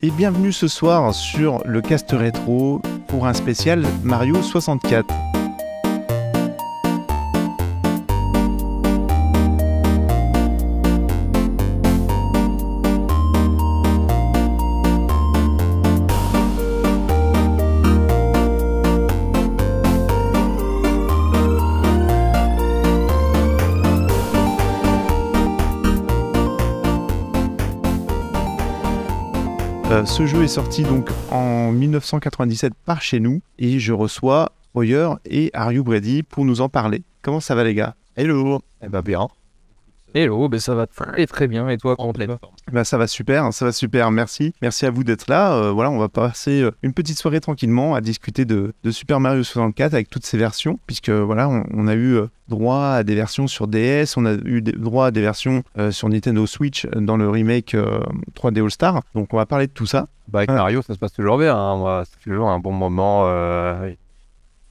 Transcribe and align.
Et 0.00 0.12
bienvenue 0.12 0.52
ce 0.52 0.68
soir 0.68 1.12
sur 1.12 1.60
le 1.64 1.80
cast 1.80 2.12
rétro 2.12 2.80
pour 3.08 3.26
un 3.26 3.34
spécial 3.34 3.84
Mario 4.04 4.40
64. 4.40 5.27
Ce 30.18 30.26
jeu 30.26 30.42
est 30.42 30.48
sorti 30.48 30.82
donc 30.82 31.10
en 31.30 31.70
1997 31.70 32.72
par 32.84 33.00
chez 33.00 33.20
nous 33.20 33.40
et 33.56 33.78
je 33.78 33.92
reçois 33.92 34.50
Hoyer 34.74 35.10
et 35.24 35.52
Are 35.54 35.70
You 35.70 35.84
Brady 35.84 36.24
pour 36.24 36.44
nous 36.44 36.60
en 36.60 36.68
parler. 36.68 37.04
Comment 37.22 37.38
ça 37.38 37.54
va 37.54 37.62
les 37.62 37.72
gars? 37.72 37.94
Hello 38.16 38.60
Eh 38.82 38.88
ben 38.88 39.00
bien. 39.00 39.28
Hello, 40.14 40.48
ben 40.48 40.58
ça 40.58 40.74
va 40.74 40.88
très 40.88 41.24
très 41.26 41.46
bien. 41.46 41.68
Et 41.68 41.78
toi, 41.78 41.94
comment 41.94 42.12
tu 42.12 42.26
vas 42.26 42.40
Bah 42.72 42.84
ça 42.84 42.98
va 42.98 43.06
super, 43.06 43.52
ça 43.52 43.64
va 43.64 43.72
super, 43.72 44.10
merci. 44.10 44.52
Merci 44.62 44.84
à 44.86 44.90
vous 44.90 45.02
d'être 45.04 45.28
là. 45.28 45.54
Euh, 45.54 45.70
voilà, 45.72 45.90
on 45.90 45.98
va 45.98 46.08
passer 46.08 46.60
euh, 46.62 46.70
une 46.82 46.92
petite 46.92 47.18
soirée 47.18 47.40
tranquillement 47.40 47.94
à 47.94 48.00
discuter 48.00 48.44
de, 48.44 48.72
de 48.84 48.90
Super 48.90 49.20
Mario 49.20 49.42
64 49.42 49.94
avec 49.94 50.10
toutes 50.10 50.26
ces 50.26 50.36
versions, 50.36 50.78
puisque 50.86 51.08
voilà, 51.10 51.48
on, 51.48 51.64
on 51.72 51.88
a 51.88 51.94
eu 51.94 52.14
euh, 52.16 52.26
droit 52.48 52.84
à 52.88 53.04
des 53.04 53.14
versions 53.14 53.46
sur 53.46 53.68
DS, 53.68 54.16
on 54.16 54.26
a 54.26 54.34
eu 54.44 54.60
des- 54.60 54.72
droit 54.72 55.06
à 55.06 55.10
des 55.10 55.20
versions 55.22 55.62
euh, 55.78 55.90
sur 55.90 56.08
Nintendo 56.08 56.46
Switch 56.46 56.86
dans 56.94 57.16
le 57.16 57.28
remake 57.30 57.74
euh, 57.74 58.00
3D 58.36 58.62
All 58.62 58.70
Star. 58.70 59.02
Donc 59.14 59.32
on 59.32 59.36
va 59.38 59.46
parler 59.46 59.66
de 59.66 59.72
tout 59.72 59.86
ça. 59.86 60.06
Bah 60.28 60.40
avec. 60.40 60.50
Mario, 60.50 60.82
ça 60.82 60.92
se 60.94 60.98
passe 60.98 61.12
toujours 61.12 61.38
bien. 61.38 61.56
hein. 61.56 62.02
Toujours 62.22 62.48
un 62.50 62.58
bon 62.58 62.72
moment. 62.72 63.24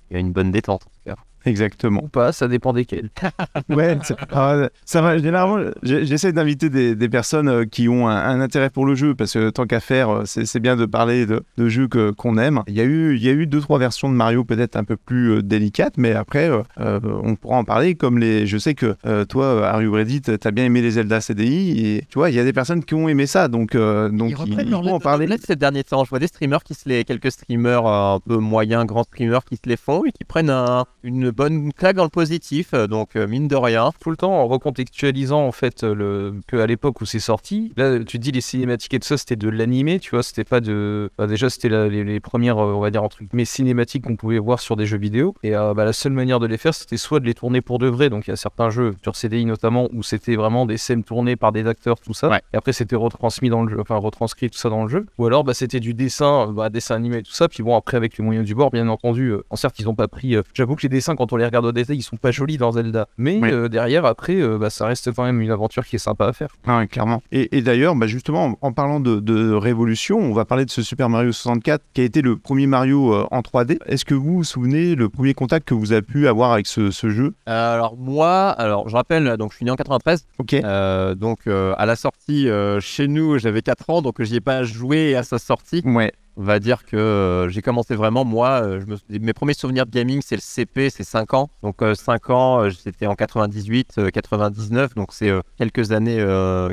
Il 0.10 0.14
y 0.14 0.16
a 0.16 0.20
une 0.20 0.32
bonne 0.32 0.52
détente 0.52 0.84
en 0.86 0.90
tout 0.90 1.16
cas. 1.16 1.16
Exactement. 1.46 2.04
Ou 2.04 2.08
pas, 2.08 2.32
ça 2.32 2.48
dépend 2.48 2.74
desquels. 2.74 3.10
Ouais, 3.70 3.98
ah, 4.32 4.70
ça 4.86 5.02
va. 5.02 5.18
Généralement, 5.18 5.58
j'essaie 5.84 6.32
d'inviter 6.34 6.70
des, 6.70 6.96
des 6.96 7.10
personnes 7.10 7.48
euh, 7.48 7.66
qui 7.66 7.88
ont 7.90 8.08
un, 8.08 8.16
un 8.16 8.40
intérêt 8.42 8.70
pour 8.70 8.86
le 8.86 8.96
jeu, 8.96 9.16
parce 9.16 9.34
que 9.34 9.50
tant 9.50 9.66
qu'à 9.66 9.80
faire, 9.80 10.10
euh, 10.10 10.24
c'est 10.26 10.60
bien 10.60 10.76
de 10.76 10.86
parler 10.86 11.26
de, 11.26 11.44
de 11.58 11.70
jeux 11.70 11.88
que- 11.88 12.12
qu'on 12.12 12.38
aime. 12.38 12.62
Il 12.68 12.74
y, 12.76 12.82
a 12.82 12.84
eu, 12.84 13.16
il 13.16 13.24
y 13.24 13.30
a 13.30 13.32
eu 13.34 13.46
deux, 13.48 13.60
trois 13.62 13.80
versions 13.80 14.10
de 14.10 14.16
Mario 14.16 14.44
peut-être 14.44 14.76
un 14.76 14.84
peu 14.84 14.96
plus 14.98 15.32
euh, 15.38 15.42
délicates, 15.42 15.96
mais 15.98 16.14
après, 16.14 16.50
euh, 16.80 17.00
on 17.24 17.36
pourra 17.36 17.58
en 17.58 17.64
parler. 17.64 17.96
Comme 17.96 18.18
les, 18.20 18.46
je 18.48 18.58
sais 18.58 18.74
que 18.74 18.96
euh, 19.06 19.26
toi, 19.26 19.68
Are 19.68 19.82
You 19.82 19.92
Ready, 19.92 20.22
t'as 20.22 20.52
bien 20.52 20.66
aimé 20.66 20.82
les 20.82 20.92
Zelda 20.92 21.20
CDI, 21.22 21.86
et 21.96 22.04
tu 22.10 22.20
vois, 22.20 22.30
il 22.30 22.36
y 22.36 22.40
a 22.40 22.44
des 22.44 22.54
personnes 22.54 22.84
qui 22.84 22.94
ont 22.96 23.08
aimé 23.10 23.26
ça, 23.26 23.48
donc, 23.48 23.76
euh, 23.76 24.10
donc 24.10 24.30
Ils 24.32 24.36
reprennent 24.36 24.70
leur 24.70 24.84
faut 24.84 24.90
en 24.90 25.00
parler. 25.00 25.28
Ces 25.46 25.56
derniers 25.56 25.84
temps, 25.84 26.04
je 26.04 26.10
vois 26.10 26.20
des 26.20 26.28
streamers 26.28 26.64
qui 26.64 26.74
se 26.74 26.88
les, 26.90 27.04
quelques 27.04 27.32
streamers 27.32 27.86
un 27.86 28.20
peu 28.26 28.38
moyens, 28.38 28.86
grands 28.86 29.04
streamers 29.04 29.44
qui 29.46 29.56
se 29.56 29.68
les 29.68 29.78
font 29.78 30.04
et 30.06 30.12
qui 30.12 30.24
prennent 30.24 30.50
un- 30.50 30.86
une 31.04 31.27
bonne 31.32 31.74
claque 31.74 31.96
dans 31.96 32.04
le 32.04 32.10
positif. 32.10 32.70
euh, 32.74 32.88
Donc, 32.88 33.16
euh, 33.16 33.28
mine 33.28 33.48
de 33.48 33.56
rien. 33.56 33.92
Tout 34.00 34.10
le 34.12 34.18
temps 34.18 34.34
en 34.34 34.48
recontextualisant 34.48 35.46
en 35.46 35.52
fait 35.52 35.84
le 35.84 36.36
que 36.48 36.58
à 36.58 36.66
l'époque 36.68 37.02
où 37.02 37.06
c'est 37.06 37.20
sorti. 37.20 37.74
Là, 37.78 38.04
tu 38.04 38.20
dis 38.20 38.32
les 38.32 38.42
cinématiques 38.42 38.94
et 38.94 39.00
tout 39.00 39.08
ça, 39.08 39.18
c'était 39.18 39.36
de 39.36 39.50
l'animé, 39.50 40.00
tu 40.00 40.12
vois, 40.12 40.24
c'était 40.24 40.44
pas 40.44 40.60
de. 40.62 41.10
bah, 41.18 41.28
déjà, 41.28 41.50
c'était 41.50 41.70
les, 41.70 42.04
les 42.04 42.20
premières, 42.20 42.58
euh, 42.60 42.74
on 42.74 42.80
va 42.80 42.92
dire 42.92 43.04
entre 43.04 43.18
mais 43.34 43.46
cinématiques 43.46 44.04
qu'on 44.06 44.16
pouvait 44.16 44.40
voir 44.40 44.60
sur 44.60 44.76
des 44.76 44.86
jeux 44.86 44.98
vidéo. 44.98 45.36
Et 45.44 45.56
euh, 45.56 45.74
bah, 45.74 45.86
la 45.86 45.94
seule 45.94 46.14
manière 46.14 46.40
de 46.40 46.48
les 46.48 46.58
faire, 46.58 46.74
c'était 46.74 46.98
soit 46.98 47.20
de 47.20 47.26
les 47.26 47.34
tourner 47.34 47.62
pour 47.62 47.80
de 47.80 47.88
vrai. 47.88 48.10
Donc 48.10 48.28
il 48.28 48.32
y 48.32 48.34
a 48.34 48.38
certains 48.38 48.70
jeux 48.70 48.96
sur 49.04 49.16
CDI 49.16 49.46
notamment 49.46 49.88
où 49.94 50.04
c'était 50.04 50.36
vraiment 50.36 50.66
des 50.66 50.78
scènes 50.78 51.04
tournées 51.04 51.36
par 51.36 51.52
des 51.52 51.66
acteurs, 51.68 52.00
tout 52.00 52.14
ça. 52.14 52.30
Ouais. 52.30 52.42
Et 52.54 52.58
après, 52.58 52.74
c'était 52.74 52.96
retransmis 52.96 53.50
dans 53.50 53.64
le 53.64 53.70
jeu, 53.72 53.80
enfin 53.82 53.96
retranscrit 53.98 54.50
tout 54.50 54.58
ça 54.58 54.70
dans 54.70 54.84
le 54.84 54.90
jeu. 54.90 55.06
Ou 55.18 55.26
alors, 55.26 55.44
bah, 55.44 55.54
c'était 55.54 55.80
du 55.80 55.94
dessin, 55.94 56.52
bah, 56.52 56.70
dessin 56.70 56.96
animé 56.96 57.18
et 57.18 57.24
tout 57.24 57.32
ça. 57.34 57.48
Puis 57.48 57.64
bon, 57.64 57.76
après 57.76 57.98
avec 57.98 58.18
les 58.18 58.24
moyens 58.24 58.46
du 58.46 58.56
bord, 58.56 58.72
bien 58.72 58.88
entendu. 58.88 59.30
euh, 59.30 59.44
en 59.50 59.56
certes, 59.56 59.80
ils 59.80 59.90
ont 59.90 59.96
pas 59.96 60.08
pris. 60.08 60.36
euh, 60.36 60.44
J'avoue 60.54 60.76
que 60.76 60.84
les 60.84 60.90
dessins, 60.90 61.16
quand 61.18 61.34
on 61.34 61.36
les 61.36 61.46
regarde 61.46 61.66
au 61.66 61.72
détail, 61.72 61.98
ils 61.98 62.02
sont 62.04 62.16
pas 62.18 62.32
jolis 62.32 62.58
dans 62.58 62.72
Zelda. 62.72 63.08
Mais 63.18 63.40
Oui. 63.42 63.52
euh, 63.52 63.68
derrière, 63.68 64.06
après, 64.06 64.36
euh, 64.40 64.58
bah, 64.58 64.70
ça 64.70 64.86
reste 64.86 65.12
quand 65.14 65.24
même 65.24 65.42
une 65.42 65.52
aventure 65.52 65.86
qui 65.86 65.96
est 65.98 66.00
sympa 66.00 66.28
à 66.28 66.34
faire. 66.34 66.50
Ah 66.66 66.78
ouais, 66.80 66.88
clairement. 66.88 67.22
Et, 67.32 67.58
et 67.58 67.62
d'ailleurs, 67.62 67.96
bah 67.96 68.08
justement, 68.08 68.46
en, 68.46 68.58
en 68.62 68.72
parlant 68.72 69.00
de, 69.00 69.20
de 69.20 69.52
révolution, 69.54 70.18
on 70.20 70.34
va 70.34 70.46
parler 70.46 70.66
de 70.66 70.70
ce 70.72 70.82
Super 70.82 71.10
Mario 71.10 71.32
64 71.32 71.84
qui 71.94 72.02
a 72.02 72.04
été 72.04 72.22
le 72.22 72.38
premier 72.38 72.68
Mario 72.68 73.14
euh, 73.14 73.26
en 73.32 73.42
3D. 73.42 73.78
Est-ce 73.88 74.06
que 74.06 74.14
vous 74.14 74.36
vous 74.38 74.44
souvenez 74.44 74.96
le 74.96 75.10
premier 75.10 75.34
contact 75.34 75.68
que 75.68 75.74
vous 75.74 75.92
avez 75.92 76.02
pu 76.02 76.28
avoir 76.28 76.52
avec 76.54 76.68
ce, 76.68 76.92
ce 76.92 77.10
jeu? 77.10 77.34
Euh, 77.50 77.74
alors, 77.76 77.98
moi, 77.98 78.50
alors, 78.50 78.88
je 78.88 78.96
rappelle, 78.96 79.36
donc, 79.38 79.52
je 79.52 79.58
suis 79.58 79.66
né 79.66 79.72
en 79.72 79.76
93. 79.76 80.26
Ok. 80.40 80.54
Euh, 80.54 81.16
donc, 81.16 81.40
euh, 81.48 81.74
à 81.78 81.86
la 81.86 81.96
sortie 81.96 82.48
euh, 82.50 82.80
chez 82.80 83.08
nous, 83.08 83.38
j'avais 83.40 83.62
4 83.62 83.90
ans, 83.90 84.02
donc 84.02 84.22
j'y 84.22 84.36
ai 84.36 84.42
pas 84.42 84.64
joué 84.64 85.16
à 85.16 85.24
sa 85.24 85.40
sortie. 85.40 85.82
Ouais. 85.86 86.12
On 86.40 86.44
va 86.44 86.60
dire 86.60 86.86
que 86.86 86.96
euh, 86.96 87.50
j'ai 87.50 87.64
commencé 87.64 87.96
vraiment, 87.96 88.24
moi, 88.24 88.62
euh, 88.62 88.86
mes 89.10 89.34
premiers 89.34 89.56
souvenirs 89.56 89.88
de 89.88 89.92
gaming, 89.92 90.22
c'est 90.24 90.36
le 90.36 90.42
CP, 90.42 90.92
c'est 90.92 91.04
5 91.04 91.34
ans. 91.34 91.50
Donc 91.64 91.82
5 91.82 92.30
ans, 92.30 92.62
euh, 92.62 92.70
c'était 92.70 93.08
en 93.08 93.16
98, 93.16 93.96
euh, 93.98 94.10
99, 94.12 94.94
donc 94.94 95.14
c'est 95.14 95.32
quelques 95.58 95.92
années, 95.92 96.24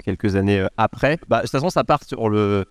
quelques 0.05 0.37
années 0.37 0.67
après. 0.77 1.19
Bah, 1.29 1.39
de 1.39 1.43
toute 1.43 1.51
façon, 1.53 1.71
ça 1.71 1.83
part 1.83 2.05
sur 2.05 2.29
le... 2.29 2.67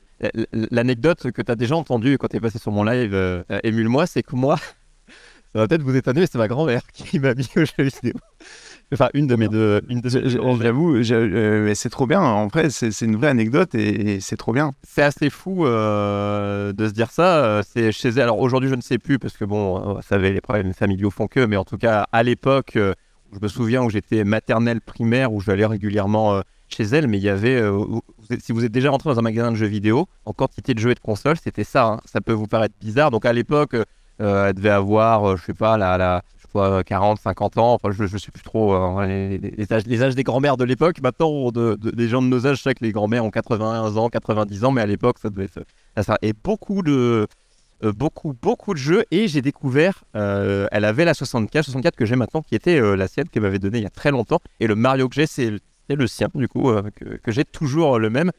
L'anecdote 0.53 1.31
que 1.31 1.41
tu 1.41 1.51
as 1.51 1.55
déjà 1.55 1.75
entendue 1.75 2.19
quand 2.19 2.27
tu 2.27 2.37
es 2.37 2.39
passé 2.39 2.59
sur 2.59 2.71
mon 2.71 2.83
live, 2.83 3.43
émule-moi, 3.63 4.05
c'est 4.05 4.21
que 4.21 4.35
moi, 4.35 4.57
ça 5.51 5.59
va 5.59 5.67
peut-être 5.67 5.81
vous 5.81 5.95
étonner, 5.95 6.21
mais 6.21 6.27
c'est 6.31 6.37
ma 6.37 6.47
grand-mère 6.47 6.83
qui 6.93 7.19
m'a 7.19 7.33
mis 7.33 7.49
au 7.55 7.65
jeu 7.65 7.73
vidéo. 7.79 8.13
Enfin, 8.93 9.09
une 9.13 9.27
de 9.27 9.35
mes 9.35 9.47
deux... 9.47 9.81
Une 9.89 10.01
de 10.01 10.09
J'avoue, 10.09 10.95
euh, 10.95 11.65
mais 11.65 11.75
c'est 11.75 11.89
trop 11.89 12.07
bien. 12.07 12.21
En 12.21 12.47
vrai, 12.47 12.69
c'est 12.69 12.89
une 13.01 13.15
vraie 13.15 13.27
anecdote 13.27 13.75
et, 13.75 14.15
et 14.15 14.19
c'est 14.19 14.37
trop 14.37 14.53
bien. 14.53 14.73
c'est 14.87 15.01
assez 15.03 15.29
fou 15.29 15.65
euh, 15.65 16.73
de 16.73 16.87
se 16.87 16.93
dire 16.93 17.11
ça. 17.11 17.43
euh, 17.43 17.61
C'est 17.67 17.91
chez 17.91 18.09
elle. 18.09 18.21
Alors 18.21 18.39
aujourd'hui, 18.39 18.69
je 18.69 18.75
ne 18.75 18.81
sais 18.81 18.97
plus 18.97 19.19
parce 19.19 19.35
que 19.35 19.45
bon, 19.45 19.95
vous 19.95 20.01
savez, 20.01 20.31
les 20.31 20.41
problèmes 20.41 20.73
familiaux 20.73 21.09
font 21.09 21.27
que. 21.27 21.45
Mais 21.45 21.57
en 21.57 21.65
tout 21.65 21.77
cas, 21.77 22.07
à 22.11 22.23
l'époque, 22.23 22.75
euh, 22.75 22.93
je 23.33 23.39
me 23.41 23.47
souviens 23.47 23.83
où 23.83 23.89
j'étais 23.89 24.23
maternelle 24.23 24.79
primaire 24.81 25.33
où 25.33 25.41
j'allais 25.41 25.65
régulièrement 25.65 26.41
chez 26.69 26.83
elle. 26.83 27.07
Mais 27.07 27.17
il 27.17 27.23
y 27.23 27.29
avait, 27.29 27.61
si 28.39 28.51
vous 28.51 28.63
êtes 28.63 28.71
déjà 28.71 28.91
rentré 28.91 29.09
dans 29.09 29.17
un 29.17 29.23
magasin 29.23 29.51
de 29.51 29.55
jeux 29.57 29.65
vidéo, 29.65 30.07
en 30.25 30.33
quantité 30.33 30.73
de 30.75 30.79
jeux 30.79 30.91
et 30.91 30.95
de 30.95 30.99
consoles, 30.99 31.37
c'était 31.43 31.63
ça. 31.63 31.85
hein. 31.85 31.99
Ça 32.05 32.21
peut 32.21 32.33
vous 32.33 32.45
paraître 32.47 32.75
bizarre. 32.79 33.09
Donc 33.09 33.25
à 33.25 33.33
l'époque, 33.33 33.73
euh, 34.21 34.47
elle 34.47 34.53
devait 34.53 34.69
avoir, 34.69 35.31
euh, 35.31 35.35
je 35.37 35.45
sais 35.45 35.53
pas, 35.55 35.77
la, 35.77 35.97
la 35.97 36.21
pas, 36.53 36.83
40, 36.83 37.19
50 37.19 37.57
ans. 37.57 37.73
Enfin, 37.73 37.89
je, 37.91 38.05
je 38.05 38.17
sais 38.17 38.31
plus 38.31 38.43
trop 38.43 38.73
euh, 38.73 39.05
les, 39.05 39.37
les- 39.37 39.73
âges, 39.73 40.15
des 40.15 40.23
grands-mères 40.23 40.55
de 40.57 40.63
l'époque. 40.63 41.01
Maintenant, 41.01 41.51
de, 41.51 41.75
de- 41.75 41.91
les 41.95 42.07
gens 42.07 42.21
de 42.21 42.27
nos 42.27 42.47
âges, 42.47 42.57
je 42.57 42.61
sais 42.63 42.73
que 42.75 42.83
les 42.85 42.91
grands-mères 42.93 43.25
ont 43.25 43.31
81 43.31 43.97
ans, 43.97 44.09
90 44.09 44.63
ans, 44.63 44.71
mais 44.71 44.81
à 44.81 44.85
l'époque, 44.85 45.17
ça 45.21 45.29
devait 45.29 45.45
être 45.45 46.03
ça. 46.03 46.17
Et 46.21 46.31
beaucoup 46.33 46.81
de, 46.83 47.27
euh, 47.83 47.91
beaucoup, 47.91 48.33
beaucoup 48.41 48.73
de 48.73 48.79
jeux. 48.79 49.03
Et 49.11 49.27
j'ai 49.27 49.41
découvert, 49.41 50.03
euh, 50.15 50.67
elle 50.71 50.85
avait 50.85 51.03
la 51.05 51.13
64, 51.13 51.65
64 51.65 51.95
que 51.95 52.05
j'ai 52.05 52.15
maintenant, 52.15 52.41
qui 52.41 52.55
était 52.55 52.79
la 52.95 53.07
sienne 53.07 53.27
qu'elle 53.27 53.43
m'avait 53.43 53.59
donnée 53.59 53.79
il 53.79 53.83
y 53.83 53.87
a 53.87 53.89
très 53.91 54.11
longtemps. 54.11 54.39
Et 54.59 54.67
le 54.67 54.75
Mario 54.75 55.09
que 55.09 55.15
j'ai, 55.15 55.27
c'est 55.27 55.49
le- 55.89 56.07
sien, 56.07 56.29
du 56.33 56.47
coup, 56.47 56.71
que, 56.95 57.31
j'ai 57.31 57.43
toujours 57.45 57.99
le 57.99 58.09
même. 58.09 58.31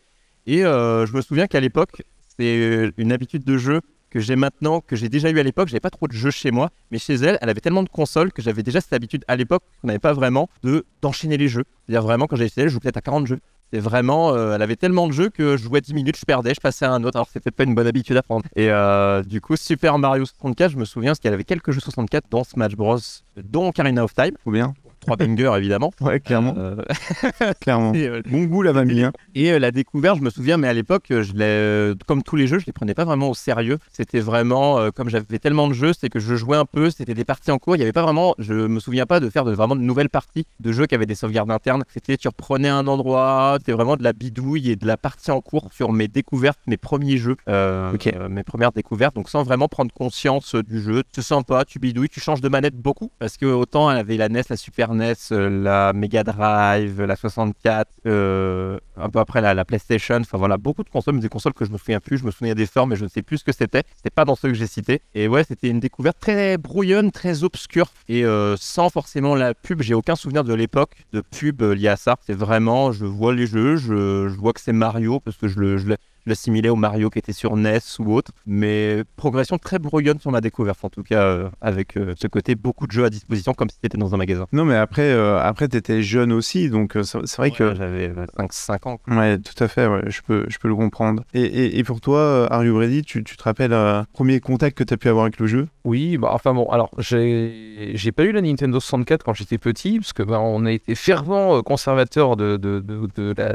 Et 0.46 0.58
je 0.62 1.16
me 1.16 1.20
souviens 1.20 1.46
qu'à 1.46 1.60
l'époque, 1.60 2.02
c'est 2.38 2.90
une 2.96 3.12
habitude 3.12 3.44
de 3.44 3.56
jeu 3.58 3.80
que 4.14 4.20
j'ai 4.20 4.36
maintenant, 4.36 4.80
que 4.80 4.94
j'ai 4.94 5.08
déjà 5.08 5.28
eu 5.28 5.40
à 5.40 5.42
l'époque. 5.42 5.66
J'avais 5.66 5.80
pas 5.80 5.90
trop 5.90 6.06
de 6.06 6.12
jeux 6.12 6.30
chez 6.30 6.52
moi, 6.52 6.70
mais 6.92 6.98
chez 6.98 7.14
elle, 7.14 7.36
elle 7.42 7.50
avait 7.50 7.60
tellement 7.60 7.82
de 7.82 7.88
consoles 7.88 8.32
que 8.32 8.42
j'avais 8.42 8.62
déjà 8.62 8.80
cette 8.80 8.92
habitude 8.92 9.24
à 9.26 9.34
l'époque 9.34 9.64
qu'on 9.80 9.88
n'avait 9.88 9.98
pas 9.98 10.12
vraiment 10.12 10.48
de 10.62 10.86
d'enchaîner 11.02 11.36
les 11.36 11.48
jeux. 11.48 11.64
C'est-à-dire 11.84 12.02
vraiment 12.04 12.28
quand 12.28 12.36
chez 12.36 12.48
elle, 12.56 12.68
je 12.68 12.74
jouais 12.74 12.80
peut-être 12.80 12.96
à 12.96 13.02
40 13.02 13.26
jeux. 13.26 13.40
C'est 13.72 13.80
vraiment, 13.80 14.32
euh, 14.32 14.54
elle 14.54 14.62
avait 14.62 14.76
tellement 14.76 15.08
de 15.08 15.12
jeux 15.12 15.30
que 15.30 15.56
je 15.56 15.64
jouais 15.64 15.80
10 15.80 15.94
minutes, 15.94 16.16
je 16.16 16.24
perdais, 16.24 16.54
je 16.54 16.60
passais 16.60 16.84
à 16.84 16.92
un 16.92 17.02
autre. 17.02 17.16
Alors 17.16 17.28
c'était 17.32 17.50
pas 17.50 17.64
une 17.64 17.74
bonne 17.74 17.88
habitude 17.88 18.16
à 18.16 18.22
prendre. 18.22 18.44
Et 18.54 18.70
euh, 18.70 19.24
du 19.24 19.40
coup, 19.40 19.56
Super 19.56 19.98
Mario 19.98 20.24
64, 20.24 20.70
je 20.70 20.76
me 20.76 20.84
souviens 20.84 21.10
parce 21.10 21.18
qu'elle 21.18 21.34
avait 21.34 21.42
quelques 21.42 21.72
jeux 21.72 21.80
64 21.80 22.26
dont 22.30 22.44
Smash 22.44 22.76
Bros, 22.76 22.98
dont 23.36 23.70
Ocarina 23.70 24.04
of 24.04 24.14
Time, 24.14 24.36
Trop 24.42 24.52
bien. 24.52 24.74
Trois 25.04 25.16
bangers 25.16 25.52
évidemment. 25.56 25.90
Ouais, 26.00 26.20
clairement. 26.20 26.54
Euh, 26.56 26.76
clairement. 27.60 27.94
et, 27.94 28.08
euh, 28.08 28.22
Bon 28.28 28.44
goût 28.44 28.62
la 28.62 28.72
famille. 28.72 29.04
Hein. 29.04 29.12
et 29.34 29.52
euh, 29.52 29.58
la 29.58 29.70
découverte, 29.70 30.18
je 30.18 30.22
me 30.22 30.30
souviens, 30.30 30.56
mais 30.56 30.68
à 30.68 30.72
l'époque, 30.72 31.06
je 31.10 31.94
comme 32.06 32.22
tous 32.22 32.36
les 32.36 32.46
jeux, 32.46 32.58
je 32.58 32.66
les 32.66 32.72
prenais 32.72 32.94
pas 32.94 33.04
vraiment 33.04 33.30
au 33.30 33.34
sérieux. 33.34 33.78
C'était 33.92 34.20
vraiment, 34.20 34.90
comme 34.92 35.08
j'avais 35.08 35.38
tellement 35.38 35.68
de 35.68 35.74
jeux, 35.74 35.92
c'est 35.98 36.08
que 36.08 36.18
je 36.18 36.34
jouais 36.34 36.56
un 36.56 36.64
peu, 36.64 36.90
c'était 36.90 37.14
des 37.14 37.24
parties 37.24 37.50
en 37.50 37.58
cours. 37.58 37.76
Il 37.76 37.80
y 37.80 37.82
avait 37.82 37.92
pas 37.92 38.02
vraiment, 38.02 38.34
je 38.38 38.54
me 38.54 38.80
souviens 38.80 39.06
pas 39.06 39.20
de 39.20 39.28
faire 39.28 39.44
de, 39.44 39.52
vraiment 39.52 39.76
de 39.76 39.82
nouvelles 39.82 40.08
parties 40.08 40.46
de 40.60 40.72
jeux 40.72 40.86
qui 40.86 40.94
avaient 40.94 41.06
des 41.06 41.14
sauvegardes 41.14 41.50
internes. 41.50 41.84
C'était, 41.92 42.16
tu 42.16 42.28
reprenais 42.28 42.68
un 42.68 42.86
endroit, 42.86 43.56
c'était 43.58 43.72
vraiment 43.72 43.96
de 43.96 44.02
la 44.02 44.12
bidouille 44.12 44.70
et 44.70 44.76
de 44.76 44.86
la 44.86 44.96
partie 44.96 45.30
en 45.30 45.40
cours 45.40 45.72
sur 45.72 45.92
mes 45.92 46.08
découvertes, 46.08 46.58
mes 46.66 46.76
premiers 46.76 47.18
jeux, 47.18 47.36
euh, 47.48 47.96
euh, 48.06 48.28
mes 48.28 48.42
premières 48.42 48.72
découvertes. 48.72 49.14
Donc 49.14 49.28
sans 49.28 49.42
vraiment 49.42 49.68
prendre 49.68 49.92
conscience 49.92 50.54
du 50.54 50.80
jeu, 50.80 51.02
tu 51.02 51.20
te 51.20 51.20
sens 51.20 51.44
pas, 51.44 51.64
tu 51.64 51.78
bidouilles, 51.78 52.08
tu 52.08 52.20
changes 52.20 52.40
de 52.40 52.48
manette 52.48 52.76
beaucoup 52.76 53.10
parce 53.18 53.36
que 53.36 53.46
autant 53.46 53.90
elle 53.90 53.98
avait 53.98 54.16
la 54.16 54.28
NES, 54.28 54.42
la 54.48 54.56
Super 54.56 54.93
Euh, 55.00 55.62
la 55.62 55.92
Mega 55.92 56.22
Drive, 56.22 57.02
la 57.02 57.16
64, 57.16 57.88
euh, 58.06 58.78
un 58.96 59.08
peu 59.08 59.18
après 59.18 59.40
la, 59.40 59.54
la 59.54 59.64
PlayStation. 59.64 60.16
Enfin 60.16 60.38
voilà, 60.38 60.56
beaucoup 60.56 60.84
de 60.84 60.88
consoles, 60.88 61.14
mais 61.14 61.20
des 61.20 61.28
consoles 61.28 61.54
que 61.54 61.64
je 61.64 61.70
me 61.70 61.78
souviens 61.78 62.00
plus. 62.00 62.18
Je 62.18 62.24
me 62.24 62.30
souviens 62.30 62.54
des 62.54 62.66
formes, 62.66 62.90
mais 62.90 62.96
je 62.96 63.04
ne 63.04 63.08
sais 63.08 63.22
plus 63.22 63.38
ce 63.38 63.44
que 63.44 63.52
c'était. 63.52 63.82
C'était 63.96 64.10
pas 64.10 64.24
dans 64.24 64.34
ceux 64.34 64.48
que 64.48 64.54
j'ai 64.54 64.66
cités. 64.66 65.00
Et 65.14 65.28
ouais, 65.28 65.44
c'était 65.44 65.68
une 65.68 65.80
découverte 65.80 66.18
très 66.20 66.58
brouillonne, 66.58 67.10
très 67.10 67.44
obscure 67.44 67.92
et 68.08 68.24
euh, 68.24 68.56
sans 68.58 68.90
forcément 68.90 69.34
la 69.34 69.54
pub. 69.54 69.82
J'ai 69.82 69.94
aucun 69.94 70.16
souvenir 70.16 70.44
de 70.44 70.54
l'époque 70.54 70.92
de 71.12 71.20
pub 71.20 71.62
liée 71.62 71.88
à 71.88 71.96
ça. 71.96 72.16
C'est 72.26 72.36
vraiment, 72.36 72.92
je 72.92 73.04
vois 73.04 73.34
les 73.34 73.46
jeux, 73.46 73.76
je, 73.76 74.26
vois 74.36 74.52
que 74.52 74.60
c'est 74.60 74.72
Mario 74.72 75.20
parce 75.20 75.36
que 75.36 75.48
je 75.48 75.58
le, 75.58 75.96
l'ai- 76.26 76.34
l'assimiler 76.34 76.68
au 76.68 76.76
Mario 76.76 77.10
qui 77.10 77.18
était 77.18 77.32
sur 77.32 77.56
NES 77.56 77.78
ou 78.00 78.12
autre. 78.14 78.32
Mais 78.46 79.02
progression 79.16 79.58
très 79.58 79.78
brouillonne 79.78 80.18
sur 80.18 80.30
ma 80.30 80.40
découverte, 80.40 80.84
en 80.84 80.88
tout 80.90 81.02
cas, 81.02 81.22
euh, 81.22 81.48
avec 81.60 81.96
euh, 81.96 82.14
ce 82.20 82.26
côté 82.26 82.54
beaucoup 82.54 82.86
de 82.86 82.92
jeux 82.92 83.04
à 83.04 83.10
disposition 83.10 83.54
comme 83.54 83.68
si 83.70 83.76
c'était 83.82 83.98
dans 83.98 84.14
un 84.14 84.18
magasin. 84.18 84.46
Non, 84.52 84.64
mais 84.64 84.76
après, 84.76 85.10
euh, 85.12 85.38
après 85.40 85.68
tu 85.68 85.76
étais 85.76 86.02
jeune 86.02 86.32
aussi, 86.32 86.68
donc 86.70 86.96
c'est 87.02 87.36
vrai 87.36 87.50
que. 87.50 87.74
J'avais 87.74 88.12
5 88.50 88.86
ans. 88.86 88.98
Ouais, 89.08 89.38
tout 89.38 89.62
à 89.62 89.68
fait, 89.68 89.86
ouais, 89.86 90.02
je, 90.08 90.20
peux, 90.22 90.44
je 90.48 90.58
peux 90.58 90.68
le 90.68 90.74
comprendre. 90.76 91.24
Et, 91.34 91.42
et, 91.42 91.78
et 91.78 91.84
pour 91.84 92.00
toi, 92.00 92.46
Are 92.52 92.64
You 92.64 92.76
Ready, 92.76 93.02
tu, 93.02 93.22
tu 93.24 93.36
te 93.36 93.42
rappelles 93.42 93.72
euh, 93.72 94.02
premier 94.12 94.40
contact 94.40 94.76
que 94.78 94.84
tu 94.84 94.94
as 94.94 94.96
pu 94.96 95.08
avoir 95.08 95.24
avec 95.24 95.38
le 95.38 95.46
jeu? 95.46 95.68
Oui, 95.84 96.16
bah, 96.16 96.30
enfin 96.32 96.54
bon, 96.54 96.66
alors 96.70 96.90
j'ai 96.96 97.92
j'ai 97.94 98.10
pas 98.10 98.24
eu 98.24 98.32
la 98.32 98.40
Nintendo 98.40 98.80
64 98.80 99.22
quand 99.22 99.34
j'étais 99.34 99.58
petit, 99.58 99.98
parce 99.98 100.14
que 100.14 100.22
bah, 100.22 100.40
on 100.40 100.64
a 100.64 100.72
été 100.72 100.94
fervent 100.94 101.58
euh, 101.58 101.60
conservateur 101.62 102.36
de, 102.36 102.56
de, 102.56 102.80
de, 102.80 103.06
de 103.14 103.34
la, 103.36 103.52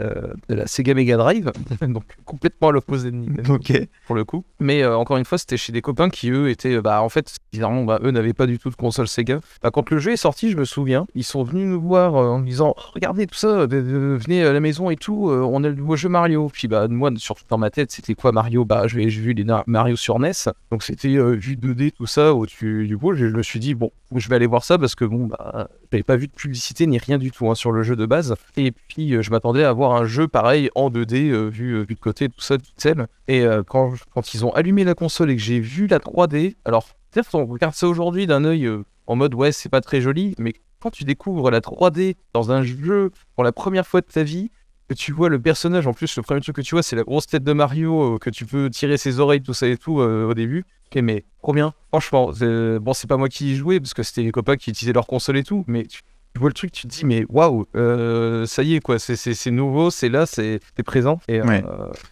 de 0.48 0.54
la 0.54 0.68
Sega 0.68 0.94
Mega 0.94 1.18
Drive, 1.18 1.52
donc 1.82 2.04
complètement 2.26 2.70
à 2.70 2.72
l'opposé 2.72 3.10
de 3.10 3.16
Nintendo 3.16 3.56
Ok. 3.56 3.74
pour 4.06 4.16
le 4.16 4.26
coup. 4.26 4.46
Mais 4.60 4.84
euh, 4.84 4.96
encore 4.96 5.18
une 5.18 5.26
fois, 5.26 5.40
c'était 5.40 5.58
chez 5.58 5.72
des 5.72 5.82
copains 5.82 6.10
qui 6.10 6.30
eux 6.30 6.50
étaient, 6.50 6.76
euh, 6.76 6.82
bah 6.84 7.02
en 7.02 7.10
fait, 7.10 7.36
bizarrement, 7.52 7.84
bah, 7.84 8.00
eux 8.04 8.12
n'avaient 8.12 8.34
pas 8.34 8.46
du 8.46 8.60
tout 8.60 8.70
de 8.70 8.76
console 8.76 9.08
Sega. 9.08 9.40
Bah, 9.64 9.72
quand 9.72 9.90
le 9.90 9.98
jeu 9.98 10.12
est 10.12 10.18
sorti, 10.18 10.52
je 10.52 10.58
me 10.58 10.66
souviens, 10.66 11.08
ils 11.16 11.24
sont 11.24 11.42
venus 11.42 11.68
nous 11.68 11.82
voir 11.82 12.16
euh, 12.16 12.28
en 12.28 12.40
me 12.40 12.46
disant, 12.46 12.76
Oh, 12.78 12.82
regardez 12.94 13.26
tout 13.26 13.36
ça, 13.36 13.66
venez 13.66 14.44
à 14.44 14.54
la 14.54 14.60
maison 14.60 14.92
et 14.92 14.98
tout, 14.98 15.32
euh, 15.32 15.42
on 15.42 15.64
a 15.64 15.70
le 15.70 15.74
nouveau 15.76 15.96
jeu 15.96 16.10
Mario. 16.10 16.48
Puis 16.54 16.68
bah 16.68 16.88
moi, 16.88 17.10
surtout 17.18 17.46
dans 17.50 17.58
ma 17.58 17.72
tête, 17.72 17.92
c'était 17.92 18.14
quoi 18.14 18.32
Mario? 18.32 18.66
Bah 18.66 18.88
j'ai 18.88 19.10
j'ai 19.10 19.22
vu 19.22 19.34
les 19.34 19.46
Mario 19.66 19.96
sur 19.96 20.20
NES, 20.20 20.32
donc 20.70 20.84
c'était 20.84 21.08
vue 21.08 21.56
2D 21.56 21.92
tout 21.92 22.06
ça 22.06 22.19
au-dessus 22.28 22.88
du 22.88 22.98
coup. 22.98 23.14
Je 23.14 23.26
me 23.26 23.44
suis 23.44 23.60
dit 23.60 23.76
bon, 23.76 23.92
je 24.16 24.28
vais 24.30 24.36
aller 24.36 24.48
voir 24.48 24.64
ça 24.64 24.78
parce 24.78 24.96
que 24.96 25.06
bon 25.06 25.28
bah 25.28 25.70
j'avais 25.92 26.04
pas 26.04 26.16
vu 26.16 26.28
de 26.28 26.34
publicité 26.34 26.88
ni 26.88 26.98
rien 26.98 27.18
du 27.18 27.32
tout 27.32 27.50
hein, 27.50 27.56
sur 27.56 27.72
le 27.72 27.84
jeu 27.84 27.96
de 27.96 28.06
base. 28.06 28.36
Et 28.58 28.72
puis 28.72 29.14
euh, 29.16 29.22
je 29.22 29.32
m'attendais 29.32 29.64
à 29.64 29.74
voir 29.74 29.96
un 29.96 30.06
jeu 30.06 30.28
pareil 30.28 30.70
en 30.76 30.90
2D 30.90 31.30
euh, 31.32 31.50
vu, 31.50 31.74
euh, 31.74 31.86
vu 31.88 31.96
de 31.96 32.00
côté 32.00 32.30
tout 32.30 32.42
ça, 32.42 32.58
pixel. 32.58 33.08
Et 33.28 33.46
quand, 33.68 33.94
ils 34.34 34.46
ont 34.46 34.52
allumé 34.52 34.84
la 34.84 34.96
console 34.96 35.32
et 35.32 35.36
que 35.36 35.42
j'ai 35.42 35.60
vu 35.60 35.88
la 35.88 36.00
3D, 36.00 36.56
alors 36.66 36.88
peut-être 37.12 37.36
on 37.36 37.46
regarde 37.46 37.74
ça 37.74 37.88
aujourd'hui 37.88 38.28
d'un 38.28 38.44
œil 38.44 38.70
en 39.08 39.16
mode 39.16 39.34
ouais 39.36 39.52
c'est 39.52 39.70
pas 39.70 39.82
très 39.82 40.02
joli, 40.02 40.36
mais 40.40 40.54
quand 40.80 40.92
tu 40.92 41.04
découvres 41.04 41.52
la 41.52 41.60
3D 41.60 42.16
dans 42.34 42.52
un 42.52 42.64
jeu 42.64 43.12
pour 43.36 43.44
la 43.44 43.52
première 43.52 43.86
fois 43.86 44.02
de 44.02 44.08
ta 44.08 44.24
vie, 44.24 44.50
que 44.90 44.94
tu 44.96 45.12
vois 45.14 45.30
le 45.30 45.40
personnage, 45.40 45.88
en 45.88 45.94
plus 45.94 46.16
le 46.18 46.24
premier 46.24 46.42
truc 46.42 46.56
que 46.56 46.62
tu 46.62 46.76
vois 46.76 46.84
c'est 46.84 46.96
la 46.96 47.04
grosse 47.04 47.28
tête 47.28 47.44
de 47.44 47.54
Mario, 47.54 48.16
euh, 48.16 48.18
que 48.18 48.30
tu 48.30 48.46
peux 48.46 48.70
tirer 48.70 48.98
ses 48.98 49.20
oreilles, 49.20 49.42
tout 49.42 49.54
ça 49.54 49.68
et 49.68 49.78
tout 49.78 50.02
euh, 50.02 50.28
au 50.30 50.34
début. 50.34 50.66
Ok 50.92 51.02
mais 51.04 51.24
trop 51.44 51.54
bien, 51.54 51.74
franchement, 51.90 52.32
c'est- 52.34 52.80
bon 52.80 52.94
c'est 52.94 53.08
pas 53.08 53.18
moi 53.18 53.30
qui 53.30 53.54
y 53.54 53.56
jouais 53.56 53.80
parce 53.80 53.94
que 53.94 54.02
c'était 54.04 54.24
les 54.24 54.32
copains 54.32 54.58
qui 54.58 54.72
utilisaient 54.72 54.94
leur 54.94 55.06
console 55.08 55.38
et 55.38 55.44
tout, 55.44 55.64
mais 55.68 55.84
tu, 55.86 56.02
tu 56.34 56.40
vois 56.40 56.50
le 56.50 56.54
truc, 56.54 56.72
tu 56.72 56.84
te 56.84 56.88
dis 56.88 57.06
mais 57.06 57.26
waouh, 57.30 57.66
euh, 57.76 58.46
ça 58.48 58.64
y 58.64 58.74
est 58.76 58.80
quoi, 58.80 58.98
c'est- 58.98 59.52
nouveau, 59.52 59.92
c'est 59.92 60.10
là, 60.10 60.26
c'est 60.26 60.60
présent. 60.86 61.20
Et, 61.28 61.40
euh, 61.40 61.62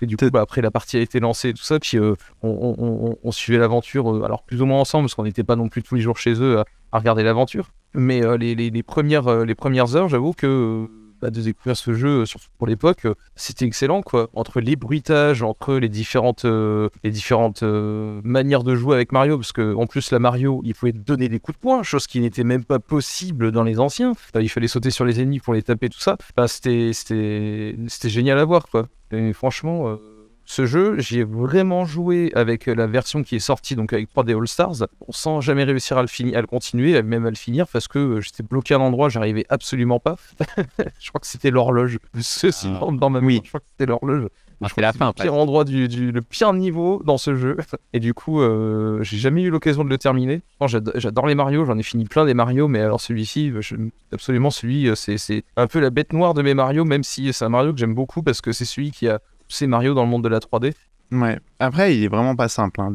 du 0.01 0.15
coup 0.17 0.29
bah, 0.29 0.41
après 0.41 0.61
la 0.61 0.69
partie 0.69 0.97
a 0.97 0.99
été 1.01 1.19
lancée 1.19 1.49
et 1.49 1.53
tout 1.53 1.63
ça, 1.63 1.79
puis 1.79 1.97
euh, 1.97 2.13
on, 2.43 2.49
on- 2.49 3.07
on- 3.09 3.17
on 3.23 3.31
suivait 3.31 3.57
l'aventure, 3.59 4.13
euh, 4.15 4.21
alors 4.23 4.43
plus 4.43 4.61
ou 4.61 4.65
moins 4.67 4.79
ensemble 4.79 5.05
parce 5.05 5.15
qu'on 5.15 5.23
n'était 5.23 5.43
pas 5.43 5.55
non 5.55 5.69
plus 5.69 5.81
tous 5.81 5.95
les 5.95 6.01
jours 6.01 6.17
chez 6.17 6.33
eux 6.39 6.59
à, 6.59 6.65
à 6.91 6.99
regarder 6.99 7.23
l'aventure. 7.23 7.71
Mais 7.95 8.23
euh, 8.23 8.37
les, 8.37 8.53
les- 8.53 8.69
les 8.69 8.83
premières, 8.83 9.27
euh, 9.27 9.45
les 9.45 9.55
premières 9.55 9.95
heures, 9.95 10.09
j'avoue 10.09 10.33
que 10.33 10.45
euh, 10.45 10.87
bah, 11.21 11.29
de 11.31 11.41
découvrir 11.41 11.75
ce 11.75 11.93
jeu, 11.93 12.21
euh, 12.21 12.25
surtout 12.25 12.47
pour 12.57 12.67
l'époque, 12.67 13.05
euh, 13.05 13.15
c'était 13.35 13.65
excellent 13.65 14.01
quoi. 14.01 14.29
Entre 14.33 14.59
les 14.61 14.75
bruitages, 14.75 15.41
entre 15.41 15.75
les 15.75 15.89
différentes, 15.89 16.45
euh, 16.45 16.89
les 17.03 17.11
différentes 17.11 17.63
manières 17.63 18.63
de 18.63 18.75
jouer 18.75 18.95
avec 18.95 19.11
Mario, 19.11 19.37
parce 19.37 19.51
que 19.51 19.73
en 19.75 19.87
plus 19.87 20.11
la 20.11 20.19
Mario, 20.19 20.61
il 20.63 20.75
pouvait 20.75 20.91
donner 20.91 21.27
des 21.29 21.39
coups 21.39 21.57
de 21.57 21.61
poing, 21.61 21.83
chose 21.83 22.07
qui 22.07 22.19
n'était 22.19 22.43
même 22.43 22.63
pas 22.63 22.79
possible 22.79 23.51
dans 23.51 23.63
les 23.63 23.79
anciens. 23.79 24.13
Il 24.35 24.49
fallait 24.49 24.67
sauter 24.67 24.91
sur 24.91 25.05
les 25.05 25.19
ennemis 25.19 25.39
pour 25.39 25.53
les 25.53 25.63
taper, 25.63 25.89
tout 25.89 25.99
ça. 25.99 26.17
C'était, 26.47 26.91
c'était 26.93 28.09
génial 28.09 28.37
à 28.39 28.45
voir 28.45 28.67
quoi. 28.67 28.87
Et 29.11 29.33
franchement. 29.33 29.97
Euh, 30.47 30.53
ce 30.53 30.65
jeu, 30.65 30.99
j'y 30.99 31.19
ai 31.19 31.23
vraiment 31.23 31.85
joué 31.85 32.31
avec 32.35 32.65
la 32.67 32.87
version 32.87 33.23
qui 33.23 33.35
est 33.35 33.39
sortie, 33.39 33.75
donc 33.75 33.93
avec 33.93 34.09
3D 34.15 34.37
All 34.37 34.47
Stars, 34.47 34.87
sans 35.09 35.41
jamais 35.41 35.63
réussir 35.63 35.97
à 35.97 36.01
le 36.01 36.07
finir, 36.07 36.37
à 36.37 36.41
le 36.41 36.47
continuer, 36.47 37.01
même 37.03 37.25
à 37.25 37.29
le 37.29 37.35
finir, 37.35 37.67
parce 37.67 37.87
que 37.87 37.99
euh, 37.99 38.21
j'étais 38.21 38.43
bloqué 38.43 38.73
à 38.73 38.77
un 38.77 38.81
endroit, 38.81 39.09
j'arrivais 39.09 39.45
absolument 39.49 39.99
pas. 39.99 40.15
je 40.99 41.09
crois 41.09 41.19
que 41.21 41.27
c'était 41.27 41.51
l'horloge. 41.51 41.99
Ceci 42.19 42.67
Ah. 42.73 42.85
dans 42.91 43.09
ma 43.09 43.19
Oui. 43.19 43.41
je 43.43 43.49
crois 43.49 43.59
que 43.59 43.65
c'était 43.71 43.85
l'horloge. 43.85 44.27
Ah, 44.59 44.69
c'est 44.73 44.81
la 44.81 44.91
fin, 44.91 45.07
le 45.09 45.13
pire 45.13 45.35
endroit 45.35 45.65
du, 45.65 45.87
du- 45.87 46.11
le 46.11 46.21
pire 46.23 46.51
niveau 46.51 47.03
dans 47.05 47.19
ce 47.19 47.35
jeu. 47.35 47.57
Et 47.93 47.99
du 47.99 48.15
coup, 48.15 48.41
euh, 48.41 49.03
j'ai 49.03 49.17
jamais 49.17 49.43
eu 49.43 49.51
l'occasion 49.51 49.83
de 49.83 49.89
le 49.89 49.99
terminer. 49.99 50.41
J'adore 50.95 51.27
les 51.27 51.35
Mario, 51.35 51.63
j'en 51.65 51.77
ai 51.77 51.83
fini 51.83 52.05
plein 52.05 52.25
des 52.25 52.33
Mario, 52.33 52.67
mais 52.67 52.79
alors 52.81 52.99
celui-ci, 52.99 53.53
absolument 54.11 54.49
celui, 54.49 54.87
euh, 54.89 54.95
c'est 54.95 55.43
un 55.57 55.67
peu 55.67 55.79
la 55.79 55.91
bête 55.91 56.11
noire 56.11 56.33
de 56.33 56.41
mes 56.41 56.55
Mario, 56.55 56.85
même 56.85 57.03
si 57.03 57.31
c'est 57.33 57.45
un 57.45 57.49
Mario 57.49 57.71
que 57.71 57.77
j'aime 57.77 57.93
beaucoup 57.93 58.23
parce 58.23 58.41
que 58.41 58.51
c'est 58.51 58.65
celui 58.65 58.89
qui 58.89 59.07
a 59.07 59.19
poussé 59.47 59.67
Mario 59.67 59.93
dans 59.93 60.03
le 60.03 60.09
monde 60.09 60.23
de 60.23 60.29
la 60.29 60.39
3D. 60.39 60.73
Ouais. 61.11 61.39
Après, 61.59 61.95
il 61.95 62.03
est 62.03 62.09
vraiment 62.09 62.35
pas 62.35 62.49
simple. 62.49 62.81
hein. 62.81 62.93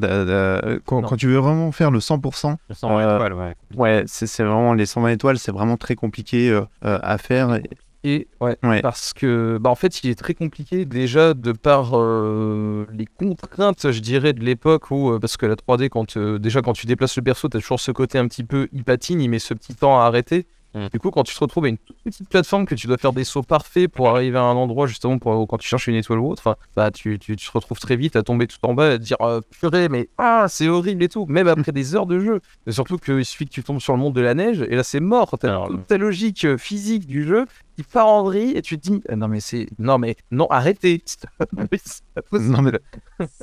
Quand, 0.84 1.16
tu 1.16 1.28
veux 1.28 1.38
vraiment 1.38 1.72
faire 1.72 1.90
le 1.90 1.98
100%, 1.98 2.56
Je 2.68 2.74
sens 2.74 2.90
Euh, 3.02 3.14
étoile, 3.16 3.32
ouais. 3.32 3.54
ouais, 3.76 4.02
c'est 4.06 4.26
c'est 4.26 4.42
vraiment 4.44 4.74
les 4.74 4.84
120 4.86 5.08
étoiles, 5.10 5.38
c'est 5.38 5.52
vraiment 5.52 5.76
très 5.78 5.94
compliqué 5.94 6.50
euh, 6.50 6.60
euh, 6.84 6.98
à 7.02 7.16
faire. 7.18 7.58
Et 8.04 8.26
ouais, 8.40 8.56
Ouais. 8.64 8.82
parce 8.82 9.12
que 9.12 9.58
bah 9.60 9.70
en 9.70 9.76
fait 9.76 10.02
il 10.02 10.10
est 10.10 10.16
très 10.18 10.34
compliqué 10.34 10.84
déjà 10.84 11.34
de 11.34 11.52
par 11.52 11.92
euh, 11.96 12.84
les 12.92 13.06
contraintes 13.06 13.92
je 13.92 14.00
dirais 14.00 14.32
de 14.32 14.40
l'époque 14.44 14.90
où 14.90 15.12
euh, 15.12 15.20
parce 15.20 15.36
que 15.36 15.46
la 15.46 15.54
3D 15.54 15.88
quand 15.88 16.16
euh, 16.16 16.40
déjà 16.40 16.62
quand 16.62 16.72
tu 16.72 16.86
déplaces 16.86 17.16
le 17.16 17.22
perso 17.22 17.46
t'as 17.48 17.60
toujours 17.60 17.78
ce 17.78 17.92
côté 17.92 18.18
un 18.18 18.26
petit 18.26 18.42
peu 18.42 18.66
il 18.72 18.82
patine 18.82 19.20
il 19.20 19.28
met 19.28 19.38
ce 19.38 19.54
petit 19.54 19.76
temps 19.76 20.00
à 20.00 20.06
arrêter 20.06 20.48
Mm. 20.74 20.86
du 20.90 20.98
coup 20.98 21.10
quand 21.10 21.22
tu 21.22 21.34
te 21.34 21.40
retrouves 21.40 21.66
à 21.66 21.68
une 21.68 21.76
toute 21.76 21.96
petite 22.02 22.28
plateforme 22.30 22.64
que 22.64 22.74
tu 22.74 22.86
dois 22.86 22.96
faire 22.96 23.12
des 23.12 23.24
sauts 23.24 23.42
parfaits 23.42 23.88
pour 23.88 24.08
arriver 24.08 24.38
à 24.38 24.42
un 24.42 24.54
endroit 24.56 24.86
justement 24.86 25.18
pour 25.18 25.46
quand 25.46 25.58
tu 25.58 25.68
cherches 25.68 25.86
une 25.88 25.96
étoile 25.96 26.18
ou 26.18 26.30
autre 26.30 26.56
bah 26.74 26.90
tu, 26.90 27.18
tu, 27.18 27.36
tu 27.36 27.46
te 27.46 27.52
retrouves 27.52 27.78
très 27.78 27.94
vite 27.96 28.16
à 28.16 28.22
tomber 28.22 28.46
tout 28.46 28.56
en 28.62 28.72
bas 28.72 28.90
et 28.90 28.92
à 28.94 28.98
te 28.98 29.02
dire 29.02 29.18
euh, 29.20 29.40
purée 29.50 29.90
mais 29.90 30.08
ah 30.16 30.46
c'est 30.48 30.68
horrible 30.68 31.02
et 31.02 31.08
tout 31.10 31.26
même 31.26 31.46
après 31.46 31.72
des 31.72 31.94
heures 31.94 32.06
de 32.06 32.18
jeu 32.20 32.40
et 32.66 32.72
surtout 32.72 32.96
qu'il 32.96 33.22
suffit 33.24 33.44
que 33.44 33.50
tu 33.50 33.62
tombes 33.62 33.80
sur 33.80 33.92
le 33.92 33.98
monde 33.98 34.14
de 34.14 34.22
la 34.22 34.32
neige 34.34 34.62
et 34.70 34.74
là 34.76 34.82
c'est 34.82 35.00
mort 35.00 35.36
t'as 35.38 35.48
Alors, 35.48 35.68
toute 35.68 35.86
ta 35.86 35.98
logique 35.98 36.44
euh, 36.46 36.56
physique 36.56 37.06
du 37.06 37.24
jeu 37.26 37.44
qui 37.76 37.82
part 37.82 38.06
en 38.08 38.22
vrille 38.24 38.52
et 38.56 38.62
tu 38.62 38.78
te 38.78 38.88
dis 38.88 39.02
ah 39.10 39.16
non 39.16 39.28
mais 39.28 39.40
c'est 39.40 39.66
non 39.78 39.98
mais 39.98 40.16
non 40.30 40.46
arrêtez 40.50 41.02
c'est 41.06 41.20
pas 41.38 41.46
possible. 41.46 42.50
Non, 42.50 42.62
mais 42.62 42.72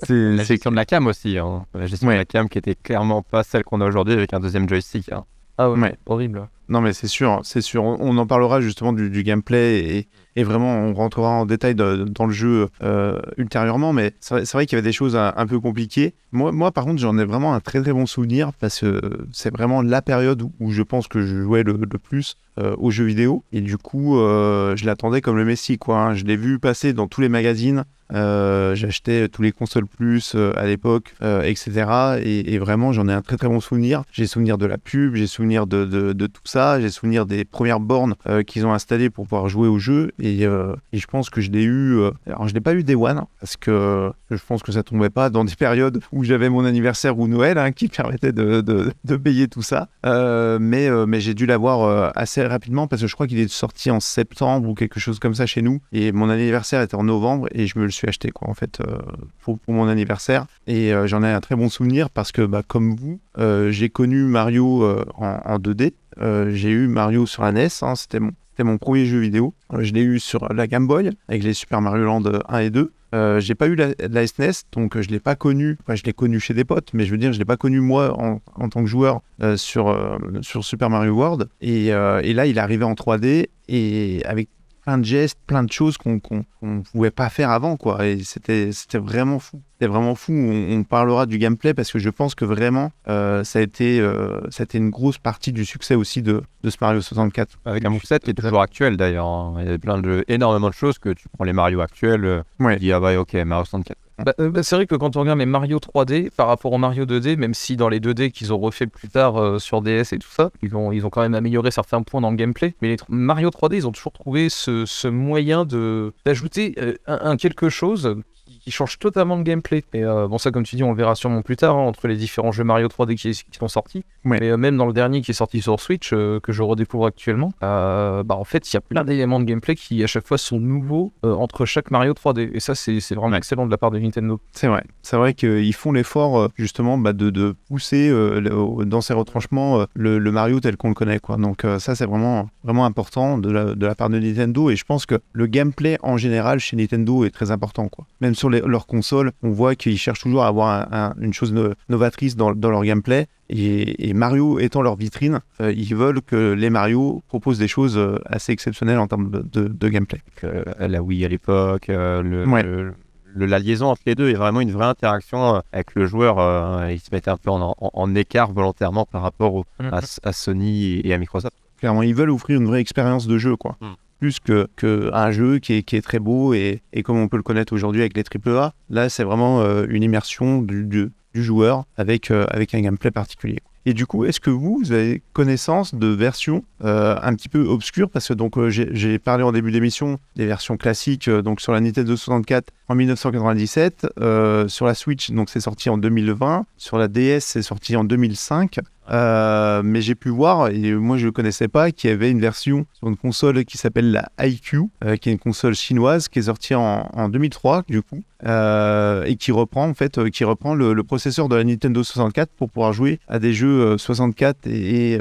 c'est 0.03 0.13
La 0.13 0.37
c'est- 0.43 0.45
gestion 0.55 0.71
de 0.71 0.75
la 0.75 0.85
cam 0.85 1.05
aussi. 1.07 1.37
hein. 1.37 1.65
La 1.75 1.85
gestion 1.85 2.07
Ouais. 2.07 2.15
de 2.15 2.19
la 2.19 2.25
cam 2.25 2.49
qui 2.49 2.57
était 2.57 2.75
clairement 2.75 3.21
pas 3.21 3.43
celle 3.43 3.63
qu'on 3.63 3.81
a 3.81 3.85
aujourd'hui 3.87 4.13
avec 4.15 4.33
un 4.33 4.39
deuxième 4.39 4.67
joystick. 4.67 5.11
hein. 5.11 5.25
Ah 5.59 5.69
ouais, 5.69 5.79
Ouais. 5.79 5.95
horrible 6.07 6.47
Non, 6.69 6.81
mais 6.81 6.93
c'est 6.93 7.07
sûr, 7.07 7.39
c'est 7.43 7.61
sûr. 7.61 7.83
On, 7.83 8.17
en 8.17 8.25
parlera 8.25 8.61
justement 8.61 8.93
du, 8.93 9.09
du 9.09 9.23
gameplay 9.23 9.79
et, 9.79 10.07
et 10.35 10.43
vraiment 10.43 10.73
on 10.79 10.93
rentrera 10.93 11.29
en 11.29 11.45
détail 11.45 11.75
de- 11.75 12.05
dans 12.09 12.25
le 12.27 12.31
jeu 12.31 12.69
euh, 12.81 13.19
ultérieurement. 13.37 13.91
Mais 13.91 14.13
c'est 14.21 14.51
vrai, 14.53 14.65
qu'il 14.65 14.75
y 14.75 14.79
avait 14.79 14.87
des 14.87 14.93
choses 14.93 15.15
un, 15.15 15.33
un 15.35 15.47
peu 15.47 15.59
compliquées. 15.59 16.13
Moi, 16.31 16.51
moi 16.51 16.71
par 16.71 16.85
contre, 16.85 16.99
j'en 17.01 17.17
ai 17.17 17.25
vraiment 17.25 17.53
un 17.53 17.59
très 17.59 17.81
très 17.81 17.91
bon 17.93 18.05
souvenir 18.05 18.53
parce 18.53 18.79
que 18.79 19.01
c'est 19.33 19.51
vraiment 19.51 19.81
la 19.81 20.01
période 20.01 20.41
où, 20.41 20.51
où 20.59 20.71
je 20.71 20.81
pense 20.83 21.07
que 21.07 21.21
je 21.21 21.41
jouais 21.41 21.63
le, 21.63 21.73
le 21.73 21.97
plus 21.97 22.35
euh, 22.59 22.75
aux 22.77 22.91
jeux 22.91 23.05
vidéo. 23.05 23.43
Et 23.51 23.61
du 23.61 23.77
coup, 23.77 24.17
euh, 24.19 24.75
je 24.75 24.85
l'attendais 24.85 25.21
comme 25.21 25.37
le 25.37 25.45
Messi, 25.45 25.77
quoi. 25.77 25.97
hein. 25.99 26.13
Je 26.13 26.23
l'ai 26.23 26.37
vu 26.37 26.59
passer 26.59 26.93
dans 26.93 27.07
tous 27.07 27.21
les 27.21 27.29
magazines. 27.29 27.83
Euh, 28.13 28.75
J'achetais 28.75 29.27
tous 29.27 29.41
les 29.41 29.51
consoles 29.51 29.85
plus 29.85 30.33
euh, 30.35 30.51
à 30.55 30.65
l'époque, 30.65 31.13
euh, 31.21 31.41
etc. 31.41 32.19
Et, 32.23 32.57
vraiment, 32.59 32.91
j'en 32.91 33.07
ai 33.07 33.13
un 33.13 33.21
très 33.21 33.37
très 33.37 33.47
bon 33.47 33.59
souvenir. 33.59 34.03
J'ai 34.11 34.27
souvenir 34.27 34.57
de 34.57 34.65
la 34.65 34.77
pub, 34.77 35.15
j'ai 35.15 35.27
souvenir 35.27 35.67
de, 35.67 36.13
tout 36.27 36.41
ça, 36.45 36.79
j'ai 36.79 36.89
souvenir 36.89 37.25
des 37.25 37.45
premières 37.45 37.79
bornes 37.79 38.15
qu'ils 38.45 38.65
ont 38.65 38.73
installées 38.73 39.09
pour 39.09 39.25
pouvoir 39.25 39.47
jouer 39.49 39.67
au 39.67 39.79
jeu. 39.79 40.11
Et, 40.19 40.39
je 40.41 41.07
pense 41.07 41.29
que 41.29 41.41
je 41.41 41.51
l'ai 41.51 41.63
eu. 41.63 42.01
alors, 42.27 42.47
je 42.47 42.53
l'ai 42.53 42.61
pas 42.61 42.73
eu 42.73 42.83
Day 42.83 42.95
One 42.95 43.23
parce 43.39 43.57
que 43.57 44.11
je 44.29 44.41
pense 44.45 44.61
que 44.61 44.71
ça 44.71 44.83
tombait 44.83 45.09
pas 45.09 45.29
dans 45.29 45.43
des 45.43 45.55
périodes 45.57 46.01
où 46.11 46.23
j'avais 46.23 46.49
mon 46.49 46.65
anniversaire 46.65 47.17
ou 47.17 47.27
Noël 47.27 47.57
hein, 47.57 47.71
qui 47.71 47.87
permettait 47.87 48.31
de, 48.31 48.93
payer 49.23 49.47
tout 49.47 49.61
ça. 49.61 49.87
Mais 50.03 50.89
mais 51.07 51.21
j'ai 51.21 51.33
dû 51.33 51.45
l'avoir 51.45 52.11
assez 52.15 52.45
rapidement 52.45 52.87
parce 52.87 53.01
que 53.01 53.07
je 53.07 53.13
crois 53.13 53.27
qu'il 53.27 53.39
est 53.39 53.49
sorti 53.49 53.91
en 53.91 53.99
septembre 53.99 54.69
ou 54.69 54.73
quelque 54.73 54.99
chose 54.99 55.19
comme 55.19 55.35
ça 55.35 55.45
chez 55.45 55.61
nous. 55.61 55.79
Et 55.91 56.11
mon 56.11 56.29
anniversaire 56.29 56.81
était 56.81 56.95
en 56.95 57.03
novembre 57.03 57.47
et 57.51 57.67
je 57.67 57.79
me 57.79 57.85
le 57.85 57.91
suis 57.91 57.98
acheté 58.07 58.29
quoi 58.31 58.49
en 58.49 58.53
fait 58.53 58.79
euh, 58.81 58.97
pour, 59.41 59.59
mon 59.67 59.87
anniversaire. 59.87 60.45
Et 60.67 60.93
euh, 60.93 61.07
j'en 61.07 61.23
ai 61.23 61.27
un 61.27 61.41
très 61.41 61.55
bon 61.55 61.69
souvenir 61.69 62.09
parce 62.09 62.31
que 62.31 62.41
bah, 62.41 62.63
comme 62.65 62.95
vous, 62.95 63.19
euh, 63.37 63.71
j'ai 63.71 63.89
connu 63.89 64.23
Mario 64.23 64.85
en, 65.15 65.39
en 65.45 65.57
2D. 65.57 65.93
Euh, 66.21 66.51
j'ai 66.53 66.69
eu 66.69 66.87
Mario 66.87 67.25
sur 67.25 67.43
la 67.43 67.51
NES, 67.51 67.69
hein, 67.81 67.95
c'était 67.95 68.19
mon, 68.19 68.31
c'était 68.51 68.63
mon 68.63 68.77
premier 68.77 69.05
jeu 69.05 69.19
vidéo. 69.19 69.53
Je 69.77 69.93
l'ai 69.93 70.01
eu 70.01 70.19
sur 70.19 70.51
la 70.53 70.67
Game 70.67 70.87
Boy 70.87 71.11
avec 71.27 71.43
les 71.43 71.53
Super 71.53 71.81
Mario 71.81 72.03
Land 72.03 72.23
1 72.47 72.59
et 72.59 72.69
2. 72.69 72.91
Euh, 73.15 73.39
j'ai 73.39 73.55
pas 73.55 73.67
eu 73.67 73.75
la, 73.75 73.87
la 73.97 74.27
SNES, 74.27 74.65
donc 74.71 74.95
euh, 74.95 75.01
je 75.01 75.09
l'ai 75.09 75.19
pas 75.19 75.35
connu. 75.35 75.77
Enfin, 75.81 75.95
je 75.95 76.03
l'ai 76.03 76.13
connu 76.13 76.39
chez 76.39 76.53
des 76.53 76.65
potes, 76.65 76.93
mais 76.93 77.05
je 77.05 77.11
veux 77.11 77.17
dire, 77.17 77.33
je 77.33 77.39
l'ai 77.39 77.45
pas 77.45 77.57
connu 77.57 77.79
moi 77.79 78.13
en, 78.19 78.41
en 78.55 78.69
tant 78.69 78.81
que 78.81 78.89
joueur 78.89 79.21
sur, 79.55 80.19
sur 80.41 80.63
Super 80.63 80.89
Mario 80.89 81.13
World. 81.13 81.49
Et, 81.61 81.87
et 81.87 82.33
là, 82.33 82.45
il 82.45 82.57
est 82.57 82.61
arrivé 82.61 82.83
en 82.83 82.93
3D 82.93 83.47
et 83.67 84.21
avec 84.25 84.49
plein 84.89 84.97
de 84.97 85.05
gestes, 85.05 85.37
plein 85.45 85.63
de 85.63 85.71
choses 85.71 85.97
qu'on 85.97 86.19
qu'on 86.19 86.43
pouvait 86.91 87.11
pas 87.11 87.29
faire 87.29 87.51
avant, 87.51 87.77
quoi. 87.77 88.07
Et 88.07 88.23
c'était 88.23 88.71
c'était 88.71 88.97
vraiment 88.97 89.37
fou. 89.37 89.61
C'était 89.73 89.85
vraiment 89.85 90.15
fou. 90.15 90.33
On, 90.33 90.77
on 90.79 90.83
parlera 90.83 91.27
du 91.27 91.37
gameplay 91.37 91.75
parce 91.75 91.91
que 91.91 91.99
je 91.99 92.09
pense 92.09 92.33
que 92.33 92.43
vraiment, 92.43 92.91
euh, 93.07 93.43
ça 93.43 93.59
a 93.59 93.61
été 93.61 93.99
euh, 93.99 94.41
ça 94.49 94.63
a 94.63 94.65
été 94.65 94.79
une 94.79 94.89
grosse 94.89 95.19
partie 95.19 95.51
du 95.53 95.63
succès 95.63 95.93
aussi 95.93 96.23
de, 96.23 96.41
de 96.63 96.69
ce 96.71 96.77
Mario 96.81 97.01
64. 97.01 97.59
Avec 97.65 97.85
un 97.85 97.89
moveset 97.89 98.17
qui 98.19 98.31
est 98.31 98.33
toujours 98.33 98.61
actuel 98.61 98.97
d'ailleurs. 98.97 99.27
hein. 99.27 99.57
Il 99.59 99.69
y 99.69 99.73
a 99.73 99.77
plein 99.77 99.99
de 100.01 100.25
énormément 100.27 100.69
de 100.69 100.73
choses 100.73 100.97
que 100.97 101.09
tu 101.09 101.27
prends 101.29 101.45
les 101.45 101.53
Mario 101.53 101.81
actuels. 101.81 102.25
Euh, 102.25 102.41
Ouais. 102.59 102.73
tu 102.75 102.79
dis 102.85 102.91
ah 102.91 102.99
bah 102.99 103.17
ok 103.19 103.33
Mario 103.35 103.65
64. 103.65 103.95
Bah, 104.25 104.33
euh, 104.39 104.49
bah, 104.49 104.63
c'est 104.63 104.75
vrai 104.75 104.85
que 104.85 104.95
quand 104.95 105.15
on 105.15 105.21
regarde 105.21 105.39
les 105.39 105.45
Mario 105.45 105.77
3D 105.77 106.29
par 106.31 106.47
rapport 106.47 106.73
au 106.73 106.77
Mario 106.77 107.05
2D, 107.05 107.37
même 107.37 107.53
si 107.53 107.77
dans 107.77 107.89
les 107.89 107.99
2D 107.99 108.31
qu'ils 108.31 108.51
ont 108.53 108.59
refait 108.59 108.87
plus 108.87 109.07
tard 109.07 109.37
euh, 109.37 109.59
sur 109.59 109.81
DS 109.81 110.13
et 110.13 110.19
tout 110.19 110.29
ça, 110.29 110.51
ils 110.61 110.75
ont, 110.75 110.91
ils 110.91 111.05
ont 111.05 111.09
quand 111.09 111.21
même 111.21 111.35
amélioré 111.35 111.71
certains 111.71 112.01
points 112.01 112.21
dans 112.21 112.31
le 112.31 112.35
gameplay. 112.35 112.75
Mais 112.81 112.89
les 112.89 112.97
Mario 113.07 113.49
3D, 113.49 113.75
ils 113.75 113.87
ont 113.87 113.91
toujours 113.91 114.11
trouvé 114.11 114.49
ce, 114.49 114.85
ce 114.85 115.07
moyen 115.07 115.65
de 115.65 116.13
d'ajouter 116.25 116.75
euh, 116.79 116.95
un, 117.07 117.31
un 117.31 117.37
quelque 117.37 117.69
chose 117.69 118.17
qui, 118.59 118.69
qui 118.69 118.71
change 118.71 118.99
totalement 118.99 119.35
le 119.35 119.43
gameplay. 119.43 119.83
Et 119.93 120.03
euh, 120.03 120.27
bon, 120.27 120.37
ça, 120.37 120.51
comme 120.51 120.63
tu 120.63 120.75
dis, 120.75 120.83
on 120.83 120.91
le 120.91 120.97
verra 120.97 121.15
sûrement 121.15 121.41
plus 121.41 121.55
tard 121.55 121.75
hein, 121.75 121.81
entre 121.81 122.07
les 122.07 122.15
différents 122.15 122.51
jeux 122.51 122.63
Mario 122.63 122.87
3D 122.87 123.15
qui, 123.15 123.31
qui 123.31 123.57
sont 123.59 123.67
sortis. 123.67 124.03
Ouais. 124.25 124.37
Mais 124.41 124.49
euh, 124.49 124.57
même 124.57 124.77
dans 124.77 124.85
le 124.85 124.93
dernier 124.93 125.21
qui 125.21 125.31
est 125.31 125.33
sorti 125.33 125.61
sur 125.61 125.79
Switch, 125.79 126.11
euh, 126.13 126.39
que 126.39 126.51
je 126.51 126.61
redécouvre 126.63 127.05
actuellement, 127.05 127.51
bah, 127.61 128.23
en 128.29 128.43
fait, 128.43 128.71
il 128.71 128.75
y 128.75 128.77
a 128.77 128.81
plein 128.81 129.03
d'éléments 129.03 129.39
de 129.39 129.45
gameplay 129.45 129.75
qui 129.75 130.03
à 130.03 130.07
chaque 130.07 130.27
fois 130.27 130.37
sont 130.37 130.59
nouveaux 130.59 131.11
entre 131.23 131.65
chaque 131.65 131.91
Mario 131.91 132.13
3D. 132.13 132.49
Et 132.53 132.59
ça, 132.59 132.75
c'est 132.75 132.99
vraiment 133.15 133.29
Ouais. 133.31 133.37
excellent 133.37 133.65
de 133.65 133.71
la 133.71 133.77
part 133.77 133.91
de 133.91 133.99
Nintendo. 133.99 134.39
C'est 134.51 134.67
vrai. 134.67 134.83
C'est 135.01 135.15
vrai 135.17 135.33
qu'ils 135.33 135.73
font 135.73 135.91
l'effort 135.91 136.49
justement 136.57 136.97
bah, 136.97 137.13
de, 137.13 137.29
de 137.29 137.55
pousser 137.67 138.09
le- 138.09 138.85
dans 138.85 139.01
ses 139.01 139.13
retranchements 139.13 139.85
le, 139.93 140.17
le 140.19 140.31
Mario 140.31 140.59
tel 140.59 140.77
qu'on 140.77 140.89
le 140.89 140.93
connaît. 140.95 141.19
Quoi. 141.19 141.37
Donc 141.37 141.65
ça, 141.79 141.95
c'est 141.95 142.05
vraiment, 142.05 142.49
vraiment 142.63 142.85
important 142.85 143.37
de 143.37 143.49
la, 143.51 143.75
de 143.75 143.85
la 143.85 143.95
part 143.95 144.09
de 144.09 144.19
Nintendo. 144.19 144.69
Et 144.69 144.75
je 144.75 144.83
pense 144.85 145.05
que 145.05 145.15
le 145.33 145.45
gameplay 145.47 145.97
en 146.01 146.17
général 146.17 146.59
chez 146.59 146.75
Nintendo 146.75 147.23
est 147.25 147.29
très 147.29 147.51
important. 147.51 147.87
Quoi. 147.87 148.05
Même 148.21 148.35
sur 148.35 148.49
les- 148.49 148.58
leurs 148.65 148.87
consoles, 148.87 149.31
on 149.43 149.49
voit 149.51 149.75
qu'ils 149.75 149.97
cherchent 149.97 150.21
toujours 150.21 150.43
à 150.43 150.47
avoir 150.47 150.69
un- 150.93 150.97
un- 151.09 151.13
une 151.21 151.33
chose 151.33 151.53
no- 151.53 151.73
novatrice 151.89 152.35
dans, 152.35 152.53
dans 152.53 152.69
leur 152.69 152.83
gameplay. 152.83 153.27
Et, 153.49 154.09
et 154.09 154.13
Mario 154.13 154.59
étant 154.59 154.81
leur 154.81 154.95
vitrine, 154.95 155.39
euh, 155.61 155.71
ils 155.71 155.95
veulent 155.95 156.21
que 156.21 156.53
les 156.53 156.69
Mario 156.69 157.21
proposent 157.27 157.57
des 157.57 157.67
choses 157.67 157.97
euh, 157.97 158.19
assez 158.25 158.51
exceptionnelles 158.51 158.99
en 158.99 159.07
termes 159.07 159.29
de, 159.31 159.41
de- 159.41 159.67
de 159.67 159.89
gameplay. 159.89 160.21
euh, 160.43 160.63
la 160.79 161.01
Wii 161.01 161.25
à 161.25 161.27
l'époque, 161.27 161.87
le, 161.87 162.45
Ouais. 162.47 162.61
le- 162.63 162.93
le- 163.35 163.45
la 163.45 163.59
liaison 163.59 163.87
entre 163.87 164.01
les 164.05 164.15
deux 164.15 164.29
est 164.29 164.33
vraiment 164.35 164.61
une 164.61 164.71
vraie 164.71 164.85
interaction 164.85 165.61
avec 165.71 165.95
le 165.95 166.05
joueur. 166.05 166.37
euh, 166.39 166.91
ils 166.91 166.99
se 166.99 167.09
mettent 167.11 167.27
un 167.27 167.37
peu 167.37 167.49
en, 167.49 167.61
en- 167.79 167.89
en 167.93 168.15
écart 168.15 168.51
volontairement 168.51 169.05
par 169.05 169.21
rapport 169.23 169.53
au- 169.55 169.65
à, 169.79 169.99
à 170.23 170.31
Sony 170.33 171.01
et 171.03 171.13
à 171.13 171.17
Microsoft. 171.17 171.55
Clairement, 171.79 172.03
ils 172.03 172.13
veulent 172.15 172.29
offrir 172.31 172.59
une 172.59 172.67
vraie 172.67 172.81
expérience 172.81 173.25
de 173.27 173.37
jeu, 173.37 173.55
quoi. 173.55 173.77
Mm. 173.81 173.85
Plus 174.19 174.39
que, 174.39 174.67
que 174.75 175.09
un 175.13 175.31
jeu 175.31 175.59
qui 175.59 175.73
est, 175.73 175.83
qui 175.83 175.95
est 175.95 176.01
très 176.01 176.19
beau 176.19 176.53
et, 176.53 176.81
et 176.93 177.03
comme 177.03 177.17
on 177.17 177.27
peut 177.27 177.37
le 177.37 177.43
connaître 177.43 177.73
aujourd'hui 177.73 178.01
avec 178.01 178.15
les 178.17 178.23
AAA, 178.23 178.73
là, 178.89 179.09
c'est 179.09 179.23
vraiment 179.23 179.61
euh, 179.61 179.85
une 179.89 180.03
immersion 180.03 180.61
du, 180.61 180.85
du, 180.85 181.11
joueur 181.33 181.85
avec, 181.95 182.31
euh, 182.31 182.45
avec 182.49 182.73
un 182.73 182.81
gameplay 182.81 183.11
particulier. 183.11 183.59
Et 183.85 183.93
du 183.93 184.05
coup, 184.05 184.25
est-ce 184.25 184.39
que 184.39 184.49
vous, 184.49 184.79
vous 184.83 184.91
avez 184.91 185.21
connaissance 185.33 185.95
de 185.95 186.07
versions 186.07 186.63
euh, 186.83 187.17
un 187.21 187.33
petit 187.33 187.49
peu 187.49 187.61
obscures? 187.61 188.09
Parce 188.09 188.27
que 188.27 188.33
donc 188.33 188.55
j'ai 188.69 189.19
parlé 189.19 189.43
en 189.43 189.51
début 189.51 189.71
d'émission 189.71 190.19
des 190.35 190.45
versions 190.45 190.75
classiques, 190.75 191.29
donc 191.29 191.61
sur 191.61 191.71
la 191.71 191.79
Nintendo 191.79 192.15
64 192.15 192.71
en 192.89 192.95
1997, 192.95 194.07
euh, 194.19 194.67
sur 194.67 194.85
la 194.85 194.93
Switch, 194.93 195.31
donc 195.31 195.49
c'est 195.49 195.59
sorti 195.59 195.89
en 195.89 195.97
2020, 195.97 196.65
sur 196.77 196.97
la 196.97 197.07
DS, 197.07 197.39
c'est 197.39 197.61
sorti 197.61 197.95
en 197.95 198.03
2005. 198.03 198.79
Euh, 199.11 199.81
mais 199.83 200.01
j'ai 200.01 200.15
pu 200.15 200.29
voir, 200.29 200.69
et 200.69 200.93
moi 200.93 201.17
je 201.17 201.25
ne 201.25 201.31
connaissais 201.31 201.67
pas, 201.67 201.91
qu'il 201.91 202.09
y 202.09 202.13
avait 202.13 202.29
une 202.29 202.39
version 202.39 202.85
sur 202.93 203.07
une 203.07 203.17
console 203.17 203.65
qui 203.65 203.77
s'appelle 203.77 204.11
la 204.11 204.29
IQ, 204.45 204.81
euh, 205.03 205.15
qui 205.15 205.29
est 205.29 205.31
une 205.31 205.39
console 205.39 205.73
chinoise 205.73 206.27
qui 206.27 206.39
est 206.39 206.43
sortie 206.43 206.75
en, 206.75 207.09
en 207.13 207.29
2003 207.29 207.83
du 207.87 208.01
coup, 208.03 208.21
euh, 208.45 209.23
et 209.25 209.35
qui 209.35 209.51
reprend 209.51 209.87
en 209.89 209.93
fait, 209.93 210.29
qui 210.29 210.43
reprend 210.43 210.75
le, 210.75 210.93
le 210.93 211.03
processeur 211.03 211.49
de 211.49 211.55
la 211.55 211.63
Nintendo 211.63 212.03
64 212.03 212.51
pour 212.55 212.69
pouvoir 212.69 212.93
jouer 212.93 213.19
à 213.27 213.39
des 213.39 213.53
jeux 213.53 213.81
euh, 213.93 213.97
64 213.97 214.67
et, 214.67 215.13
et, 215.13 215.19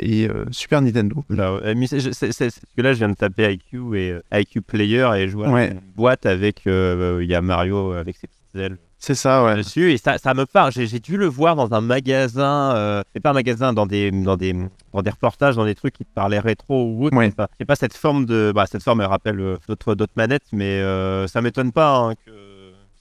et, 0.00 0.28
Super 0.50 0.82
Nintendo. 0.82 1.24
Là, 1.30 1.58
mais 1.74 1.86
c'est- 1.86 2.00
c'est- 2.00 2.12
c'est- 2.12 2.32
c'est- 2.32 2.60
parce 2.60 2.74
que 2.76 2.82
là, 2.82 2.92
je 2.92 2.98
viens 2.98 3.08
de 3.08 3.14
taper 3.14 3.52
IQ 3.54 3.96
et 3.98 4.14
IQ 4.32 4.60
Player 4.60 5.08
et 5.16 5.28
je 5.28 5.36
vois 5.36 5.48
Ouais. 5.48 5.70
une 5.72 5.80
boîte 5.96 6.26
avec 6.26 6.62
il 6.66 7.26
y 7.26 7.34
a 7.34 7.40
Mario 7.40 7.92
avec 7.92 8.16
ses 8.16 8.26
petites 8.26 8.54
ailes 8.56 8.76
C'est 9.02 9.14
ça, 9.14 9.42
ouais. 9.42 9.56
dessus 9.56 9.92
et 9.92 9.96
ça, 9.96 10.18
ça 10.18 10.34
me 10.34 10.44
parle. 10.44 10.72
J'ai 10.72 11.00
dû 11.00 11.16
le 11.16 11.26
voir 11.26 11.56
dans 11.56 11.72
un 11.72 11.80
magasin, 11.80 12.74
euh, 12.76 13.02
mais 13.14 13.20
pas 13.20 13.30
un 13.30 13.32
magasin, 13.32 13.72
dans 13.72 13.86
des, 13.86 14.10
dans 14.10 14.36
des, 14.36 14.54
dans 14.92 15.00
des 15.00 15.10
reportages, 15.10 15.56
dans 15.56 15.64
des 15.64 15.74
trucs 15.74 15.94
qui 15.94 16.04
te 16.04 16.12
parlaient 16.14 16.38
rétro 16.38 16.84
ou 16.84 17.06
autre. 17.06 17.16
Ouais. 17.16 17.32
Sais 17.58 17.64
pas, 17.64 17.76
cette 17.76 17.96
forme 17.96 18.26
de, 18.26 18.52
bah, 18.54 18.66
cette 18.70 18.82
forme 18.82 19.00
elle 19.00 19.06
rappelle 19.06 19.40
euh, 19.40 19.56
d'autres, 19.68 19.94
d'autres 19.94 20.12
manettes, 20.16 20.44
mais 20.52 20.80
euh, 20.80 21.26
ça 21.26 21.40
m'étonne 21.40 21.72
pas 21.72 21.96
hein, 21.96 22.14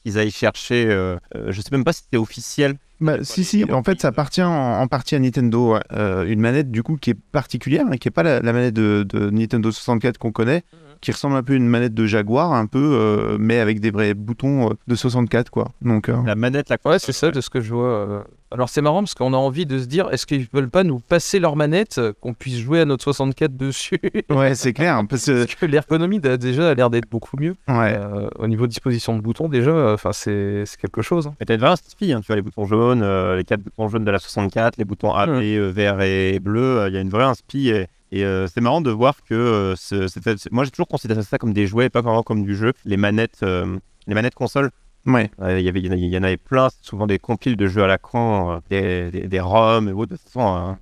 qu'ils 0.01 0.17
aillent 0.17 0.31
chercher. 0.31 0.85
euh, 0.89 1.17
je 1.49 1.59
sais 1.61 1.69
même 1.71 1.83
pas 1.83 1.91
si 1.91 2.03
c'était 2.03 2.17
officiel. 2.17 2.77
Bah, 3.01 3.17
si, 3.23 3.43
si, 3.43 3.63
en 3.71 3.83
fait, 3.83 4.01
ça 4.01 4.09
appartient 4.09 4.43
en, 4.43 4.81
en 4.81 4.87
partie 4.87 5.15
à 5.15 5.19
Nintendo. 5.19 5.73
ouais. 5.73 5.79
Euh, 5.93 6.25
une 6.25 6.39
manette, 6.39 6.69
du 6.71 6.83
coup, 6.83 6.97
qui 6.97 7.11
est 7.11 7.17
particulière, 7.31 7.85
hein, 7.89 7.97
qui 7.97 8.07
n'est 8.07 8.11
pas 8.11 8.23
la, 8.23 8.41
la 8.41 8.53
manette 8.53 8.73
de, 8.73 9.03
de 9.07 9.29
Nintendo 9.29 9.71
64 9.71 10.17
qu'on 10.17 10.31
connaît, 10.31 10.63
qui 11.01 11.11
ressemble 11.11 11.35
un 11.35 11.43
peu 11.43 11.53
à 11.53 11.55
une 11.55 11.67
manette 11.67 11.93
de 11.93 12.05
Jaguar, 12.05 12.53
un 12.53 12.65
peu, 12.65 12.79
euh, 12.93 13.37
mais 13.39 13.59
avec 13.59 13.79
des 13.79 13.91
vrais 13.91 14.13
boutons 14.13 14.71
euh, 14.71 14.73
de 14.87 14.95
64, 14.95 15.49
quoi. 15.49 15.71
Donc, 15.81 16.09
euh, 16.09 16.17
La 16.25 16.35
manette, 16.35 16.69
la 16.69 16.77
Ouais, 16.85 16.99
c'est 16.99 17.13
ça 17.13 17.31
de 17.31 17.39
ce 17.41 17.49
que 17.49 17.61
je 17.61 17.73
vois. 17.73 18.25
Alors 18.51 18.67
c'est 18.67 18.81
marrant 18.81 19.01
parce 19.03 19.13
qu'on 19.13 19.33
a 19.33 19.37
envie 19.37 19.67
de 19.67 19.77
se 19.77 19.85
dire 19.85 20.09
est-ce 20.11 20.25
qu'ils 20.25 20.47
veulent 20.51 20.71
pas 20.71 20.83
nous 20.83 20.99
passer 20.99 21.39
leur 21.39 21.55
manette, 21.55 21.99
euh, 21.99 22.13
qu'on 22.19 22.33
puisse 22.33 22.57
jouer 22.57 22.79
à 22.81 22.85
notre 22.85 23.03
64 23.03 23.55
dessus? 23.55 23.99
Ouais, 24.31 24.55
c'est 24.55 24.73
clair, 24.73 24.95
hein, 24.95 25.05
parce 25.05 25.25
que, 25.25 25.45
que 25.45 25.65
l'ergonomie 25.67 26.19
a 26.23 26.35
déjà 26.37 26.73
l'air 26.73 26.89
d'être 26.89 27.07
beaucoup 27.09 27.37
mieux. 27.37 27.55
ouais, 27.67 27.95
Euh, 27.95 28.27
au 28.39 28.47
niveau 28.47 28.65
de 28.65 28.71
disposition 28.71 29.15
de 29.15 29.21
boutons, 29.21 29.49
déjà, 29.49 29.69
euh, 29.69 29.93
enfin 29.93 30.13
c'est 30.13 30.63
c'est 30.65 30.79
quelque 30.81 31.01
chose. 31.03 31.27
hein. 31.27 31.35
Mais 31.39 31.45
t'as 31.45 31.53
une 31.55 31.61
vraie 31.61 31.69
inspi, 31.71 32.11
hein, 32.11 32.21
tu 32.21 32.27
vois, 32.27 32.37
les 32.37 32.41
boutons 32.41 32.65
jaunes, 32.65 33.03
euh, 33.03 33.35
les 33.35 33.43
quatre 33.43 33.61
boutons 33.61 33.87
jaunes 33.87 34.05
de 34.05 34.11
la 34.11 34.17
64, 34.19 34.77
les 34.77 34.85
boutons 34.85 35.13
A, 35.13 35.27
B, 35.27 35.29
Ouais. 35.29 35.55
euh, 35.57 35.69
vert 35.69 36.01
et 36.01 36.39
bleu, 36.39 36.85
il 36.87 36.93
y 36.93 36.97
a 36.97 37.01
une 37.01 37.09
vraie 37.09 37.25
inspi. 37.25 37.69
Et, 37.69 37.85
et, 38.11 38.25
euh, 38.25 38.47
c'est 38.47 38.61
marrant 38.61 38.81
de 38.81 38.89
voir 38.89 39.13
que 39.27 39.35
euh, 39.35 39.75
ce- 39.75 40.07
c'était- 40.07 40.37
c'est- 40.37 40.51
moi 40.51 40.63
j'ai 40.63 40.71
toujours 40.71 40.87
considéré 40.87 41.21
ça 41.21 41.37
comme 41.37 41.53
des 41.53 41.67
jouets, 41.67 41.85
et 41.85 41.89
pas 41.91 42.01
vraiment 42.01 42.23
comme 42.23 42.43
du 42.43 42.55
jeu. 42.55 42.73
Les 42.85 42.97
manettes, 42.97 43.41
euh, 43.43 43.77
les 44.07 44.15
manettes 44.15 44.33
console, 44.33 44.71
ouais. 45.05 45.31
euh, 45.41 45.59
il 45.59 46.13
y 46.13 46.17
en 46.17 46.23
avait 46.23 46.37
plein, 46.37 46.69
souvent 46.81 47.07
des 47.07 47.19
compiles 47.19 47.55
de 47.55 47.67
jeux 47.67 47.83
à 47.83 47.87
l'écran, 47.87 48.61
euh, 48.71 49.09
des, 49.11 49.27
des, 49.27 49.39
ROM 49.39 49.87
et 49.87 49.91
autres. 49.91 50.11
De 50.11 50.17
toute 50.17 50.29
hein, 50.37 50.79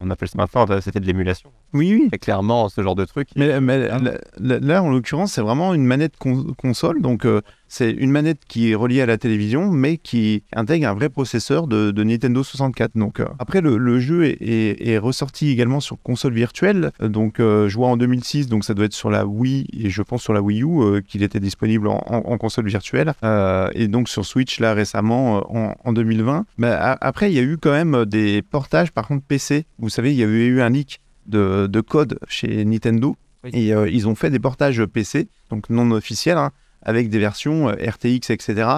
on 0.00 0.10
appelle 0.10 0.28
ça 0.28 0.38
maintenant, 0.38 0.80
c'était 0.80 1.00
de 1.00 1.06
l'émulation. 1.06 1.50
Oui, 1.72 1.94
oui. 1.94 2.08
Très 2.08 2.18
clairement, 2.18 2.68
ce 2.68 2.80
genre 2.82 2.94
de 2.94 3.04
truc. 3.04 3.28
Mais, 3.36 3.60
mais 3.60 3.88
là, 3.88 3.98
là- 4.38 4.58
là, 4.60 4.82
en 4.82 4.90
l'occurrence, 4.90 5.32
c'est 5.32 5.40
vraiment 5.42 5.74
une 5.74 5.84
manette 5.84 6.16
con- 6.18 6.54
console. 6.56 7.02
Donc, 7.02 7.24
euh, 7.24 7.40
c'est 7.68 7.90
une 7.90 8.10
manette 8.10 8.40
qui 8.48 8.70
est 8.70 8.74
reliée 8.74 9.00
à 9.02 9.06
la 9.06 9.18
télévision, 9.18 9.70
mais 9.70 9.96
qui 9.98 10.44
intègre 10.54 10.88
un 10.88 10.94
vrai 10.94 11.08
processeur 11.08 11.66
de, 11.66 11.90
de 11.90 12.04
Nintendo 12.04 12.42
64. 12.42 12.92
Donc, 12.96 13.20
euh, 13.20 13.26
après, 13.38 13.60
le, 13.60 13.76
le 13.76 13.98
jeu 14.00 14.24
est, 14.24 14.38
est- 14.40 14.88
est 14.88 14.98
ressorti 14.98 15.50
également 15.50 15.80
sur 15.80 16.00
console 16.02 16.32
virtuelle. 16.34 16.92
Euh, 17.02 17.08
Donc, 17.08 17.40
euh, 17.40 17.68
je 17.68 17.76
vois 17.76 17.88
en 17.88 17.96
2006, 17.96 18.46
donc 18.48 18.64
ça 18.64 18.72
doit 18.74 18.84
être 18.86 18.92
sur 18.94 19.10
la 19.10 19.26
Wii 19.26 19.66
et 19.78 19.90
je 19.90 20.02
pense 20.02 20.22
sur 20.22 20.32
la 20.32 20.40
Wii 20.42 20.62
U 20.62 21.02
qu'il 21.06 21.22
était 21.22 21.40
disponible 21.40 21.88
en, 21.88 22.02
en- 22.06 22.22
en 22.32 22.38
console 22.38 22.68
virtuelle. 22.68 23.12
Et 23.74 23.88
donc 23.88 24.08
sur 24.08 24.24
Switch, 24.24 24.60
là 24.60 24.72
récemment, 24.74 25.42
en, 25.54 25.74
en 25.84 25.92
2020. 25.92 26.46
Mais 26.58 26.68
a- 26.68 26.96
après, 27.00 27.30
il 27.30 27.34
y 27.34 27.38
a 27.38 27.42
eu 27.42 27.56
quand 27.58 27.72
même 27.72 28.04
des 28.06 28.42
portages, 28.42 28.92
par 28.92 29.08
contre, 29.08 29.24
PC. 29.26 29.66
Vous 29.78 29.88
savez, 29.88 30.12
il 30.12 30.16
y 30.18 30.22
avait 30.22 30.46
eu 30.46 30.60
un 30.60 30.68
leak 30.70 31.00
de, 31.26 31.66
de 31.66 31.80
code 31.80 32.18
chez 32.28 32.64
Nintendo. 32.64 33.16
Oui. 33.44 33.50
Et 33.52 33.74
euh, 33.74 33.88
ils 33.88 34.08
ont 34.08 34.14
fait 34.14 34.30
des 34.30 34.38
portages 34.38 34.84
PC, 34.86 35.28
donc 35.50 35.70
non 35.70 35.90
officiels, 35.90 36.38
hein, 36.38 36.50
avec 36.82 37.10
des 37.10 37.18
versions 37.18 37.68
euh, 37.68 37.74
RTX, 37.74 38.30
etc. 38.30 38.68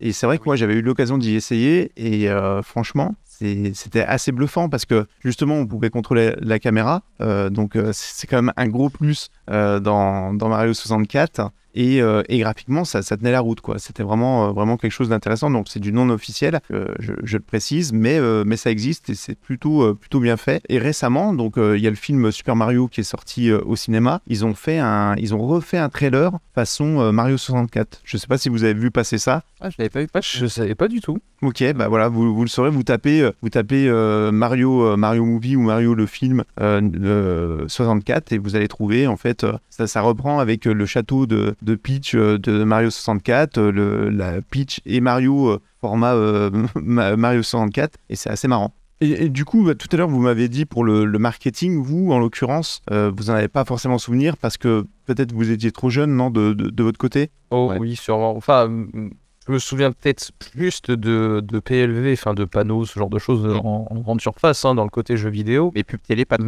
Et 0.00 0.12
c'est 0.12 0.26
vrai 0.26 0.38
que 0.38 0.44
moi, 0.46 0.56
j'avais 0.56 0.74
eu 0.74 0.82
l'occasion 0.82 1.18
d'y 1.18 1.34
essayer. 1.34 1.90
Et 1.96 2.30
euh, 2.30 2.62
franchement, 2.62 3.16
c'était 3.24 4.02
assez 4.02 4.32
bluffant 4.32 4.68
parce 4.68 4.84
que 4.84 5.06
justement, 5.24 5.56
on 5.56 5.66
pouvait 5.66 5.90
contrôler 5.90 6.34
la 6.40 6.58
caméra. 6.58 7.02
Euh, 7.20 7.50
donc, 7.50 7.76
c'est 7.92 8.26
quand 8.28 8.36
même 8.36 8.52
un 8.56 8.68
gros 8.68 8.90
plus 8.90 9.28
dans, 9.48 10.34
dans 10.34 10.48
Mario 10.48 10.72
64. 10.72 11.50
Et, 11.74 12.00
euh, 12.02 12.22
et 12.28 12.38
graphiquement, 12.38 12.84
ça, 12.84 13.02
ça 13.02 13.16
tenait 13.16 13.32
la 13.32 13.40
route. 13.40 13.60
quoi. 13.60 13.78
C'était 13.78 14.02
vraiment, 14.02 14.48
euh, 14.48 14.52
vraiment 14.52 14.76
quelque 14.76 14.92
chose 14.92 15.08
d'intéressant. 15.10 15.50
Donc, 15.50 15.66
c'est 15.68 15.80
du 15.80 15.92
non 15.92 16.08
officiel, 16.10 16.60
euh, 16.72 16.86
je, 16.98 17.12
je 17.22 17.36
le 17.36 17.42
précise, 17.42 17.92
mais, 17.92 18.18
euh, 18.18 18.44
mais 18.46 18.56
ça 18.56 18.70
existe 18.70 19.10
et 19.10 19.14
c'est 19.14 19.34
plutôt, 19.34 19.82
euh, 19.82 19.94
plutôt 19.94 20.20
bien 20.20 20.36
fait. 20.36 20.62
Et 20.68 20.78
récemment, 20.78 21.32
donc, 21.34 21.58
euh, 21.58 21.76
il 21.76 21.82
y 21.82 21.86
a 21.86 21.90
le 21.90 21.96
film 21.96 22.30
Super 22.32 22.56
Mario 22.56 22.88
qui 22.88 23.00
est 23.00 23.04
sorti 23.04 23.50
euh, 23.50 23.60
au 23.64 23.76
cinéma. 23.76 24.20
Ils 24.26 24.44
ont, 24.44 24.54
fait 24.54 24.78
un, 24.78 25.14
ils 25.16 25.34
ont 25.34 25.46
refait 25.46 25.78
un 25.78 25.88
trailer 25.88 26.32
façon 26.54 27.00
euh, 27.00 27.12
Mario 27.12 27.36
64. 27.36 28.00
Je 28.04 28.16
sais 28.16 28.26
pas 28.26 28.38
si 28.38 28.48
vous 28.48 28.64
avez 28.64 28.74
vu 28.74 28.90
passer 28.90 29.18
ça. 29.18 29.42
Ah, 29.60 29.70
je 29.70 29.76
l'avais 29.78 29.90
pas 29.90 30.00
vu 30.00 30.08
Ah, 30.14 30.20
je 30.22 30.46
savais 30.46 30.74
pas 30.74 30.88
du 30.88 31.00
tout. 31.00 31.18
Ok, 31.42 31.62
bah 31.74 31.86
voilà, 31.86 32.08
vous, 32.08 32.34
vous 32.34 32.42
le 32.42 32.48
saurez, 32.48 32.70
vous 32.70 32.82
tapez, 32.82 33.30
vous 33.42 33.48
tapez 33.48 33.88
euh, 33.88 34.32
Mario, 34.32 34.82
euh, 34.84 34.96
Mario 34.96 35.24
Movie 35.24 35.54
ou 35.54 35.60
Mario 35.62 35.94
le 35.94 36.06
film 36.06 36.42
euh, 36.60 36.80
euh, 37.04 37.64
64 37.68 38.32
et 38.32 38.38
vous 38.38 38.56
allez 38.56 38.66
trouver 38.66 39.06
en 39.06 39.16
fait, 39.16 39.44
euh, 39.44 39.52
ça, 39.70 39.86
ça 39.86 40.00
reprend 40.00 40.40
avec 40.40 40.66
euh, 40.66 40.72
le 40.72 40.84
château 40.86 41.26
de, 41.26 41.54
de 41.68 41.74
Peach 41.76 42.14
euh, 42.14 42.38
de 42.38 42.64
Mario 42.64 42.90
64, 42.90 43.58
euh, 43.58 43.70
le, 43.72 44.08
la 44.10 44.40
Peach 44.42 44.80
et 44.86 45.00
Mario 45.00 45.48
euh, 45.50 45.60
format 45.80 46.14
euh, 46.14 46.50
Ma- 46.74 47.16
Mario 47.16 47.42
64 47.42 47.96
et 48.08 48.16
c'est 48.16 48.30
assez 48.30 48.48
marrant. 48.48 48.74
Et, 49.00 49.26
et 49.26 49.28
du 49.28 49.44
coup, 49.44 49.62
bah, 49.64 49.74
tout 49.76 49.86
à 49.92 49.96
l'heure, 49.96 50.08
vous 50.08 50.20
m'avez 50.20 50.48
dit 50.48 50.64
pour 50.64 50.82
le, 50.82 51.04
le 51.04 51.18
marketing, 51.20 51.80
vous, 51.80 52.10
en 52.10 52.18
l'occurrence, 52.18 52.80
euh, 52.90 53.12
vous 53.16 53.24
n'en 53.24 53.34
avez 53.34 53.46
pas 53.46 53.64
forcément 53.64 53.98
souvenir 53.98 54.36
parce 54.36 54.56
que 54.56 54.86
peut-être 55.06 55.32
vous 55.32 55.50
étiez 55.52 55.70
trop 55.70 55.88
jeune, 55.88 56.16
non, 56.16 56.30
de, 56.30 56.52
de, 56.52 56.68
de 56.70 56.82
votre 56.82 56.98
côté? 56.98 57.30
Oh 57.50 57.68
Ouais. 57.70 57.78
oui, 57.78 57.94
sûrement. 57.94 58.36
Enfin, 58.36 58.68
je 59.46 59.52
me 59.52 59.58
souviens 59.60 59.92
peut-être 59.92 60.30
plus 60.40 60.82
de, 60.82 61.40
de 61.40 61.58
PLV, 61.60 62.12
enfin 62.14 62.34
de 62.34 62.44
panneaux, 62.44 62.84
ce 62.86 62.98
genre 62.98 63.08
de 63.10 63.18
choses 63.20 63.44
Mm. 63.46 63.64
en, 63.64 63.86
en 63.88 64.00
grande 64.00 64.20
surface, 64.20 64.64
hein, 64.64 64.74
dans 64.74 64.84
le 64.84 64.90
côté 64.90 65.16
jeu 65.16 65.30
vidéo. 65.30 65.70
Mais 65.76 65.84
pub 65.84 66.00
télé, 66.02 66.24
pas, 66.24 66.38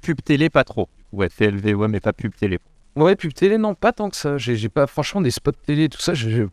pub 0.00 0.22
télé, 0.24 0.48
pas 0.48 0.64
trop. 0.64 0.88
Ouais, 1.12 1.28
TLV, 1.28 1.74
ouais, 1.74 1.88
mais 1.88 2.00
pas 2.00 2.12
pub 2.14 2.34
télé. 2.34 2.58
Ouais, 2.98 3.14
pub 3.14 3.32
télé, 3.32 3.58
non, 3.58 3.76
pas 3.76 3.92
tant 3.92 4.10
que 4.10 4.16
ça. 4.16 4.38
J'ai 4.38 4.68
pas, 4.68 4.88
franchement, 4.88 5.20
des 5.20 5.30
spots 5.30 5.52
télé, 5.52 5.88
tout 5.88 6.00
ça, 6.00 6.14
je, 6.14 6.46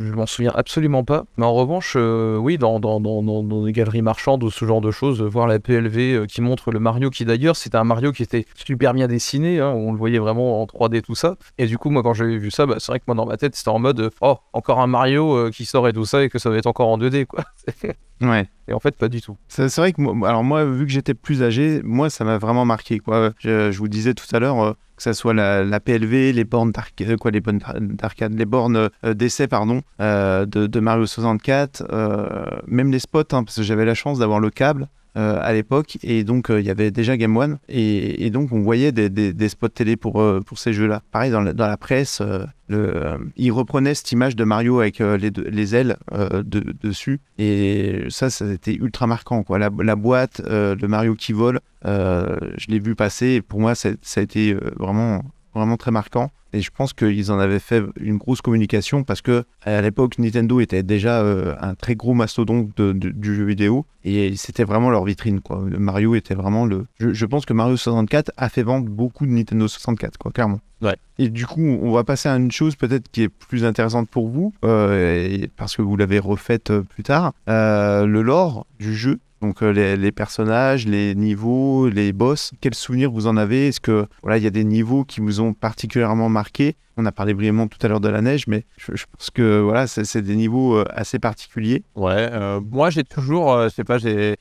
m'en 0.00 0.24
souviens 0.24 0.50
absolument 0.54 1.04
pas. 1.04 1.24
Mais 1.36 1.44
en 1.44 1.52
revanche, 1.52 1.92
euh, 1.94 2.38
oui, 2.38 2.56
dans, 2.56 2.80
dans, 2.80 3.00
dans, 3.00 3.22
dans, 3.22 3.62
des 3.62 3.72
galeries 3.72 4.00
marchandes 4.00 4.42
ou 4.44 4.50
ce 4.50 4.64
genre 4.64 4.80
de 4.80 4.90
choses, 4.90 5.20
euh, 5.20 5.26
voir 5.26 5.46
la 5.46 5.58
PLV 5.58 6.14
euh, 6.14 6.26
qui 6.26 6.40
montre 6.40 6.70
le 6.70 6.78
Mario, 6.78 7.10
qui 7.10 7.26
d'ailleurs, 7.26 7.56
c'était 7.56 7.76
un 7.76 7.84
Mario 7.84 8.12
qui 8.12 8.22
était 8.22 8.46
super 8.66 8.94
bien 8.94 9.08
dessiné, 9.08 9.60
hein, 9.60 9.68
on 9.68 9.92
le 9.92 9.98
voyait 9.98 10.18
vraiment 10.18 10.62
en 10.62 10.64
3D, 10.64 11.02
tout 11.02 11.14
ça. 11.14 11.36
Et 11.58 11.66
du 11.66 11.76
coup, 11.76 11.90
moi, 11.90 12.02
quand 12.02 12.14
j'avais 12.14 12.38
vu 12.38 12.50
ça, 12.50 12.64
bah, 12.64 12.76
c'est 12.78 12.90
vrai 12.90 13.00
que 13.00 13.04
moi, 13.06 13.14
dans 13.14 13.26
ma 13.26 13.36
tête, 13.36 13.54
c'était 13.54 13.68
en 13.68 13.78
mode, 13.78 14.10
oh, 14.22 14.38
encore 14.54 14.80
un 14.80 14.86
Mario 14.86 15.50
qui 15.50 15.66
sort 15.66 15.86
et 15.86 15.92
tout 15.92 16.06
ça, 16.06 16.22
et 16.22 16.30
que 16.30 16.38
ça 16.38 16.48
va 16.48 16.56
être 16.56 16.66
encore 16.66 16.88
en 16.88 16.96
2D, 16.96 17.26
quoi. 17.26 17.44
Ouais. 18.22 18.48
Et 18.68 18.72
en 18.72 18.80
fait, 18.80 18.96
pas 18.96 19.08
du 19.08 19.20
tout. 19.20 19.36
C'est 19.48 19.74
vrai 19.76 19.92
que 19.92 20.00
moi, 20.00 20.28
alors 20.28 20.44
moi, 20.44 20.64
vu 20.64 20.86
que 20.86 20.92
j'étais 20.92 21.14
plus 21.14 21.42
âgé, 21.42 21.80
moi, 21.82 22.10
ça 22.10 22.24
m'a 22.24 22.38
vraiment 22.38 22.64
marqué. 22.64 22.98
Quoi. 22.98 23.32
Je, 23.38 23.76
vous 23.76 23.88
disais 23.88 24.14
tout 24.14 24.26
à 24.32 24.38
l'heure 24.38 24.62
euh, 24.62 24.72
que 24.96 25.02
ça 25.02 25.14
soit 25.14 25.34
la, 25.34 25.80
PLV, 25.80 26.32
les 26.32 26.44
bornes 26.44 26.70
d'arcade, 26.70 27.16
quoi, 27.16 27.30
les 27.30 27.40
bornes 27.40 27.60
d'arcade, 27.80 28.34
les 28.34 28.44
bornes 28.44 28.88
euh, 29.04 29.14
d'essai, 29.14 29.48
pardon, 29.48 29.82
euh, 30.00 30.46
de, 30.46 30.80
Mario 30.80 31.06
64, 31.06 31.84
euh, 31.90 32.44
même 32.66 32.92
les 32.92 32.98
spots, 32.98 33.20
hein, 33.32 33.44
parce 33.44 33.56
que 33.56 33.62
j'avais 33.62 33.84
la 33.84 33.94
chance 33.94 34.18
d'avoir 34.18 34.40
le 34.40 34.50
câble. 34.50 34.88
Euh, 35.14 35.38
à 35.42 35.52
l'époque 35.52 35.98
et 36.02 36.24
donc 36.24 36.48
euh, 36.48 36.58
il 36.58 36.66
y 36.66 36.70
avait 36.70 36.90
déjà 36.90 37.18
Game 37.18 37.36
One 37.36 37.58
et, 37.68 38.30
donc 38.30 38.50
on 38.50 38.62
voyait 38.62 38.92
des, 38.92 39.48
spots 39.50 39.68
télé 39.68 39.94
pour, 39.94 40.22
euh, 40.22 40.40
pour 40.40 40.58
ces 40.58 40.72
jeux-là. 40.72 41.02
Pareil 41.10 41.30
dans 41.30 41.42
la, 41.42 41.76
presse, 41.76 42.22
le, 42.68 43.18
ils 43.36 43.52
reprenaient 43.52 43.92
cette 43.94 44.10
image 44.12 44.36
de 44.36 44.44
Mario 44.44 44.80
avec 44.80 45.00
les, 45.00 45.30
les 45.30 45.74
ailes 45.74 45.98
de- 46.10 46.74
dessus 46.80 47.20
et 47.36 48.06
ça, 48.08 48.30
ça 48.30 48.46
a 48.46 48.52
été 48.52 48.74
ultra 48.74 49.06
marquant. 49.06 49.44
La, 49.50 49.96
boîte, 49.96 50.40
le 50.48 50.86
Mario 50.86 51.14
qui 51.14 51.34
vole, 51.34 51.60
je 51.84 52.66
l'ai 52.68 52.78
vu 52.78 52.94
passer 52.94 53.26
et 53.26 53.42
pour 53.42 53.60
moi, 53.60 53.74
ça, 53.74 53.90
a 53.90 54.20
été 54.20 54.54
vraiment, 54.78 55.22
vraiment 55.54 55.76
très 55.76 55.90
marquant. 55.90 56.30
Et 56.54 56.60
je 56.60 56.70
pense 56.70 56.92
qu'ils 56.92 57.32
en 57.32 57.38
avaient 57.38 57.58
fait 57.58 57.82
une 57.98 58.18
grosse 58.18 58.42
communication 58.42 59.04
parce 59.04 59.22
que 59.22 59.44
à 59.62 59.80
l'époque, 59.80 60.18
Nintendo 60.18 60.60
était 60.60 60.82
déjà 60.82 61.22
euh, 61.22 61.54
un 61.60 61.74
très 61.74 61.94
gros 61.94 62.12
mastodonte 62.12 62.76
de- 62.76 62.92
de- 62.92 63.08
du 63.08 63.34
jeu 63.34 63.44
vidéo 63.44 63.86
et 64.04 64.36
c'était 64.36 64.64
vraiment 64.64 64.90
leur 64.90 65.02
vitrine. 65.04 65.40
Quoi. 65.40 65.62
Mario 65.78 66.14
était 66.14 66.34
vraiment 66.34 66.66
le. 66.66 66.84
Je, 67.00 67.14
je 67.14 67.24
pense 67.26 67.46
que 67.46 67.54
Mario 67.54 67.76
64 67.78 68.32
a 68.36 68.48
fait 68.50 68.62
vendre 68.62 68.86
beaucoup 68.90 69.24
de 69.24 69.30
Nintendo 69.30 69.66
64, 69.66 70.18
quoi, 70.18 70.30
clairement. 70.30 70.60
Ouais. 70.82 70.96
Et 71.18 71.30
du 71.30 71.46
coup, 71.46 71.62
on 71.80 71.90
va 71.92 72.04
passer 72.04 72.28
à 72.28 72.36
une 72.36 72.50
chose 72.52 72.76
peut-être 72.76 73.08
qui 73.10 73.22
est 73.22 73.28
plus 73.30 73.64
intéressante 73.64 74.10
pour 74.10 74.28
vous, 74.28 74.52
euh, 74.64 75.24
et- 75.26 75.48
parce 75.56 75.74
que 75.76 75.80
vous 75.80 75.96
l'avez 75.96 76.18
refaite 76.18 76.70
euh, 76.70 76.82
plus 76.82 77.02
tard, 77.02 77.32
euh, 77.48 78.04
le 78.04 78.20
lore 78.20 78.66
du 78.78 78.94
jeu. 78.94 79.20
Donc 79.42 79.60
euh, 79.62 79.96
les, 79.96 80.12
personnages, 80.12 80.86
les 80.86 81.16
niveaux, 81.16 81.88
les 81.88 82.12
boss, 82.12 82.52
quels 82.60 82.76
souvenirs 82.76 83.10
vous 83.10 83.26
en 83.26 83.36
avez? 83.36 83.68
Est-ce 83.68 83.80
que 83.80 84.06
voilà, 84.22 84.38
il 84.38 84.44
y 84.44 84.46
a 84.46 84.50
des 84.50 84.62
niveaux 84.62 85.04
qui 85.04 85.20
vous 85.20 85.40
ont 85.40 85.52
particulièrement 85.52 86.28
marqué? 86.28 86.76
On 86.96 87.04
a 87.06 87.12
parlé 87.12 87.34
brièvement 87.34 87.66
tout 87.66 87.78
à 87.82 87.88
l'heure 87.88 88.00
de 88.00 88.08
la 88.08 88.22
neige, 88.22 88.46
mais 88.46 88.64
je, 88.76 88.92
pense 88.92 89.30
que 89.30 89.58
voilà, 89.58 89.88
c'est 89.88 90.22
des 90.22 90.36
niveaux 90.36 90.76
euh, 90.76 90.84
assez 90.90 91.18
particuliers. 91.18 91.82
Ouais, 91.96 92.28
euh, 92.32 92.60
moi 92.70 92.90
j'ai 92.90 93.02
toujours, 93.02 93.64
je 93.64 93.68
sais 93.70 93.82
pas, 93.82 93.98
j'ai 93.98 94.36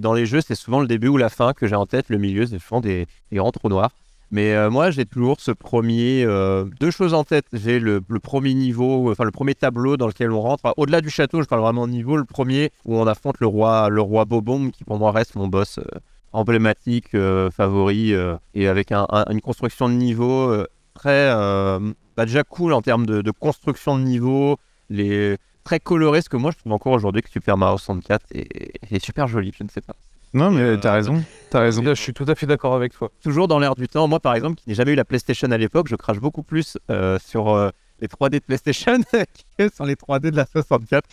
dans 0.00 0.14
les 0.14 0.24
jeux, 0.24 0.40
c'est 0.40 0.54
souvent 0.54 0.80
le 0.80 0.86
début 0.86 1.08
ou 1.08 1.18
la 1.18 1.28
fin 1.28 1.52
que 1.52 1.66
j'ai 1.66 1.76
en 1.76 1.86
tête. 1.86 2.08
Le 2.08 2.18
milieu, 2.18 2.46
c'est 2.46 2.58
souvent 2.58 2.80
des, 2.80 3.06
des 3.30 3.36
grands 3.36 3.52
trous 3.52 3.68
noirs. 3.68 3.92
Mais 4.32 4.54
euh, 4.54 4.70
moi, 4.70 4.90
j'ai 4.92 5.06
toujours 5.06 5.40
ce 5.40 5.50
premier, 5.50 6.22
euh, 6.24 6.64
deux 6.78 6.90
choses 6.92 7.14
en 7.14 7.24
tête. 7.24 7.46
J'ai 7.52 7.80
le, 7.80 8.00
premier 8.22 8.54
niveau, 8.54 9.10
enfin 9.10 9.24
le 9.24 9.32
premier 9.32 9.54
tableau 9.56 9.96
dans 9.96 10.06
lequel 10.06 10.30
on 10.30 10.40
rentre. 10.40 10.72
Au-delà 10.76 11.00
du 11.00 11.10
château, 11.10 11.42
je 11.42 11.48
parle 11.48 11.62
vraiment 11.62 11.86
de 11.88 11.92
niveau. 11.92 12.16
Le 12.16 12.24
premier 12.24 12.70
où 12.84 12.96
on 12.96 13.06
affronte 13.06 13.40
le 13.40 13.46
roi, 13.48 13.88
le 13.88 14.00
roi 14.00 14.24
Bobomb, 14.26 14.70
qui 14.70 14.84
pour 14.84 14.98
moi 14.98 15.10
reste 15.10 15.34
mon 15.34 15.48
boss 15.48 15.78
euh, 15.78 15.82
emblématique, 16.32 17.14
euh, 17.14 17.50
favori, 17.50 18.14
euh, 18.14 18.36
et 18.54 18.68
avec 18.68 18.92
un- 18.92 19.06
un- 19.10 19.24
une 19.32 19.40
construction 19.40 19.88
de 19.88 19.94
niveau 19.94 20.48
euh, 20.50 20.66
très, 20.94 21.30
euh, 21.34 21.80
bah, 22.16 22.24
déjà 22.24 22.44
cool 22.44 22.72
en 22.72 22.82
termes 22.82 23.06
de, 23.06 23.30
construction 23.32 23.98
de 23.98 24.04
niveau. 24.04 24.58
Les, 24.90 25.36
très 25.64 25.80
coloré, 25.80 26.22
ce 26.22 26.28
que 26.28 26.36
moi 26.36 26.52
je 26.52 26.58
trouve 26.58 26.72
encore 26.72 26.92
aujourd'hui 26.92 27.22
que 27.22 27.30
Super 27.30 27.56
Mario 27.56 27.78
64 27.78 28.26
est, 28.32 28.72
est 28.90 29.04
super 29.04 29.26
joli, 29.28 29.52
je 29.56 29.64
ne 29.64 29.68
sais 29.68 29.80
pas. 29.80 29.94
Non, 30.32 30.50
mais 30.50 30.60
Euh, 30.60 30.76
t'as 30.76 30.92
raison. 30.92 31.24
T'as 31.50 31.60
raison. 31.60 31.82
Là, 31.82 31.94
je 31.94 32.00
suis 32.00 32.12
tout 32.12 32.24
à 32.28 32.34
fait 32.34 32.46
d'accord 32.46 32.74
avec 32.74 32.92
toi. 32.92 33.10
Toujours 33.22 33.48
dans 33.48 33.58
l'air 33.58 33.74
du 33.74 33.88
temps, 33.88 34.06
moi 34.06 34.20
par 34.20 34.34
exemple, 34.34 34.56
qui 34.56 34.68
n'ai 34.68 34.74
jamais 34.74 34.92
eu 34.92 34.96
la 34.96 35.04
PlayStation 35.04 35.50
à 35.50 35.58
l'époque, 35.58 35.88
je 35.88 35.96
crache 35.96 36.20
beaucoup 36.20 36.42
plus 36.42 36.78
euh, 36.90 37.18
sur 37.24 37.48
euh, 37.48 37.70
les 38.00 38.06
3D 38.06 38.34
de 38.34 38.38
PlayStation 38.38 38.98
que 39.58 39.68
sur 39.74 39.84
les 39.84 39.94
3D 39.94 40.30
de 40.30 40.36
la 40.36 40.46
64. 40.46 41.08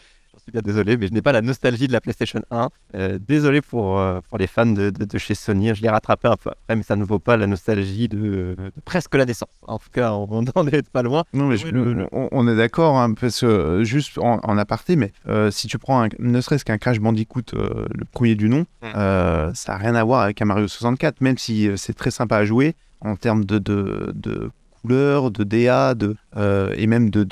Suis 0.48 0.54
bien 0.54 0.62
désolé, 0.62 0.96
mais 0.96 1.08
je 1.08 1.12
n'ai 1.14 1.22
pas 1.22 1.34
la 1.34 1.42
nostalgie 1.42 1.88
de 1.90 1.92
la 1.92 2.00
PlayStation 2.00 2.42
1. 2.52 2.70
Euh, 2.96 3.20
désolé 3.20 3.60
pour, 3.62 4.00
euh, 4.00 4.22
pour 4.30 4.38
les 4.38 4.48
fans 4.48 4.66
de, 4.66 4.92
de- 4.92 5.04
de 5.04 5.18
chez 5.18 5.36
Sony, 5.36 5.76
je 5.76 5.82
l'ai 5.82 5.90
rattrapé 5.90 6.30
un 6.30 6.38
peu 6.38 6.52
après, 6.52 6.74
mais 6.78 6.84
ça 6.84 6.96
ne 6.96 7.04
vaut 7.04 7.20
pas 7.20 7.36
la 7.36 7.48
nostalgie 7.48 8.08
de, 8.08 8.18
de 8.18 8.72
presque 8.86 9.14
la 9.16 9.26
naissance. 9.26 9.50
En 9.68 9.78
tout 9.78 9.90
cas, 9.92 10.14
on 10.14 10.44
n'en 10.56 10.68
est 10.68 10.90
pas 10.90 11.02
loin. 11.04 11.26
Non, 11.34 11.48
mais 11.50 11.58
le- 11.58 11.94
le- 11.94 12.08
on, 12.14 12.30
on 12.32 12.48
est 12.48 12.56
d'accord, 12.56 12.98
hein, 12.98 13.14
parce 13.14 13.42
que 13.42 13.46
euh, 13.46 13.84
juste 13.84 14.18
en, 14.20 14.40
en 14.42 14.58
aparté, 14.58 14.96
mais 14.96 15.12
euh, 15.28 15.52
si 15.52 15.68
tu 15.68 15.78
prends 15.80 16.02
un- 16.06 16.10
ne 16.18 16.40
serait-ce 16.40 16.64
qu'un 16.64 16.78
Crash 16.78 17.02
Bandicoot, 17.02 17.42
euh, 17.54 17.86
le 17.94 18.06
premier 18.06 18.36
du 18.36 18.48
nom, 18.48 18.66
Mm. 18.82 18.86
euh, 18.96 19.52
ça 19.54 19.74
n'a 19.74 19.78
rien 19.80 19.96
à 19.96 20.04
voir 20.06 20.22
avec 20.22 20.42
un 20.42 20.46
Mario 20.46 20.70
64, 20.70 21.20
même 21.20 21.38
si 21.38 21.70
c'est 21.76 21.94
très 21.94 22.12
sympa 22.12 22.38
à 22.38 22.46
jouer 22.46 22.74
en 23.02 23.18
termes 23.18 23.44
de, 23.44 23.58
de, 23.60 24.14
de 24.16 24.50
couleurs, 24.82 25.30
de 25.30 25.44
DA, 25.44 25.94
de, 25.94 26.16
euh, 26.38 26.74
et 26.78 26.88
même 26.88 27.10
de, 27.10 27.26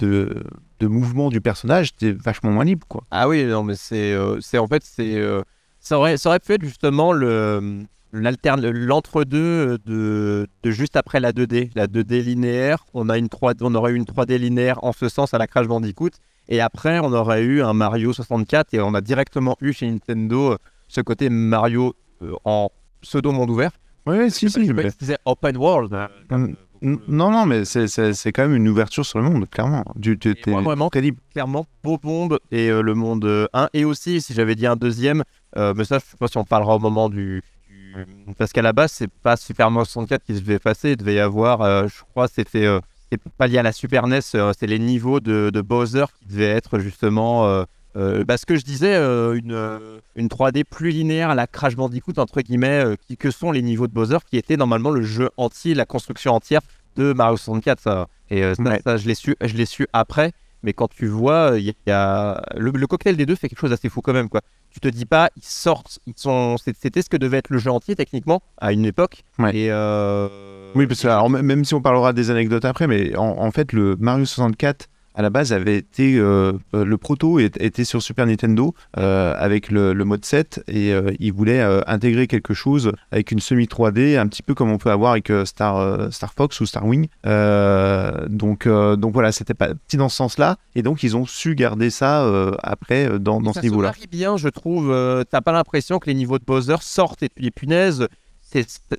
de, 0.79 0.88
mouvement 0.88 1.29
du 1.29 1.41
personnage, 1.41 1.95
t'es 1.95 2.11
vachement 2.11 2.51
moins 2.51 2.65
libre, 2.65 2.85
quoi. 2.88 3.03
Ah 3.11 3.27
oui, 3.27 3.45
non, 3.45 3.63
mais 3.63 3.75
c'est, 3.75 4.13
euh, 4.13 4.39
c'est 4.41 4.57
en 4.57 4.67
fait, 4.67 4.83
c'est, 4.83 5.15
euh, 5.17 5.41
ça 5.79 5.97
aurait, 5.97 6.17
ça 6.17 6.29
aurait 6.29 6.39
pu 6.39 6.53
être 6.53 6.63
justement 6.63 7.11
le, 7.13 7.83
l'alterne, 8.11 8.67
l'entre-deux 8.69 9.77
de, 9.85 10.47
de 10.63 10.71
juste 10.71 10.95
après 10.95 11.19
la 11.19 11.31
2D, 11.31 11.71
la 11.75 11.88
2D 11.88 12.23
linéaire. 12.23 12.85
On 12.93 13.09
a 13.09 13.17
une 13.17 13.29
3, 13.29 13.53
on 13.61 13.75
aurait 13.75 13.91
eu 13.91 13.95
une 13.95 14.05
3D 14.05 14.38
linéaire 14.38 14.83
en 14.83 14.93
ce 14.93 15.09
sens 15.09 15.33
à 15.33 15.38
la 15.38 15.47
Crash 15.47 15.67
Bandicoot, 15.67 16.11
et 16.47 16.61
après 16.61 16.99
on 16.99 17.11
aurait 17.13 17.43
eu 17.43 17.61
un 17.61 17.73
Mario 17.73 18.13
64 18.13 18.73
et 18.73 18.79
on 18.79 18.93
a 18.93 19.01
directement 19.01 19.57
eu 19.61 19.73
chez 19.73 19.89
Nintendo 19.89 20.53
euh, 20.53 20.57
ce 20.88 21.01
côté 21.01 21.29
Mario 21.29 21.95
euh, 22.21 22.33
en 22.45 22.69
pseudo 23.01 23.31
monde 23.31 23.49
ouvert. 23.49 23.71
Oui, 24.07 24.29
si, 24.29 24.49
si. 24.51 24.65
si 24.67 25.05
c'est 25.05 25.17
open 25.25 25.57
world. 25.57 25.93
hein, 25.93 26.09
comme, 26.29 26.43
Mm, 26.43 26.51
euh, 26.51 26.64
Non, 26.81 27.31
non, 27.31 27.45
mais 27.45 27.65
c'est- 27.65 28.31
quand 28.31 28.43
même 28.43 28.55
une 28.55 28.67
ouverture 28.67 29.05
sur 29.05 29.19
le 29.19 29.25
monde, 29.25 29.49
clairement. 29.49 29.83
Du, 29.95 30.17
tu- 30.19 30.35
moi, 30.47 30.61
vraiment, 30.61 30.89
libre. 30.93 31.19
clairement 31.31 31.65
Beau 31.83 31.97
Bombe 31.97 32.39
et 32.51 32.69
euh, 32.69 32.81
le 32.81 32.93
monde 32.93 33.25
euh, 33.25 33.47
1 33.53 33.69
et 33.73 33.85
aussi 33.85 34.21
si 34.21 34.33
j'avais 34.33 34.55
dit 34.55 34.67
un 34.67 34.75
deuxième 34.75 35.23
euh, 35.57 35.73
mais 35.75 35.85
ça 35.85 35.99
je 35.99 36.05
sais 36.11 36.17
pas 36.17 36.27
si 36.27 36.38
on 36.38 36.43
parlera 36.43 36.75
au 36.75 36.79
moment 36.79 37.09
du, 37.09 37.41
du- 37.69 38.05
parce 38.38 38.51
qu'à 38.51 38.61
la 38.61 38.73
base 38.73 38.91
c'est 38.91 39.09
pas 39.09 39.38
Super 39.38 39.71
Mario 39.71 39.85
64 39.85 40.23
qui 40.23 40.35
se 40.35 40.41
devait 40.41 40.59
passer 40.59 40.91
il 40.91 40.97
devait 40.97 41.15
y 41.15 41.19
avoir 41.19 41.61
euh, 41.61 41.88
je 41.88 42.01
crois 42.11 42.27
c'était 42.27 42.65
euh, 42.65 42.79
c'est 43.11 43.21
pas 43.38 43.47
lié 43.47 43.57
à 43.59 43.63
la 43.63 43.71
Super 43.71 44.07
NES 44.07 44.19
euh, 44.35 44.51
c'est 44.57 44.67
les 44.67 44.79
niveaux 44.79 45.19
de, 45.19 45.49
de 45.53 45.61
Bowser 45.61 46.05
qui 46.19 46.25
devaient 46.27 46.45
être 46.49 46.79
justement 46.79 47.45
euh, 47.45 47.61
euh, 47.61 47.65
bah, 47.95 48.38
ce 48.38 48.45
que 48.45 48.55
je 48.58 48.63
disais, 48.65 48.93
euh, 48.95 49.34
une, 49.34 49.53
euh, 49.53 49.99
une 50.15 50.27
3D 50.27 50.63
plus 50.63 50.89
linéaire 50.89 51.29
à 51.29 51.36
la 51.36 51.47
Crash 51.47 51.75
Bandicoot, 51.75 52.13
entre 52.17 52.41
guillemets, 52.41 52.84
euh, 52.86 52.95
qui, 53.08 53.15
que 53.17 53.31
sont 53.31 53.51
les 53.51 53.62
niveaux 53.62 53.88
de 53.88 53.93
Bowser, 53.93 54.17
qui 54.29 54.38
étaient 54.38 54.58
normalement 54.58 54.91
le 54.91 55.01
jeu 55.01 55.29
entier, 55.38 55.73
la 55.73 55.86
construction 55.86 56.34
entière 56.34 56.62
de 56.97 57.13
Mario 57.13 57.38
64. 57.38 57.79
Ça. 57.81 58.08
Et 58.29 58.43
euh, 58.43 58.53
ça, 58.55 58.63
Ouais. 58.63 58.81
ça, 58.84 58.97
je 58.97 59.08
l'ai 59.08 59.15
su, 59.15 59.36
je 59.41 59.55
l'ai 59.55 59.65
su 59.65 59.88
après. 59.93 60.31
Mais 60.63 60.73
quand 60.73 60.88
tu 60.89 61.05
vois, 61.08 61.53
il 61.60 61.73
y 61.86 61.91
a 61.91 62.41
le, 62.58 62.71
le 62.71 62.88
cocktail 62.88 63.15
des 63.17 63.27
deux 63.27 63.36
fait 63.36 63.47
quelque 63.49 63.60
chose 63.60 63.69
d'assez 63.69 63.88
fou 63.88 64.01
quand 64.01 64.13
même, 64.13 64.29
quoi. 64.29 64.41
Tu 64.71 64.79
te 64.79 64.88
dis 64.88 65.05
pas, 65.05 65.29
ils 65.38 65.43
sortent, 65.43 65.99
ils 66.08 66.15
sont, 66.17 66.58
c'était 66.58 67.01
ce 67.03 67.08
que 67.10 67.17
devait 67.17 67.38
être 67.38 67.49
le 67.51 67.60
jeu 67.60 67.69
entier 67.69 67.95
techniquement 67.95 68.41
à 68.58 68.73
une 68.73 68.84
époque. 68.84 69.23
Ouais. 69.38 69.55
Et 69.55 69.67
euh, 69.71 70.27
Oui, 70.73 70.88
parce 70.88 71.01
que 71.01 71.08
alors, 71.08 71.29
même 71.29 71.63
si 71.65 71.75
on 71.75 71.81
parlera 71.81 72.13
des 72.13 72.31
anecdotes 72.31 72.65
après, 72.65 72.88
mais 72.88 73.15
en, 73.15 73.25
en 73.38 73.51
fait, 73.51 73.73
le 73.73 73.95
Mario 73.99 74.25
64 74.25 74.88
à 75.15 75.21
la 75.21 75.30
base 75.30 75.54
avait 75.54 75.78
été 75.78 76.17
euh, 76.17 76.54
le 76.73 76.97
proto 76.97 77.39
était 77.39 77.86
sur 77.86 78.01
Super 78.01 78.25
Nintendo 78.25 78.75
euh, 78.97 79.34
avec 79.38 79.71
le, 79.71 79.93
le 79.93 80.06
mode 80.06 80.25
7 80.25 80.63
et 80.67 80.91
euh, 80.91 81.12
il 81.19 81.32
voulait 81.32 81.62
euh, 81.62 81.82
intégrer 81.88 82.28
quelque 82.28 82.54
chose 82.54 82.91
avec 83.12 83.32
une 83.32 83.39
semi 83.39 83.65
3D 83.65 84.17
un 84.19 84.28
petit 84.28 84.43
peu 84.43 84.54
comme 84.54 84.69
on 84.69 84.78
peut 84.78 84.91
avoir 84.91 85.13
avec 85.13 85.32
Star 85.45 86.12
Star 86.12 86.34
Fox 86.34 86.60
ou 86.60 86.65
Star 86.65 86.86
Wing. 86.86 87.08
Donc 87.23 88.67
donc 88.67 89.13
voilà, 89.13 89.32
c'était 89.32 89.54
pas 89.54 89.73
petit 89.73 89.97
dans 89.97 90.10
ce 90.10 90.17
sens-là 90.17 90.58
et 90.75 90.82
donc 90.82 91.04
ils 91.04 91.15
ont 91.15 91.25
su 91.25 91.56
garder 91.56 91.89
ça 91.89 92.30
après 92.62 93.19
dans, 93.19 93.39
dans 93.39 93.54
ça 93.54 93.62
ce 93.62 93.65
niveau-là. 93.65 93.93
se 93.93 94.08
bien, 94.08 94.38
je 94.38 94.49
trouve. 94.49 94.93
T'as 95.30 95.41
pas 95.41 95.54
l'impression 95.54 95.99
que 95.99 96.08
les 96.08 96.13
niveaux 96.13 96.39
de 96.39 96.43
Bowser 96.43 96.78
sortent 96.82 97.23
et 97.23 97.30
puis 97.30 97.45
les 97.45 97.51
punaises, 97.51 98.08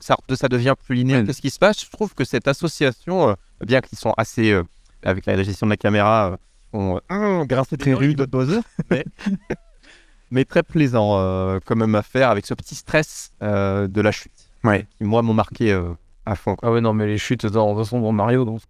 ça, 0.00 0.16
ça 0.34 0.48
devient 0.48 0.74
plus 0.86 0.94
linéaire. 0.94 1.24
Qu'est-ce 1.24 1.42
qui 1.42 1.50
se 1.50 1.58
passe 1.58 1.84
Je 1.84 1.90
trouve 1.90 2.14
que 2.14 2.24
cette 2.24 2.48
association, 2.48 3.36
bien 3.64 3.80
qu'ils 3.80 3.98
sont 3.98 4.14
assez, 4.16 4.58
avec 5.06 5.26
la 5.26 5.42
gestion 5.42 5.66
de 5.66 5.70
la 5.70 5.76
caméra, 5.76 6.38
euh, 6.74 7.44
grincé 7.44 7.76
Très 7.76 7.94
rude. 7.94 8.10
niveaux 8.10 8.26
de 8.26 8.30
Bowser, 8.30 8.60
mais, 8.90 9.04
mais 10.30 10.44
très 10.44 10.62
plaisant 10.62 11.18
euh, 11.18 11.58
quand 11.64 11.76
même 11.76 11.94
à 11.94 12.02
faire 12.02 12.30
avec 12.30 12.46
ce 12.46 12.54
petit 12.54 12.74
stress 12.74 13.30
euh, 13.42 13.86
de 13.86 14.00
la 14.00 14.12
chute. 14.12 14.32
Ouais. 14.64 14.86
Qui, 14.98 15.04
moi, 15.04 15.22
m'ont 15.22 15.32
marqué 15.34 15.72
euh, 15.72 15.92
à 16.26 16.34
fond. 16.34 16.56
quoi. 16.56 16.68
Ah 16.68 16.72
ouais, 16.72 16.80
non, 16.80 16.92
mais 16.92 17.06
les 17.06 17.18
chutes 17.18 17.46
dans, 17.46 17.80
dans 17.80 18.12
Mario, 18.12 18.44
dans 18.44 18.58
ce 18.58 18.64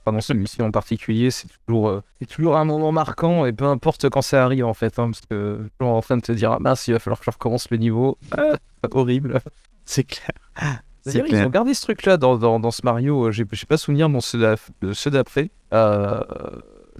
enfin, 0.00 0.12
dans 0.12 0.20
celui-ci 0.20 0.60
en 0.60 0.70
particulier, 0.70 1.30
c'est 1.30 1.48
toujours, 1.66 2.02
c'est 2.20 2.26
toujours 2.26 2.56
un 2.58 2.66
moment 2.66 2.92
marquant, 2.92 3.46
et 3.46 3.52
peu 3.52 3.64
importe 3.64 4.10
quand 4.10 4.22
ça 4.22 4.44
arrive, 4.44 4.66
en 4.66 4.74
fait, 4.74 4.98
hein, 4.98 5.06
parce 5.10 5.22
que 5.22 5.66
toujours 5.78 5.94
en 5.94 6.02
train 6.02 6.18
de 6.18 6.22
te 6.22 6.32
dire, 6.32 6.52
ah 6.52 6.58
mince, 6.60 6.86
il 6.88 6.92
va 6.92 6.98
falloir 6.98 7.18
que 7.18 7.24
je 7.24 7.30
recommence 7.30 7.70
le 7.70 7.78
niveau. 7.78 8.18
Ah, 8.36 8.58
horrible. 8.90 9.40
C'est 9.86 10.04
clair. 10.04 10.82
D'ailleurs, 11.06 11.26
ils 11.28 11.36
ont 11.46 11.50
gardé 11.50 11.74
ce 11.74 11.82
truc-là 11.82 12.16
dans, 12.16 12.36
dans, 12.38 12.58
dans 12.60 12.70
ce 12.70 12.80
Mario. 12.84 13.26
euh, 13.26 13.30
J'ai 13.30 13.44
j'ai 13.52 13.66
pas 13.66 13.76
souvenir 13.76 14.08
dans 14.08 14.20
ceux 14.20 14.38
d'af- 14.38 14.70
de 14.80 14.92
ceux 14.92 15.10
d'après. 15.10 15.50
Euh, 15.72 16.20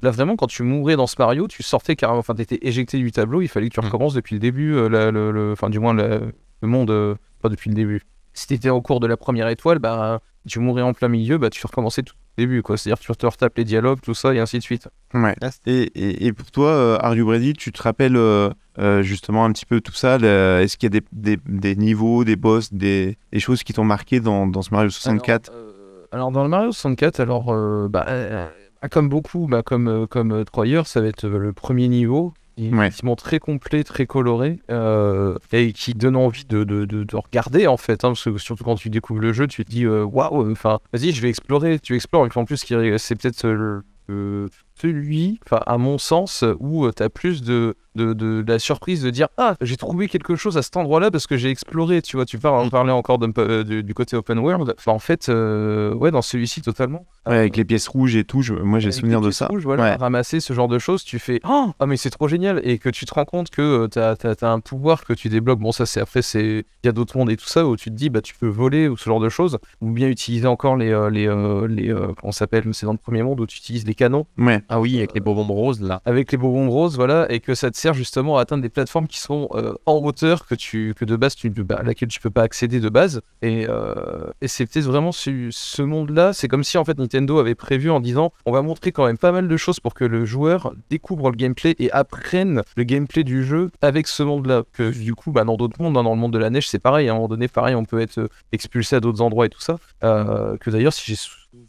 là, 0.03 0.11
vraiment, 0.11 0.37
quand 0.37 0.47
tu 0.47 0.63
mourais 0.63 0.97
dans 0.97 1.07
ce 1.07 1.17
Mario, 1.19 1.49
tu 1.49 1.63
sortais 1.63 1.97
carrément. 1.97 2.19
Enfin, 2.19 2.35
t'étais 2.35 2.59
éjecté 2.63 2.99
du 2.99 3.13
tableau. 3.13 3.41
Il 3.43 3.49
fallait 3.49 3.69
que 3.69 3.75
tu 3.75 3.81
Mm. 3.81 3.85
recommences 3.87 4.15
depuis 4.15 4.35
le 4.35 4.41
début. 4.41 4.75
euh, 4.75 4.89
la- 4.89 5.11
le, 5.11 5.31
le- 5.31 5.53
enfin, 5.53 5.71
du 5.71 5.79
moins, 5.79 5.95
la- 5.95 6.19
le 6.61 6.69
monde. 6.69 6.91
euh, 6.91 7.15
pas 7.43 7.49
depuis 7.49 7.69
le 7.71 7.75
début. 7.77 8.03
Si 8.33 8.47
t'étais 8.47 8.71
au 8.71 8.81
cours 8.83 9.01
de 9.01 9.07
la 9.07 9.17
première 9.17 9.49
étoile, 9.49 9.79
bah, 9.79 10.21
tu 10.49 10.59
mourais 10.61 10.83
en 10.83 10.93
plein 10.95 11.09
milieu, 11.09 11.39
bah, 11.39 11.51
tu 11.51 11.65
recommençais 11.67 12.03
tout 12.03 12.15
début. 12.37 12.63
quoi. 12.63 12.77
C'est-à-dire 12.77 12.99
que 13.01 13.13
tu 13.13 13.17
te 13.19 13.27
retapes 13.27 13.57
les 13.57 13.65
dialogues, 13.65 14.01
tout 14.03 14.15
ça, 14.15 14.35
et 14.35 14.39
ainsi 14.41 14.59
de 14.59 14.63
suite. 14.63 14.89
Ouais. 15.13 15.35
Et, 15.67 15.83
et, 15.95 16.27
et 16.27 16.33
pour 16.33 16.51
toi, 16.51 16.69
euh, 16.71 16.99
Are 17.01 17.15
You 17.15 17.27
Ready, 17.27 17.53
tu 17.55 17.73
te 17.73 17.83
rappelles 17.83 18.17
euh, 18.17 18.51
euh, 18.79 19.03
justement 19.03 19.45
un 19.45 19.53
petit 19.53 19.67
peu 19.67 19.81
tout 19.81 19.93
ça 19.93 20.19
le- 20.19 20.61
Est-ce 20.63 20.77
qu'il 20.77 20.93
y 20.93 20.97
a 20.97 21.01
des, 21.01 21.07
des, 21.13 21.39
des 21.47 21.77
niveaux, 21.77 22.25
des 22.25 22.37
boss, 22.37 22.73
des, 22.73 23.17
des 23.33 23.41
choses 23.41 23.63
qui 23.63 23.73
t'ont 23.73 23.85
marqué 23.85 24.21
dans, 24.21 24.47
dans 24.47 24.63
ce 24.63 24.71
Mario 24.73 24.91
64 24.91 25.51
Alors, 25.51 25.61
euh, 25.61 26.07
alors, 26.13 26.31
dans 26.33 26.43
le 26.43 26.49
Mario 26.49 26.73
64, 26.73 27.21
alors 27.21 27.53
euh, 27.53 27.89
bah, 27.89 28.05
euh, 28.09 28.49
bah, 28.83 28.89
comme 28.89 29.09
beaucoup, 29.09 29.47
bah, 29.49 29.63
comme 29.63 29.89
euh, 29.89 30.07
comme 30.07 30.45
Troyer, 30.45 30.83
ça 30.87 31.01
va 31.01 31.09
être 31.09 31.27
le 31.27 31.53
premier 31.53 31.89
niveau. 31.89 32.35
Qui 32.57 32.69
est 32.69 32.73
Ouais. 32.73 32.87
Effectivement 32.87 33.17
très 33.17 33.39
complet, 33.39 33.85
très 33.85 34.07
coloré, 34.07 34.61
euh, 34.71 35.37
et 35.53 35.73
qui 35.73 35.95
donne 35.95 36.17
envie 36.17 36.45
de, 36.45 36.65
de, 36.65 36.85
de, 36.85 37.05
de 37.05 37.17
regarder 37.17 37.67
en 37.67 37.77
fait. 37.77 38.05
hein, 38.05 38.09
parce 38.11 38.25
que 38.25 38.39
surtout 38.39 38.65
quand 38.65 38.77
tu 38.77 38.91
découvres 38.91 39.21
le 39.21 39.33
jeu, 39.33 39.47
tu 39.47 39.65
te 39.65 39.71
dis 39.71 39.85
euh, 39.85 40.05
waouh, 40.05 40.51
enfin 40.53 40.79
vas-y, 40.93 41.13
je 41.13 41.21
vais 41.23 41.29
explorer. 41.29 41.79
Tu 41.79 41.95
explores, 41.95 42.27
et 42.27 42.31
en 42.35 42.45
plus, 42.45 42.57
c'est 42.99 43.15
peut-être 43.17 43.47
le- 43.49 43.83
le- 44.07 44.49
celui, 44.89 45.39
enfin 45.47 45.61
à 45.67 45.79
mon 45.79 45.99
sens, 45.99 46.45
où 46.61 46.91
tu 46.91 47.03
as 47.03 47.09
plus 47.09 47.43
de, 47.43 47.75
de, 47.95 48.13
de, 48.13 48.43
de 48.43 48.53
la 48.53 48.59
surprise 48.59 49.03
de 49.03 49.11
dire 49.11 49.29
ah 49.39 49.55
j'ai 49.61 49.77
trouvé 49.77 50.09
quelque 50.09 50.37
chose 50.37 50.57
à 50.59 50.63
cet 50.63 50.77
endroit-là 50.77 51.11
parce 51.11 51.27
que 51.27 51.37
j'ai 51.37 51.49
exploré. 51.51 52.03
Tu 52.03 52.17
vois, 52.17 52.27
tu 52.27 52.39
parles 52.39 52.59
en 52.65 52.69
parler 52.69 52.93
encore 52.93 53.19
euh, 53.39 53.65
du, 53.65 53.83
du 53.83 53.95
côté 53.95 54.17
open 54.17 54.39
world. 54.39 54.75
Enfin, 54.79 54.93
en 54.93 54.99
fait, 54.99 55.29
euh, 55.29 55.95
ouais, 55.95 56.11
dans 56.11 56.23
celui-ci 56.23 56.61
totalement. 56.63 57.07
Ouais, 57.27 57.37
avec 57.39 57.57
les 57.57 57.65
pièces 57.65 57.89
rouges 57.89 58.17
et 58.17 58.25
tout, 58.25 58.43
je- 58.43 58.53
moi 58.53 58.79
j'ai 58.81 58.93
souvenir 58.93 59.21
les 59.21 59.27
de 59.29 59.31
ça. 59.31 59.47
rouges, 59.47 59.63
voilà, 59.65 59.83
Ouais. 59.85 59.95
ramasser 59.95 60.41
ce 60.41 60.53
genre 60.53 60.69
de 60.69 60.79
choses, 60.79 61.05
tu 61.05 61.19
fais 61.19 61.41
oh, 61.49 61.71
ah 61.79 61.87
mais 61.87 61.97
c'est 61.97 62.11
trop 62.11 62.29
génial 62.29 62.61
et 62.65 62.77
que 62.79 62.91
tu 62.91 63.07
te 63.07 63.15
rends 63.15 63.25
compte 63.25 63.49
que 63.49 63.87
tu 63.87 63.99
as, 63.99 64.17
un 64.43 64.61
pouvoir 64.61 65.05
que 65.05 65.15
tu 65.15 65.31
débloques. 65.31 65.59
Bon 65.61 65.73
ça 65.73 65.87
c'est 65.87 66.01
après 66.01 66.21
il 66.35 66.65
y 66.85 66.89
a 66.89 66.93
d'autres 66.93 67.17
mondes 67.17 67.31
et 67.31 67.37
tout 67.39 67.47
ça 67.47 67.67
où 67.67 67.77
tu 67.77 67.89
te 67.91 67.95
dis 67.95 68.11
bah 68.11 68.21
tu 68.21 68.35
peux 68.35 68.47
voler 68.49 68.89
ou 68.89 68.99
ce 68.99 69.05
genre 69.09 69.21
de 69.21 69.31
choses 69.31 69.57
ou 69.81 69.91
bien 69.91 70.09
utiliser 70.09 70.47
encore 70.47 70.77
les 70.77 70.91
euh, 70.93 71.09
les 71.09 71.27
euh, 71.27 71.67
les 71.67 71.89
euh, 71.91 72.09
comment 72.21 72.31
ça 72.33 72.41
s'appelle 72.41 72.65
c'est 72.73 72.85
dans 72.85 72.93
le 72.93 72.99
premier 72.99 73.23
monde 73.23 73.41
où 73.41 73.47
tu 73.47 73.57
utilises 73.57 73.87
les 73.87 73.95
canons 73.95 74.27
Ouais. 74.37 74.61
Ah 74.75 74.81
oui, 74.81 74.99
avec 74.99 75.15
les 75.15 75.21
bonbons 75.21 75.45
roses 75.55 75.81
là. 75.81 76.03
avec 76.05 76.33
les 76.33 76.39
bonbons 76.39 76.69
roses 76.69 76.97
voilà 76.97 77.31
et 77.31 77.39
que 77.39 77.55
ça 77.55 77.71
te 77.71 77.77
sert 77.77 77.95
justement 77.95 78.39
à 78.39 78.41
atteindre 78.41 78.61
des 78.61 78.69
plateformes 78.69 79.07
qui 79.07 79.21
sont 79.21 79.49
euh, 79.55 79.75
en 79.87 79.99
hauteur 79.99 80.47
que 80.47 80.57
tu 80.57 80.95
que 80.97 81.05
de 81.05 81.15
base 81.15 81.37
tu 81.37 81.49
bah, 81.49 81.77
à 81.79 81.85
laquelle 81.85 82.09
tu 82.09 82.19
peux 82.19 82.31
pas 82.31 82.43
accéder 82.43 82.81
de 82.81 82.89
base. 82.89 83.21
Et, 83.41 83.67
euh, 83.69 84.27
et 84.41 84.49
c'est 84.49 84.67
peut-être 84.67 84.87
vraiment 84.87 85.13
ce, 85.13 85.47
ce 85.53 85.81
monde 85.81 86.11
là 86.11 86.33
c'est 86.33 86.49
comme 86.49 86.65
si 86.65 86.77
en 86.77 86.85
fait 86.85 86.99
Nintendo 86.99 87.39
avait 87.39 87.55
prévu 87.55 87.89
en 87.89 88.01
disant 88.01 88.33
on 88.47 88.53
va 88.53 88.63
montrer 88.63 88.91
quand 88.91 89.07
même 89.07 89.17
pas 89.17 89.31
mal 89.31 89.47
de 89.47 89.57
choses 89.57 89.79
pour 89.79 89.95
que 89.95 90.05
le 90.05 90.25
joueur 90.25 90.75
découvre 90.91 91.31
le 91.31 91.37
gameplay 91.37 91.77
et 91.79 91.93
apprenne 91.93 92.63
le 92.77 92.83
gameplay 92.83 93.23
du 93.23 93.45
jeu 93.45 93.71
avec 93.81 94.09
ce 94.09 94.25
monde 94.25 94.47
là 94.47 94.65
que 94.73 94.91
du 94.91 95.15
coup 95.15 95.31
bah, 95.31 95.45
dans 95.45 95.57
d'autres 95.57 95.81
mondes 95.81 95.97
hein, 95.97 96.03
dans 96.03 96.15
le 96.15 96.21
monde 96.21 96.33
de 96.33 96.39
la 96.39 96.51
neige 96.51 96.69
c'est 96.69 96.81
pareil. 96.81 97.09
À 97.09 97.13
un 97.13 97.15
moment 97.15 97.29
donné 97.29 97.47
pareil 97.47 97.77
on 97.77 97.85
peut 97.85 98.01
être 98.01 98.19
euh, 98.19 98.29
expulsé 98.51 98.97
à 98.97 99.01
d'autres 99.01 99.21
endroits 99.21 99.47
et 99.47 99.51
tout 99.51 99.61
ça. 99.61 99.77
Que 100.01 100.71
d'ailleurs 100.71 100.93
si 100.93 101.05
j'ai 101.07 101.17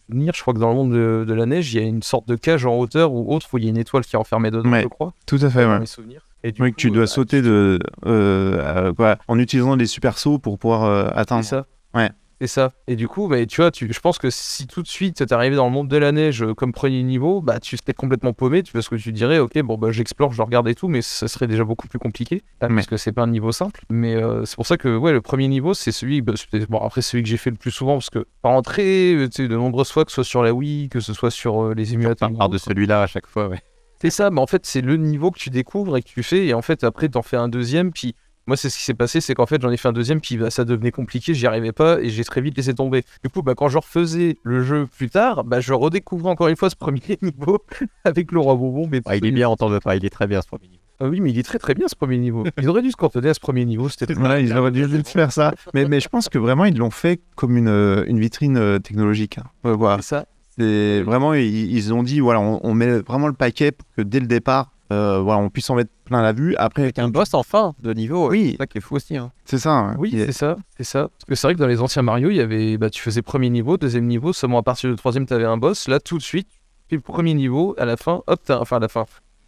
souvenir 0.07 0.33
je 0.35 0.41
crois 0.41 0.53
que 0.53 0.59
dans 0.59 0.69
le 0.69 0.75
monde 0.75 0.91
de, 0.93 1.25
de 1.27 1.33
la 1.33 1.45
neige 1.45 1.73
il 1.73 1.81
y 1.81 1.83
a 1.83 1.87
une 1.87 2.03
sorte 2.03 2.27
de 2.27 2.35
cage 2.35 2.65
en 2.65 2.77
hauteur 2.77 3.11
ou 3.13 3.33
autre 3.33 3.47
où 3.53 3.57
il 3.57 3.63
y 3.63 3.67
a 3.67 3.69
une 3.69 3.77
étoile 3.77 4.03
qui 4.05 4.15
est 4.15 4.19
enfermée 4.19 4.51
dedans 4.51 4.69
Ouais. 4.71 4.83
je 4.83 4.87
crois 4.87 5.13
Tout 5.25 5.39
à 5.41 5.49
fait, 5.49 5.63
dans 5.63 5.71
ouais. 5.73 5.79
mes 5.79 5.85
souvenirs 5.85 6.27
et 6.43 6.51
du 6.51 6.61
Oui, 6.61 6.71
que 6.71 6.75
tu 6.77 6.91
dois 6.91 7.03
euh, 7.03 7.07
sauter 7.07 7.41
de, 7.41 7.79
euh, 8.05 8.59
euh, 8.85 8.93
quoi, 8.93 9.17
en 9.27 9.39
utilisant 9.39 9.75
les 9.75 9.87
super 9.87 10.17
sauts 10.19 10.37
pour 10.37 10.59
pouvoir 10.59 10.83
euh, 10.83 11.09
atteindre. 11.15 11.43
C'est 11.43 11.49
ça. 11.51 11.65
Ouais. 11.95 12.11
C'est 12.41 12.47
ça. 12.47 12.73
Et 12.87 12.97
du 12.97 13.07
coup, 13.07 13.29
bah, 13.29 13.45
tu 13.45 13.61
vois, 13.61 13.71
tu, 13.71 13.91
je 13.91 13.99
pense 14.01 14.17
que 14.17 14.29
si 14.29 14.67
tout 14.67 14.81
de 14.81 14.87
suite 14.87 15.23
arrivé 15.31 15.55
dans 15.55 15.65
le 15.67 15.71
monde 15.71 15.87
de 15.87 15.95
la 15.95 16.11
neige 16.11 16.45
comme 16.57 16.73
premier 16.73 17.01
niveau, 17.01 17.41
bah 17.41 17.61
tu 17.61 17.77
serais 17.77 17.93
complètement 17.93 18.33
paumé, 18.33 18.61
tu- 18.61 18.73
parce 18.73 18.89
que 18.89 18.95
tu 18.95 19.13
dirais, 19.13 19.39
ok, 19.39 19.57
bon 19.61 19.77
bah 19.77 19.91
j'explore, 19.91 20.33
je 20.33 20.41
regarde 20.41 20.67
et 20.67 20.75
tout, 20.75 20.89
mais 20.89 21.01
ça 21.01 21.29
serait 21.29 21.47
déjà 21.47 21.63
beaucoup 21.63 21.87
plus 21.87 21.97
compliqué, 21.99 22.43
hein, 22.59 22.67
parce 22.67 22.87
que 22.87 22.97
c'est 22.97 23.13
pas 23.13 23.23
un 23.23 23.27
niveau 23.27 23.53
simple. 23.53 23.85
Mais 23.89 24.15
euh, 24.15 24.43
c'est 24.43 24.55
pour 24.57 24.67
ça 24.67 24.75
que 24.77 24.97
ouais, 24.97 25.13
le 25.13 25.21
premier 25.21 25.47
niveau, 25.47 25.73
c'est 25.73 25.93
celui, 25.93 26.21
bah, 26.21 26.33
bon 26.67 26.79
après 26.79 27.01
celui 27.01 27.23
que 27.23 27.29
j'ai 27.29 27.37
fait 27.37 27.51
le 27.51 27.55
plus 27.55 27.71
souvent, 27.71 27.93
parce 27.93 28.09
que 28.09 28.27
par 28.41 28.51
entrée, 28.51 29.13
euh, 29.13 29.29
tu 29.29 29.43
sais, 29.43 29.47
de 29.47 29.55
nombreuses 29.55 29.91
fois, 29.91 30.03
que 30.03 30.11
ce 30.11 30.15
soit 30.15 30.23
sur 30.25 30.43
la 30.43 30.53
Wii, 30.53 30.89
que 30.89 30.99
ce 30.99 31.13
soit 31.13 31.31
sur 31.31 31.63
euh, 31.63 31.73
les 31.73 31.93
émulateurs. 31.93 32.33
Part 32.37 32.49
de 32.49 32.57
celui-là 32.57 33.03
à 33.03 33.07
chaque 33.07 33.27
fois, 33.27 33.47
ouais. 33.47 33.61
C'est 34.01 34.09
ça, 34.09 34.29
mais 34.29 34.41
en 34.41 34.45
fait, 34.45 34.65
c'est 34.65 34.81
le 34.81 34.97
niveau 34.97 35.31
que 35.31 35.39
tu 35.39 35.49
découvres 35.49 35.95
et 35.95 36.03
que 36.03 36.09
tu 36.09 36.21
fais, 36.21 36.45
et 36.47 36.53
en 36.53 36.61
fait, 36.61 36.83
après, 36.83 37.07
t'en 37.07 37.21
fais 37.21 37.37
un 37.37 37.47
deuxième, 37.47 37.93
puis 37.93 38.13
moi, 38.47 38.57
c'est 38.57 38.69
ce 38.69 38.77
qui 38.77 38.83
s'est 38.83 38.93
passé, 38.93 39.21
c'est 39.21 39.33
qu'en 39.33 39.45
fait, 39.45 39.61
j'en 39.61 39.71
ai 39.71 39.77
fait 39.77 39.87
un 39.87 39.93
deuxième, 39.93 40.21
puis 40.21 40.37
bah, 40.37 40.49
ça 40.51 40.65
devenait 40.65 40.91
compliqué, 40.91 41.33
j'y 41.33 41.47
arrivais 41.47 41.71
pas, 41.71 41.99
et 41.99 42.09
j'ai 42.09 42.23
très 42.23 42.41
vite 42.41 42.55
laissé 42.57 42.73
tomber. 42.73 43.03
Du 43.23 43.29
coup, 43.29 43.41
bah, 43.41 43.53
quand 43.55 43.69
je 43.69 43.77
refaisais 43.77 44.37
le 44.43 44.61
jeu 44.63 44.87
plus 44.87 45.09
tard, 45.09 45.43
bah, 45.43 45.59
je 45.59 45.73
redécouvrais 45.73 46.29
encore 46.31 46.47
une 46.47 46.55
fois 46.55 46.69
ce 46.69 46.75
premier 46.75 47.01
niveau 47.21 47.59
avec 48.03 48.31
le 48.31 48.39
roi 48.39 48.55
bonbon. 48.55 48.87
Mais 48.91 49.01
Ah, 49.05 49.15
il 49.15 49.25
est 49.25 49.31
bien, 49.31 49.49
on 49.49 49.55
t'en 49.55 49.69
veut 49.69 49.79
pas, 49.79 49.95
il 49.95 50.05
est 50.05 50.09
très 50.09 50.27
bien 50.27 50.41
ce 50.41 50.47
premier 50.47 50.67
niveau. 50.67 50.81
Ah 51.01 51.07
oui, 51.07 51.19
mais 51.19 51.29
il 51.31 51.37
est 51.37 51.43
très 51.43 51.59
très 51.59 51.73
bien 51.73 51.87
ce 51.89 51.95
premier 51.95 52.17
niveau. 52.17 52.45
Ils 52.61 52.69
auraient 52.69 52.81
dû 52.81 52.89
se 52.91 52.95
cantonner 52.95 53.27
à 53.29 53.33
ce 53.33 53.39
premier 53.41 53.65
niveau, 53.65 53.89
c'était 53.89 54.05
très 54.05 54.13
Voilà, 54.15 54.39
ils 54.39 54.55
auraient 54.55 54.71
dû 54.71 54.87
faire 55.03 55.31
ça. 55.31 55.53
Mais, 55.73 55.85
mais 55.89 55.99
je 55.99 56.07
pense 56.07 56.29
que 56.29 56.37
vraiment, 56.37 56.63
ils 56.63 56.77
l'ont 56.77 56.89
fait 56.89 57.19
comme 57.35 57.57
une, 57.57 57.67
euh, 57.67 58.05
une 58.07 58.19
vitrine 58.19 58.55
euh, 58.57 58.79
technologique. 58.79 59.37
hein. 59.39 59.43
Voilà. 59.63 59.97
C'est 59.97 60.07
ça. 60.07 60.25
C'est 60.57 61.01
vraiment, 61.01 61.33
ils, 61.33 61.75
ils 61.75 61.93
ont 61.93 62.01
dit, 62.01 62.21
voilà, 62.21 62.39
on, 62.39 62.61
on 62.63 62.73
met 62.73 62.99
vraiment 62.99 63.27
le 63.27 63.33
paquet 63.33 63.73
pour 63.73 63.85
que 63.97 64.03
dès 64.03 64.21
le 64.21 64.27
départ, 64.27 64.71
euh, 64.91 65.19
voilà, 65.19 65.39
on 65.41 65.49
puisse 65.49 65.69
en 65.69 65.75
mettre 65.75 65.89
plein 66.05 66.21
la 66.21 66.31
vue. 66.33 66.55
Après, 66.57 66.83
Avec 66.83 66.99
un 66.99 67.09
boss 67.09 67.33
en 67.33 67.43
fin 67.43 67.73
de 67.81 67.93
niveau, 67.93 68.29
Oui. 68.29 68.51
c'est 68.51 68.57
ça 68.57 68.67
qui 68.67 68.77
est 68.77 68.81
fou 68.81 68.95
aussi. 68.95 69.17
Hein. 69.17 69.31
c'est 69.45 69.57
ça. 69.57 69.71
hein. 69.73 69.95
Oui, 69.97 70.11
c'est 70.13 70.31
ça, 70.31 70.57
c'est 70.77 70.83
ça. 70.83 71.07
Parce 71.09 71.25
que 71.27 71.35
c'est 71.35 71.47
vrai 71.47 71.53
que 71.55 71.59
dans 71.59 71.67
les 71.67 71.81
anciens 71.81 72.01
Mario, 72.03 72.29
il 72.29 72.35
y 72.35 72.41
avait, 72.41 72.77
bah, 72.77 72.89
tu 72.89 73.01
faisais 73.01 73.21
premier 73.21 73.49
niveau, 73.49 73.77
deuxième 73.77 74.05
niveau, 74.05 74.31
seulement 74.33 74.59
à 74.59 74.63
partir 74.63 74.89
du 74.89 74.95
troisième, 74.95 75.25
tu 75.25 75.33
avais 75.33 75.45
un 75.45 75.57
boss. 75.57 75.87
Là, 75.87 75.99
tout 75.99 76.17
de 76.17 76.23
suite, 76.23 76.47
tu 76.49 76.59
fais 76.89 76.95
le 76.97 77.01
premier 77.01 77.33
niveau, 77.33 77.73
à 77.79 77.85
la 77.85 77.97
fin, 77.97 78.21
hop, 78.27 78.39
t'as- 78.45 78.59
enfin, 78.59 78.77
à 78.77 78.79
la 78.79 78.87
fin, 78.87 79.05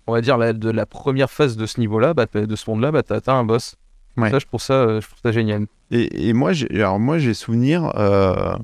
on 0.08 0.14
va 0.14 0.22
dire 0.22 0.38
la, 0.38 0.54
de 0.54 0.70
la 0.72 0.86
première 0.88 1.30
phase 1.30 1.56
de 1.58 1.66
ce 1.66 1.80
niveau-là, 1.80 2.14
bah, 2.16 2.26
de 2.34 2.56
ce 2.56 2.70
monde-là, 2.70 2.92
bah, 2.92 3.04
t'as 3.04 3.22
t'as 3.22 3.34
un 3.34 3.44
boss. 3.44 3.76
Ouais. 4.18 4.32
Ça, 4.32 4.40
je 4.40 4.46
trouve 4.48 4.62
ça, 4.62 4.74
euh, 4.74 5.02
je 5.02 5.08
trouve 5.08 5.20
ça 5.22 5.32
génial. 5.32 5.68
Et, 5.92 6.30
et 6.30 6.34
moi, 6.34 6.52
j'ai, 6.54 6.68
alors 6.74 7.00
moi, 7.00 7.20
j'ai 7.20 7.36
souvenir 7.36 7.92
euh, 7.96 8.56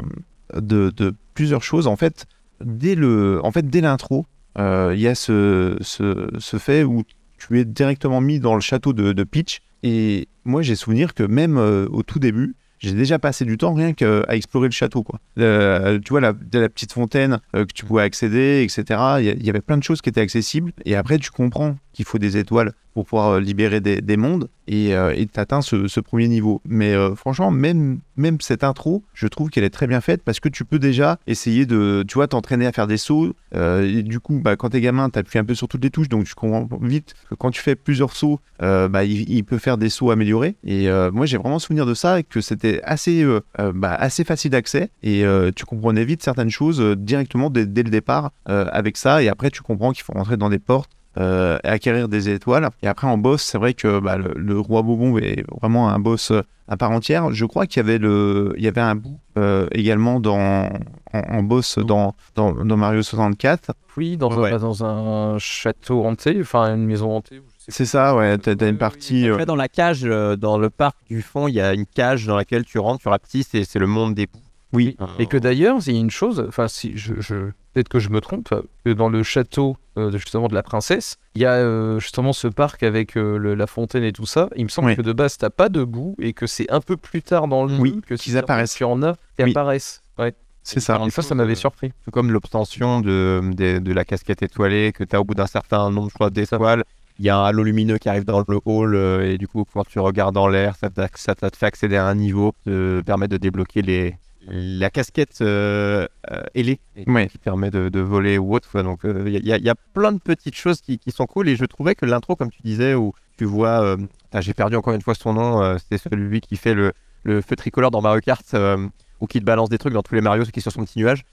de, 0.56 0.90
de 0.90 1.14
plusieurs 1.36 1.62
choses. 1.62 1.86
En 1.86 1.96
fait, 1.96 2.26
dès 2.64 2.96
le, 2.96 3.40
en 3.44 3.52
fait, 3.52 3.70
dès 3.70 3.82
l'intro, 3.82 4.22
euh, 4.22 4.24
il 4.58 5.00
y 5.00 5.08
a 5.08 5.16
ce, 5.16 5.78
ce, 5.82 6.58
fait 6.58 6.84
où 6.84 7.04
tu 7.38 7.60
es 7.60 7.66
directement 7.66 8.22
mis 8.22 8.39
dans 8.39 8.56
le 8.56 8.62
château 8.62 8.94
de, 8.94 9.13
de 9.13 9.24
Peach. 9.24 9.62
Et 9.84 10.28
moi, 10.46 10.62
j'ai 10.62 10.76
souvenir 10.76 11.13
que 11.13 11.24
même 11.24 11.58
euh, 11.58 11.88
au 11.92 12.04
tout 12.04 12.20
début, 12.20 12.56
j'ai 12.80 12.94
déjà 12.94 13.18
passé 13.18 13.46
du 13.46 13.58
temps 13.58 13.74
rien 13.74 13.94
qu'à 13.94 14.24
explorer 14.30 14.68
le 14.68 14.74
château. 14.74 15.04
Quoi. 15.04 15.20
Le- 15.38 16.00
tu 16.04 16.10
vois, 16.10 16.20
la, 16.20 16.34
la 16.54 16.70
petite 16.70 16.92
fontaine 16.92 17.39
euh, 17.56 17.66
que 17.66 17.74
tu 17.74 17.86
pouvais 17.86 18.04
accéder, 18.04 18.62
etc. 18.63 19.00
Il 19.20 19.46
y, 19.46 19.50
avait 19.50 19.62
plein 19.62 19.78
de 19.78 19.84
choses 19.84 20.02
qui 20.02 20.10
étaient 20.10 20.22
accessibles. 20.22 20.74
Et 20.86 20.96
après, 20.96 21.18
tu 21.18 21.32
comprends 21.32 21.78
qu'il 21.94 22.06
faut 22.06 22.18
des 22.18 22.36
étoiles 22.38 22.74
pour 22.94 23.06
pouvoir 23.06 23.30
euh, 23.30 23.39
libérer 23.39 23.80
des, 23.80 24.02
des 24.02 24.18
mondes. 24.18 24.50
Et 24.68 24.96
euh, 24.96 25.13
tu 25.16 25.39
atteins 25.39 25.62
ce, 25.62 26.00
premier 26.02 26.28
niveau. 26.28 26.62
Mais 26.66 26.94
euh, 26.94 27.16
franchement, 27.16 27.52
même, 27.52 28.00
même 28.17 28.38
cette 28.41 28.63
intro, 28.63 29.04
je 29.13 29.28
trouve 29.28 29.49
qu'elle 29.49 29.63
est 29.63 29.69
très 29.69 29.88
bien 29.88 30.02
faite 30.02 30.23
parce 30.23 30.39
que 30.39 30.49
tu 30.49 30.65
peux 30.65 30.80
déjà 30.80 31.17
essayer 31.28 31.65
de, 31.65 32.04
tu 32.08 32.15
vois, 32.15 32.28
t'entraîner 32.28 32.65
à 32.65 32.71
faire 32.71 32.88
des 32.88 32.97
sauts. 32.97 33.34
Euh, 33.56 33.84
et 33.84 34.04
du 34.04 34.19
coup, 34.19 34.39
bah, 34.39 34.56
quand 34.56 34.69
t'es 34.69 34.82
gamin, 34.82 35.10
t'appuies 35.10 35.39
un 35.39 35.45
peu 35.45 35.56
sur 35.56 35.67
toutes 35.67 35.84
les 35.84 35.89
touches, 35.89 36.10
donc 36.10 36.26
tu 36.26 36.34
comprends 36.34 36.67
vite 36.82 37.13
que 37.30 37.36
quand 37.36 37.52
tu 37.52 37.62
fais 37.62 37.76
plusieurs 37.76 38.15
sauts, 38.15 38.39
euh, 38.62 38.88
bah, 38.88 39.04
il, 39.04 39.43
peut 39.43 39.58
faire 39.58 39.78
des 39.78 39.89
sauts 39.89 40.12
améliorés. 40.12 40.56
Et 40.63 40.89
euh, 40.89 41.12
moi, 41.12 41.26
j'ai 41.26 41.38
vraiment 41.38 41.60
souvenir 41.60 41.86
de 41.86 41.93
ça 41.93 42.23
que 42.23 42.41
c'était 42.41 42.82
assez, 42.84 43.26
bah, 43.73 43.93
assez 43.93 44.23
facile 44.23 44.52
d'accès 44.52 44.89
et 45.02 45.23
tu 45.56 45.65
comprenais 45.65 46.06
vite 46.06 46.23
certaines 46.23 46.49
choses 46.49 46.82
directement 46.97 47.49
dès, 47.49 47.65
dès 47.65 47.84
le 47.84 47.89
départ 47.89 48.32
avec 48.45 48.97
ça. 48.97 49.21
Et 49.23 49.30
après, 49.30 49.49
tu 49.49 49.62
comprends 49.62 49.91
qu'il 49.91 50.04
faut 50.04 50.13
rentrer 50.13 50.38
dans 50.38 50.49
des 50.49 50.60
portes 50.60 50.91
euh, 51.17 51.58
et 51.63 51.67
acquérir 51.67 52.08
des 52.10 52.30
étoiles. 52.30 52.69
Et 52.82 52.88
après, 52.88 53.08
en 53.08 53.17
boss, 53.17 53.41
c'est 53.43 53.58
vrai 53.58 53.73
que 53.73 53.99
bah, 53.99 54.17
le, 54.17 54.34
le 54.36 54.60
roi 54.60 54.82
Bobon 54.82 55.17
est 55.17 55.43
vraiment 55.62 55.89
un 55.89 55.99
boss 55.99 56.32
euh, 56.32 56.41
à 56.67 56.78
part 56.78 56.91
entière. 56.91 57.32
Je 57.34 57.45
crois 57.45 57.67
qu'il 57.67 57.78
y 57.82 57.86
avait, 57.86 57.97
le, 57.99 58.54
il 58.58 58.63
y 58.63 58.67
avait 58.67 58.82
un 58.82 58.95
bout 58.95 59.19
euh, 59.38 59.67
également 59.73 60.19
dans, 60.19 60.69
en, 61.13 61.19
en 61.19 61.43
boss 61.43 61.78
dans, 61.80 62.15
dans, 62.36 62.52
dans 62.54 62.78
Mario 62.78 63.02
64. 63.04 63.73
Oui, 63.97 64.17
dans, 64.17 64.32
Ouais. 64.36 64.52
un, 64.54 64.58
dans 64.58 64.84
un 64.84 65.38
château 65.38 66.04
hanté, 66.04 66.38
enfin 66.41 66.73
une 66.76 66.86
maison 66.86 67.15
hantée. 67.15 67.41
C'est 67.67 67.86
ça, 67.86 68.15
ouais. 68.15 68.38
T'as 68.39 68.54
une 68.54 68.71
oui, 68.71 68.73
partie. 68.73 69.28
Après, 69.30 69.45
dans 69.45 69.56
la 69.56 69.69
cage, 69.69 70.02
euh, 70.04 70.36
dans 70.36 70.58
le 70.58 70.69
parc 70.69 70.97
du 71.10 71.21
fond, 71.21 71.47
il 71.47 71.54
y 71.54 71.62
a 71.62 71.73
une 71.73 71.86
cage 71.86 72.26
dans 72.26 72.36
laquelle 72.36 72.65
tu 72.65 72.80
rentres, 72.80 73.02
tu 73.04 73.08
rapetisses 73.10 73.54
et 73.54 73.63
c'est 73.65 73.80
le 73.80 73.88
monde 73.88 74.15
des 74.15 74.26
poux. 74.28 74.39
Oui. 74.74 74.98
Et 75.20 75.28
que 75.28 75.38
d'ailleurs, 75.38 75.78
il 75.86 75.94
y 75.94 75.98
a 75.98 76.00
une 76.00 76.10
chose, 76.12 76.44
enfin, 76.48 76.68
si 76.68 76.98
je, 76.98 77.14
je- 77.20 77.52
peut-être 77.74 77.90
que 77.90 78.00
je 78.00 78.10
me 78.10 78.20
trompe, 78.22 78.54
que 78.84 78.90
dans 78.92 79.08
le 79.10 79.22
château 79.24 79.78
euh, 79.98 80.10
de- 80.10 80.18
justement 80.18 80.48
de 80.48 80.56
la 80.56 80.64
princesse, 80.64 81.18
il 81.36 81.44
y 81.44 81.46
a 81.46 81.54
euh, 81.54 82.00
justement 82.00 82.34
ce 82.34 82.48
parc 82.48 82.82
avec 82.84 83.16
euh, 83.16 83.38
le- 83.38 83.54
la 83.56 83.68
fontaine 83.68 84.04
et 84.04 84.12
tout 84.12 84.26
ça. 84.26 84.50
Il 84.56 84.64
me 84.64 84.70
semble 84.70 84.90
Oui. 84.90 84.96
que 84.96 85.02
de 85.04 85.14
base, 85.14 85.38
t'as 85.38 85.50
pas 85.52 85.70
de 85.70 85.84
boue 85.84 86.16
et 86.20 86.34
que 86.34 86.48
c'est 86.48 86.70
un 86.72 86.82
peu 86.82 86.98
plus 86.98 87.22
tard 87.22 87.48
dans 87.48 87.66
le 87.66 87.76
Oui, 87.78 87.92
jeu 87.96 88.02
que 88.08 88.14
qu'ils 88.16 88.38
apparaissent. 88.38 88.74
Tu 88.76 88.84
en 88.84 89.02
as 89.04 89.14
qui 89.38 89.44
Oui. 89.44 89.52
apparaissent. 89.52 90.02
Ouais. 90.18 90.34
C'est 90.64 90.80
ça. 90.80 91.00
Et 91.06 91.10
ça, 91.10 91.22
ça 91.22 91.36
m'avait 91.36 91.56
surpris. 91.56 91.92
C'est 92.06 92.12
comme 92.12 92.32
l'obtention 92.32 93.02
de, 93.02 93.42
de, 93.54 93.80
de 93.80 93.94
la 93.94 94.06
casquette 94.06 94.42
étoilée 94.42 94.92
que 94.94 95.04
tu 95.04 95.16
as 95.16 95.22
au 95.22 95.24
bout 95.26 95.36
d'un 95.36 95.46
certain 95.46 95.92
nombre 95.92 96.10
je 96.10 96.14
crois, 96.16 96.30
d'étoiles 96.30 96.84
il 97.20 97.26
y 97.26 97.30
a 97.30 97.38
un 97.38 97.44
halo 97.46 97.62
lumineux 97.62 98.00
qui 98.00 98.10
arrive 98.10 98.24
dans 98.26 98.40
le 98.48 98.60
hall 98.66 98.96
et 99.24 99.38
du 99.38 99.48
coup 99.48 99.66
quand 99.72 99.86
tu 99.86 100.00
regardes 100.00 100.34
dans 100.34 100.48
l'air, 100.48 100.76
ça, 100.78 100.90
t'a- 100.90 101.10
ça, 101.14 101.36
ça 101.40 101.52
te 101.52 101.56
fait 101.58 101.68
accéder 101.68 101.96
à 101.96 102.08
un 102.08 102.16
niveau, 102.16 102.54
te 102.66 103.02
permet 103.02 103.28
de 103.28 103.38
débloquer 103.38 103.84
les 103.84 104.16
la 104.48 104.90
casquette 104.90 105.40
euh, 105.42 106.08
euh, 106.32 106.44
ailée 106.54 106.80
Ouais. 107.08 107.28
qui 107.28 107.38
permet 107.38 107.72
de, 107.72 107.90
de 107.90 108.00
voler 108.00 108.38
ou 108.38 108.54
autre. 108.56 108.82
Donc 108.82 109.06
euh, 109.06 109.24
il 109.28 109.46
y, 109.46 109.52
a- 109.54 109.58
il 109.58 109.64
y 109.64 109.70
a 109.70 109.76
plein 109.94 110.12
de 110.12 110.20
petites 110.20 110.56
choses 110.56 110.82
qui, 110.82 110.98
qui 111.00 111.12
sont 111.12 111.26
cool 111.26 111.48
et 111.50 111.56
je 111.56 111.66
trouvais 111.66 111.96
que 111.96 112.06
l'intro, 112.06 112.36
comme 112.36 112.52
tu 112.52 112.62
disais, 112.64 112.94
où 112.94 113.14
tu 113.38 113.46
vois, 113.46 113.82
euh, 113.84 113.98
j'ai 114.40 114.54
perdu 114.54 114.76
encore 114.76 114.94
une 114.94 115.02
fois 115.02 115.16
son 115.16 115.34
nom, 115.34 115.62
euh, 115.62 115.78
c'est 115.90 115.98
celui 115.98 116.42
qui 116.42 116.56
fait 116.58 116.74
le, 116.74 116.92
le 117.24 117.42
feu 117.42 117.56
tricolore 117.56 117.92
dans 117.92 118.02
Mario 118.02 118.22
Kart 118.22 118.46
euh, 118.54 118.88
ou 119.22 119.28
qui 119.28 119.40
te 119.40 119.46
balance 119.46 119.70
des 119.70 119.78
trucs 119.78 119.94
dans 119.94 120.04
tous 120.04 120.16
les 120.16 120.22
Mario, 120.22 120.44
qui 120.44 120.60
est 120.60 120.62
sur 120.62 120.72
son 120.72 120.84
petit 120.84 121.00
nuage. 121.00 121.24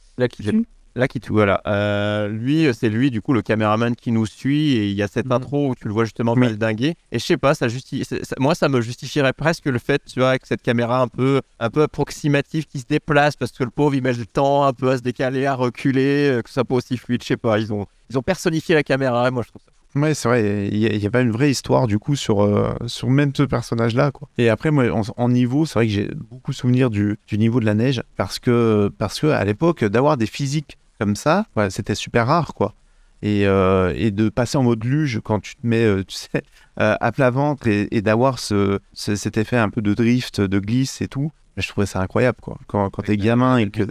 Tout 1.23 1.33
voilà. 1.35 1.61
Euh, 1.67 2.29
lui, 2.29 2.69
c'est 2.75 2.89
lui 2.89 3.11
du 3.11 3.21
coup 3.23 3.33
le 3.33 3.43
caméraman 3.43 3.95
qui 3.95 4.11
nous 4.13 4.27
suit 4.27 4.73
et 4.77 4.89
il 4.89 4.97
y 4.97 5.03
a 5.03 5.09
cette 5.09 5.27
Mhm. 5.27 5.33
intro 5.33 5.69
où 5.71 5.75
tu 5.75 5.87
le 5.87 5.93
vois 5.95 6.05
justement 6.05 6.35
Oui. 6.37 6.57
dinguer. 6.57 6.95
Et 7.13 7.19
je 7.19 7.25
sais 7.25 7.37
pas, 7.37 7.55
ça 7.55 7.69
justifie. 7.69 8.05
moi, 8.39 8.55
ça 8.55 8.69
me 8.69 8.81
justifierait 8.81 9.33
presque 9.33 9.67
le 9.67 9.79
fait, 9.79 10.03
tu 10.05 10.21
vois, 10.21 10.31
avec 10.31 10.47
cette 10.47 10.63
caméra 10.63 11.01
un 11.01 11.09
peu, 11.09 11.41
un 11.59 11.71
peu 11.71 11.83
approximative 11.83 12.67
qui 12.67 12.81
se 12.81 12.87
déplace 12.87 13.37
parce 13.37 13.53
que 13.53 13.65
le 13.65 13.71
pauvre 13.71 13.95
il 13.95 14.03
met 14.03 14.13
le 14.13 14.27
temps 14.27 14.65
un 14.65 14.73
peu 14.73 14.91
à 14.91 14.97
se 14.99 15.03
décaler, 15.03 15.47
à 15.47 15.55
reculer, 15.55 16.29
euh, 16.31 16.43
que 16.43 16.49
ça 16.49 16.55
soit 16.55 16.65
pas 16.65 16.75
aussi 16.77 16.97
fluide. 16.97 17.23
Je 17.23 17.29
sais 17.29 17.37
pas. 17.37 17.59
Ils 17.59 17.73
ont, 17.73 17.87
ils 18.11 18.19
ont 18.19 18.23
personnifié 18.23 18.75
la 18.75 18.83
caméra. 18.83 19.29
Et 19.29 19.31
moi, 19.31 19.43
je 19.45 19.49
trouve 19.49 19.63
ça. 19.65 19.71
Ouais, 19.97 20.15
c'est 20.15 20.29
vrai, 20.29 20.69
il 20.69 20.77
y, 20.79 21.07
a- 21.07 21.11
pas 21.11 21.21
une 21.21 21.33
vraie 21.33 21.51
histoire 21.51 21.89
du 21.89 21.99
coup 21.99 22.15
sur, 22.15 22.43
euh, 22.43 22.75
sur 22.87 23.11
même 23.11 23.33
ce 23.35 23.43
personnage-là. 23.43 24.13
Quoi. 24.13 24.29
Et 24.39 24.49
après, 24.49 24.71
moi, 24.71 24.89
en, 24.93 25.03
en 25.17 25.29
niveau, 25.29 25.67
c'est 25.67 25.75
vrai 25.75 25.87
que 25.87 25.93
j'ai 25.93 26.09
beaucoup 26.31 26.53
souvenir 26.53 26.91
du, 26.91 27.19
du 27.27 27.39
niveau 27.39 27.59
de 27.59 27.67
la 27.67 27.75
neige 27.75 28.01
parce 28.17 28.39
que, 28.39 28.93
parce 28.99 29.19
que 29.19 29.27
à 29.27 29.45
l'époque, 29.45 29.85
d'avoir 29.85 30.17
des 30.17 30.27
physiques 30.27 30.79
comme 31.01 31.17
ça, 31.17 31.47
ouais, 31.57 31.71
c'était 31.71 31.97
super 31.97 32.29
rare. 32.29 32.55
quoi. 32.55 32.75
Et, 33.23 33.47
euh, 33.47 33.93
et 33.97 34.13
de 34.13 34.29
passer 34.29 34.57
en 34.59 34.63
mode 34.63 34.85
luge 34.85 35.21
quand 35.25 35.41
tu 35.41 35.57
te 35.57 35.67
mets, 35.67 35.85
euh, 35.85 36.05
tu 36.05 36.15
sais, 36.17 36.43
à 36.77 37.11
plat 37.13 37.31
ventre 37.31 37.67
et, 37.67 37.89
et 37.91 38.01
d'avoir 38.01 38.39
ce, 38.39 38.79
ce- 38.93 39.17
cet 39.17 39.37
effet 39.39 39.57
un 39.57 39.71
peu 39.71 39.83
de 39.83 39.93
drift, 39.93 40.41
de 40.41 40.59
glisse 40.61 41.03
et 41.03 41.09
tout, 41.09 41.33
je 41.57 41.67
trouvais 41.69 41.87
ça 41.87 42.01
incroyable. 42.01 42.39
quoi. 42.41 42.59
Quand, 42.69 42.89
quand 42.91 43.03
t'es 43.03 43.17
gamin 43.17 43.57
et 43.59 43.69
que, 43.69 43.83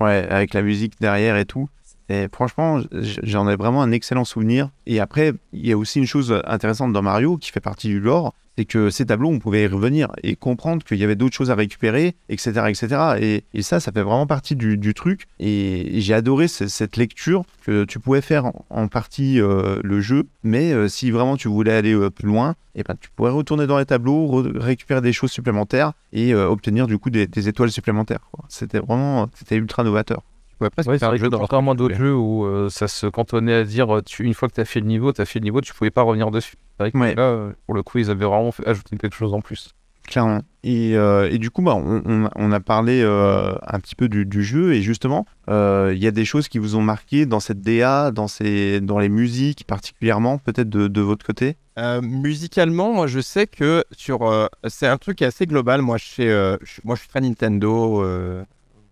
Ouais, 0.00 0.26
avec 0.30 0.52
la 0.54 0.62
musique 0.62 0.94
derrière 1.00 1.36
et 1.36 1.44
tout. 1.44 1.68
Et 2.08 2.26
franchement, 2.32 2.80
j'en 3.22 3.48
ai 3.48 3.56
vraiment 3.56 3.82
un 3.82 3.92
excellent 3.92 4.24
souvenir. 4.24 4.70
Et 4.86 5.00
après, 5.00 5.32
il 5.52 5.66
y 5.66 5.72
a 5.72 5.78
aussi 5.78 5.98
une 5.98 6.06
chose 6.06 6.40
intéressante 6.46 6.92
dans 6.92 7.02
Mario 7.02 7.36
qui 7.36 7.50
fait 7.50 7.60
partie 7.60 7.88
du 7.88 8.00
lore, 8.00 8.34
c'est 8.58 8.64
que 8.64 8.90
ces 8.90 9.06
tableaux, 9.06 9.28
on 9.28 9.38
pouvait 9.38 9.62
y 9.62 9.66
revenir 9.68 10.08
et 10.24 10.34
comprendre 10.34 10.82
qu'il 10.82 10.96
y 10.98 11.04
avait 11.04 11.14
d'autres 11.14 11.36
choses 11.36 11.52
à 11.52 11.54
récupérer, 11.54 12.16
etc. 12.28 12.62
etc. 12.68 13.44
Et, 13.54 13.62
ça, 13.62 13.78
ça 13.78 13.92
fait 13.92 14.02
vraiment 14.02 14.26
partie 14.26 14.56
du, 14.56 14.94
truc. 14.94 15.26
Et, 15.38 16.00
j'ai 16.00 16.12
adoré 16.12 16.48
ce- 16.48 16.66
cette 16.66 16.96
lecture 16.96 17.44
que 17.64 17.84
tu 17.84 18.00
pouvais 18.00 18.20
faire 18.20 18.50
en, 18.70 18.88
partie 18.88 19.40
euh, 19.40 19.78
le 19.84 20.00
jeu, 20.00 20.24
mais 20.42 20.72
euh, 20.72 20.88
si 20.88 21.12
vraiment 21.12 21.36
tu 21.36 21.46
voulais 21.46 21.72
aller 21.72 21.94
euh, 21.94 22.10
plus 22.10 22.26
loin, 22.26 22.56
et 22.74 22.82
ben, 22.82 22.96
tu 23.00 23.10
pourrais 23.14 23.30
retourner 23.30 23.68
dans 23.68 23.78
les 23.78 23.86
tableaux, 23.86 24.42
re- 24.42 24.58
récupérer 24.58 25.02
des 25.02 25.12
choses 25.12 25.30
supplémentaires 25.30 25.92
et 26.12 26.34
obtenir 26.34 26.88
du 26.88 26.98
coup 26.98 27.10
des, 27.10 27.28
des 27.28 27.48
étoiles 27.48 27.70
supplémentaires. 27.70 28.28
C'était 28.48 28.80
vraiment, 28.80 29.28
ultra 29.52 29.84
novateur. 29.84 30.22
Pourrais 30.58 30.70
presque 30.70 30.88
Ouais, 30.88 30.98
que 30.98 31.00
dans 31.28 31.38
à 31.44 31.48
leur- 31.62 31.74
d'autres 31.76 31.94
jeux 31.94 32.14
où 32.14 32.44
euh, 32.44 32.68
ça 32.68 32.88
se 32.88 33.06
cantonnait 33.06 33.54
à 33.54 33.64
dire 33.64 33.96
euh, 33.96 34.02
tu, 34.02 34.24
une 34.24 34.34
fois 34.34 34.48
que 34.48 34.54
tu 34.54 34.60
as 34.60 34.64
fait 34.64 34.80
le 34.80 34.86
niveau, 34.86 35.12
tu 35.12 35.20
as 35.20 35.24
fait 35.24 35.38
le 35.38 35.44
niveau, 35.44 35.60
tu 35.60 35.72
pouvais 35.72 35.90
pas 35.90 36.02
revenir 36.02 36.30
dessus. 36.30 36.54
C'est 36.76 36.82
vrai 36.84 36.92
que 36.92 36.98
Ouais. 36.98 37.14
là, 37.14 37.22
euh, 37.22 37.52
pour 37.66 37.74
le 37.74 37.82
coup, 37.82 37.98
ils 37.98 38.10
avaient 38.10 38.24
vraiment 38.26 38.50
fait- 38.52 38.66
ajouté 38.66 38.96
quelque 38.96 39.14
chose 39.14 39.34
en 39.34 39.40
plus. 39.40 39.70
Clairement. 40.06 40.40
Et, 40.64 40.96
euh, 40.96 41.28
et 41.30 41.36
du 41.36 41.50
coup, 41.50 41.60
bah, 41.60 41.74
on, 41.76 42.02
on- 42.06 42.30
on 42.34 42.50
a 42.52 42.60
parlé 42.60 43.02
euh, 43.02 43.52
un 43.66 43.78
petit 43.78 43.94
peu 43.94 44.08
du, 44.08 44.24
du 44.24 44.42
jeu 44.42 44.72
et 44.72 44.80
justement, 44.80 45.26
euh, 45.50 45.92
il 45.94 46.02
y 46.02 46.06
a 46.06 46.10
des 46.10 46.24
choses 46.24 46.48
qui 46.48 46.58
vous 46.58 46.76
ont 46.76 46.80
marqué 46.82 47.26
dans 47.26 47.40
cette 47.40 47.60
DA, 47.60 48.10
dans, 48.10 48.26
ces, 48.26 48.80
dans 48.80 48.98
les 48.98 49.10
musiques 49.10 49.64
particulièrement, 49.66 50.38
peut-être 50.38 50.70
de, 50.70 50.88
de 50.88 51.00
votre 51.02 51.26
côté? 51.26 51.56
Euh, 51.78 52.00
musicalement, 52.00 52.92
moi 52.94 53.06
je 53.06 53.20
sais 53.20 53.46
que 53.46 53.84
sur 53.92 54.22
euh, 54.22 54.46
c'est 54.66 54.86
un 54.86 54.96
truc 54.96 55.18
qui 55.18 55.24
est 55.24 55.28
assez 55.28 55.46
global. 55.46 55.82
Moi 55.82 55.98
je 55.98 56.06
sais, 56.06 56.28
euh, 56.28 56.56
je- 56.62 56.80
moi 56.84 56.94
je 56.96 57.00
suis 57.00 57.08
très 57.10 57.20
Nintendo 57.20 58.02
euh, 58.02 58.42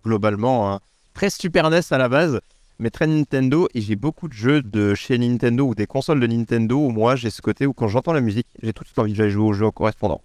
globalement, 0.04 0.70
hein. 0.72 0.80
Très 1.16 1.30
Super 1.30 1.70
NES 1.70 1.80
à 1.92 1.96
la 1.96 2.10
base, 2.10 2.40
mais 2.78 2.90
très 2.90 3.06
Nintendo 3.06 3.68
et 3.72 3.80
j'ai 3.80 3.96
beaucoup 3.96 4.28
de 4.28 4.34
jeux 4.34 4.60
de 4.60 4.94
chez 4.94 5.16
Nintendo 5.16 5.66
ou 5.66 5.74
des 5.74 5.86
consoles 5.86 6.20
de 6.20 6.26
Nintendo 6.26 6.76
où 6.76 6.90
moi 6.90 7.16
j'ai 7.16 7.30
ce 7.30 7.40
côté 7.40 7.64
où 7.64 7.72
quand 7.72 7.88
j'entends 7.88 8.12
la 8.12 8.20
musique, 8.20 8.46
j'ai 8.62 8.74
tout 8.74 8.84
envie 8.98 9.14
de 9.14 9.28
jouer 9.30 9.42
au 9.42 9.54
jeu 9.54 9.70
correspondant. 9.70 10.20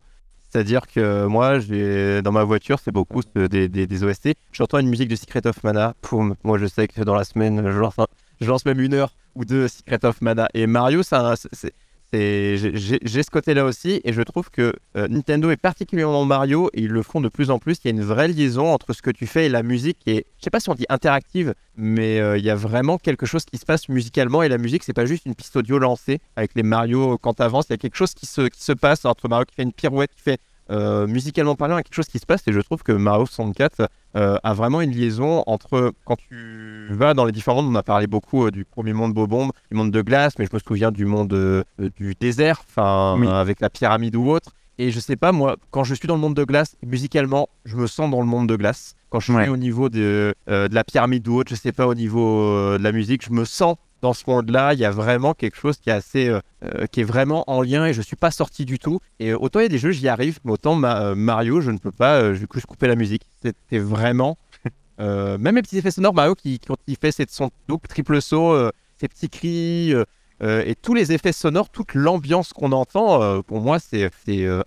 C'est-à-dire 0.50 0.82
que 0.86 1.28
moi, 1.28 1.60
dans 1.60 2.32
ma 2.34 2.44
voiture, 2.44 2.78
c'est 2.84 2.92
beaucoup 2.92 3.22
des, 3.36 3.70
des, 3.70 4.04
OST. 4.04 4.34
J'entends 4.52 4.80
une 4.80 4.90
musique 4.90 5.08
de 5.08 5.16
Secret 5.16 5.48
of 5.48 5.64
Mana. 5.64 5.94
Poum, 6.02 6.36
moi, 6.44 6.58
je 6.58 6.66
sais 6.66 6.90
que 6.90 7.02
dans 7.04 7.16
la 7.16 7.24
semaine, 7.24 7.72
je 7.72 7.80
lance, 7.80 7.96
je 8.42 8.48
lance 8.48 8.66
même 8.66 8.82
une 8.82 8.94
heure 8.94 9.14
ou 9.36 9.46
deux 9.46 9.70
Secret 9.70 10.04
of 10.04 10.20
Mana. 10.20 10.50
Et 10.54 10.68
Mario, 10.68 11.04
ça, 11.04 11.36
c'est- 11.54 11.72
j'ai- 12.14 13.24
ce 13.24 13.30
côté-là 13.32 13.64
aussi 13.66 14.02
et 14.04 14.12
je 14.14 14.22
trouve 14.22 14.50
que 14.50 14.74
euh, 14.98 15.08
Nintendo 15.08 15.50
est 15.50 15.58
particulièrement 15.58 16.26
Mario 16.26 16.70
et 16.74 16.82
ils 16.82 16.90
le 16.90 17.04
font 17.04 17.22
de 17.22 17.30
plus 17.30 17.50
en 17.52 17.60
plus. 17.60 17.78
Il 17.84 17.88
y 17.88 17.88
a 17.88 17.92
une 17.92 18.04
vraie 18.04 18.28
liaison 18.28 18.68
entre 18.68 18.94
ce 18.94 19.02
que 19.02 19.12
tu 19.12 19.28
fais 19.28 19.46
et 19.46 19.50
la 19.50 19.64
musique 19.64 19.98
qui 20.00 20.12
est, 20.12 20.26
je 20.40 20.44
sais 20.44 20.50
pas 20.50 20.60
si 20.60 20.70
on 20.70 20.76
dit 20.76 20.86
interactive, 20.90 21.54
mais 21.78 22.20
euh, 22.20 22.38
il 22.38 22.44
y 22.44 22.50
a 22.50 22.56
vraiment 22.56 22.98
quelque 22.98 23.26
chose 23.26 23.46
qui 23.46 23.58
se 23.58 23.66
passe 23.66 23.88
musicalement 23.90 24.44
et 24.44 24.50
la 24.50 24.58
musique 24.58 24.84
c'est 24.84 24.94
pas 24.94 25.06
juste 25.06 25.26
une 25.26 25.36
piste 25.36 25.56
audio 25.56 25.80
lancée 25.80 26.20
avec 26.36 26.52
les 26.56 26.64
Mario 26.64 27.18
quand 27.18 27.36
t'avances. 27.36 27.66
Il 27.70 27.74
y 27.74 27.76
a 27.76 27.78
quelque 27.78 27.98
chose 27.98 28.14
qui 28.14 28.26
se, 28.26 28.48
qui 28.48 28.62
se 28.64 28.74
passe 28.74 29.06
entre 29.06 29.30
Mario 29.30 29.46
qui 29.46 29.56
fait 29.56 29.64
une 29.64 29.74
pirouette, 29.74 30.12
qui 30.16 30.22
fait 30.22 30.40
euh, 30.72 31.06
musicalement 31.08 31.56
parlant, 31.56 31.76
il 31.76 31.80
y 31.80 31.82
a 31.82 31.84
quelque 31.84 31.96
chose 31.96 32.08
qui 32.08 32.20
se 32.20 32.26
passe 32.26 32.42
et 32.48 32.54
je 32.54 32.60
trouve 32.62 32.82
que 32.84 32.92
Mario 32.94 33.26
64 33.26 33.90
euh, 34.16 34.38
a 34.44 34.54
vraiment 34.54 34.82
une 34.82 34.92
liaison 34.92 35.44
entre 35.48 35.94
quand 36.06 36.16
tu 36.18 36.88
vas 36.92 37.14
dans 37.14 37.26
les 37.26 37.32
différents 37.32 37.62
mondes, 37.62 37.74
on 37.74 37.76
a 37.78 37.84
parlé 37.84 38.08
beaucoup 38.08 38.46
euh, 38.46 38.52
du 38.52 38.66
premier 38.66 38.94
monde 38.94 39.14
Bobombe, 39.14 39.52
du 39.70 39.78
monde 39.78 39.92
de 39.92 40.02
glace, 40.02 40.34
mais 40.40 40.46
je 40.46 40.56
me 40.56 40.60
souviens 40.60 40.92
du 40.92 41.06
monde 41.06 41.64
du 41.98 42.16
désert, 42.20 42.64
enfin 42.70 43.18
Oui. 43.20 43.28
avec 43.28 43.60
la 43.62 43.70
pyramide 43.70 44.16
ou 44.16 44.30
autre. 44.30 44.52
Et 44.78 44.90
je 44.92 45.00
sais 45.00 45.16
pas, 45.16 45.32
moi, 45.32 45.58
quand 45.70 45.84
je 45.84 45.94
suis 45.94 46.08
dans 46.08 46.16
le 46.16 46.22
monde 46.22 46.34
de 46.36 46.44
glace, 46.44 46.76
musicalement, 46.84 47.50
je 47.66 47.76
me 47.76 47.86
sens 47.86 48.10
dans 48.10 48.20
le 48.22 48.26
monde 48.26 48.48
de 48.48 48.56
glace. 48.56 48.96
Quand 49.10 49.20
je 49.20 49.26
suis 49.26 49.34
Ouais. 49.36 49.48
au 49.50 49.58
niveau 49.58 49.90
de, 49.90 50.34
de 50.48 50.70
la 50.74 50.84
pyramide 50.84 51.28
ou 51.28 51.36
autre, 51.36 51.50
je 51.52 51.56
sais 51.56 51.72
pas, 51.74 51.86
au 51.86 51.94
niveau 51.94 52.78
de 52.78 52.82
la 52.82 52.92
musique, 52.92 53.24
je 53.26 53.32
me 53.32 53.46
sens 53.46 53.76
dans 54.02 54.14
ce 54.14 54.24
monde-là. 54.28 54.74
Il 54.74 54.80
y 54.80 54.86
a 54.86 54.92
vraiment 54.92 55.34
quelque 55.34 55.58
chose 55.58 55.78
qui 55.78 55.90
est 55.90 55.94
assez, 55.94 56.28
euh, 56.28 56.40
euh, 56.64 56.86
qui 56.88 57.02
est 57.02 57.06
vraiment 57.06 57.44
en 57.50 57.62
lien 57.62 57.86
et 57.86 57.94
je 57.94 58.02
suis 58.02 58.16
pas 58.16 58.32
sorti 58.32 58.66
du 58.66 58.80
tout. 58.80 59.00
Et 59.20 59.32
euh, 59.32 59.38
autant 59.38 59.60
il 59.60 59.64
y 59.64 59.66
a 59.66 59.70
des 59.70 59.78
jeux, 59.78 59.92
j'y 59.92 60.08
arrive, 60.08 60.40
mais 60.44 60.52
autant 60.52 60.76
ma- 60.76 61.16
Mario, 61.16 61.62
je 61.62 61.72
ne 61.72 61.78
peux 61.78 61.92
pas, 61.92 62.34
je 62.34 62.40
vais 62.40 62.48
juste 62.54 62.66
couper 62.66 62.88
la 62.88 62.96
musique. 62.96 63.24
C'était 63.42 63.80
vraiment. 63.80 64.38
même 65.00 65.56
les 65.56 65.62
petits 65.62 65.78
effets 65.78 65.92
sonores, 65.92 66.14
Mario, 66.14 66.36
qui, 66.36 66.60
quand 66.60 66.78
il 66.88 66.98
fait 66.98 67.12
cette, 67.12 67.32
son 67.32 67.50
double, 67.68 67.88
triple 67.88 68.22
saut, 68.22 68.56
ses 69.00 69.08
petits 69.08 69.30
cris. 69.30 69.94
et 70.42 70.76
tous 70.80 70.94
les 70.94 71.12
effets 71.12 71.32
sonores, 71.32 71.70
toute 71.70 71.96
l'ambiance 71.96 72.54
qu'on 72.54 72.72
entend, 72.72 73.42
pour 73.42 73.62
moi, 73.62 73.80
c'est 73.80 74.12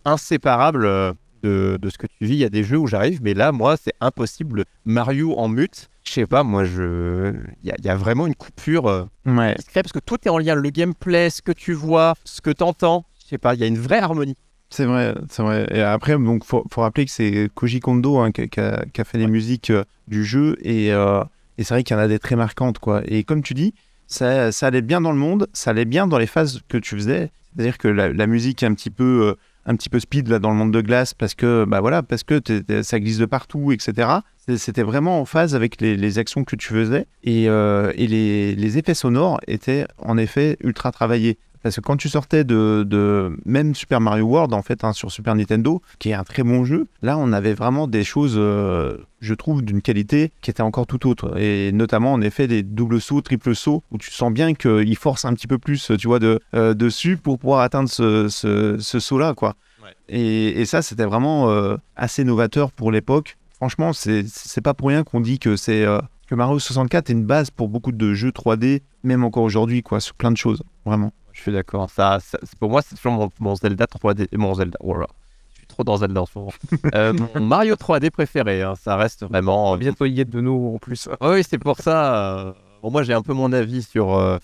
inséparable 0.04 1.14
de, 1.44 1.78
de 1.80 1.90
ce 1.90 1.98
que 1.98 2.06
tu 2.06 2.26
vis. 2.26 2.34
Il 2.34 2.38
y 2.40 2.44
a 2.44 2.48
des 2.48 2.64
jeux 2.64 2.78
où 2.78 2.86
j'arrive, 2.86 3.20
mais 3.22 3.34
là, 3.34 3.52
moi, 3.52 3.76
c'est 3.76 3.94
impossible. 4.00 4.64
Mario 4.84 5.34
en 5.38 5.48
mute, 5.48 5.88
je 6.04 6.10
sais 6.12 6.26
pas, 6.26 6.42
moi, 6.42 6.64
je, 6.64 7.34
il 7.62 7.68
y, 7.68 7.72
a- 7.72 7.76
il 7.78 7.84
y 7.84 7.88
a 7.88 7.96
vraiment 7.96 8.26
une 8.26 8.34
coupure 8.34 8.86
euh, 8.88 9.04
Ouais. 9.26 9.54
qui 9.56 9.62
se 9.62 9.70
crée 9.70 9.82
parce 9.82 9.92
que 9.92 9.98
tout 10.00 10.18
est 10.24 10.28
en 10.30 10.38
lien. 10.38 10.54
Le 10.54 10.70
gameplay, 10.70 11.30
ce 11.30 11.42
que 11.42 11.52
tu 11.52 11.72
vois, 11.72 12.14
ce 12.24 12.40
que 12.40 12.50
tu 12.50 12.62
entends, 12.62 13.04
je 13.22 13.28
sais 13.28 13.38
pas, 13.38 13.54
il 13.54 13.60
y 13.60 13.64
a 13.64 13.66
une 13.66 13.78
vraie 13.78 13.98
harmonie. 14.00 14.36
C'est 14.70 14.86
vrai, 14.86 15.14
c'est 15.30 15.42
vrai. 15.42 15.68
Et 15.70 15.82
après, 15.82 16.12
donc, 16.18 16.44
faut, 16.44 16.64
faut 16.72 16.80
rappeler 16.80 17.04
que 17.04 17.10
c'est 17.12 17.48
Koji 17.54 17.78
Kondo 17.80 18.18
hein, 18.18 18.32
qui, 18.32 18.42
a, 18.58 19.04
fait 19.04 19.18
les 19.18 19.28
musiques 19.28 19.70
euh, 19.70 19.84
du 20.08 20.24
jeu 20.24 20.56
et, 20.62 20.92
euh, 20.92 21.22
et 21.58 21.62
c'est 21.64 21.74
vrai 21.74 21.84
qu'il 21.84 21.96
y 21.96 21.98
en 22.00 22.02
a 22.02 22.08
des 22.08 22.18
très 22.18 22.34
marquantes, 22.34 22.78
quoi. 22.80 23.02
Et 23.06 23.22
comme 23.22 23.42
tu 23.42 23.54
dis, 23.54 23.72
ça, 24.08 24.50
ça 24.50 24.66
allait 24.66 24.82
bien 24.82 25.00
dans 25.00 25.12
le 25.12 25.18
monde, 25.18 25.46
ça 25.52 25.70
allait 25.70 25.84
bien 25.84 26.06
dans 26.08 26.18
les 26.18 26.26
phases 26.26 26.60
que 26.68 26.76
tu 26.78 26.96
faisais. 26.96 27.30
C'est-à-dire 27.54 27.78
que 27.78 27.86
la, 27.88 28.12
la 28.12 28.26
musique 28.26 28.62
est 28.64 28.66
un 28.66 28.74
petit 28.74 28.90
peu, 28.90 29.36
un 29.66 29.76
petit 29.76 29.88
peu 29.88 30.00
speed 30.00 30.28
là 30.28 30.38
dans 30.38 30.50
le 30.50 30.56
monde 30.56 30.72
de 30.72 30.80
glace 30.80 31.14
parce 31.14 31.34
que, 31.34 31.64
bah 31.66 31.80
voilà, 31.80 32.02
parce 32.02 32.22
que 32.22 32.40
ça 32.82 33.00
glisse 33.00 33.18
de 33.18 33.26
partout, 33.26 33.72
etc. 33.72 34.08
C'était 34.56 34.82
vraiment 34.82 35.20
en 35.20 35.24
phase 35.24 35.54
avec 35.54 35.80
les, 35.80 35.96
les 35.96 36.18
actions 36.18 36.44
que 36.44 36.56
tu 36.56 36.68
faisais 36.68 37.06
et, 37.22 37.48
euh, 37.48 37.92
et 37.96 38.06
les, 38.06 38.54
les 38.54 38.78
effets 38.78 38.94
sonores 38.94 39.40
étaient 39.46 39.86
en 39.98 40.18
effet 40.18 40.56
ultra 40.60 40.92
travaillés. 40.92 41.38
Parce 41.64 41.76
que 41.76 41.80
quand 41.80 41.96
tu 41.96 42.10
sortais 42.10 42.44
de, 42.44 42.84
de 42.86 43.38
même 43.46 43.74
Super 43.74 43.98
Mario 43.98 44.26
World, 44.26 44.52
en 44.52 44.60
fait, 44.60 44.84
hein, 44.84 44.92
sur 44.92 45.10
Super 45.10 45.34
Nintendo, 45.34 45.80
qui 45.98 46.10
est 46.10 46.12
un 46.12 46.22
très 46.22 46.42
bon 46.42 46.66
jeu, 46.66 46.88
là, 47.00 47.16
on 47.16 47.32
avait 47.32 47.54
vraiment 47.54 47.88
des 47.88 48.04
choses, 48.04 48.34
euh, 48.36 48.98
je 49.22 49.32
trouve, 49.32 49.62
d'une 49.62 49.80
qualité 49.80 50.30
qui 50.42 50.50
était 50.50 50.62
encore 50.62 50.86
tout 50.86 51.08
autre. 51.08 51.40
Et 51.40 51.72
notamment, 51.72 52.12
en 52.12 52.20
effet, 52.20 52.46
des 52.48 52.62
doubles 52.62 53.00
sauts, 53.00 53.22
triples 53.22 53.54
sauts, 53.54 53.82
où 53.90 53.96
tu 53.96 54.10
sens 54.10 54.30
bien 54.30 54.52
qu'il 54.52 54.94
force 54.98 55.24
un 55.24 55.32
petit 55.32 55.46
peu 55.46 55.56
plus, 55.56 55.90
tu 55.98 56.06
vois, 56.06 56.18
de, 56.18 56.38
euh, 56.54 56.74
dessus 56.74 57.16
pour 57.16 57.38
pouvoir 57.38 57.60
atteindre 57.60 57.88
ce, 57.88 58.28
ce, 58.28 58.76
ce 58.78 59.00
saut-là, 59.00 59.32
quoi. 59.32 59.54
Ouais. 59.82 59.88
Et, 60.10 60.60
et 60.60 60.66
ça, 60.66 60.82
c'était 60.82 61.06
vraiment 61.06 61.48
euh, 61.48 61.78
assez 61.96 62.24
novateur 62.24 62.72
pour 62.72 62.92
l'époque. 62.92 63.38
Franchement, 63.54 63.94
c'est 63.94 64.60
pas 64.62 64.74
pour 64.74 64.88
rien 64.88 65.02
qu'on 65.02 65.22
dit 65.22 65.38
que 65.38 65.56
c'est 65.56 65.86
que 66.28 66.34
Mario 66.34 66.58
64 66.58 67.08
est 67.08 67.12
une 67.14 67.24
base 67.24 67.50
pour 67.50 67.70
beaucoup 67.70 67.92
de 67.92 68.12
jeux 68.12 68.32
3D, 68.32 68.82
même 69.02 69.24
encore 69.24 69.44
aujourd'hui, 69.44 69.82
quoi, 69.82 70.00
sur 70.00 70.14
plein 70.14 70.30
de 70.30 70.36
choses, 70.36 70.62
vraiment. 70.84 71.14
Je 71.34 71.40
suis 71.42 71.52
d'accord. 71.52 71.90
Ça, 71.90 72.18
pour 72.58 72.70
moi, 72.70 72.80
c'est 72.80 72.94
toujours 72.96 73.12
mon, 73.12 73.30
mon 73.40 73.54
Zelda 73.56 73.84
3D. 73.84 74.28
Mon 74.36 74.54
Zelda. 74.54 74.78
Oh 74.80 74.94
là. 74.96 75.06
Je 75.52 75.58
suis 75.58 75.66
trop 75.66 75.84
dans 75.84 75.96
Zelda 75.98 76.22
en 76.22 76.26
ce 76.26 76.38
moment. 76.38 76.52
Euh, 76.94 77.12
mon 77.34 77.40
Mario 77.40 77.74
3D 77.74 78.10
préféré. 78.10 78.62
hein, 78.62 78.74
ça 78.76 78.96
reste 78.96 79.24
vraiment. 79.24 79.76
Bientôt 79.76 80.06
y 80.06 80.20
être 80.20 80.30
de 80.30 80.40
nous 80.40 80.72
en 80.74 80.78
plus. 80.78 81.06
Ouais, 81.20 81.34
oui, 81.34 81.42
c'est 81.46 81.58
pour 81.58 81.76
ça. 81.78 82.38
euh, 82.38 82.52
Bon, 82.82 82.90
moi, 82.90 83.02
j'ai 83.02 83.14
un 83.14 83.22
peu 83.22 83.32
mon 83.34 83.52
avis 83.52 83.82
sur 83.82 84.14
euh, 84.16 84.38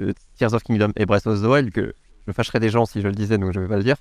euh, 0.00 0.12
Tears 0.38 0.54
of 0.54 0.62
Kingdom 0.62 0.92
et 0.96 1.06
Breath 1.06 1.26
of 1.26 1.40
the 1.40 1.44
Wild 1.46 1.70
que 1.72 1.94
je 2.28 2.32
fâcherais 2.32 2.60
des 2.60 2.68
gens 2.68 2.84
si 2.86 3.00
je 3.00 3.06
le 3.08 3.14
disais, 3.14 3.38
donc 3.38 3.52
je 3.52 3.60
vais 3.60 3.68
pas 3.68 3.76
le 3.76 3.84
dire. 3.84 3.96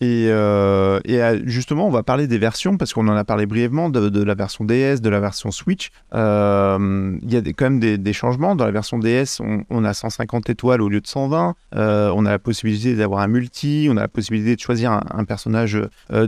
Et, 0.00 0.26
euh, 0.28 1.00
euh, 1.08 1.40
justement, 1.44 1.88
on 1.88 1.90
va 1.90 2.04
parler 2.04 2.28
des 2.28 2.38
versions 2.38 2.76
parce 2.76 2.92
qu'on 2.92 3.08
en 3.08 3.16
a 3.16 3.24
parlé 3.24 3.46
brièvement 3.46 3.90
de, 3.90 4.22
la 4.22 4.34
version 4.34 4.64
DS, 4.64 5.00
de 5.00 5.08
la 5.08 5.18
version 5.18 5.50
Switch. 5.50 5.90
Euh, 6.14 7.18
il 7.22 7.32
y 7.32 7.36
a 7.36 7.40
quand 7.40 7.70
même 7.70 7.80
des, 7.80 8.12
changements. 8.12 8.54
Dans 8.54 8.64
la 8.64 8.70
version 8.70 8.98
DS, 8.98 9.40
on, 9.70 9.84
a 9.84 9.94
150 9.94 10.50
étoiles 10.50 10.82
au 10.82 10.88
lieu 10.88 11.00
de 11.00 11.06
120. 11.06 11.54
Euh, 11.74 12.12
on 12.14 12.26
a 12.26 12.30
la 12.30 12.38
possibilité 12.38 12.94
d'avoir 12.94 13.20
un 13.20 13.28
multi. 13.28 13.88
On 13.90 13.96
a 13.96 14.02
la 14.02 14.08
possibilité 14.08 14.54
de 14.54 14.60
choisir 14.60 14.92
un, 14.92 15.24
personnage 15.24 15.78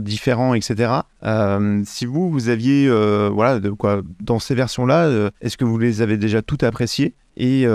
différent, 0.01 0.53
etc. 0.53 0.91
si 1.85 2.05
vous, 2.05 2.29
vous 2.29 2.49
aviez, 2.49 2.89
voilà, 3.29 3.59
de 3.59 3.69
quoi, 3.69 4.01
dans 4.19 4.39
ces 4.39 4.53
versions-là, 4.53 5.31
est-ce 5.39 5.55
que 5.55 5.65
vous 5.65 5.77
les 5.77 6.01
avez 6.01 6.17
déjà 6.17 6.41
toutes 6.41 6.63
appréciées? 6.63 7.15
Et, 7.37 7.65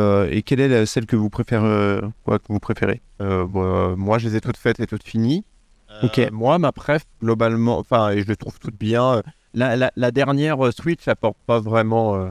quelle 0.44 0.60
est 0.60 0.86
celle 0.86 1.06
que 1.06 1.16
vous 1.16 1.30
préférez, 1.30 3.00
bon, 3.18 3.96
Moi, 3.96 4.18
je 4.18 4.28
les 4.28 4.36
ai 4.36 4.40
toutes 4.40 4.58
faites 4.58 4.78
et 4.80 4.86
toutes 4.86 5.04
finies. 5.04 5.44
Ok. 6.02 6.18
Euh, 6.18 6.30
moi, 6.32 6.58
ma 6.58 6.72
préf, 6.72 7.02
globalement, 7.22 7.78
enfin, 7.78 8.10
et 8.10 8.22
je 8.22 8.28
les 8.28 8.36
trouve 8.36 8.58
toutes 8.58 8.78
bien. 8.78 9.22
La, 9.54 9.76
la, 9.76 9.90
la 9.96 10.10
dernière 10.10 10.72
Switch 10.72 11.08
apporte 11.08 11.38
pas 11.46 11.60
vraiment 11.60 12.16
euh, 12.16 12.28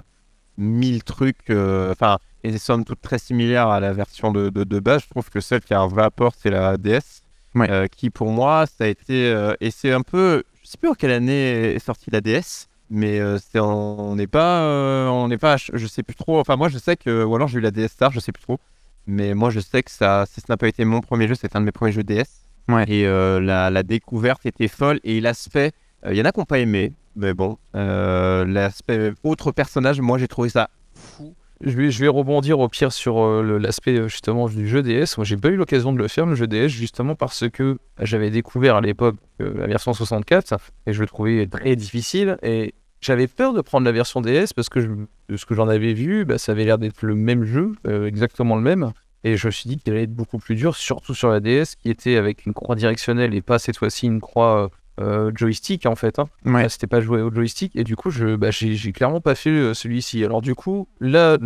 mille 0.57 1.03
trucs. 1.03 1.49
Enfin, 1.49 2.17
et 2.43 2.49
elles 2.49 2.59
sont 2.59 2.83
toutes 2.83 3.01
très 3.01 3.17
similaires 3.17 3.67
à 3.67 3.79
la 3.79 3.93
version 3.93 4.31
de, 4.31 4.49
de, 4.49 4.63
de, 4.63 4.79
base. 4.79 5.03
Je 5.03 5.09
trouve 5.09 5.29
que 5.29 5.39
celle 5.39 5.61
qui 5.61 5.73
a 5.73 5.79
un 5.79 5.87
vrai 5.87 6.03
apport, 6.03 6.33
c'est 6.37 6.51
la 6.51 6.77
DS. 6.77 7.21
Ouais. 7.55 7.71
Euh, 7.71 7.87
qui, 7.87 8.09
pour 8.09 8.29
moi, 8.31 8.65
ça 8.65 8.83
a 8.83 8.87
été. 8.87 9.53
et 9.59 9.71
c'est 9.71 9.91
un 9.91 10.01
peu. 10.01 10.43
Je 10.61 10.69
sais 10.69 10.77
plus 10.77 10.89
en 10.89 10.93
quelle 10.93 11.11
année 11.11 11.75
est 11.75 11.79
sortie 11.79 12.11
la 12.11 12.21
DS. 12.21 12.67
Mais 12.91 13.19
c'est 13.39 13.59
on 13.59 14.15
n'est 14.15 14.27
pas, 14.27 15.09
on 15.09 15.27
n'est 15.27 15.39
pas, 15.39 15.57
je 15.57 15.87
sais 15.87 16.03
plus 16.03 16.15
trop. 16.15 16.39
Enfin, 16.39 16.55
moi, 16.55 16.69
je 16.69 16.77
sais 16.77 16.95
que, 16.95 17.23
ou 17.23 17.35
alors 17.35 17.47
j'ai 17.47 17.57
eu 17.57 17.61
la 17.61 17.71
DS 17.71 17.87
Star, 17.87 18.11
je 18.11 18.19
sais 18.19 18.31
plus 18.31 18.43
trop. 18.43 18.59
Mais 19.07 19.33
moi, 19.33 19.49
je 19.49 19.59
sais 19.59 19.81
que 19.81 19.91
ça, 19.91 20.25
si 20.27 20.41
ce 20.41 20.45
n'a 20.49 20.57
pas 20.57 20.67
été 20.67 20.85
mon 20.85 21.01
premier 21.01 21.27
jeu, 21.27 21.35
c'est 21.35 21.55
un 21.55 21.61
de 21.61 21.65
mes 21.65 21.71
premiers 21.71 21.91
jeux 21.91 22.03
DS. 22.03 22.44
Ouais. 22.67 22.85
Et 22.87 23.05
euh, 23.05 23.39
la, 23.39 23.69
la, 23.69 23.83
découverte 23.83 24.45
était 24.45 24.67
folle 24.67 24.99
et 25.03 25.21
l'aspect, 25.21 25.71
il 26.03 26.09
euh, 26.09 26.13
y 26.15 26.21
en 26.21 26.25
a 26.25 26.31
qui 26.31 26.39
n'ont 26.39 26.45
pas 26.45 26.59
aimé, 26.59 26.93
mais 27.15 27.33
bon, 27.33 27.57
euh, 27.75 28.45
l'aspect 28.45 29.13
autre 29.23 29.51
personnage, 29.51 30.01
moi 30.01 30.17
j'ai 30.17 30.27
trouvé 30.27 30.49
ça 30.49 30.69
fou. 30.93 31.35
Je 31.61 31.71
vais, 31.71 31.89
je 31.89 32.01
vais 32.01 32.09
rebondir 32.09 32.59
au 32.59 32.67
pire 32.67 32.91
sur 32.91 33.25
l'aspect 33.41 34.09
justement 34.09 34.49
du 34.49 34.67
jeu 34.67 34.83
DS. 34.83 35.15
Moi 35.17 35.23
j'ai 35.23 35.37
pas 35.37 35.47
eu 35.47 35.55
l'occasion 35.55 35.93
de 35.93 35.97
le 35.97 36.09
faire 36.09 36.25
le 36.25 36.35
jeu 36.35 36.47
DS 36.47 36.67
justement 36.67 37.15
parce 37.15 37.47
que 37.49 37.77
j'avais 38.01 38.29
découvert 38.29 38.75
à 38.75 38.81
l'époque 38.81 39.15
la 39.39 39.65
version 39.65 39.93
64 39.93 40.57
et 40.85 40.91
je 40.91 40.99
le 40.99 41.07
trouvais 41.07 41.47
très 41.47 41.77
difficile 41.77 42.37
et 42.43 42.73
j'avais 42.99 43.27
peur 43.27 43.53
de 43.53 43.61
prendre 43.61 43.85
la 43.85 43.93
version 43.93 44.19
DS 44.19 44.47
parce 44.53 44.67
que 44.67 44.81
je, 44.81 44.87
de 45.29 45.37
ce 45.37 45.45
que 45.45 45.55
j'en 45.55 45.69
avais 45.69 45.93
vu, 45.93 46.25
bah, 46.25 46.37
ça 46.37 46.51
avait 46.51 46.65
l'air 46.65 46.77
d'être 46.77 47.03
le 47.03 47.15
même 47.15 47.45
jeu, 47.45 47.71
exactement 48.05 48.57
le 48.57 48.61
même. 48.61 48.91
Et 49.25 49.37
je 49.37 49.47
me 49.47 49.51
suis 49.51 49.67
dit 49.67 49.77
qu'il 49.77 49.91
allait 49.91 50.03
être 50.03 50.13
beaucoup 50.13 50.37
plus 50.37 50.53
dur, 50.53 50.75
surtout 50.75 51.15
sur 51.15 51.29
la 51.29 51.39
DS, 51.39 51.75
qui 51.81 51.89
était 51.89 52.15
avec 52.15 52.45
une 52.45 52.53
croix 52.53 52.75
directionnelle 52.75 53.33
et 53.33 53.41
pas 53.41 53.57
cette 53.57 53.75
fois-ci 53.75 54.05
une 54.05 54.21
croix 54.21 54.69
euh, 55.01 55.31
joystick 55.33 55.87
en 55.87 55.95
fait. 55.95 56.19
Hein. 56.19 56.29
Ouais. 56.45 56.61
Là, 56.61 56.69
c'était 56.69 56.85
pas 56.85 57.01
joué 57.01 57.23
au 57.23 57.33
joystick. 57.33 57.75
Et 57.75 57.83
du 57.83 57.95
coup, 57.95 58.11
je, 58.11 58.35
bah, 58.35 58.51
j'ai 58.51 58.91
clairement 58.91 59.21
pas 59.21 59.33
fait 59.33 59.49
euh, 59.49 59.73
celui-ci. 59.73 60.23
Alors 60.23 60.43
du 60.43 60.53
coup, 60.53 60.87
là, 60.99 61.39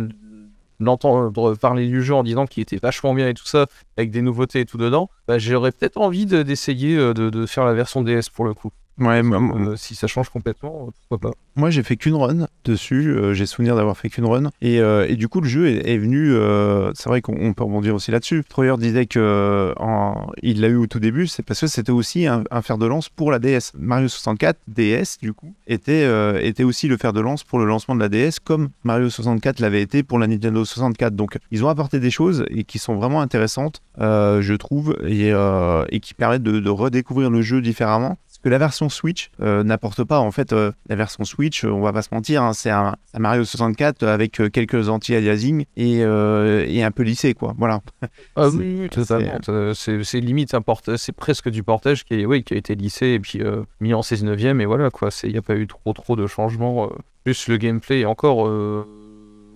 d'entendre 0.78 1.54
parler 1.56 1.86
du 1.88 2.02
jeu 2.02 2.14
en 2.14 2.22
disant 2.22 2.44
qu'il 2.44 2.62
était 2.62 2.76
vachement 2.76 3.14
bien 3.14 3.28
et 3.28 3.34
tout 3.34 3.46
ça, 3.46 3.66
avec 3.96 4.10
des 4.10 4.20
nouveautés 4.20 4.60
et 4.60 4.66
tout 4.66 4.76
dedans, 4.76 5.08
bah, 5.26 5.38
j'aurais 5.38 5.72
peut-être 5.72 5.96
envie 5.96 6.26
d'essayer 6.26 6.98
de, 6.98 7.14
de, 7.14 7.30
de, 7.30 7.46
faire 7.46 7.64
la 7.64 7.72
version 7.72 8.02
DS 8.02 8.28
pour 8.30 8.44
le 8.44 8.52
coup. 8.52 8.72
Ouais, 9.00 9.22
euh, 9.24 9.76
si 9.76 9.94
ça 9.94 10.06
change 10.06 10.28
complètement, 10.28 10.90
pourquoi 11.08 11.30
pas. 11.30 11.36
Moi, 11.56 11.70
j'ai 11.70 11.82
fait 11.82 11.96
qu'une 11.96 12.14
run 12.14 12.46
dessus. 12.64 13.08
Euh, 13.08 13.32
j'ai 13.32 13.46
souvenir 13.46 13.74
d'avoir 13.74 13.96
fait 13.96 14.10
qu'une 14.10 14.26
run. 14.26 14.50
Et, 14.60 14.78
euh, 14.80 15.06
et, 15.08 15.16
du 15.16 15.26
coup, 15.26 15.40
le 15.40 15.48
jeu 15.48 15.68
est, 15.68 15.90
est 15.90 15.96
venu. 15.96 16.32
Euh, 16.34 16.92
c'est 16.94 17.08
vrai 17.08 17.22
qu'on 17.22 17.54
peut 17.54 17.64
rebondir 17.64 17.94
aussi 17.94 18.10
là-dessus. 18.10 18.44
Troyer 18.46 18.76
disait 18.76 19.06
que 19.06 19.72
en, 19.78 20.30
il 20.42 20.60
l'a 20.60 20.68
eu 20.68 20.76
au 20.76 20.86
tout 20.86 21.00
début, 21.00 21.26
c'est 21.26 21.42
parce 21.42 21.60
que 21.60 21.66
c'était 21.66 21.92
aussi 21.92 22.26
un, 22.26 22.44
un, 22.50 22.60
fer 22.60 22.76
de 22.76 22.84
lance 22.84 23.08
pour 23.08 23.30
la 23.30 23.38
DS. 23.38 23.72
Mario 23.74 24.08
64 24.08 24.58
DS, 24.68 25.18
du 25.22 25.32
coup, 25.32 25.54
était, 25.66 26.06
était 26.46 26.64
aussi 26.64 26.86
le 26.86 26.98
fer 26.98 27.12
de 27.12 27.20
lance 27.20 27.42
pour 27.42 27.58
le 27.58 27.64
lancement 27.64 27.94
de 27.94 28.00
la 28.00 28.08
DS, 28.10 28.38
comme 28.44 28.68
Mario 28.84 29.08
64 29.08 29.60
l'avait 29.60 29.82
été 29.82 30.02
pour 30.02 30.18
la 30.18 30.26
Nintendo 30.26 30.64
64. 30.64 31.16
Donc, 31.16 31.38
ils 31.50 31.64
ont 31.64 31.68
apporté 31.68 32.00
des 32.00 32.10
choses 32.10 32.44
et 32.50 32.64
qui 32.64 32.78
sont 32.78 32.96
vraiment 32.96 33.22
intéressantes, 33.22 33.82
je 33.98 34.54
trouve, 34.54 34.96
et, 35.06 35.30
et 35.30 36.00
qui 36.00 36.14
permettent 36.14 36.42
de, 36.42 36.60
de 36.60 36.70
redécouvrir 36.70 37.30
le 37.30 37.42
jeu 37.42 37.60
différemment 37.60 38.18
que 38.42 38.48
la 38.48 38.58
version 38.58 38.88
Switch 38.88 39.30
euh, 39.40 39.62
n'apporte 39.62 40.04
pas. 40.04 40.18
En 40.18 40.30
fait, 40.30 40.52
euh, 40.52 40.72
la 40.88 40.96
version 40.96 41.24
Switch, 41.24 41.64
on 41.64 41.80
va 41.80 41.92
pas 41.92 42.02
se 42.02 42.08
mentir, 42.12 42.42
hein, 42.42 42.52
c'est 42.52 42.70
un, 42.70 42.96
un, 43.14 43.18
Mario 43.18 43.44
64 43.44 44.02
avec 44.04 44.40
euh, 44.40 44.48
quelques 44.48 44.88
anti-aliasing 44.88 45.64
et, 45.76 45.98
et, 45.98 46.82
un 46.82 46.90
peu 46.90 47.02
lissé, 47.02 47.34
quoi. 47.34 47.54
Voilà. 47.58 47.80
Ah 48.36 48.48
oui, 48.48 48.88
totalement. 48.90 49.38
C'est 49.74 50.20
limite 50.20 50.54
un 50.54 50.62
portage, 50.62 50.98
c'est 50.98 51.12
presque 51.12 51.48
du 51.48 51.62
portage 51.62 52.04
qui, 52.04 52.14
est, 52.14 52.26
oui, 52.26 52.42
qui 52.42 52.54
a 52.54 52.56
été 52.56 52.74
lissé 52.74 53.08
et 53.08 53.20
puis 53.20 53.42
mis 53.80 53.92
en 53.92 54.02
16 54.02 54.24
neuvième 54.24 54.60
et 54.60 54.66
voilà, 54.66 54.90
quoi. 54.90 55.10
Il 55.24 55.32
n'y 55.32 55.38
a 55.38 55.42
pas 55.42 55.56
eu 55.56 55.66
trop, 55.66 55.92
trop 55.92 56.16
de 56.16 56.26
changements. 56.26 56.90
Plus 57.24 57.48
le 57.48 57.58
gameplay, 57.58 58.00
et 58.00 58.06
encore 58.06 58.48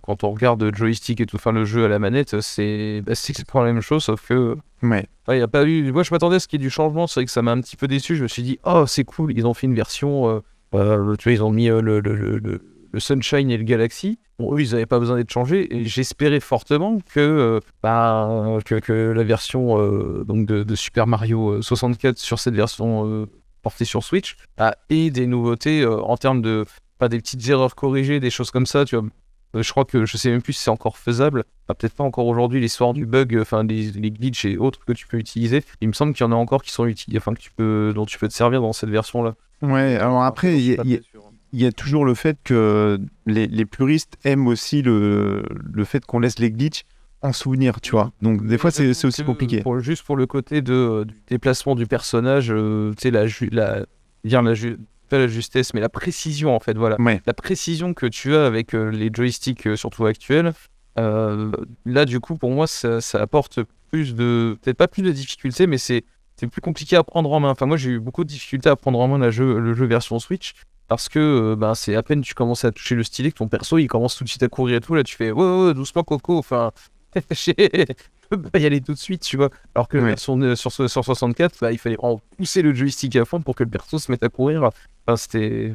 quand 0.05 0.23
on 0.23 0.33
regarde 0.33 0.71
joystick 0.75 1.21
et 1.23 1.27
tout, 1.27 1.37
enfin 1.37 1.53
le 1.53 1.65
jeu 1.65 1.87
à 1.87 1.89
la 1.89 1.99
manette, 1.99 2.41
c'est 2.43 3.01
bah, 3.07 3.13
exactement 3.13 3.65
la 3.65 3.73
même 3.73 3.81
chose, 3.81 4.05
sauf 4.05 4.27
que. 4.29 4.57
Ouais. 4.83 5.07
Il 5.29 5.39
y 5.39 5.41
a 5.41 5.49
pas 5.49 5.65
eu. 5.65 5.91
Moi, 5.93 6.03
je 6.03 6.13
m'attendais 6.13 6.37
à 6.37 6.41
ce 6.41 6.47
qu'il 6.47 6.61
y 6.61 6.63
ait 6.63 6.67
du 6.67 6.71
changement. 6.71 7.07
C'est 7.07 7.21
vrai 7.21 7.25
que 7.25 7.31
ça 7.31 7.41
m'a 7.41 7.53
un 7.53 7.61
petit 7.63 7.77
peu 7.77 7.89
déçu. 7.89 8.15
Je 8.17 8.23
me 8.23 8.29
suis 8.29 8.43
dit, 8.43 8.59
oh, 8.65 8.85
c'est 8.87 9.05
cool. 9.05 9.33
Ils 9.33 9.47
ont 9.47 9.55
fait 9.55 9.67
une 9.67 9.75
version. 9.75 10.29
Euh, 10.29 10.41
euh, 10.75 11.17
tu 11.17 11.31
vois, 11.31 11.33
ils 11.33 11.43
ont 11.43 11.51
mis 11.51 11.71
euh, 11.71 11.81
le, 11.81 12.01
le, 12.01 12.15
le, 12.15 12.39
le, 12.93 13.01
Sunshine 13.01 13.51
et 13.51 13.57
le 13.57 13.65
Galaxy. 13.65 14.19
Bon, 14.39 14.55
eux, 14.55 14.61
ils 14.61 14.73
n'avaient 14.73 14.85
pas 14.85 14.99
besoin 14.99 15.17
d'être 15.17 15.33
changés. 15.33 15.75
Et 15.75 15.87
j'espérais 15.87 16.41
fortement 16.41 16.99
que, 17.15 17.61
bah, 17.83 18.59
que, 18.67 18.75
que, 18.81 18.93
la 18.93 19.25
version 19.25 19.79
donc 20.25 20.47
de, 20.47 20.65
de, 20.65 20.75
Super 20.75 21.07
Mario 21.07 21.63
64 21.63 22.19
sur 22.19 22.39
cette 22.39 22.55
version 22.55 23.27
portée 23.63 23.87
sur 23.87 24.05
Switch 24.05 24.37
bah, 24.59 24.77
ait 24.91 25.11
des 25.11 25.27
nouveautés 25.27 25.87
en 25.87 26.17
termes 26.19 26.43
de. 26.43 26.67
Pas 26.97 27.09
des 27.09 27.19
petites 27.19 27.49
erreurs 27.49 27.75
corrigées, 27.75 28.21
des 28.21 28.31
choses 28.31 28.53
comme 28.53 28.67
ça, 28.67 28.85
tu 28.85 28.95
vois 28.95 29.09
je 29.63 29.71
crois 29.71 29.85
que 29.85 30.05
je 30.05 30.17
sais 30.17 30.31
même 30.31 30.43
plus 30.43 30.53
si 30.53 30.63
c'est 30.63 30.71
encore 30.71 30.99
faisable. 30.99 31.45
Enfin, 31.65 31.75
Peut-être 31.79 31.95
pas 31.95 32.05
encore 32.05 32.27
aujourd'hui 32.27 32.61
l'histoire 32.61 32.93
du 32.93 33.07
bug, 33.07 33.37
enfin 33.41 33.65
les, 33.65 33.91
les, 33.93 34.11
glitches 34.11 34.45
et 34.45 34.57
autres 34.57 34.85
que 34.85 34.93
tu 34.93 35.07
peux 35.07 35.19
utiliser. 35.19 35.63
Il 35.81 35.89
me 35.89 35.93
semble 35.93 36.13
qu'il 36.13 36.25
y 36.25 36.29
en 36.29 36.33
a 36.33 36.37
encore 36.37 36.63
qui 36.63 36.71
sont 36.71 36.87
utilisés, 36.87 37.19
enfin 37.19 37.35
que 37.35 37.41
tu 37.41 37.51
peux, 37.51 37.93
dont 37.95 38.07
tu 38.07 38.19
peux 38.19 38.29
te 38.29 38.35
servir 38.35 38.61
dans 38.61 38.73
cette 38.73 38.91
version-là. 38.91 39.35
Ouais. 39.63 39.97
Alors 39.97 40.23
après, 40.23 40.59
il 40.59 41.01
y, 41.53 41.67
a 41.67 41.73
toujours 41.73 42.05
le 42.05 42.15
fait 42.15 42.37
que 42.43 42.99
les, 43.27 43.47
les 43.47 43.65
puristes 43.65 44.17
aiment 44.25 44.49
aussi 44.49 44.83
le, 44.83 45.45
le 45.73 45.85
fait 45.85 46.05
qu'on 46.05 46.19
laisse 46.19 46.39
les 46.39 46.51
glitches 46.51 46.85
en 47.25 47.33
souvenir, 47.33 47.81
tu 47.81 47.93
vois. 47.93 48.13
Donc 48.21 48.47
des 48.47 48.59
fois 48.59 48.71
c'est 48.71 48.89
aussi 49.05 49.25
compliqué. 49.25 49.63
Pour, 49.63 49.81
juste 49.81 50.05
pour 50.05 50.17
le 50.17 50.27
côté 50.27 50.61
de, 50.61 51.05
du 51.09 51.15
déplacement 51.29 51.75
du 51.75 51.87
personnage, 51.87 52.51
euh, 52.51 52.93
tu 52.99 53.03
sais 53.03 53.11
la, 53.11 53.25
la, 53.51 53.87
dire 54.25 54.43
la, 54.43 54.55
pas 55.15 55.21
la 55.21 55.29
justesse, 55.29 55.75
mais 55.75 55.81
la 55.81 55.89
précision 55.89 56.55
en 56.55 56.61
fait, 56.61 56.77
voilà. 56.77 57.01
Ouais. 57.01 57.23
La 57.27 57.35
précision 57.35 57.95
que 57.95 58.07
tu 58.07 58.35
as 58.35 58.47
avec 58.47 58.75
euh, 58.75 58.91
les 58.91 59.11
joysticks, 59.13 59.67
euh, 59.67 59.77
surtout 59.77 60.07
actuels, 60.07 60.53
euh, 60.99 61.51
là 61.87 62.05
du 62.05 62.21
coup 62.21 62.37
pour 62.37 62.51
moi 62.51 62.67
ça, 62.67 63.01
ça 63.01 63.21
apporte 63.21 63.61
plus 63.91 64.15
de, 64.15 64.57
peut-être 64.63 64.77
pas 64.77 64.89
plus 64.89 65.03
de 65.03 65.13
difficultés, 65.13 65.67
mais 65.67 65.79
c'est 65.79 66.05
plus 66.51 66.61
compliqué 66.61 66.97
à 66.97 67.03
prendre 67.05 67.33
en 67.33 67.41
main. 67.41 67.51
Enfin 67.51 67.67
moi 67.67 67.77
j'ai 67.77 67.91
eu 67.91 68.01
beaucoup 68.01 68.25
de 68.25 68.29
difficultés 68.29 68.69
à 68.69 68.77
prendre 68.77 68.99
en 68.99 69.09
main 69.09 69.19
la 69.19 69.31
jeu, 69.31 69.59
le 69.59 69.73
jeu 69.75 69.87
version 69.87 70.19
Switch. 70.19 70.53
Parce 70.89 71.09
que 71.09 71.19
euh, 71.19 71.57
ben, 71.57 71.75
c'est 71.75 71.95
à 71.95 72.03
peine 72.03 72.21
tu 72.21 72.35
commences 72.35 72.65
à 72.67 72.71
toucher 72.71 72.95
le 72.95 73.03
stylet 73.05 73.31
que 73.31 73.39
ton 73.39 73.49
perso 73.49 73.79
il 73.79 73.87
commence 73.87 74.17
tout 74.17 74.25
de 74.25 74.29
suite 74.29 74.43
à 74.43 74.49
courir 74.49 74.77
et 74.77 74.81
tout. 74.81 74.95
Là 74.95 75.03
tu 75.03 75.17
fais 75.17 75.31
ouais, 75.31 75.67
ouais 75.67 75.75
doucement 75.75 76.03
Coco. 76.03 76.37
Enfin, 76.37 76.73
peux 78.31 78.43
pas 78.43 78.59
y 78.59 78.67
aller 78.67 78.81
tout 78.81 78.93
de 78.93 78.99
suite, 78.99 79.23
tu 79.23 79.37
vois. 79.37 79.51
Alors 79.75 79.89
que 79.89 79.99
Ouais. 79.99 80.17
sur, 80.17 80.37
sur, 80.57 80.73
sur 80.73 81.05
64, 81.05 81.59
bah, 81.61 81.73
il 81.73 81.79
fallait 81.79 81.97
vraiment 81.97 82.21
pousser 82.37 82.63
le 82.63 82.75
joystick 82.75 83.17
à 83.17 83.25
fond 83.25 83.41
pour 83.41 83.55
que 83.55 83.65
le 83.65 83.71
perso 83.71 83.99
se 83.99 84.11
mette 84.11 84.23
à 84.23 84.29
courir. 84.29 84.71
Enfin, 85.07 85.17
c'était 85.17 85.75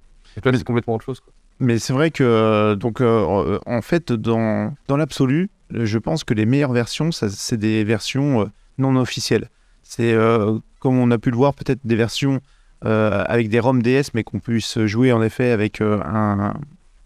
complètement 0.63 0.95
autre 0.95 1.05
chose. 1.05 1.19
Quoi. 1.19 1.33
Mais 1.59 1.77
c'est 1.79 1.93
vrai 1.93 2.09
que, 2.11 2.23
euh, 2.23 2.75
donc, 2.75 3.01
euh, 3.01 3.59
en 3.65 3.81
fait, 3.81 4.11
dans, 4.13 4.73
dans 4.87 4.97
l'absolu, 4.97 5.49
je 5.71 5.97
pense 5.97 6.23
que 6.23 6.33
les 6.33 6.45
meilleures 6.45 6.71
versions, 6.73 7.11
c'est 7.11 7.57
des 7.57 7.83
versions 7.83 8.41
euh, 8.41 8.45
non 8.77 8.95
officielles. 8.95 9.49
C'est, 9.83 10.13
euh, 10.13 10.57
comme 10.79 10.97
on 10.97 11.11
a 11.11 11.17
pu 11.17 11.31
le 11.31 11.35
voir, 11.37 11.53
peut-être 11.53 11.81
des 11.83 11.95
versions 11.95 12.39
euh, 12.85 13.23
avec 13.27 13.49
des 13.49 13.59
ROM 13.59 13.81
DS, 13.81 14.11
mais 14.13 14.23
qu'on 14.23 14.39
puisse 14.39 14.79
jouer 14.85 15.11
en 15.11 15.21
effet 15.21 15.51
avec 15.51 15.81
euh, 15.81 16.01
un, 16.05 16.53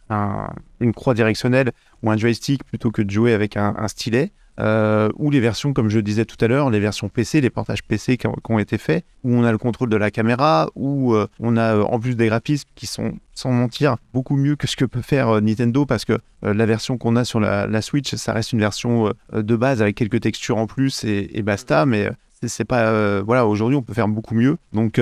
un- 0.10 0.50
une 0.80 0.94
croix 0.94 1.14
directionnelle 1.16 1.72
ou 2.04 2.12
un 2.12 2.18
joystick 2.18 2.64
plutôt 2.64 2.92
que 2.92 3.02
de 3.02 3.10
jouer 3.10 3.34
avec 3.34 3.58
un, 3.58 3.74
un 3.78 3.88
stylet. 3.88 4.32
Euh, 4.60 5.10
ou 5.18 5.32
les 5.32 5.40
versions, 5.40 5.74
comme 5.74 5.90
je 5.90 6.00
disais 6.00 6.26
tout 6.26 6.38
à 6.44 6.48
l'heure, 6.48 6.70
les 6.70 6.80
versions 6.80 7.10
PC, 7.10 7.42
les 7.42 7.50
portages 7.50 7.84
PC 7.84 8.18
qui 8.18 8.28
ont, 8.28 8.60
été 8.60 8.78
faits, 8.78 9.04
où 9.24 9.34
on 9.34 9.44
a 9.44 9.52
le 9.52 9.58
contrôle 9.58 9.90
de 9.90 9.98
la 9.98 10.12
caméra, 10.12 10.70
où 10.76 11.14
euh, 11.14 11.28
on 11.40 11.58
a 11.58 11.76
euh, 11.76 11.84
en 11.84 12.00
plus 12.00 12.16
des 12.16 12.28
graphismes 12.28 12.70
qui 12.76 12.86
sont, 12.86 13.14
sans 13.34 13.52
mentir, 13.52 13.98
beaucoup 14.14 14.36
mieux 14.36 14.56
que 14.56 14.68
ce 14.68 14.76
que 14.76 14.86
peut 14.86 15.02
faire 15.02 15.42
Nintendo, 15.42 15.86
parce 15.86 16.06
que 16.06 16.18
la 16.44 16.66
version 16.66 16.98
qu'on 16.98 17.16
a 17.16 17.24
sur 17.24 17.40
la, 17.40 17.82
Switch, 17.82 18.14
ça 18.16 18.34
reste 18.34 18.54
une 18.54 18.60
version 18.60 19.12
de 19.34 19.56
base 19.56 19.82
avec 19.82 19.96
quelques 19.96 20.22
textures 20.22 20.58
en 20.58 20.68
plus 20.68 21.04
et, 21.04 21.32
et 21.34 21.42
basta, 21.42 21.86
mais 21.86 22.10
c'est- 22.42 22.66
pas... 22.66 23.22
voilà, 23.22 23.48
aujourd'hui, 23.48 23.78
on 23.78 23.82
peut 23.82 23.94
faire 23.94 24.08
beaucoup 24.08 24.36
mieux. 24.36 24.58
Donc, 24.74 25.00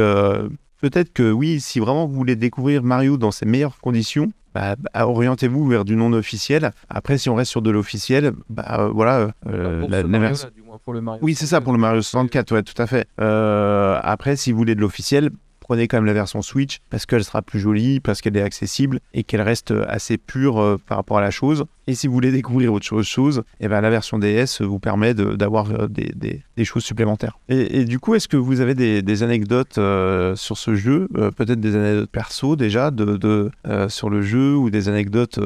peut-être 0.81 1.13
que 1.13 1.31
oui, 1.31 1.59
si 1.61 1.79
vraiment 1.79 2.05
vous 2.07 2.13
voulez 2.15 2.35
découvrir 2.35 2.83
Mario 2.83 3.17
dans 3.17 3.31
ses 3.31 3.45
meilleures 3.45 3.79
conditions, 3.79 4.31
bah, 4.53 4.75
bah, 4.75 5.07
orientez-vous 5.07 5.65
vers 5.67 5.85
du 5.85 5.95
non 5.95 6.11
officiel. 6.11 6.71
Après, 6.89 7.17
si 7.17 7.29
on 7.29 7.35
reste 7.35 7.51
sur 7.51 7.61
de 7.61 7.71
l'officiel, 7.71 8.33
bah 8.49 8.65
euh, 8.79 8.87
voilà. 8.89 9.31
euh, 9.47 9.79
Pour 9.81 9.89
la- 9.89 10.01
version- 10.19 10.49
du 10.53 10.61
moins, 10.61 10.77
pour 10.83 10.93
le 10.93 10.99
Mario 11.01 11.19
Oui, 11.23 11.35
c'est 11.35 11.45
ça 11.45 11.61
pour 11.61 11.71
le 11.71 11.79
Mario 11.79 12.01
64, 12.01 12.51
ouais, 12.53 12.63
tout 12.63 12.79
à 12.81 12.85
fait. 12.87 13.07
Euh, 13.21 13.97
après, 14.03 14.35
si 14.35 14.51
vous 14.51 14.57
voulez 14.57 14.75
de 14.75 14.81
l'officiel, 14.81 15.29
prenez 15.61 15.87
quand 15.87 15.95
même 15.97 16.05
la 16.05 16.13
version 16.13 16.41
Switch 16.41 16.79
parce 16.89 17.05
qu'elle 17.05 17.23
sera 17.23 17.41
plus 17.41 17.59
jolie, 17.61 18.01
parce 18.01 18.19
qu'elle 18.21 18.35
est 18.35 18.41
accessible 18.41 18.99
et 19.13 19.23
qu'elle 19.23 19.41
reste 19.41 19.73
assez 19.87 20.17
pure 20.17 20.59
euh, 20.59 20.77
par 20.85 20.97
rapport 20.97 21.17
à 21.17 21.21
la 21.21 21.31
chose. 21.31 21.63
Et 21.87 21.95
si 21.95 22.07
vous 22.07 22.13
voulez 22.13 22.31
découvrir 22.33 22.73
autre 22.73 22.85
chose, 22.85 23.05
chose 23.07 23.43
eh 23.61 23.67
ben, 23.69 23.79
la 23.81 23.89
version 23.89 24.19
DS 24.19 24.61
vous 24.61 24.79
permet 24.79 25.13
de- 25.13 25.35
d'avoir 25.35 25.71
euh, 25.71 25.87
des, 25.87 26.11
des- 26.15 26.41
des 26.57 26.65
choses 26.65 26.83
supplémentaires. 26.83 27.39
Et, 27.47 27.79
et 27.79 27.85
du 27.85 27.99
coup, 27.99 28.15
est-ce 28.15 28.27
que 28.27 28.37
vous 28.37 28.59
avez 28.59 28.75
des, 28.75 29.01
des 29.01 29.23
anecdotes 29.23 29.77
euh, 29.77 30.35
sur 30.35 30.57
ce 30.57 30.75
jeu 30.75 31.07
Euh, 31.17 31.31
Peut-être 31.31 31.59
des 31.61 31.75
anecdotes 31.75 32.09
perso 32.11 32.55
déjà 32.55 32.91
de, 32.91 33.15
de, 33.17 33.51
euh, 33.67 33.87
sur 33.89 34.09
le 34.09 34.21
jeu 34.21 34.55
ou 34.55 34.69
des 34.69 34.89
anecdotes 34.89 35.39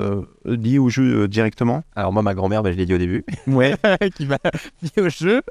liées 0.46 0.80
au 0.80 0.90
jeu 0.90 1.28
directement? 1.28 1.84
Alors 1.96 2.12
moi, 2.14 2.22
ma 2.24 2.34
grand-mère, 2.34 2.64
bah, 2.64 2.72
je 2.72 2.78
l'ai 2.78 2.86
dit 2.86 2.94
au 2.94 2.98
début, 2.98 3.24
Ouais. 3.48 3.76
qui 4.16 4.26
m'a 4.26 4.38
mis 4.82 5.04
au 5.04 5.10
jeu. 5.10 5.42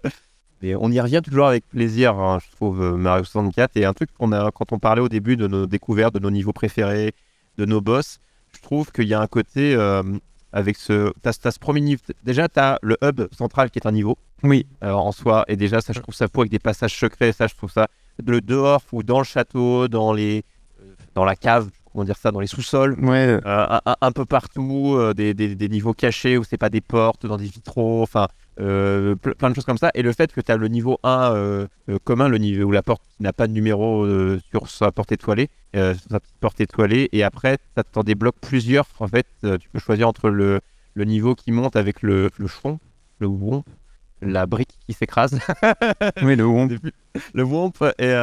Et 0.64 0.74
on 0.76 0.90
y 0.90 0.98
revient 1.00 1.20
toujours 1.22 1.46
avec 1.46 1.68
plaisir, 1.68 2.14
hein, 2.18 2.38
je 2.44 2.50
trouve, 2.56 2.82
euh, 2.82 2.96
Mario 2.96 3.24
64. 3.24 3.76
Et 3.76 3.84
un 3.84 3.92
truc 3.92 4.08
qu'on 4.18 4.32
a, 4.32 4.50
quand 4.50 4.72
on 4.72 4.78
parlait 4.78 5.02
au 5.02 5.08
début 5.08 5.36
de 5.36 5.46
nos 5.46 5.66
découvertes, 5.66 6.14
de 6.14 6.18
nos 6.20 6.30
niveaux 6.30 6.52
préférés, 6.54 7.12
de 7.58 7.64
nos 7.66 7.80
boss, 7.80 8.18
je 8.56 8.60
trouve 8.62 8.90
qu'il 8.90 9.06
y 9.06 9.14
a 9.14 9.20
un 9.20 9.26
côté 9.26 9.74
euh, 9.74 10.02
avec 10.52 10.76
ce. 10.76 11.12
T'as, 11.22 11.32
t'as 11.34 11.50
ce 11.50 11.58
premier 11.58 11.80
niveau. 11.82 12.00
Déjà, 12.24 12.48
tu 12.48 12.58
as 12.60 12.78
le 12.82 12.96
hub 13.02 13.22
central 13.36 13.70
qui 13.70 13.78
est 13.78 13.86
un 13.86 13.92
niveau 13.92 14.16
Oui. 14.42 14.66
alors, 14.80 15.04
en 15.06 15.12
soi. 15.12 15.44
Et 15.48 15.56
déjà, 15.56 15.80
ça, 15.80 15.92
je 15.92 16.00
trouve 16.00 16.14
ça 16.14 16.28
fou 16.28 16.40
avec 16.40 16.50
des 16.50 16.58
passages 16.58 16.96
secrets. 16.98 17.32
Ça, 17.32 17.46
je 17.46 17.54
trouve 17.54 17.70
ça. 17.70 17.88
Le 18.24 18.40
dehors 18.40 18.80
ou 18.92 19.02
dans 19.02 19.18
le 19.18 19.24
château, 19.24 19.88
dans, 19.88 20.12
les, 20.12 20.44
euh, 20.80 20.94
dans 21.14 21.24
la 21.24 21.34
cave, 21.36 21.68
comment 21.92 22.04
dire 22.04 22.16
ça, 22.16 22.30
dans 22.30 22.40
les 22.40 22.46
sous-sols. 22.46 22.96
Ouais. 23.04 23.26
Euh, 23.26 23.40
un, 23.44 23.80
un- 23.84 23.96
un 24.00 24.12
peu 24.12 24.24
partout, 24.24 24.94
euh, 24.96 25.12
des, 25.14 25.34
des- 25.34 25.54
des 25.56 25.68
niveaux 25.68 25.92
cachés 25.94 26.38
où 26.38 26.44
c'est 26.44 26.56
pas 26.56 26.70
des 26.70 26.80
portes, 26.80 27.26
dans 27.26 27.36
des 27.36 27.44
vitraux, 27.46 28.02
enfin 28.02 28.28
euh, 28.60 29.14
ple- 29.16 29.34
plein 29.34 29.50
de 29.50 29.54
choses 29.54 29.64
comme 29.64 29.78
ça. 29.78 29.90
Et 29.94 30.02
le 30.02 30.12
fait 30.12 30.32
que 30.32 30.40
tu 30.40 30.50
as 30.52 30.56
le 30.56 30.68
niveau 30.68 30.98
1 31.02 31.32
euh, 31.34 31.66
euh, 31.88 31.98
commun, 32.04 32.28
le 32.28 32.38
niveau 32.38 32.64
où 32.64 32.72
la 32.72 32.82
porte 32.82 33.02
n'a 33.20 33.32
pas 33.32 33.46
de 33.46 33.52
numéro 33.52 34.06
sur 34.50 34.68
sa 34.68 34.92
porte 34.92 35.12
étoilée, 35.12 35.48
sa 35.74 36.20
porte 36.40 36.60
étoilée, 36.60 37.08
et 37.12 37.22
après 37.24 37.58
tu 37.76 37.98
en 37.98 38.02
débloques 38.02 38.38
plusieurs. 38.40 38.86
En 39.00 39.08
fait, 39.08 39.26
tu 39.42 39.68
peux 39.72 39.78
choisir 39.80 40.08
entre 40.08 40.28
le, 40.30 40.60
le 40.94 41.04
niveau 41.04 41.34
qui 41.34 41.50
monte 41.52 41.76
avec 41.76 42.02
le, 42.02 42.30
le 42.38 42.46
le 43.20 43.26
womp, 43.26 43.64
la 44.22 44.46
brique 44.46 44.78
qui 44.86 44.92
s'écrase, 44.94 45.38
Oui, 46.22 46.36
le 46.36 46.46
Womp. 46.46 46.70
le 47.34 47.42
womp, 47.42 47.74
et, 47.98 48.14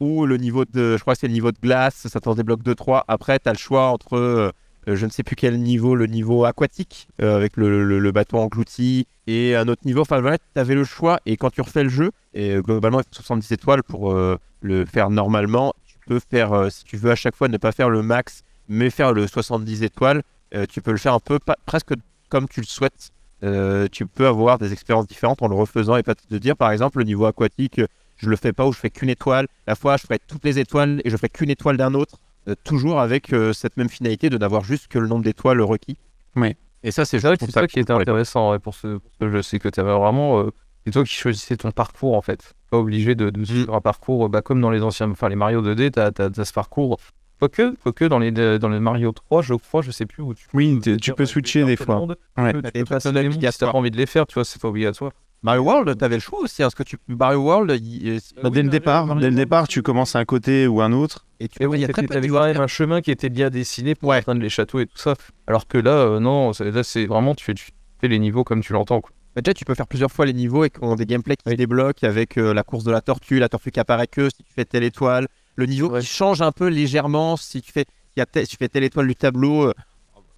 ou 0.00 0.26
le 0.26 0.36
niveau 0.36 0.64
de, 0.64 0.96
je 0.96 1.00
crois 1.00 1.14
que 1.14 1.20
c'est 1.20 1.26
le 1.28 1.32
niveau 1.32 1.52
de 1.52 1.58
glace, 1.62 2.06
ça 2.08 2.20
t'en 2.20 2.34
débloque 2.34 2.62
2-3. 2.62 3.02
Après, 3.08 3.38
tu 3.38 3.48
as 3.48 3.52
le 3.52 3.58
choix 3.58 3.88
entre, 3.88 4.52
je 4.94 5.04
ne 5.06 5.10
sais 5.10 5.22
plus 5.24 5.34
quel 5.34 5.58
niveau, 5.58 5.94
le 5.96 6.06
niveau 6.06 6.44
aquatique, 6.44 7.08
euh, 7.20 7.34
avec 7.36 7.56
le, 7.56 7.84
le- 7.84 7.98
le 7.98 8.12
bâton 8.12 8.38
englouti, 8.38 9.06
et 9.26 9.56
un 9.56 9.66
autre 9.66 9.82
niveau. 9.84 10.02
Enfin, 10.02 10.20
voilà, 10.20 10.38
tu 10.38 10.44
avais 10.60 10.74
le 10.76 10.84
choix, 10.84 11.18
et 11.26 11.36
quand 11.36 11.50
tu 11.50 11.60
refais 11.60 11.82
le 11.82 11.88
jeu, 11.88 12.10
et 12.34 12.52
euh, 12.54 12.60
globalement, 12.62 13.00
il 13.00 13.04
faut 13.04 13.14
70 13.22 13.50
étoiles 13.52 13.82
pour 13.82 14.12
euh, 14.12 14.38
le 14.60 14.84
faire 14.84 15.10
normalement. 15.10 15.72
Tu 15.86 15.96
peux 16.06 16.20
faire, 16.20 16.52
euh, 16.52 16.70
si 16.70 16.84
tu 16.84 16.96
veux 16.96 17.10
à 17.10 17.16
chaque 17.16 17.34
fois 17.34 17.48
ne 17.48 17.56
pas 17.56 17.72
faire 17.72 17.90
le 17.90 18.02
max, 18.02 18.42
mais 18.68 18.90
faire 18.90 19.12
le 19.12 19.26
70 19.26 19.82
étoiles, 19.82 20.22
euh, 20.54 20.66
tu 20.68 20.80
peux 20.80 20.92
le 20.92 20.98
faire 20.98 21.14
un 21.14 21.20
peu, 21.20 21.40
presque 21.64 21.94
comme 22.28 22.46
tu 22.48 22.60
le 22.60 22.66
souhaites. 22.66 23.10
Euh, 23.42 23.86
tu 23.92 24.06
peux 24.06 24.26
avoir 24.26 24.58
des 24.58 24.72
expériences 24.72 25.06
différentes 25.06 25.42
en 25.42 25.48
le 25.48 25.54
refaisant 25.54 25.96
et 25.96 26.02
pas 26.02 26.14
te 26.14 26.34
dire 26.36 26.56
par 26.56 26.70
exemple 26.70 26.96
le 26.98 27.04
niveau 27.04 27.26
aquatique 27.26 27.80
euh, 27.80 27.86
je 28.16 28.30
le 28.30 28.36
fais 28.36 28.54
pas 28.54 28.66
ou 28.66 28.72
je 28.72 28.78
fais 28.78 28.88
qu'une 28.88 29.10
étoile 29.10 29.46
la 29.66 29.74
fois 29.74 29.98
je 29.98 30.04
ferai 30.04 30.18
toutes 30.26 30.42
les 30.46 30.58
étoiles 30.58 31.02
et 31.04 31.10
je 31.10 31.16
fais 31.18 31.28
qu'une 31.28 31.50
étoile 31.50 31.76
d'un 31.76 31.92
autre 31.92 32.14
euh, 32.14 32.25
toujours 32.54 33.00
avec 33.00 33.32
euh, 33.32 33.52
cette 33.52 33.76
même 33.76 33.88
finalité 33.88 34.30
de 34.30 34.38
n'avoir 34.38 34.62
juste 34.64 34.88
que 34.88 34.98
le 34.98 35.08
nombre 35.08 35.24
d'étoiles 35.24 35.60
requis 35.60 35.96
Oui. 36.36 36.54
et 36.82 36.90
ça 36.90 37.04
c'est 37.04 37.18
c'est 37.20 37.50
ça 37.50 37.66
qui 37.66 37.80
était 37.80 37.92
intéressant 37.92 38.52
ouais, 38.52 38.58
pour, 38.58 38.74
ce, 38.74 38.98
pour 38.98 39.10
ce 39.20 39.30
jeu, 39.30 39.42
c'est 39.42 39.58
que 39.58 39.68
tu 39.68 39.80
avais 39.80 39.92
vraiment. 39.96 40.40
euh, 40.40 40.50
c'est 40.84 40.92
toi 40.92 41.02
qui 41.04 41.14
choisissais 41.14 41.56
ton 41.56 41.72
parcours 41.72 42.14
en 42.16 42.22
fait. 42.22 42.54
Pas 42.70 42.78
obligé 42.78 43.14
de, 43.16 43.30
de 43.30 43.44
suivre 43.44 43.74
un 43.74 43.80
parcours 43.80 44.26
euh, 44.26 44.28
bah, 44.28 44.42
comme 44.42 44.60
dans 44.60 44.70
les 44.70 44.82
anciens. 44.82 45.10
Enfin, 45.10 45.28
les 45.28 45.34
Mario 45.36 45.60
2D, 45.62 45.90
tu 45.92 46.00
as, 46.40 46.44
ce 46.44 46.52
parcours. 46.52 46.98
Quoique, 47.38 47.74
quoique 47.82 48.04
dans, 48.06 48.18
les, 48.20 48.30
dans 48.32 48.68
les 48.68 48.80
Mario 48.80 49.12
3, 49.12 49.42
je 49.42 49.54
crois, 49.54 49.82
je 49.82 49.90
sais 49.90 50.06
plus 50.06 50.22
où 50.22 50.32
tu 50.32 50.46
Oui, 50.54 50.76
peux 50.76 50.80
tu- 50.92 50.96
tu 50.98 51.12
peux 51.12 51.24
euh, 51.24 51.26
switcher 51.26 51.60
faire 51.60 51.66
des 51.66 51.76
fois. 51.76 52.00
Ouais. 52.38 52.52
Tu 52.52 52.52
peux- 52.54 52.62
T'as 52.62 52.70
tu 52.70 53.12
des 53.12 53.28
mondes 53.28 53.50
si 53.52 53.58
t'as 53.58 53.70
pas 53.72 53.76
envie 53.76 53.90
de 53.90 53.96
les 53.96 54.06
faire, 54.06 54.26
tu 54.26 54.34
vois, 54.34 54.44
c'est 54.44 54.60
pas 54.62 54.68
obligatoire. 54.68 55.12
Mario 55.46 55.62
World 55.62 55.96
t'avais 55.96 56.16
le 56.16 56.20
choix 56.20 56.40
aussi 56.40 56.62
hein, 56.62 56.66
parce 56.66 56.74
que 56.74 56.82
tu 56.82 56.96
Mario 57.06 57.38
World 57.40 57.70
il- 57.80 58.08
euh, 58.16 58.18
Bah, 58.42 58.50
dès 58.50 58.62
le 58.64 58.68
départ, 58.68 59.14
dès 59.14 59.30
le 59.30 59.36
départ, 59.36 59.68
tu 59.68 59.80
commences 59.80 60.16
à 60.16 60.18
un 60.18 60.24
côté 60.24 60.66
ou 60.66 60.80
un 60.82 60.92
autre. 60.92 61.24
et 61.38 61.46
tu 61.46 61.64
oui, 61.64 61.78
il 61.78 61.82
y 61.82 61.84
a 61.84 61.88
très 61.88 62.02
peu 62.02 62.20
de 62.20 62.58
un 62.60 62.66
chemin 62.66 63.00
qui 63.00 63.12
était 63.12 63.28
bien 63.28 63.48
dessiné 63.48 63.94
pour 63.94 64.08
Ouais. 64.08 64.16
atteindre 64.16 64.40
les 64.42 64.48
châteaux 64.48 64.80
et 64.80 64.86
tout 64.86 64.98
ça. 64.98 65.14
Alors 65.46 65.68
que 65.68 65.78
là, 65.78 65.92
euh, 65.92 66.18
non, 66.20 66.50
là 66.58 66.82
c'est 66.82 67.06
vraiment, 67.06 67.34
tu 67.36 67.44
fais, 67.44 67.54
tu 67.54 67.68
fais 68.00 68.08
les 68.08 68.18
niveaux 68.18 68.42
comme 68.42 68.60
tu 68.60 68.72
l'entends. 68.72 69.00
quoi. 69.00 69.10
Bah, 69.36 69.42
déjà, 69.42 69.54
tu 69.54 69.64
peux 69.64 69.74
faire 69.74 69.86
plusieurs 69.86 70.10
fois 70.10 70.26
les 70.26 70.32
niveaux 70.32 70.64
et 70.64 70.70
qu'on 70.70 70.92
a 70.94 70.96
des 70.96 71.06
gameplays 71.06 71.36
qui 71.36 71.48
se 71.48 71.54
débloquent 71.54 72.04
avec 72.08 72.38
euh, 72.38 72.52
la 72.52 72.64
course 72.64 72.82
de 72.84 72.90
la 72.90 73.00
tortue, 73.00 73.38
la 73.38 73.48
tortue 73.48 73.70
qui 73.70 73.78
apparaît 73.78 74.06
que 74.08 74.28
si 74.30 74.42
tu 74.42 74.52
fais 74.52 74.64
telle 74.64 74.82
étoile, 74.82 75.28
le 75.54 75.66
niveau 75.66 75.90
Ouais. 75.90 76.00
qui 76.00 76.06
change 76.06 76.42
un 76.42 76.50
peu 76.52 76.66
légèrement 76.68 77.36
si 77.36 77.62
tu 77.62 77.70
fais, 77.70 77.84
il 78.16 78.20
y 78.20 78.22
a 78.22 78.26
si 78.44 78.48
tu 78.48 78.56
fais 78.56 78.68
telle 78.68 78.82
étoile 78.84 79.06
du 79.06 79.14
tableau. 79.14 79.68
euh, 79.68 79.74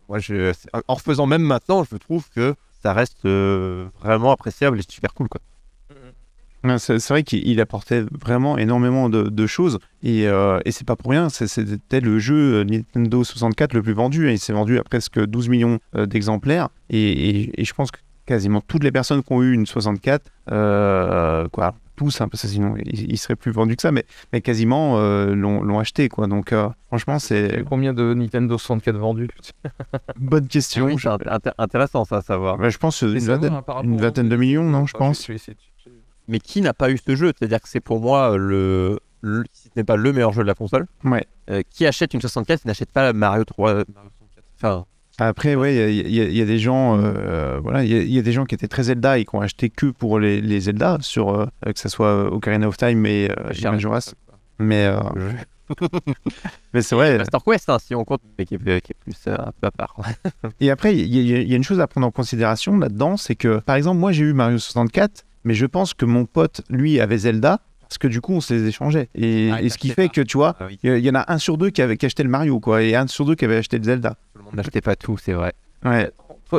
moi, 0.09 0.19
je, 0.19 0.53
en 0.89 0.95
refaisant 0.95 1.27
même 1.27 1.43
maintenant, 1.43 1.85
je 1.91 1.97
trouve 1.97 2.29
que 2.31 2.55
ça 2.83 2.93
reste 2.93 3.25
euh, 3.25 3.89
vraiment 4.01 4.33
appréciable 4.33 4.79
et 4.79 4.83
super 4.89 5.15
cool. 5.15 5.29
Quoi. 5.29 5.41
C'est 6.79 7.09
vrai 7.09 7.23
qu'il 7.23 7.47
il 7.47 7.61
apportait 7.61 8.05
vraiment 8.11 8.59
énormément 8.59 9.09
de, 9.09 9.47
choses 9.47 9.79
et, 10.03 10.27
euh, 10.27 10.61
et 10.65 10.73
c'est 10.73 10.87
pas 10.87 10.97
pour 10.97 11.11
rien. 11.13 11.29
C'était 11.29 12.01
le 12.01 12.19
jeu 12.19 12.61
euh, 12.61 12.65
Nintendo 12.65 13.23
64 13.23 13.75
le 13.75 13.83
plus 13.83 13.93
vendu 13.93 14.31
il 14.31 14.39
s'est 14.39 14.53
vendu 14.53 14.79
à 14.79 14.83
presque 14.83 15.25
12 15.25 15.49
millions 15.49 15.79
euh, 15.95 16.07
d'exemplaires. 16.07 16.69
Et 16.91 17.53
je 17.65 17.73
pense 17.73 17.91
que 17.91 18.01
quasiment 18.27 18.61
toutes 18.61 18.85
les 18.85 18.93
personnes 18.93 19.23
qui 19.23 19.33
ont 19.33 19.43
eu 19.43 19.53
une 19.53 19.67
64, 19.67 20.31
euh, 20.51 21.49
quoi, 21.49 21.75
tous, 21.99 22.21
hein, 22.23 22.29
parce 22.29 22.43
que 22.43 22.49
sinon 22.49 22.75
il, 22.79 23.11
il 23.13 23.19
serait 23.19 23.37
plus 23.37 23.53
vendu 23.53 23.77
que 23.77 23.83
ça, 23.83 23.93
mais, 23.93 24.07
mais 24.33 24.41
quasiment 24.41 24.99
euh, 24.99 25.35
l'ont 25.35 25.63
l'ont 25.63 25.79
acheté. 25.79 26.09
Quoi. 26.09 26.27
Donc 26.27 26.53
euh, 26.55 26.69
franchement, 26.87 27.19
c'est 27.19 27.63
Combien 27.69 27.93
de 27.93 28.15
Nintendo 28.15 28.57
64 28.57 28.97
vendus? 28.97 29.29
Bonne 30.17 30.49
question. 30.49 30.87
Oui, 30.87 30.97
je, 30.97 31.09
intéressant 31.59 32.05
ça 32.07 32.17
à 32.19 32.23
savoir. 32.23 32.71
je 32.71 32.79
pense 32.79 33.03
une 33.03 33.19
vingtaine, 33.19 33.61
une 33.85 34.01
vingtaine 34.01 34.29
de 34.31 34.37
millions, 34.37 34.65
non, 34.65 34.87
je 34.87 34.95
pense. 34.97 35.29
Mais 36.29 36.41
qui 36.41 36.61
n'a 36.61 36.75
pas 36.75 36.91
eu 36.91 36.99
ce 36.99 37.17
jeu? 37.17 37.33
C'est-à-dire 37.39 37.61
que 37.61 37.69
c'est 37.69 37.81
pour 37.81 38.01
moi 38.01 38.37
le, 38.37 38.99
le- 39.23 39.45
si 39.53 39.65
ce 39.69 39.73
n'est 39.77 39.85
pas 39.85 39.97
le 39.97 40.13
meilleur 40.13 40.33
jeu 40.33 40.43
de 40.43 40.47
la 40.49 40.55
console. 40.55 40.87
Ouais. 41.05 41.27
Euh, 41.51 41.63
qui 41.71 41.87
achète 41.87 42.13
une 42.15 42.21
64 42.21 42.65
n'achète 42.67 42.93
pas 42.93 43.13
Mario 43.13 43.45
3 43.45 43.73
Mario 43.73 43.85
64. 43.95 44.45
Enfin, 44.57 44.85
Après, 45.21 45.55
ouais, 45.57 45.93
il 45.95 46.11
y, 46.11 46.21
a- 46.21 46.25
y 46.29 46.39
y 46.39 46.45
des 46.45 46.59
gens, 46.59 46.97
euh, 47.03 47.59
voilà, 47.63 47.83
il 47.85 47.91
y, 47.91 47.95
a- 47.97 48.03
il 48.03 48.11
y 48.13 48.19
a 48.19 48.23
des 48.23 48.33
gens 48.33 48.45
qui 48.45 48.55
étaient 48.55 48.69
très 48.69 48.85
Zelda 48.85 49.19
et 49.19 49.25
qui 49.25 49.35
ont 49.35 49.41
acheté 49.41 49.69
que 49.69 49.87
pour 49.87 50.19
les, 50.21 50.41
les 50.41 50.61
Zelda, 50.61 50.99
sur 51.01 51.31
euh, 51.35 51.47
que 51.65 51.79
ce 51.79 51.89
soit 51.89 52.33
Ocarina 52.33 52.69
of 52.69 52.77
Time 52.77 53.05
et, 53.07 53.29
euh. 53.31 53.71
Majora's. 53.71 54.15
Mais, 54.61 54.87
euh, 54.87 55.01
mais 56.73 56.83
c'est 56.83 56.95
vrai. 56.95 57.19
Master 57.19 57.41
Quest, 57.45 57.69
hein, 57.69 57.79
si 57.79 57.95
on 57.95 58.05
compte, 58.05 58.21
mais 58.39 58.45
qui 58.45 58.55
est, 58.55 58.59
qui 58.81 58.93
est 58.93 58.97
plus 59.01 59.17
euh, 59.27 59.37
un 59.39 59.53
peu 59.61 59.67
à 59.67 59.71
part. 59.71 59.97
Et 60.61 60.71
après, 60.71 60.97
il 60.97 61.07
y, 61.15 61.35
a- 61.35 61.41
il 61.41 61.49
y 61.49 61.53
a 61.53 61.57
une 61.57 61.65
chose 61.65 61.81
à 61.81 61.87
prendre 61.87 62.07
en 62.07 62.11
considération 62.11 62.77
là-dedans, 62.79 63.17
c'est 63.17 63.35
que, 63.35 63.59
par 63.61 63.77
exemple, 63.77 63.99
moi 63.99 64.13
j'ai 64.13 64.25
eu 64.25 64.33
Mario 64.33 64.59
64, 64.59 65.25
mais 65.45 65.55
je 65.55 65.67
pense 65.67 65.95
que 65.95 66.05
mon 66.05 66.25
pote, 66.27 66.63
lui, 66.71 67.01
avait 67.01 67.19
Zelda. 67.19 67.61
Parce 67.89 67.99
que 67.99 68.09
du 68.09 68.21
coup, 68.21 68.35
on 68.35 68.41
se 68.41 68.53
les 68.53 68.67
échangeait. 68.67 69.09
Et, 69.15 69.51
Ah, 69.53 69.63
et 69.63 69.69
ce 69.71 69.79
qui 69.79 69.89
fait 69.89 70.09
pas. 70.09 70.13
que, 70.15 70.21
tu 70.21 70.37
vois, 70.37 70.55
Ah 70.61 70.67
oui. 70.67 70.79
il 70.83 70.99
y, 70.99 71.11
en 71.11 71.15
a 71.15 71.25
un 71.33 71.39
sur 71.39 71.57
deux 71.57 71.71
qui 71.71 71.81
avait 71.81 71.97
qui 71.97 72.05
acheté 72.07 72.23
le 72.23 72.29
Mario, 72.29 72.61
quoi, 72.61 72.83
et 72.83 72.95
un 72.95 73.07
sur 73.07 73.25
deux 73.25 73.35
qui 73.35 73.45
avait 73.47 73.57
acheté 73.57 73.79
le 73.79 73.85
Zelda. 73.85 74.11
Tout 74.35 74.39
le 74.41 74.45
monde 74.45 74.55
n'achetait 74.55 74.81
pas 74.83 74.95
tout, 74.95 75.17
c'est 75.17 75.33
vrai. 75.33 75.53
Ouais, 75.85 76.11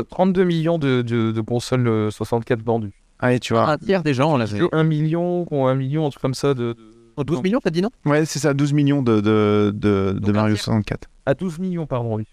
32 0.10 0.44
millions 0.44 0.78
de, 0.80 1.02
de, 1.04 1.32
de 1.32 1.42
consoles 1.42 1.88
euh, 1.88 2.10
64 2.12 2.64
vendues. 2.64 2.92
ouais 3.22 3.40
tu 3.40 3.54
vois. 3.54 3.70
Un 3.70 3.78
tiers 3.78 4.02
des 4.04 4.14
gens 4.14 4.38
l'avaient. 4.38 4.60
1 4.72 4.84
million, 4.84 5.46
ou 5.50 5.66
1 5.68 5.76
million, 5.76 6.08
un 6.08 6.10
truc 6.10 6.22
comme 6.22 6.34
ça 6.34 6.54
de. 6.54 6.74
de- 6.74 6.78
Oh, 7.20 7.24
12 7.26 7.44
millions, 7.44 7.60
t'as 7.62 7.70
dit 7.70 7.82
non? 7.82 7.90
Ouais, 8.06 8.24
c'est 8.26 8.40
ça, 8.40 8.54
12 8.54 8.72
millions 8.72 9.02
de, 9.02 9.20
de, 9.20 9.74
de, 9.76 10.32
Mario 10.32 10.56
tiers. 10.56 10.64
64. 10.64 11.10
À 11.26 11.34
12 11.34 11.60
millions, 11.60 11.86
pardon, 11.86 12.16
oui. 12.16 12.26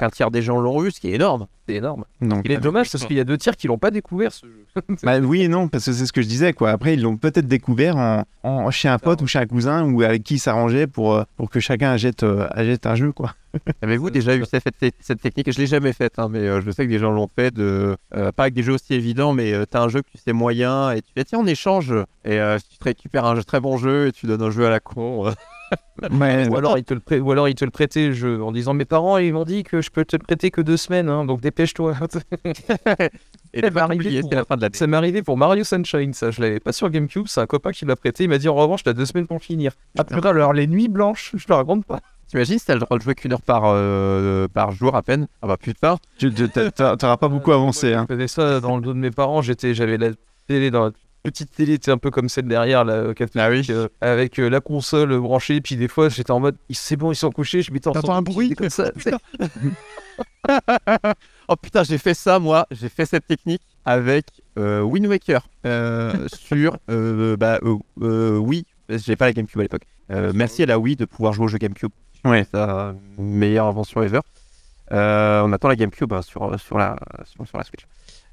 Un 0.00 0.10
tiers 0.10 0.30
des 0.30 0.42
gens 0.42 0.60
l'ont 0.60 0.84
eu, 0.84 0.90
ce 0.90 1.00
qui 1.00 1.08
est 1.08 1.14
énorme. 1.14 1.46
C'est 1.66 1.76
énorme. 1.76 2.04
Donc, 2.20 2.42
Il 2.44 2.52
est 2.52 2.58
dommage 2.58 2.90
parce 2.92 3.06
qu'il 3.06 3.16
y 3.16 3.20
a 3.20 3.24
deux 3.24 3.38
tiers 3.38 3.56
qui 3.56 3.68
l'ont 3.68 3.78
pas 3.78 3.90
découvert 3.90 4.32
ce 4.32 4.44
jeu. 4.46 4.66
Bah 5.02 5.18
oui 5.20 5.42
et 5.42 5.48
non, 5.48 5.68
parce 5.68 5.86
que 5.86 5.92
c'est 5.92 6.04
ce 6.04 6.12
que 6.12 6.20
je 6.20 6.28
disais, 6.28 6.52
quoi. 6.52 6.70
Après, 6.70 6.92
ils 6.94 7.00
l'ont 7.00 7.16
peut-être 7.16 7.46
découvert 7.46 7.96
en, 7.96 8.24
en- 8.42 8.70
chez 8.70 8.88
un 8.88 8.98
pote 8.98 9.22
ou 9.22 9.26
chez 9.26 9.38
un 9.38 9.46
cousin 9.46 9.90
ou 9.90 10.02
avec 10.02 10.22
qui 10.22 10.34
ils 10.34 10.38
s'arrangeaient 10.38 10.86
pour, 10.86 11.14
euh, 11.14 11.22
pour 11.38 11.48
que 11.48 11.58
chacun 11.58 11.90
achète, 11.92 12.22
euh, 12.22 12.46
achète 12.50 12.84
un 12.86 12.94
jeu, 12.96 13.12
quoi. 13.12 13.34
Avez-vous 13.82 14.10
déjà 14.10 14.36
eu 14.36 14.44
cette, 14.44 15.20
technique? 15.20 15.52
Je 15.52 15.58
l'ai 15.58 15.66
jamais 15.66 15.92
faite, 15.92 16.18
hein, 16.18 16.28
mais 16.30 16.40
euh, 16.40 16.60
je 16.60 16.70
sais 16.70 16.84
que 16.84 16.90
des 16.90 16.98
gens 16.98 17.10
l'ont 17.12 17.28
fait. 17.34 17.52
De, 17.54 17.96
euh, 18.14 18.32
pas 18.32 18.44
avec 18.44 18.54
des 18.54 18.62
jeux 18.62 18.74
aussi 18.74 18.94
évidents, 18.94 19.32
mais 19.32 19.52
tu 19.52 19.66
t'as 19.68 19.82
un 19.82 19.88
jeu 19.88 20.02
que 20.02 20.10
tu 20.10 20.18
sais 20.18 20.32
moyen 20.32 20.90
et 20.92 21.02
tu 21.02 21.08
fais 21.14 21.24
tiens, 21.24 21.38
on 21.40 21.46
échange. 21.46 21.92
Et 22.24 22.40
euh, 22.40 22.58
si 22.58 22.68
tu 22.70 22.78
te 22.78 22.84
récupères 22.84 23.24
un 23.24 23.36
jeu- 23.36 23.44
très 23.44 23.60
bon 23.60 23.76
jeu 23.76 24.08
et 24.08 24.12
tu 24.12 24.26
donnes 24.26 24.42
un 24.42 24.50
jeu 24.50 24.66
à 24.66 24.70
la 24.70 24.80
con. 24.80 25.26
euh, 26.02 26.48
Ou 26.48 26.56
alors, 26.56 26.78
il 26.78 26.84
te 26.84 26.94
le 26.94 27.20
ou 27.20 27.32
alors 27.32 27.48
il 27.48 27.54
te 27.54 27.64
le 27.64 27.70
prêtait 27.70 28.08
le 28.08 28.12
jeu 28.12 28.42
en 28.42 28.52
disant 28.52 28.74
Mes 28.74 28.84
parents, 28.84 29.18
ils 29.18 29.32
m'ont 29.32 29.44
dit 29.44 29.62
que 29.64 29.80
je 29.82 29.90
peux 29.90 30.04
te 30.04 30.16
le 30.16 30.22
prêter 30.22 30.50
que 30.50 30.60
deux 30.60 30.76
semaines, 30.76 31.08
hein, 31.08 31.24
donc 31.24 31.40
dépêche-toi. 31.40 31.94
Et 33.52 33.60
pour- 34.22 34.34
la 34.34 34.44
fin 34.44 34.56
de 34.56 34.62
l'année. 34.62 34.76
ça 34.76 34.86
m'est 34.86 34.96
arrivé 34.96 35.22
pour 35.22 35.36
Mario 35.36 35.62
Sunshine, 35.64 36.12
ça. 36.12 36.30
Je 36.30 36.40
l'avais 36.40 36.60
pas 36.60 36.72
sur 36.72 36.90
GameCube, 36.90 37.26
c'est 37.28 37.40
un 37.40 37.46
copain 37.46 37.70
qui 37.72 37.84
me 37.84 37.90
l'a 37.90 37.96
prêté. 37.96 38.24
Il 38.24 38.30
m'a 38.30 38.38
dit 38.38 38.48
En 38.48 38.54
revanche, 38.54 38.82
t'as 38.82 38.92
deux 38.92 39.06
semaines 39.06 39.26
pour 39.26 39.40
finir. 39.40 39.72
Ah 39.98 40.04
putain, 40.04 40.30
alors 40.30 40.52
les 40.52 40.66
nuits 40.66 40.88
blanches, 40.88 41.32
je 41.36 41.44
te 41.46 41.52
raconte 41.52 41.84
pas. 41.84 42.00
T'imagines 42.34 42.58
si 42.58 42.66
t'as 42.66 42.74
le 42.74 42.80
droit 42.80 42.98
de 42.98 43.02
jouer 43.04 43.14
qu'une 43.14 43.32
heure 43.32 43.40
par, 43.42 43.62
euh, 43.66 44.48
par 44.48 44.72
jour 44.72 44.96
à 44.96 45.02
peine? 45.02 45.28
Ah 45.40 45.46
bah 45.46 45.56
putain. 45.56 45.98
tu 46.18 46.34
tu- 46.34 46.48
t'auras 46.48 47.16
pas 47.16 47.28
beaucoup 47.28 47.52
avancé. 47.52 47.94
Hein. 47.94 48.06
Je 48.10 48.14
faisais 48.16 48.26
ça 48.26 48.58
dans 48.58 48.74
le 48.74 48.82
dos 48.82 48.92
de 48.92 48.98
mes 48.98 49.12
parents. 49.12 49.40
J'étais, 49.40 49.72
j'avais 49.72 49.96
la 49.98 50.08
télé 50.48 50.72
dans 50.72 50.86
la 50.86 50.90
petite 51.22 51.52
télé, 51.54 51.78
sais, 51.80 51.92
un 51.92 51.96
peu 51.96 52.10
comme 52.10 52.28
celle 52.28 52.48
derrière, 52.48 52.84
la 52.84 53.14
catholique, 53.14 53.36
Ah 53.36 53.50
oui. 53.50 53.64
euh, 53.70 53.86
avec 54.00 54.40
euh, 54.40 54.48
la 54.50 54.60
console 54.60 55.16
branchée. 55.20 55.60
Puis 55.60 55.76
des 55.76 55.86
fois, 55.86 56.08
j'étais 56.08 56.32
en 56.32 56.40
mode, 56.40 56.56
c'est 56.70 56.96
bon, 56.96 57.12
ils 57.12 57.16
sont 57.16 57.30
couchés. 57.30 57.62
Je 57.62 57.70
m'étais 57.72 57.86
en 57.86 57.92
T'entends 57.92 58.14
un 58.16 58.22
bruit? 58.22 58.50
comme 58.56 58.68
ça. 58.68 58.90
Oh 61.48 61.56
putain, 61.56 61.82
j'ai 61.84 61.98
fait 61.98 62.14
ça 62.14 62.38
moi, 62.38 62.66
j'ai 62.70 62.88
fait 62.88 63.04
cette 63.06 63.26
technique 63.26 63.62
avec 63.84 64.26
euh, 64.58 64.80
Wind 64.82 65.06
Waker 65.06 65.46
euh, 65.66 66.26
sur 66.32 66.78
euh, 66.90 67.36
bah 67.36 67.58
euh, 67.62 67.76
euh, 68.02 68.38
Wii. 68.38 68.64
J'ai 68.88 69.14
pas 69.16 69.26
la 69.26 69.32
GameCube 69.34 69.60
à 69.60 69.62
l'époque. 69.62 69.82
Euh, 70.10 70.32
merci 70.34 70.62
à 70.62 70.66
la 70.66 70.78
Wii 70.78 70.96
de 70.96 71.04
pouvoir 71.04 71.32
jouer 71.32 71.44
au 71.44 71.48
jeu 71.48 71.58
GameCube. 71.58 71.90
Ouais. 72.24 72.46
La 72.52 72.94
meilleure 73.18 73.66
invention 73.66 74.02
ever. 74.02 74.20
Euh, 74.92 75.42
on 75.42 75.52
attend 75.52 75.68
la 75.68 75.76
GameCube 75.76 76.12
hein, 76.12 76.22
sur, 76.22 76.58
sur, 76.60 76.78
la, 76.78 76.96
sur 77.26 77.58
la 77.58 77.64
Switch. 77.64 77.86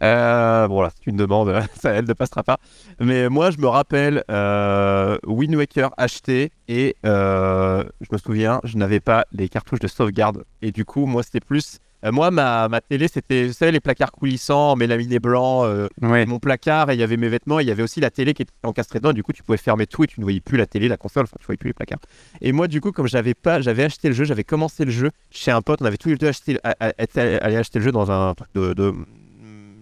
Euh, 0.04 0.68
bon 0.68 0.82
là, 0.82 0.90
c'est 0.96 1.08
une 1.08 1.16
demande, 1.18 1.54
ça 1.80 1.92
elle 1.92 2.06
ne 2.06 2.14
passera 2.14 2.44
pas. 2.44 2.58
Mais 3.00 3.30
moi, 3.30 3.52
je 3.52 3.58
me 3.58 3.68
rappelle 3.68 4.24
euh, 4.32 5.18
Wind 5.28 5.56
Waker 5.56 5.92
acheté 5.98 6.52
et 6.68 6.96
euh, 7.06 7.84
je 8.02 8.08
me 8.12 8.18
souviens, 8.18 8.60
je 8.64 8.78
n'avais 8.78 9.00
pas 9.00 9.26
les 9.32 9.48
cartouches 9.48 9.80
de 9.80 9.88
sauvegarde. 9.88 10.44
Et 10.62 10.72
du 10.72 10.86
coup, 10.86 11.06
moi, 11.06 11.24
c'était 11.24 11.40
plus. 11.40 11.80
Euh, 12.04 12.12
moi, 12.12 12.32
ma, 12.32 12.68
ma 12.68 12.82
télé, 12.82 13.08
c'était, 13.08 13.48
vous 13.48 13.54
savez, 13.54 13.72
les 13.72 13.80
placards 13.80 14.12
coulissants, 14.12 14.76
mélaminés 14.76 15.20
blancs, 15.20 15.66
euh, 15.66 15.88
Ouais. 16.02 16.26
mon 16.26 16.40
placard, 16.40 16.90
et 16.90 16.96
il 16.96 17.00
y 17.00 17.04
avait 17.04 17.18
mes 17.18 17.30
vêtements, 17.30 17.60
et 17.60 17.64
il 17.64 17.68
y 17.68 17.72
avait 17.72 17.84
aussi 17.84 18.00
la 18.00 18.10
télé 18.10 18.34
qui 18.34 18.42
était 18.42 18.52
encastrée 18.64 19.00
dedans. 19.00 19.14
Du 19.14 19.24
coup, 19.24 19.34
tu 19.34 19.44
pouvais 19.44 19.58
fermer 19.58 19.86
tout 19.88 20.04
et 20.04 20.08
tu 20.08 20.20
ne 20.20 20.26
voyais 20.26 20.40
plus 20.40 20.58
la 20.58 20.66
télé, 20.66 20.88
la 20.88 20.98
console, 20.98 21.24
enfin, 21.24 21.38
tu 21.40 21.46
voyais 21.46 21.58
plus 21.58 21.70
les 21.70 21.74
placards. 21.74 22.00
Et 22.42 22.52
moi, 22.52 22.68
du 22.68 22.82
coup, 22.82 22.92
comme 22.92 23.08
j'avais 23.08 23.34
pas, 23.34 23.62
j'avais 23.62 23.84
acheté 23.84 24.08
le 24.08 24.14
jeu, 24.14 24.24
j'avais 24.26 24.44
commencé 24.44 24.86
le 24.86 24.92
jeu 24.92 25.12
chez 25.30 25.52
un 25.52 25.62
pote, 25.62 25.82
on 25.82 25.86
avait 25.86 25.98
tous 25.98 26.10
les 26.10 26.16
deux 26.16 26.28
acheté, 26.28 26.58
allé 26.64 27.56
acheter 27.56 27.80
le 27.80 27.86
jeu 27.86 27.92
dans 27.92 28.12
un 28.12 28.34
truc 28.34 28.50
de, 28.56 28.74
de, 28.74 28.94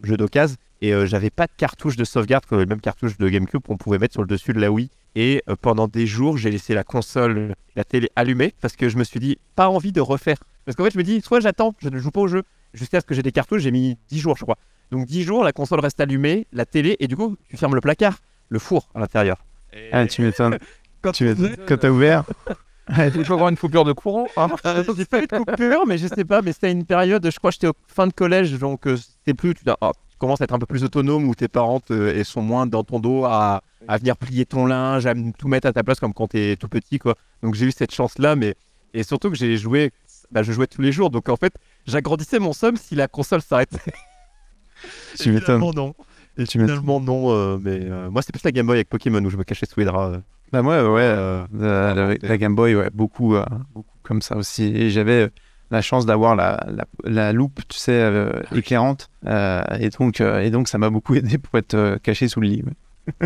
jeu 0.03 0.17
d'occasion, 0.17 0.55
et 0.81 0.93
euh, 0.93 1.05
j'avais 1.05 1.29
pas 1.29 1.45
de 1.45 1.51
cartouche 1.57 1.95
de 1.97 2.05
sauvegarde, 2.05 2.45
comme 2.45 2.59
le 2.59 2.65
même 2.65 2.79
cartouche 2.81 3.17
de 3.17 3.27
GameCube 3.29 3.61
qu'on 3.65 3.77
pouvait 3.77 3.97
mettre 3.97 4.13
sur 4.13 4.21
le 4.21 4.27
dessus 4.27 4.53
de 4.53 4.59
la 4.59 4.71
Wii. 4.71 4.89
Et 5.15 5.43
euh, 5.49 5.55
pendant 5.59 5.87
des 5.87 6.05
jours, 6.07 6.37
j'ai 6.37 6.51
laissé 6.51 6.73
la 6.73 6.83
console, 6.83 7.55
la 7.75 7.83
télé 7.83 8.09
allumée, 8.15 8.53
parce 8.61 8.75
que 8.75 8.89
je 8.89 8.97
me 8.97 9.03
suis 9.03 9.19
dit, 9.19 9.37
pas 9.55 9.69
envie 9.69 9.91
de 9.91 10.01
refaire. 10.01 10.37
Parce 10.65 10.75
qu'en 10.75 10.83
fait, 10.83 10.91
je 10.93 10.97
me 10.97 11.03
dis, 11.03 11.21
soit 11.21 11.39
j'attends, 11.39 11.73
je 11.79 11.89
ne 11.89 11.97
joue 11.97 12.11
pas 12.11 12.21
au 12.21 12.27
jeu, 12.27 12.43
jusqu'à 12.73 13.01
ce 13.01 13.05
que 13.05 13.15
j'ai 13.15 13.23
des 13.23 13.31
cartouches, 13.31 13.61
j'ai 13.63 13.71
mis 13.71 13.97
10 14.09 14.19
jours, 14.19 14.37
je 14.37 14.43
crois. 14.43 14.57
Donc 14.91 15.05
10 15.05 15.23
jours, 15.23 15.43
la 15.43 15.51
console 15.51 15.79
reste 15.79 15.99
allumée, 15.99 16.47
la 16.53 16.65
télé, 16.65 16.95
et 16.99 17.07
du 17.07 17.15
coup, 17.15 17.35
tu 17.49 17.57
fermes 17.57 17.75
le 17.75 17.81
placard, 17.81 18.19
le 18.49 18.59
four 18.59 18.89
à 18.93 18.99
l'intérieur. 18.99 19.37
Ah, 19.91 20.05
tu 20.07 20.21
m'étonnes. 20.21 20.57
Quand 21.01 21.11
Tu 21.11 21.23
m'étonnes. 21.25 21.55
Quand 21.67 21.77
t'as 21.77 21.89
ouvert. 21.89 22.23
Il 23.15 23.23
faut 23.23 23.33
avoir 23.33 23.49
une 23.49 23.57
coupure 23.57 23.85
de 23.85 23.93
courant. 23.93 24.27
hein. 24.35 24.49
Euh, 24.65 24.83
j'ai 24.97 25.05
pas 25.05 25.19
eu 25.21 25.27
de 25.27 25.37
coupure, 25.37 25.85
mais 25.85 25.99
je 25.99 26.07
sais 26.07 26.25
pas, 26.25 26.41
mais 26.41 26.53
c'était 26.53 26.71
une 26.71 26.85
période, 26.85 27.23
je 27.29 27.37
crois 27.37 27.51
que 27.51 27.55
j'étais 27.55 27.67
au 27.67 27.73
fin 27.87 28.07
de 28.07 28.13
collège, 28.13 28.51
donc 28.57 28.87
euh, 28.87 28.97
c'était 28.97 29.35
plus, 29.35 29.53
tu, 29.53 29.61
ah, 29.67 29.91
tu 30.08 30.08
commences 30.19 30.41
à 30.41 30.43
être 30.43 30.53
un 30.53 30.59
peu 30.59 30.65
plus 30.67 30.83
autonome, 30.83 31.27
où 31.27 31.33
tes 31.33 31.47
parents 31.47 31.79
te- 31.79 32.15
et 32.15 32.23
sont 32.23 32.41
moins 32.41 32.67
dans 32.67 32.83
ton 32.83 32.99
dos 32.99 33.25
à, 33.25 33.61
à 33.87 33.97
venir 33.97 34.15
plier 34.17 34.45
ton 34.45 34.65
linge, 34.67 35.05
à 35.07 35.13
tout 35.37 35.47
mettre 35.47 35.67
à 35.67 35.73
ta 35.73 35.81
place 35.83 35.99
comme 35.99 36.13
quand 36.13 36.27
t'es 36.27 36.55
tout 36.57 36.67
petit, 36.69 36.99
quoi. 36.99 37.15
Donc 37.41 37.55
j'ai 37.55 37.65
eu 37.65 37.71
cette 37.71 37.91
chance-là, 37.93 38.35
mais 38.35 38.55
et 38.93 39.03
surtout 39.03 39.29
que 39.31 39.35
j'ai 39.37 39.57
joué, 39.57 39.91
bah, 40.31 40.43
je 40.43 40.51
jouais 40.51 40.67
tous 40.67 40.81
les 40.81 40.91
jours, 40.91 41.09
donc 41.09 41.29
en 41.29 41.35
fait, 41.37 41.53
j'agrandissais 41.87 42.39
mon 42.39 42.53
somme 42.53 42.75
si 42.77 42.93
la 42.95 43.07
console 43.07 43.41
s'arrêtait. 43.41 43.77
Tu 45.19 45.31
m'étonnes. 45.31 45.59
Non. 45.75 45.93
Et 46.37 46.45
Tu 46.45 46.57
m'étonnes. 46.57 46.77
finalement, 46.77 46.99
non, 47.01 47.31
euh, 47.31 47.57
mais 47.61 47.79
euh, 47.81 48.09
moi, 48.09 48.21
c'est 48.21 48.31
plus 48.31 48.43
la 48.43 48.51
Game 48.51 48.65
Boy 48.65 48.77
avec 48.77 48.89
Pokémon 48.89 49.23
où 49.23 49.29
je 49.29 49.37
me 49.37 49.43
cachais 49.43 49.65
sous 49.65 49.79
les 49.79 49.85
draps. 49.85 50.15
euh. 50.17 50.21
Bah 50.51 50.61
moi, 50.61 50.77
ouais, 50.91 51.01
euh, 51.01 51.45
la, 51.53 51.93
la- 51.93 52.15
la 52.21 52.37
Game 52.37 52.55
Boy, 52.55 52.75
ouais, 52.75 52.89
beaucoup, 52.93 53.35
euh, 53.35 53.45
beaucoup 53.73 53.93
comme 54.03 54.21
ça 54.21 54.37
aussi. 54.37 54.63
Et 54.63 54.89
j'avais 54.89 55.23
euh, 55.23 55.29
la 55.71 55.81
chance 55.81 56.05
d'avoir 56.05 56.35
la, 56.35 56.65
la, 56.67 56.85
la 57.03 57.33
loupe, 57.33 57.61
tu 57.67 57.77
sais, 57.77 57.91
euh, 57.91 58.41
éclairante. 58.55 59.09
Euh, 59.25 59.63
et, 59.79 59.89
donc, 59.89 60.21
euh, 60.21 60.41
et 60.41 60.49
donc, 60.49 60.67
ça 60.67 60.77
m'a 60.77 60.89
beaucoup 60.89 61.15
aidé 61.15 61.37
pour 61.37 61.57
être 61.57 61.73
euh, 61.73 61.97
caché 62.01 62.27
sous 62.27 62.41
le 62.41 62.47
lit. 62.47 62.63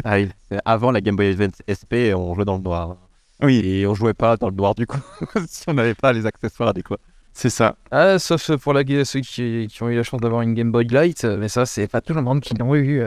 Ah 0.03 0.15
oui, 0.15 0.29
avant 0.63 0.91
la 0.91 1.01
Game 1.01 1.15
Boy 1.15 1.27
Advance 1.27 1.61
SP, 1.67 2.15
on 2.15 2.35
jouait 2.35 2.45
dans 2.45 2.57
le 2.57 2.63
noir. 2.63 2.95
Oui, 3.41 3.61
Et 3.63 3.85
on 3.85 3.93
jouait 3.93 4.13
pas 4.13 4.37
dans 4.37 4.49
le 4.49 4.55
noir 4.55 4.75
du 4.75 4.87
coup, 4.87 4.99
si 5.47 5.63
on 5.67 5.73
n'avait 5.73 5.95
pas 5.95 6.13
les 6.13 6.25
accessoires 6.25 6.69
adéquats. 6.69 6.99
c'est 7.33 7.49
ça. 7.49 7.75
Ah, 7.91 8.17
sauf 8.17 8.55
pour 8.57 8.71
la, 8.73 8.83
ceux 9.03 9.19
qui, 9.19 9.67
qui 9.69 9.83
ont 9.83 9.89
eu 9.89 9.95
la 9.95 10.03
chance 10.03 10.21
d'avoir 10.21 10.41
une 10.41 10.53
Game 10.53 10.71
Boy 10.71 10.87
Light, 10.87 11.25
mais 11.25 11.49
ça, 11.49 11.65
c'est 11.65 11.87
pas 11.87 11.99
tout 11.99 12.13
le 12.13 12.21
monde 12.21 12.39
qui 12.39 12.53
l'ont 12.53 12.75
eu. 12.75 13.03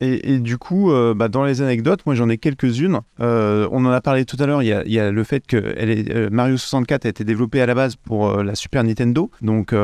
Et, 0.00 0.38
du 0.38 0.58
coup, 0.58 0.92
euh, 0.92 1.12
bah, 1.14 1.28
dans 1.28 1.44
les 1.44 1.60
anecdotes, 1.60 2.06
moi 2.06 2.14
j'en 2.14 2.28
ai 2.28 2.38
quelques-unes. 2.38 3.00
Euh, 3.20 3.68
on 3.72 3.84
en 3.84 3.90
a 3.90 4.00
parlé 4.00 4.24
tout 4.24 4.36
à 4.38 4.46
l'heure. 4.46 4.62
Il 4.62 4.68
y 4.68 4.98
a, 5.00 5.10
le 5.10 5.24
fait 5.24 5.44
que 5.46 5.56
euh, 5.56 6.28
Mario 6.30 6.56
64 6.56 7.06
a 7.06 7.08
été 7.08 7.24
développé 7.24 7.60
à 7.60 7.66
la 7.66 7.74
base 7.74 7.96
pour 7.96 8.42
la 8.42 8.54
Super 8.54 8.84
Nintendo. 8.84 9.30
Donc 9.42 9.74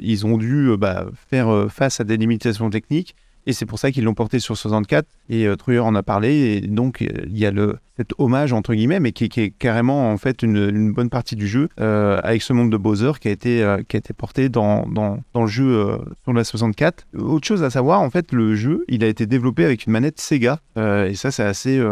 ils 0.00 0.26
ont 0.26 0.36
dû 0.36 0.76
bah, 0.78 1.06
faire 1.28 1.66
face 1.68 2.00
à 2.00 2.04
des 2.04 2.16
limitations 2.16 2.70
techniques. 2.70 3.16
Et 3.46 3.52
c'est 3.52 3.66
pour 3.66 3.78
ça 3.78 3.90
qu'ils 3.90 4.04
l'ont 4.04 4.14
porté 4.14 4.38
sur 4.38 4.56
64. 4.56 5.06
Et 5.28 5.46
euh, 5.46 5.56
Truyer 5.56 5.80
en 5.80 5.94
a 5.94 6.02
parlé. 6.02 6.34
Et 6.34 6.60
donc 6.60 7.00
il 7.00 7.38
y 7.38 7.46
a 7.46 7.50
le, 7.50 7.78
cet 7.96 8.12
hommage 8.18 8.52
entre 8.52 8.74
guillemets, 8.74 9.00
mais 9.00 9.12
qui, 9.12 9.24
est 9.24 9.50
carrément 9.50 10.10
en 10.10 10.18
fait 10.18 10.42
une, 10.42 10.92
bonne 10.92 11.10
partie 11.10 11.36
du 11.36 11.48
jeu 11.48 11.68
euh, 11.80 12.20
avec 12.22 12.42
ce 12.42 12.52
monde 12.52 12.70
de 12.70 12.76
Bowser 12.76 13.12
qui 13.20 13.28
a 13.28 13.30
été, 13.30 13.62
euh, 13.62 13.82
qui 13.88 13.96
a 13.96 13.98
été 13.98 14.12
porté 14.12 14.48
dans, 14.48 14.86
dans, 14.86 15.18
dans 15.32 15.42
le 15.42 15.48
jeu 15.48 15.66
euh, 15.66 15.96
sur 16.24 16.32
la 16.32 16.44
64. 16.44 17.06
Autre 17.18 17.46
chose 17.46 17.62
à 17.62 17.70
savoir, 17.70 18.00
en 18.02 18.10
fait, 18.10 18.32
le 18.32 18.54
jeu, 18.54 18.84
il 18.88 19.02
a 19.02 19.06
été 19.06 19.26
développé 19.26 19.64
avec 19.64 19.86
une 19.86 19.92
manette 19.92 20.20
Sega. 20.20 20.60
Et 20.76 21.14
ça, 21.14 21.30
c'est 21.30 21.42
assez, 21.42 21.82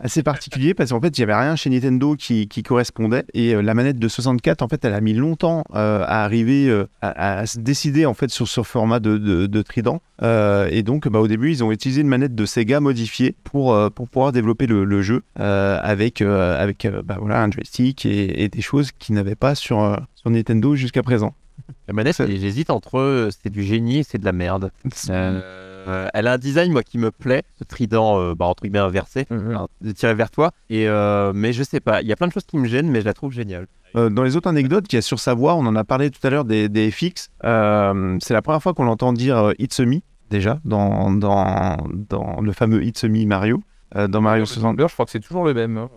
assez 0.00 0.22
particulier 0.22 0.74
parce 0.74 0.90
qu'en 0.90 1.00
fait, 1.00 1.16
il 1.18 1.20
n'y 1.20 1.24
avait 1.30 1.40
rien 1.40 1.56
chez 1.56 1.70
Nintendo 1.70 2.14
qui, 2.16 2.48
qui 2.48 2.62
correspondait. 2.62 3.24
Et 3.34 3.54
euh, 3.54 3.62
la 3.62 3.74
manette 3.74 3.98
de 3.98 4.08
64, 4.08 4.62
en 4.62 4.68
fait, 4.68 4.84
elle 4.84 4.94
a 4.94 5.00
mis 5.00 5.14
longtemps 5.14 5.64
euh, 5.74 6.02
à 6.04 6.24
arriver 6.24 6.68
euh, 6.68 6.88
à, 7.02 7.40
à 7.40 7.46
se 7.46 7.58
décider 7.58 8.06
en 8.06 8.14
fait 8.14 8.30
sur 8.30 8.48
ce 8.48 8.62
format 8.62 9.00
de, 9.00 9.18
de, 9.18 9.46
de 9.46 9.62
trident. 9.62 10.00
Et 10.22 10.82
donc, 10.82 11.08
bah, 11.08 11.20
au 11.20 11.28
début, 11.28 11.50
ils 11.50 11.62
ont 11.62 11.72
utilisé 11.72 12.00
une 12.00 12.08
manette 12.08 12.34
de 12.34 12.44
Sega 12.46 12.80
modifiée 12.80 13.36
pour, 13.44 13.76
pour 13.92 14.08
pouvoir 14.08 14.32
développer 14.32 14.66
le, 14.66 14.84
le 14.84 15.02
jeu 15.02 15.22
avec, 15.36 16.22
avec 16.22 16.88
bah, 17.04 17.18
voilà, 17.20 17.42
un 17.42 17.50
joystick 17.50 18.04
et, 18.04 18.42
et 18.42 18.48
des 18.48 18.60
choses 18.60 18.90
qu'ils 18.92 19.14
n'avaient 19.14 19.36
pas 19.36 19.54
sur, 19.54 19.96
sur 20.16 20.30
Nintendo 20.30 20.74
jusqu'à 20.74 21.02
présent. 21.02 21.34
La 21.86 21.94
manette, 21.94 22.16
j'hésite 22.26 22.70
entre 22.70 23.28
c'est 23.30 23.50
du 23.50 23.62
génie 23.62 23.98
et 23.98 24.02
c'est 24.02 24.18
de 24.18 24.24
la 24.24 24.32
merde. 24.32 24.72
Euh, 25.88 26.06
elle 26.14 26.26
a 26.26 26.34
un 26.34 26.38
design, 26.38 26.70
moi, 26.72 26.82
qui 26.82 26.98
me 26.98 27.10
plaît, 27.10 27.42
ce 27.58 27.64
trident, 27.64 28.20
euh, 28.20 28.34
bah, 28.34 28.44
entre 28.46 28.62
guillemets, 28.62 28.78
inversé, 28.78 29.26
hein, 29.30 29.66
de 29.80 29.90
tirer 29.92 30.14
vers 30.14 30.30
toi. 30.30 30.52
Et, 30.70 30.86
euh, 30.88 31.32
mais 31.34 31.52
je 31.52 31.62
sais 31.62 31.80
pas, 31.80 32.02
il 32.02 32.06
y 32.08 32.12
a 32.12 32.16
plein 32.16 32.26
de 32.28 32.32
choses 32.32 32.44
qui 32.44 32.58
me 32.58 32.68
gênent, 32.68 32.90
mais 32.90 33.00
je 33.00 33.06
la 33.06 33.14
trouve 33.14 33.32
géniale. 33.32 33.66
Euh, 33.96 34.10
dans 34.10 34.22
les 34.22 34.36
autres 34.36 34.48
anecdotes 34.48 34.86
qu'il 34.86 34.96
y 34.96 35.00
a 35.00 35.02
sur 35.02 35.18
sa 35.18 35.32
voix, 35.34 35.54
on 35.54 35.64
en 35.66 35.74
a 35.74 35.82
parlé 35.84 36.10
tout 36.10 36.24
à 36.26 36.30
l'heure 36.30 36.44
des, 36.44 36.68
des 36.68 36.90
FX. 36.90 37.30
Euh, 37.44 38.18
c'est 38.20 38.34
la 38.34 38.42
première 38.42 38.62
fois 38.62 38.74
qu'on 38.74 38.84
l'entend 38.84 39.12
dire 39.14 39.38
euh, 39.38 39.52
It's 39.58 39.80
a 39.80 39.86
Me, 39.86 40.00
déjà, 40.30 40.60
dans, 40.66 41.10
dans, 41.10 41.76
dans 42.10 42.40
le 42.42 42.52
fameux 42.52 42.84
It's 42.84 43.02
a 43.04 43.08
Me 43.08 43.24
Mario, 43.24 43.62
euh, 43.96 44.06
dans 44.08 44.20
Mario 44.20 44.44
60. 44.44 44.78
je 44.78 44.92
crois 44.92 45.06
que 45.06 45.10
c'est 45.10 45.20
toujours 45.20 45.44
le 45.44 45.54
même. 45.54 45.78
hein. 45.78 45.88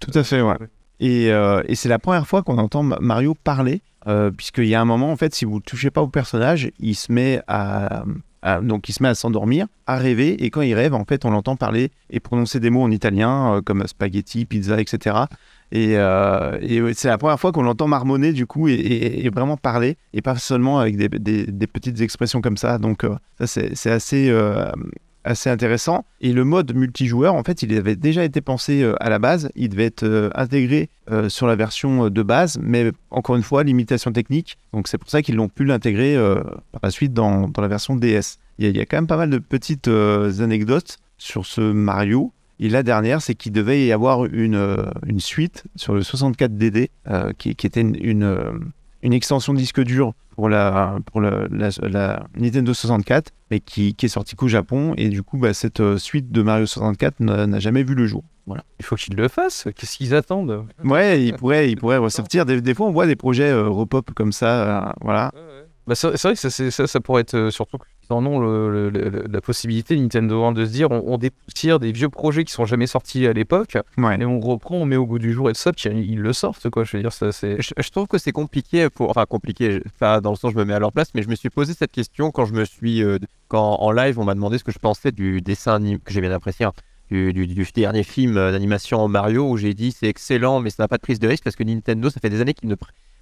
Tout 0.00 0.10
à 0.18 0.24
fait, 0.24 0.42
ouais. 0.42 0.56
Et, 0.98 1.30
euh, 1.32 1.62
et 1.66 1.76
c'est 1.76 1.88
la 1.88 1.98
première 2.00 2.26
fois 2.26 2.42
qu'on 2.42 2.58
entend 2.58 2.82
Ma- 2.82 2.98
Mario 3.00 3.34
parler, 3.44 3.80
euh, 4.08 4.30
puisqu'il 4.30 4.66
y 4.66 4.74
a 4.74 4.80
un 4.80 4.84
moment, 4.84 5.12
en 5.12 5.16
fait, 5.16 5.32
si 5.34 5.44
vous 5.44 5.56
ne 5.56 5.60
touchez 5.60 5.90
pas 5.90 6.02
au 6.02 6.08
personnage, 6.08 6.70
il 6.80 6.94
se 6.96 7.12
met 7.12 7.40
à, 7.46 8.02
à- 8.42 8.60
donc 8.60 8.88
il 8.88 8.92
se 8.92 9.02
met 9.02 9.08
à 9.08 9.14
s'endormir, 9.14 9.66
à 9.86 9.96
rêver, 9.96 10.42
et 10.44 10.50
quand 10.50 10.62
il 10.62 10.74
rêve, 10.74 10.94
en 10.94 11.04
fait, 11.04 11.24
on 11.24 11.30
l'entend 11.30 11.56
parler 11.56 11.90
et 12.10 12.20
prononcer 12.20 12.60
des 12.60 12.70
mots 12.70 12.82
en 12.82 12.90
italien, 12.90 13.56
euh, 13.56 13.60
comme 13.62 13.86
spaghetti, 13.86 14.44
pizza, 14.46 14.80
etc. 14.80 15.16
Et, 15.72 15.96
euh, 15.98 16.92
c'est 16.94 17.08
la 17.08 17.18
première 17.18 17.38
fois 17.38 17.52
qu'on 17.52 17.62
l'entend 17.62 17.86
marmonner, 17.86 18.32
du 18.32 18.46
coup, 18.46 18.66
et, 18.68 19.28
vraiment 19.32 19.56
parler, 19.56 19.96
et 20.12 20.22
pas 20.22 20.36
seulement 20.36 20.78
avec 20.78 20.96
des, 20.96 21.08
des- 21.08 21.66
petites 21.66 22.00
expressions 22.00 22.40
comme 22.40 22.56
ça. 22.56 22.78
Donc, 22.78 23.04
euh, 23.04 23.14
ça, 23.40 23.46
c'est 23.46 23.90
assez, 23.90 24.28
euh, 24.30 24.70
assez 25.24 25.50
intéressant. 25.50 26.04
Et 26.20 26.32
le 26.32 26.44
mode 26.44 26.74
multijoueur, 26.74 27.34
en 27.34 27.42
fait, 27.42 27.62
il 27.62 27.76
avait 27.76 27.96
déjà 27.96 28.24
été 28.24 28.40
pensé 28.40 28.82
euh, 28.82 28.94
à 29.00 29.10
la 29.10 29.18
base. 29.18 29.50
Il 29.54 29.70
devait 29.70 29.86
être 29.86 30.02
euh, 30.04 30.30
intégré 30.34 30.88
euh, 31.10 31.28
sur 31.28 31.46
la 31.46 31.56
version 31.56 32.08
de 32.08 32.22
base, 32.22 32.58
mais 32.62 32.92
encore 33.10 33.36
une 33.36 33.42
fois, 33.42 33.62
limitation 33.62 34.12
technique. 34.12 34.58
Donc 34.72 34.88
c'est 34.88 34.98
pour 34.98 35.10
ça 35.10 35.22
qu'ils 35.22 35.36
l'ont 35.36 35.48
pu 35.48 35.64
l'intégrer 35.64 36.16
par 36.72 36.80
la 36.82 36.90
suite 36.90 37.12
dans, 37.12 37.48
dans 37.48 37.62
la 37.62 37.68
version 37.68 37.96
DS. 37.96 38.38
Il 38.58 38.76
y, 38.76 38.80
a, 38.80 38.86
quand 38.86 38.98
même 38.98 39.06
pas 39.06 39.16
mal 39.16 39.30
de 39.30 39.38
petites 39.38 39.88
anecdotes 39.88 40.98
sur 41.18 41.46
ce 41.46 41.60
Mario. 41.60 42.32
Et 42.60 42.68
la 42.68 42.82
dernière, 42.82 43.22
c'est 43.22 43.34
qu'il 43.34 43.52
devait 43.52 43.86
y 43.86 43.92
avoir 43.92 44.26
une, 44.26 44.84
une 45.06 45.18
suite 45.18 45.64
sur 45.76 45.94
le 45.94 46.02
64DD, 46.02 46.88
euh, 47.08 47.32
qui, 47.38 47.50
était 47.50 47.80
une, 47.80 48.60
une 49.02 49.12
extension 49.12 49.54
disque 49.54 49.82
dur 49.82 50.12
pour 50.40 50.48
la, 50.48 50.96
pour 51.04 51.20
la, 51.20 51.46
la- 51.50 51.68
la 51.82 52.26
Nintendo 52.34 52.72
64, 52.72 53.30
mais 53.50 53.60
qui, 53.60 53.94
qui 53.94 54.06
est 54.06 54.08
sortie 54.08 54.36
qu'au 54.36 54.48
Japon. 54.48 54.94
Et 54.96 55.10
du 55.10 55.22
coup, 55.22 55.36
bah, 55.36 55.52
cette 55.52 55.80
euh, 55.80 55.98
suite 55.98 56.32
de 56.32 56.40
Mario 56.40 56.64
64 56.64 57.20
n'a 57.20 57.46
n'a 57.46 57.58
jamais 57.60 57.82
vu 57.82 57.94
le 57.94 58.06
jour. 58.06 58.24
Voilà. 58.46 58.64
Il 58.78 58.84
faut 58.86 58.96
qu'ils 58.96 59.14
le 59.16 59.28
fassent. 59.28 59.68
Qu'est-ce 59.76 59.98
qu'ils 59.98 60.14
attendent? 60.14 60.64
Ouais, 60.82 61.22
il 61.22 61.34
pourrait, 61.34 61.70
il 61.70 61.76
pourrait 61.76 61.98
ressortir. 61.98 62.46
Des, 62.46 62.62
des 62.62 62.72
fois, 62.74 62.86
on 62.86 62.90
voit 62.90 63.06
des 63.06 63.16
projets 63.16 63.50
euh, 63.50 63.68
repop 63.68 64.12
comme 64.14 64.32
ça. 64.32 64.88
euh, 64.88 64.92
voilà. 65.02 65.30
Bah, 65.90 65.96
c'est 65.96 66.06
vrai 66.22 66.34
que 66.34 66.38
ça, 66.38 66.50
c'est- 66.50 66.70
ça, 66.70 66.86
ça 66.86 67.00
pourrait 67.00 67.22
être 67.22 67.34
euh, 67.34 67.50
surtout 67.50 67.78
qu'ils 67.78 68.12
en 68.16 68.24
ont 68.24 68.38
le- 68.38 68.70
le- 68.90 68.90
le- 68.90 69.24
la 69.28 69.40
possibilité, 69.40 69.96
Nintendo, 69.98 70.44
hein, 70.44 70.52
de 70.52 70.64
se 70.64 70.70
dire 70.70 70.88
on, 70.92 71.02
on 71.04 71.18
dépoussière 71.18 71.80
des 71.80 71.90
vieux 71.90 72.08
projets 72.08 72.44
qui 72.44 72.52
sont 72.52 72.64
jamais 72.64 72.86
sortis 72.86 73.26
à 73.26 73.32
l'époque 73.32 73.76
Ouais. 73.98 74.16
et 74.20 74.24
on 74.24 74.38
reprend, 74.38 74.76
on 74.76 74.86
met 74.86 74.94
au 74.94 75.04
goût 75.04 75.18
du 75.18 75.32
jour 75.32 75.50
et 75.50 75.52
de 75.52 75.56
ça, 75.56 75.72
puis 75.72 75.90
ils 75.90 76.20
le 76.20 76.32
sortent 76.32 76.70
quoi. 76.70 76.84
Je 76.84 76.96
veux 76.96 77.02
dire, 77.02 77.12
ça 77.12 77.32
c'est. 77.32 77.60
Je, 77.60 77.72
je 77.76 77.90
trouve 77.90 78.06
que 78.06 78.18
c'est 78.18 78.30
compliqué 78.30 78.88
pour. 78.88 79.10
Enfin, 79.10 79.24
compliqué, 79.26 79.82
dans 80.00 80.30
le 80.30 80.36
sens 80.36 80.52
je 80.52 80.56
me 80.58 80.64
mets 80.64 80.74
à 80.74 80.78
leur 80.78 80.92
place, 80.92 81.08
mais 81.12 81.22
je 81.22 81.28
me 81.28 81.34
suis 81.34 81.50
posé 81.50 81.74
cette 81.74 81.90
question 81.90 82.30
quand 82.30 82.44
je 82.44 82.52
me 82.54 82.64
suis. 82.64 83.02
euh, 83.02 83.18
quand 83.48 83.78
en 83.80 83.90
live, 83.90 84.16
on 84.20 84.24
m'a 84.24 84.34
demandé 84.36 84.58
ce 84.58 84.62
que 84.64 84.70
je 84.72 84.78
pensais 84.78 85.10
du 85.10 85.40
dessin 85.40 85.74
animé, 85.74 85.98
que 86.04 86.12
j'ai 86.12 86.20
bien 86.20 86.30
apprécié, 86.30 86.66
hein, 86.66 86.72
du, 87.10 87.32
du- 87.32 87.48
du 87.48 87.66
dernier 87.74 88.04
film 88.04 88.36
euh, 88.36 88.52
d'animation 88.52 89.08
Mario, 89.08 89.50
où 89.50 89.56
j'ai 89.56 89.74
dit 89.74 89.90
c'est 89.90 90.06
excellent, 90.06 90.60
mais 90.60 90.70
ça 90.70 90.84
n'a 90.84 90.86
pas 90.88 90.98
de 90.98 91.02
prise 91.02 91.18
de 91.18 91.26
risque 91.26 91.42
parce 91.42 91.56
que 91.56 91.64
Nintendo, 91.64 92.10
ça 92.10 92.20
fait 92.20 92.30
des 92.30 92.40
années 92.40 92.54
qu'ils 92.54 92.68
ne 92.68 92.76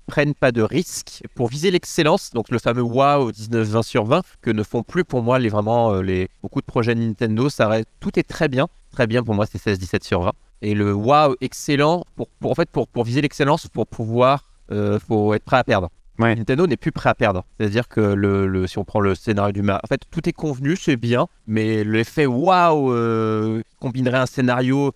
prennent 0.08 0.34
pas 0.34 0.50
de 0.52 0.62
risques 0.62 1.22
pour 1.36 1.48
viser 1.48 1.70
l'excellence, 1.70 2.30
donc 2.32 2.48
le 2.50 2.58
fameux 2.58 2.82
wow 2.82 3.30
19-20 3.30 3.82
sur 3.82 4.04
20, 4.04 4.22
que 4.42 4.50
ne 4.50 4.62
font 4.62 4.82
plus 4.82 5.04
pour 5.04 5.22
moi 5.22 5.38
les 5.38 5.48
vraiment 5.50 5.92
euh, 5.92 6.02
les 6.02 6.28
beaucoup 6.42 6.60
de 6.60 6.66
projets 6.66 6.94
Nintendo. 6.94 7.48
Ça 7.48 7.68
reste- 7.68 7.88
tout 8.00 8.18
est 8.18 8.22
très 8.28 8.48
bien, 8.48 8.66
très 8.90 9.06
bien 9.06 9.22
pour 9.22 9.34
moi, 9.34 9.46
c'est 9.46 9.58
16-17 9.62 10.04
sur 10.04 10.22
20. 10.22 10.32
Et 10.62 10.74
le 10.74 10.92
wow 10.92 11.36
excellent, 11.40 12.04
pour, 12.16 12.28
pour- 12.40 12.50
en 12.50 12.54
fait, 12.54 12.68
pour, 12.70 12.88
pour 12.88 13.04
viser 13.04 13.20
l'excellence, 13.20 13.68
pour 13.68 13.86
pouvoir, 13.86 14.44
euh, 14.72 14.98
faut 14.98 15.34
être 15.34 15.44
prêt 15.44 15.58
à 15.58 15.64
perdre. 15.64 15.88
Ouais. 16.18 16.34
Nintendo 16.34 16.66
n'est 16.66 16.76
plus 16.76 16.90
prêt 16.90 17.10
à 17.10 17.14
perdre. 17.14 17.44
C'est-à-dire 17.60 17.86
que 17.86 18.00
le, 18.00 18.48
le- 18.48 18.66
si 18.66 18.76
on 18.78 18.84
prend 18.84 18.98
le 18.98 19.14
scénario 19.14 19.52
du 19.52 19.62
Mario, 19.62 19.80
en 19.84 19.86
fait, 19.86 20.00
tout 20.10 20.28
est 20.28 20.32
convenu, 20.32 20.74
c'est 20.74 20.96
bien, 20.96 21.28
mais 21.46 21.84
l'effet 21.84 22.26
waouh 22.26 22.92
combinerait 23.78 24.18
un 24.18 24.26
scénario 24.26 24.92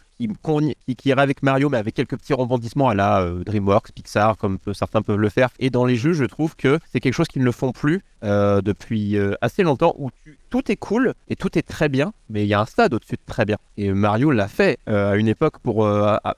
qui, 0.97 1.09
irait 1.09 1.23
avec 1.23 1.43
Mario, 1.43 1.69
mais 1.69 1.79
avec 1.79 1.95
quelques 1.95 2.17
petits 2.17 2.35
rebondissements 2.35 2.89
à 2.89 2.95
la 2.95 3.23
euh, 3.23 3.45
DreamWorks, 3.45 3.93
Pixar, 3.93 4.37
comme 4.37 4.59
certains 4.75 5.03
peuvent 5.03 5.19
le 5.19 5.29
faire. 5.29 5.51
Et 5.59 5.71
dans 5.71 5.85
les 5.85 5.97
jeux, 5.97 6.13
je 6.13 6.25
trouve 6.25 6.57
que 6.57 6.79
c'est 6.91 7.01
quelque 7.01 7.15
chose 7.15 7.29
qu'ils 7.29 7.45
ne 7.45 7.51
font 7.51 7.73
plus 7.73 8.03
euh, 8.25 8.61
depuis 8.63 9.17
euh, 9.17 9.35
assez 9.41 9.65
longtemps, 9.65 9.97
où 9.99 10.11
tout 10.49 10.71
est 10.71 10.77
cool 10.77 11.15
et 11.29 11.35
tout 11.35 11.59
est 11.59 11.67
très 11.67 11.89
bien, 11.89 12.13
mais 12.31 12.45
il 12.45 12.47
y 12.47 12.55
a 12.55 12.61
un 12.61 12.67
stade 12.67 12.95
au-dessus 12.95 13.17
de 13.17 13.23
très 13.27 13.45
bien. 13.45 13.57
Et 13.77 13.91
Mario 13.91 14.31
l'a 14.31 14.47
fait 14.47 14.79
à 14.87 15.17
une 15.17 15.27
époque 15.27 15.59
pour 15.59 15.85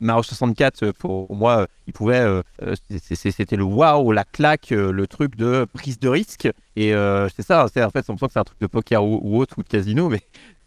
Mario 0.00 0.22
64. 0.22 0.82
euh, 0.82 0.92
Pour, 0.98 1.34
moi, 1.34 1.66
il 1.86 1.92
pouvait, 1.92 2.24
c'était 2.78 3.56
le 3.56 3.64
waouh, 3.64 4.12
la 4.12 4.24
claque, 4.24 4.70
le 4.70 5.06
truc 5.06 5.36
de 5.36 5.66
prise 5.74 5.98
de 5.98 6.08
risque. 6.08 6.48
Et 6.76 6.94
c'est 7.36 7.42
ça, 7.42 7.64
en 7.64 7.90
fait, 7.90 8.04
on 8.08 8.16
sent 8.16 8.26
que 8.26 8.32
c'est 8.32 8.38
un 8.38 8.44
truc 8.44 8.60
de 8.60 8.66
poker 8.66 9.04
ou 9.04 9.38
autre 9.38 9.56
ou 9.58 9.62
de 9.62 9.68
casino, 9.68 10.08
mais 10.08 10.22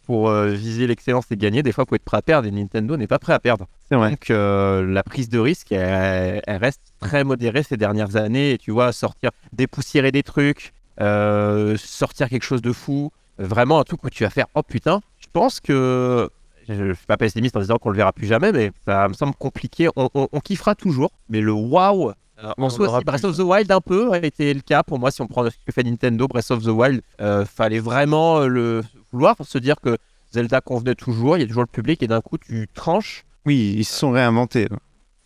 pour 0.08 0.30
euh, 0.30 0.48
viser 0.48 0.86
l'excellence 0.86 1.26
et 1.30 1.36
gagner, 1.36 1.62
des 1.62 1.70
fois, 1.70 1.84
il 1.86 1.90
faut 1.90 1.94
être 1.96 2.02
prêt 2.02 2.16
à 2.16 2.22
perdre. 2.22 2.48
Et 2.48 2.50
Nintendo 2.50 2.96
n'est 2.96 3.06
pas 3.06 3.18
prêt 3.18 3.34
à 3.34 3.38
perdre. 3.38 3.66
C'est 3.90 3.94
vrai. 3.94 4.08
Donc 4.08 4.30
euh, 4.30 4.82
la 4.90 5.02
prise 5.02 5.28
de 5.28 5.38
risque, 5.38 5.70
elle, 5.70 6.40
elle 6.46 6.56
reste 6.56 6.80
très 6.98 7.24
modérée 7.24 7.62
ces 7.62 7.76
dernières 7.76 8.16
années. 8.16 8.52
Et 8.52 8.58
tu 8.58 8.70
vois, 8.70 8.92
sortir, 8.92 9.30
dépoussiérer 9.52 10.10
des 10.10 10.22
trucs, 10.22 10.72
euh, 11.02 11.76
sortir 11.76 12.30
quelque 12.30 12.42
chose 12.42 12.62
de 12.62 12.72
fou, 12.72 13.10
vraiment 13.38 13.78
un 13.78 13.84
truc 13.84 14.02
où 14.02 14.08
tu 14.08 14.24
vas 14.24 14.30
faire 14.30 14.46
oh 14.54 14.62
putain. 14.62 15.00
Je 15.18 15.26
pense 15.30 15.60
que 15.60 16.30
je 16.66 16.72
ne 16.72 16.94
suis 16.94 17.06
pas 17.06 17.18
pessimiste 17.18 17.54
en 17.58 17.60
disant 17.60 17.76
qu'on 17.76 17.90
le 17.90 17.96
verra 17.98 18.14
plus 18.14 18.26
jamais, 18.26 18.50
mais 18.50 18.72
ça 18.86 19.08
me 19.08 19.12
semble 19.12 19.34
compliqué. 19.34 19.90
On, 19.94 20.08
on- 20.14 20.28
on 20.32 20.40
kiffera 20.40 20.74
toujours, 20.74 21.10
mais 21.28 21.42
le 21.42 21.52
euh, 21.52 22.52
en 22.56 22.70
soi, 22.70 22.98
si 22.98 23.04
Breath 23.04 23.24
of 23.24 23.36
the 23.36 23.40
Wild 23.40 23.70
un 23.72 23.80
peu 23.82 24.10
a 24.12 24.18
été 24.24 24.54
le 24.54 24.60
cas 24.60 24.82
pour 24.82 24.98
moi. 24.98 25.10
Si 25.10 25.20
on 25.20 25.26
prend 25.26 25.44
ce 25.44 25.56
que 25.66 25.72
fait 25.72 25.82
Nintendo, 25.82 26.26
Breath 26.28 26.50
of 26.50 26.62
the 26.62 26.68
Wild, 26.68 27.02
euh, 27.20 27.44
fallait 27.44 27.80
vraiment 27.80 28.46
le 28.46 28.82
vouloir 29.12 29.36
pour 29.36 29.46
se 29.46 29.58
dire 29.58 29.76
que 29.80 29.96
Zelda 30.32 30.60
convenait 30.60 30.94
toujours, 30.94 31.36
il 31.36 31.40
y 31.40 31.44
a 31.44 31.46
toujours 31.46 31.62
le 31.62 31.68
public 31.68 32.02
et 32.02 32.06
d'un 32.06 32.20
coup 32.20 32.38
tu 32.38 32.68
tranches 32.74 33.24
Oui, 33.46 33.74
ils 33.78 33.84
se 33.84 33.94
sont 33.98 34.10
réinventés. 34.10 34.68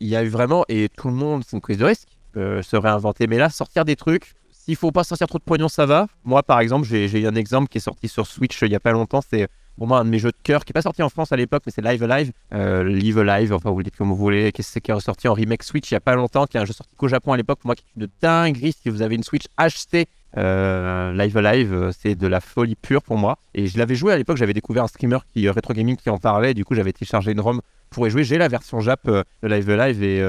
il 0.00 0.08
y 0.08 0.16
a 0.16 0.22
eu 0.22 0.28
vraiment, 0.28 0.64
et 0.68 0.88
tout 0.96 1.08
le 1.08 1.14
monde, 1.14 1.42
c'est 1.46 1.56
une 1.56 1.60
prise 1.60 1.78
de 1.78 1.84
risque, 1.84 2.08
euh, 2.36 2.62
se 2.62 2.76
réinventer. 2.76 3.26
Mais 3.26 3.38
là, 3.38 3.50
sortir 3.50 3.84
des 3.84 3.96
trucs, 3.96 4.32
s'il 4.50 4.76
faut 4.76 4.92
pas 4.92 5.04
sortir 5.04 5.26
trop 5.26 5.38
de 5.38 5.44
pognon, 5.44 5.68
ça 5.68 5.86
va. 5.86 6.06
Moi, 6.24 6.42
par 6.42 6.60
exemple, 6.60 6.86
j'ai 6.86 7.08
j'ai 7.08 7.26
un 7.26 7.34
exemple 7.34 7.68
qui 7.68 7.78
est 7.78 7.80
sorti 7.80 8.08
sur 8.08 8.26
Switch 8.26 8.62
euh, 8.62 8.66
il 8.66 8.72
y 8.72 8.76
a 8.76 8.80
pas 8.80 8.92
longtemps. 8.92 9.20
C'est 9.28 9.48
pour 9.76 9.86
moi 9.88 9.98
un 9.98 10.04
de 10.04 10.10
mes 10.10 10.18
jeux 10.20 10.30
de 10.30 10.36
cœur 10.42 10.64
qui 10.64 10.70
est 10.70 10.74
pas 10.74 10.82
sorti 10.82 11.02
en 11.02 11.08
France 11.08 11.32
à 11.32 11.36
l'époque, 11.36 11.62
mais 11.66 11.72
c'est 11.74 11.82
Live 11.82 12.02
Alive. 12.04 12.32
Euh, 12.52 12.84
Live 12.84 13.18
Alive, 13.18 13.52
enfin, 13.52 13.70
vous 13.70 13.78
le 13.78 13.84
dites 13.84 13.96
comme 13.96 14.08
vous 14.08 14.16
voulez. 14.16 14.52
Qu'est-ce 14.52 14.68
que 14.68 14.72
c'est 14.74 14.80
qui 14.80 14.90
est 14.92 14.94
ressorti 14.94 15.26
en 15.26 15.34
remake 15.34 15.62
Switch 15.64 15.90
il 15.90 15.94
y 15.94 15.96
a 15.96 16.00
pas 16.00 16.14
longtemps, 16.14 16.46
qui 16.46 16.56
est 16.56 16.60
un 16.60 16.64
jeu 16.64 16.74
sorti 16.74 16.94
qu'au 16.96 17.08
Japon 17.08 17.32
à 17.32 17.36
l'époque. 17.36 17.58
Pour 17.58 17.68
moi, 17.68 17.74
qui 17.74 17.82
est 17.82 18.00
une 18.00 18.08
dinguerie. 18.20 18.72
Si 18.80 18.88
vous 18.88 19.02
avez 19.02 19.16
une 19.16 19.24
Switch, 19.24 19.46
achetez. 19.56 20.06
Euh, 20.38 21.12
Live 21.12 21.36
euh, 21.36 21.90
c'est 21.92 22.14
de 22.14 22.26
la 22.26 22.40
folie 22.40 22.74
pure 22.74 23.02
pour 23.02 23.16
moi. 23.16 23.38
Et 23.54 23.66
je 23.66 23.78
l'avais 23.78 23.94
joué 23.94 24.12
à 24.12 24.16
l'époque, 24.16 24.36
j'avais 24.36 24.54
découvert 24.54 24.84
un 24.84 24.88
streamer 24.88 25.18
qui, 25.32 25.46
euh, 25.46 25.52
Retro 25.52 25.74
Gaming 25.74 25.96
qui 25.96 26.10
en 26.10 26.18
parlait. 26.18 26.54
Du 26.54 26.64
coup, 26.64 26.74
j'avais 26.74 26.92
téléchargé 26.92 27.32
une 27.32 27.40
ROM 27.40 27.60
pour 27.90 28.06
y 28.06 28.10
jouer. 28.10 28.24
J'ai 28.24 28.38
la 28.38 28.48
version 28.48 28.80
Jap 28.80 29.00
euh, 29.08 29.22
de 29.42 29.48
Live 29.48 29.68
Alive 29.70 30.02
et 30.02 30.22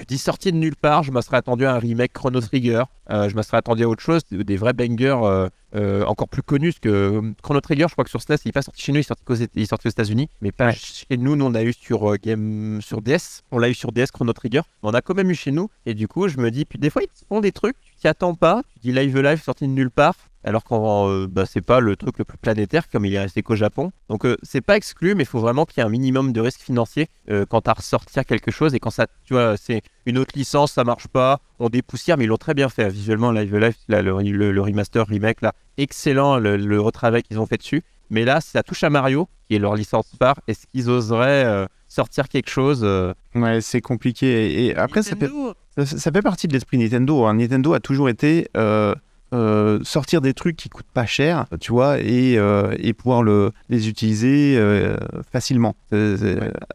je 0.00 0.04
dis 0.06 0.18
sorti 0.18 0.50
de 0.52 0.56
nulle 0.56 0.76
part. 0.76 1.02
Je 1.02 1.12
me 1.12 1.20
serais 1.20 1.36
attendu 1.36 1.64
à 1.66 1.74
un 1.74 1.78
remake 1.78 2.12
Chrono 2.12 2.40
Trigger. 2.40 2.84
Euh, 3.10 3.28
je 3.28 3.36
me 3.36 3.42
serais 3.42 3.58
attendu 3.58 3.84
à 3.84 3.88
autre 3.88 4.02
chose, 4.02 4.22
des 4.30 4.56
vrais 4.56 4.72
bangers 4.72 5.18
euh, 5.22 5.48
euh, 5.74 6.04
encore 6.06 6.28
plus 6.28 6.42
connus. 6.42 6.72
Parce 6.72 6.80
que 6.80 7.22
Chrono 7.42 7.60
Trigger, 7.60 7.86
je 7.88 7.92
crois 7.92 8.04
que 8.04 8.10
sur 8.10 8.20
SNES, 8.22 8.36
il 8.44 8.48
n'est 8.48 8.52
pas 8.52 8.62
sorti 8.62 8.82
chez 8.82 8.92
nous, 8.92 8.98
il 8.98 9.00
est 9.00 9.04
sorti, 9.04 9.22
qu'aux 9.24 9.34
Éta- 9.34 9.50
il 9.54 9.62
est 9.62 9.66
sorti 9.66 9.86
aux 9.88 9.90
États-Unis, 9.90 10.28
mais 10.40 10.52
pas 10.52 10.66
Ouais. 10.68 10.74
chez 10.74 11.16
nous. 11.16 11.36
Nous, 11.36 11.44
on 11.44 11.54
a 11.54 11.62
eu 11.62 11.72
sur 11.72 12.16
Game 12.18 12.80
sur 12.82 13.02
DS. 13.02 13.42
On 13.50 13.58
l'a 13.58 13.68
eu 13.68 13.74
sur 13.74 13.92
DS 13.92 14.06
Chrono 14.12 14.32
Trigger, 14.32 14.62
mais 14.82 14.88
on 14.90 14.94
a 14.94 15.02
quand 15.02 15.14
même 15.14 15.30
eu 15.30 15.34
chez 15.34 15.50
nous. 15.52 15.68
Et 15.86 15.94
du 15.94 16.08
coup, 16.08 16.28
je 16.28 16.38
me 16.38 16.50
dis, 16.50 16.64
puis 16.64 16.78
des 16.78 16.90
fois, 16.90 17.02
ils 17.02 17.08
font 17.28 17.40
des 17.40 17.52
trucs, 17.52 17.76
tu 17.82 17.94
t'y 17.96 18.08
attends 18.08 18.34
pas. 18.34 18.62
Tu 18.74 18.78
dis 18.88 18.92
Live 18.92 19.18
Live 19.20 19.42
sorti 19.42 19.66
de 19.66 19.72
nulle 19.72 19.90
part. 19.90 20.14
Alors 20.42 20.64
qu'en 20.64 21.08
euh, 21.08 21.26
bah, 21.26 21.44
c'est 21.46 21.60
pas 21.60 21.80
le 21.80 21.96
truc 21.96 22.18
le 22.18 22.24
plus 22.24 22.38
planétaire 22.38 22.88
comme 22.88 23.04
il 23.04 23.12
est 23.14 23.20
resté 23.20 23.42
qu'au 23.42 23.56
Japon. 23.56 23.92
Donc 24.08 24.24
euh, 24.24 24.36
c'est 24.42 24.60
pas 24.62 24.76
exclu, 24.76 25.14
mais 25.14 25.24
il 25.24 25.26
faut 25.26 25.40
vraiment 25.40 25.66
qu'il 25.66 25.78
y 25.78 25.80
ait 25.80 25.86
un 25.86 25.90
minimum 25.90 26.32
de 26.32 26.40
risque 26.40 26.60
financier 26.60 27.08
euh, 27.30 27.44
quand 27.48 27.68
à 27.68 27.74
ressortir 27.74 28.24
quelque 28.24 28.50
chose 28.50 28.74
et 28.74 28.80
quand 28.80 28.90
ça, 28.90 29.06
tu 29.24 29.34
vois, 29.34 29.56
c'est 29.58 29.82
une 30.06 30.16
autre 30.18 30.32
licence, 30.34 30.72
ça 30.72 30.82
marche 30.84 31.08
pas, 31.08 31.40
on 31.58 31.68
dépoussière, 31.68 32.16
mais 32.16 32.24
ils 32.24 32.28
l'ont 32.28 32.36
très 32.38 32.54
bien 32.54 32.68
fait 32.70 32.88
visuellement. 32.88 33.32
Live 33.32 33.54
Live, 33.54 33.74
là, 33.88 34.00
le, 34.02 34.18
le- 34.22 34.52
le 34.52 34.60
remaster 34.62 35.06
remake 35.06 35.42
là, 35.42 35.52
excellent, 35.76 36.38
le, 36.38 36.56
le 36.56 36.80
retravail 36.80 37.22
qu'ils 37.22 37.38
ont 37.38 37.46
fait 37.46 37.58
dessus. 37.58 37.82
Mais 38.12 38.24
là, 38.24 38.40
si 38.40 38.50
ça 38.50 38.62
touche 38.64 38.82
à 38.82 38.90
Mario, 38.90 39.28
qui 39.46 39.54
est 39.54 39.58
leur 39.60 39.76
licence 39.76 40.10
phare, 40.18 40.34
est-ce 40.48 40.66
qu'ils 40.66 40.90
oseraient 40.90 41.44
euh, 41.44 41.66
sortir 41.86 42.28
quelque 42.28 42.50
chose 42.50 42.80
euh, 42.82 43.12
Ouais, 43.36 43.60
c'est 43.60 43.80
compliqué. 43.80 44.26
Et, 44.52 44.66
et 44.66 44.76
après, 44.76 45.02
ça 45.04 45.14
fait, 45.14 45.26
Nintendo 45.28 45.54
ça, 45.76 45.86
ça 45.86 46.10
fait 46.10 46.22
partie 46.22 46.48
de 46.48 46.52
l'esprit 46.52 46.78
Nintendo. 46.78 47.24
hein. 47.26 47.34
Nintendo 47.34 47.72
a 47.74 47.78
toujours 47.78 48.08
été 48.08 48.48
euh, 48.56 48.94
euh, 49.32 49.78
sortir 49.82 50.20
des 50.20 50.34
trucs 50.34 50.56
qui 50.56 50.68
coûtent 50.68 50.84
pas 50.92 51.06
cher, 51.06 51.46
tu 51.60 51.72
vois, 51.72 51.98
et, 52.00 52.36
euh, 52.38 52.74
et 52.78 52.92
pouvoir 52.92 53.22
le, 53.22 53.52
les 53.68 53.88
utiliser 53.88 54.56
euh, 54.58 54.96
facilement, 55.32 55.74
Ouais. 55.92 56.16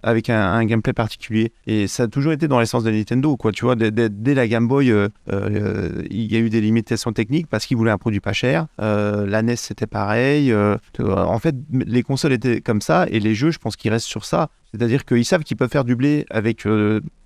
avec 0.04 0.30
un, 0.30 0.42
un 0.54 0.66
gameplay 0.66 0.94
particulier. 0.94 1.52
Et 1.68 1.88
ça 1.88 2.04
a 2.04 2.08
toujours 2.08 2.32
été 2.32 2.48
dans 2.48 2.60
l'essence 2.60 2.84
de 2.84 2.92
Nintendo, 2.92 3.36
quoi. 3.38 3.52
Tu 3.52 3.66
vois, 3.66 3.76
dès, 3.76 3.92
dès- 3.92 4.10
dès 4.10 4.34
la 4.34 4.48
Game 4.48 4.68
Boy, 4.68 4.88
il 4.88 6.32
y 6.32 6.36
a 6.36 6.40
eu 6.40 6.50
des 6.50 6.62
limitations 6.62 7.12
techniques 7.14 7.48
parce 7.48 7.66
qu'ils 7.66 7.78
voulaient 7.78 7.92
un 7.92 7.98
produit 7.98 8.20
pas 8.20 8.34
cher. 8.34 8.68
La 8.78 9.42
NES, 9.42 9.56
c'était 9.56 9.88
pareil. 9.88 10.54
en 10.54 11.40
fait, 11.40 11.56
les 11.72 12.04
consoles 12.04 12.34
étaient 12.34 12.62
comme 12.62 12.82
ça, 12.82 13.06
et 13.10 13.20
les 13.20 13.36
jeux, 13.36 13.52
je 13.52 13.60
pense 13.60 13.76
qu'ils 13.76 13.92
restent 13.92 14.08
sur 14.08 14.26
ça. 14.26 14.50
C'est-à-dire 14.74 15.06
qu'ils 15.06 15.26
savent 15.26 15.44
qu'ils 15.44 15.58
peuvent 15.58 15.70
faire 15.70 15.86
du 15.86 15.96
blé 15.96 16.26
avec 16.30 16.68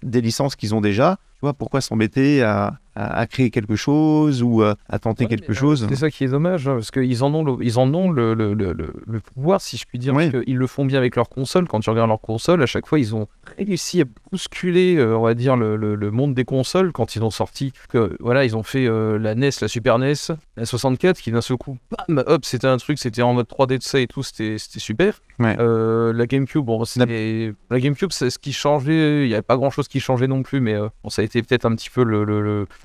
des 0.04 0.22
licences 0.22 0.56
qu'ils 0.56 0.76
ont 0.76 0.82
déjà. 0.82 1.18
Tu 1.36 1.40
vois, 1.42 1.54
pourquoi 1.54 1.80
s'embêter 1.82 2.44
à, 2.44 2.78
à- 3.00 3.20
à 3.20 3.28
créer 3.28 3.50
quelque 3.50 3.76
chose 3.76 4.44
ou 4.44 4.62
à 4.62 4.76
tenter 5.00 5.24
Ouais, 5.26 5.30
quelque 5.30 5.52
euh, 5.52 5.56
chose 5.56 5.86
C'est 5.90 5.96
ça 5.96 6.10
qui 6.10 6.24
est 6.24 6.28
dommage, 6.30 6.68
hein, 6.68 6.76
parce 6.76 6.92
qu'ils 6.92 7.24
en 7.24 7.34
ont, 7.34 7.44
le, 7.44 7.64
ils 7.64 7.80
en 7.80 7.94
ont 7.94 8.10
le, 8.12 8.34
le, 8.34 8.54
le, 8.54 9.20
pouvoir, 9.20 9.62
si 9.62 9.78
je 9.78 9.86
puis 9.86 10.00
dire, 10.00 10.14
Oui. 10.14 10.30
parce 10.32 10.44
qu'ils 10.44 10.58
le 10.58 10.68
font 10.68 10.86
bien 10.86 10.98
avec 10.98 11.16
leur 11.16 11.30
console. 11.30 11.68
Quand 11.68 11.80
tu 11.80 11.90
regardes 11.90 12.10
leur 12.10 12.22
console, 12.22 12.62
à 12.62 12.66
chaque 12.66 12.86
fois, 12.88 13.00
ils 13.00 13.16
ont 13.16 13.28
réussi 13.58 14.02
à 14.02 14.06
bousculer, 14.32 14.96
euh, 14.98 15.18
on 15.18 15.22
va 15.24 15.34
dire, 15.34 15.56
le, 15.56 15.76
le, 15.76 15.96
le 15.96 16.12
monde 16.12 16.34
des 16.34 16.46
consoles 16.46 16.92
quand 16.92 17.16
ils 17.16 17.24
ont 17.24 17.30
sorti. 17.30 17.74
Que, 17.90 18.16
voilà, 18.20 18.46
ils 18.46 18.56
ont 18.56 18.64
fait 18.64 18.86
euh, 18.88 19.18
la 19.18 19.36
NES, 19.36 19.50
la 19.62 19.68
Super 19.68 19.98
NES, 20.00 20.14
la 20.58 20.66
64, 20.66 21.20
qui 21.20 21.32
d'un 21.32 21.42
seul 21.42 21.58
coup, 21.58 21.78
bam, 22.08 22.24
hop, 22.28 22.46
c'était 22.46 22.68
un 22.68 22.78
truc, 22.78 23.00
c'était 23.00 23.22
en 23.22 23.34
mode 23.34 23.48
3D 23.48 23.78
de 23.78 23.84
ça 23.84 24.00
et 24.00 24.08
tout, 24.08 24.24
c'était 24.24 24.58
c'était 24.58 24.80
super. 24.80 25.20
Ouais. 25.40 25.56
Euh, 25.60 26.12
la 26.14 26.26
GameCube, 26.28 26.64
bon, 26.66 26.84
c'est 26.86 27.54
la 27.70 27.80
GameCube, 27.80 28.12
c'est 28.12 28.30
ce 28.30 28.40
qui 28.40 28.52
changeait. 28.54 29.24
Il 29.24 29.28
n'y 29.28 29.34
avait 29.34 29.42
pas 29.42 29.56
grand 29.58 29.70
chose 29.70 29.88
qui 29.88 30.00
changeait 30.00 30.28
non 30.28 30.44
plus, 30.44 30.60
mais 30.60 30.74
euh, 30.74 30.90
bon, 31.04 31.10
ça 31.10 31.22
a 31.22 31.26
été 31.26 31.42
peut-être 31.42 31.66
un 31.66 31.76
petit 31.76 31.90
peu 31.90 32.04
le, 32.04 32.24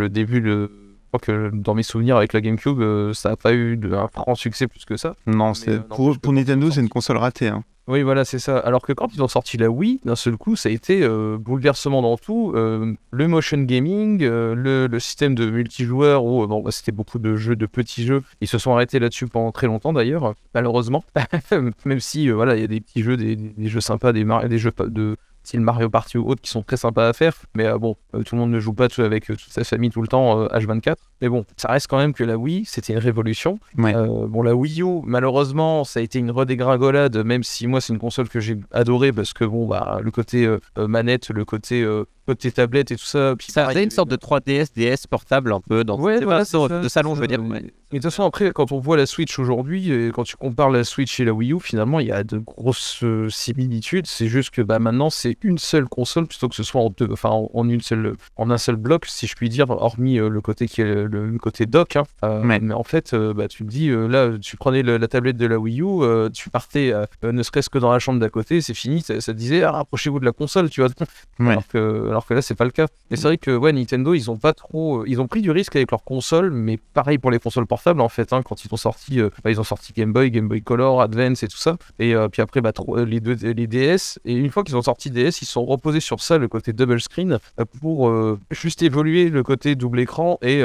le, 0.05 0.09
début. 0.11 0.41
Le... 0.41 0.71
Je 1.13 1.19
crois 1.19 1.21
que 1.35 1.51
dans 1.55 1.75
mes 1.75 1.85
souvenirs 1.85 2.17
avec 2.17 2.33
la 2.33 2.41
GameCube, 2.41 2.81
euh, 2.81 3.13
ça 3.15 3.31
n'a 3.31 3.37
pas 3.37 3.55
eu 3.55 3.77
de, 3.77 3.93
un 3.95 4.09
franc 4.09 4.35
succès 4.35 4.67
plus 4.67 4.85
que 4.85 4.97
ça. 4.97 5.15
Non, 5.27 5.49
Mais, 5.49 5.55
c'est 5.55 5.71
euh, 5.71 5.79
pour, 5.79 6.33
Nintendo, 6.33 6.71
c'est 6.71 6.81
une 6.81 6.89
console 6.89 7.19
ratée. 7.19 7.49
hein. 7.49 7.63
Oui, 7.87 8.03
voilà, 8.03 8.25
c'est 8.25 8.39
ça. 8.39 8.59
Alors 8.59 8.81
que 8.81 8.95
quand 8.95 9.15
ils 9.15 9.23
ont 9.23 9.29
sorti 9.29 9.59
la 9.59 9.69
Wii, 9.71 10.01
d'un 10.07 10.17
seul 10.17 10.37
coup, 10.39 10.57
ça 10.57 10.71
a 10.71 10.73
été 10.73 11.03
euh, 11.03 11.37
bouleversement 11.39 12.01
dans 12.01 12.17
tout. 12.17 12.53
Euh, 12.57 12.95
le 13.13 13.29
motion 13.29 13.59
gaming, 13.59 14.23
euh, 14.25 14.55
le, 14.55 14.87
le 14.87 14.99
système 14.99 15.35
de 15.35 15.51
multijoueur, 15.51 16.25
où 16.25 16.47
bon, 16.47 16.63
bah, 16.63 16.71
c'était 16.73 16.93
beaucoup 16.93 17.19
de 17.19 17.37
jeux, 17.37 17.55
de 17.57 17.67
petits 17.67 18.07
jeux. 18.07 18.23
Ils 18.41 18.49
se 18.49 18.57
sont 18.59 18.73
arrêtés 18.73 18.99
là-dessus 18.99 19.27
pendant 19.27 19.53
très 19.53 19.67
longtemps 19.67 19.93
d'ailleurs, 19.93 20.35
malheureusement. 20.55 21.05
Même 21.85 22.01
si, 22.01 22.31
voilà, 22.31 22.57
il 22.57 22.63
y 22.63 22.65
a 22.65 22.69
des 22.69 22.81
petits 22.81 23.03
jeux, 23.03 23.17
des, 23.19 23.37
des 23.37 23.69
jeux 23.69 23.83
sympas, 23.83 24.13
des, 24.15 24.25
mar- 24.25 24.49
des 24.49 24.59
jeux 24.59 24.73
de 24.87 25.17
style 25.45 25.61
Mario 25.61 25.89
Party 25.91 26.19
ou 26.19 26.27
autres 26.29 26.41
qui 26.43 26.51
sont 26.51 26.63
très 26.63 26.77
sympas 26.77 27.09
à 27.09 27.13
faire. 27.13 27.35
Mais 27.55 27.67
euh, 27.67 27.79
bon, 27.79 27.97
euh, 28.15 28.23
tout 28.23 28.35
le 28.35 28.41
monde 28.41 28.51
ne 28.51 28.59
joue 28.61 28.73
pas 28.73 28.89
tout- 28.89 29.03
avec 29.03 29.31
euh, 29.31 29.37
toute 29.37 29.51
sa 29.53 29.63
famille 29.63 29.91
tout 29.91 30.03
le 30.03 30.09
temps 30.09 30.41
euh, 30.41 30.49
H24. 30.49 30.97
Mais 31.21 31.29
bon, 31.29 31.45
ça 31.57 31.69
reste 31.69 31.87
quand 31.89 31.99
même 31.99 32.13
que 32.15 32.25
la 32.25 32.37
Wii, 32.37 32.65
c'était 32.65 32.93
une 32.95 32.99
révolution. 32.99 33.59
Ouais. 33.79 33.93
Bon, 33.95 34.43
la 34.43 34.55
Wii 34.55 34.83
U, 34.83 35.01
malheureusement, 35.05 35.85
ça 35.85 36.01
a 36.01 36.03
été 36.03 36.19
une 36.19 36.31
redégringolade, 36.31 37.17
même 37.25 37.43
si 37.45 37.67
moi, 37.67 37.81
c'est 37.81 37.93
une 37.93 37.99
console 37.99 38.29
que 38.29 38.41
j'ai 38.41 38.59
adorée 38.73 39.13
parce 39.13 39.33
que 39.33 39.45
bon, 39.45 39.67
bah, 39.67 40.01
le 40.03 40.11
côté 40.11 40.49
manette, 40.77 41.31
le 41.31 41.45
côté, 41.45 41.87
euh, 42.29 42.33
côté 42.33 42.51
tablette 42.53 42.91
et 42.91 42.97
tout 42.97 43.05
ça. 43.05 43.35
Puis 43.39 43.53
Ça 43.53 43.63
pareil, 43.65 43.85
une 43.85 43.91
sorte 43.91 44.09
de 44.11 44.17
3DS, 44.17 44.73
DS 44.75 45.07
portable 45.09 45.53
un 45.53 45.61
peu 45.61 45.85
dans 45.85 45.99
Ouais, 46.01 46.21
voilà, 46.25 46.45
ça, 46.45 46.59
de 46.69 46.89
salon, 46.89 47.15
je 47.15 47.21
veux 47.21 47.27
dire. 47.27 47.43
mais- 47.43 47.61
de 47.61 47.99
toute 48.01 48.11
façon, 48.11 48.25
après, 48.25 48.51
quand 48.51 48.73
on 48.73 48.81
voit 48.81 48.97
la 48.97 49.07
Switch 49.07 49.39
aujourd'hui, 49.39 50.11
quand 50.13 50.25
tu 50.25 50.35
compares 50.37 50.71
la 50.71 50.83
Switch 50.83 51.21
et 51.21 51.25
la 51.25 51.33
Wii 51.33 51.53
U, 51.53 51.61
finalement, 51.61 52.01
il 52.01 52.09
y 52.09 52.13
a 52.13 52.25
de 52.25 52.39
grosses 52.39 53.05
euh, 53.05 53.29
similitudes. 53.31 54.07
C'est 54.09 54.27
juste 54.27 54.51
que 54.51 54.63
bah, 54.63 54.81
maintenant, 54.81 55.11
c'est 55.11 55.37
une 55.43 55.59
seule 55.59 55.85
console 55.87 56.27
plutôt 56.27 56.49
que 56.49 56.57
ce 56.57 56.65
soit 56.65 56.81
en, 56.81 56.91
deux, 56.91 57.09
enfin, 57.13 57.29
en, 57.31 57.49
en 57.55 57.69
une 57.69 57.81
seule, 57.83 58.17
en 58.37 58.51
un 58.51 58.59
seul 58.59 58.75
bloc, 58.77 59.07
si 59.07 59.29
je 59.29 59.37
puis 59.37 59.49
dire, 59.49 59.71
hormis 59.71 60.19
euh, 60.19 60.29
le 60.29 60.41
côté 60.41 60.67
qui 60.67 60.81
est 60.81 60.85
le, 61.05 61.07
le 61.31 61.39
côté 61.39 61.67
dock. 61.67 61.95
hein. 61.97 62.03
Euh, 62.25 62.43
Ouais. 62.45 62.59
Mais 62.61 62.75
en 62.75 62.83
fait, 62.83 63.15
bah, 63.15 63.47
tu 63.47 63.65
te 63.65 63.69
dis, 63.71 63.91
là, 63.91 64.33
tu 64.41 64.57
prenais 64.57 64.83
le- 64.83 64.97
la 64.97 65.07
tablette 65.07 65.37
de 65.37 65.47
la 65.47 65.59
Wii 65.59 65.81
U, 65.83 66.31
tu 66.33 66.51
partais, 66.51 66.93
ne 67.23 67.43
serait-ce 67.45 67.71
que 67.71 67.79
dans 67.79 67.93
la 67.93 68.01
chambre 68.01 68.19
d'à 68.19 68.29
côté, 68.29 68.61
c'est 68.61 68.75
fini, 68.75 69.03
ça, 69.03 69.21
ça 69.21 69.33
te 69.33 69.39
disait, 69.39 69.63
ah, 69.63 69.71
rapprochez-vous 69.71 70.19
de 70.19 70.25
la 70.25 70.33
console, 70.33 70.69
tu 70.69 70.81
vois. 70.81 70.91
Ouais. 71.39 71.51
Alors, 71.51 71.67
que, 71.69 72.09
alors 72.15 72.27
que 72.27 72.35
là, 72.35 72.43
c'est 72.43 72.55
pas 72.55 72.65
le 72.65 72.71
cas. 72.71 72.87
Et 73.11 73.17
c'est 73.17 73.25
vrai 73.25 73.39
que 73.39 73.51
ouais, 73.57 73.73
Nintendo, 73.73 74.15
ils 74.15 74.31
ont 74.31 74.37
pas 74.37 74.53
trop. 74.53 74.99
euh, 75.01 75.05
Ils 75.09 75.21
ont 75.21 75.27
pris 75.27 75.43
du 75.43 75.51
risque 75.51 75.75
avec 75.75 75.91
leurs 75.91 76.05
consoles, 76.05 76.51
mais 76.53 76.79
pareil 76.95 77.19
pour 77.19 77.33
les 77.33 77.41
consoles 77.41 77.67
portables, 77.67 78.01
en 78.01 78.09
fait. 78.09 78.33
hein, 78.33 78.43
quand 78.43 78.65
ils 78.65 78.73
ont 78.73 78.77
sorti, 78.77 79.21
euh, 79.21 79.31
bah, 79.43 79.51
ils 79.51 79.61
ont 79.61 79.65
sorti 79.65 79.93
Game 79.93 80.13
Boy, 80.13 80.31
Game 80.31 80.47
Boy 80.47 80.63
Color, 80.63 81.03
Advance 81.03 81.43
et 81.43 81.49
tout 81.49 81.57
ça. 81.57 81.77
Et 81.99 82.15
euh, 82.15 82.29
puis 82.29 82.41
après, 82.41 82.61
bah, 82.61 82.73
les, 83.05 83.21
DS. 83.67 84.21
Et 84.25 84.35
une 84.35 84.51
fois 84.51 84.63
qu'ils 84.63 84.77
ont 84.77 84.83
sorti 84.83 85.11
DS, 85.11 85.43
ils 85.43 85.47
sont 85.47 85.65
reposés 85.65 85.99
sur 85.99 86.21
ça, 86.21 86.39
le 86.39 86.47
côté 86.47 86.73
double 86.73 87.01
screen, 87.01 87.39
pour 87.81 88.13
juste 88.51 88.83
évoluer 88.83 89.29
le 89.29 89.43
côté 89.43 89.75
double 89.75 89.99
écran 90.01 90.39
et 90.43 90.63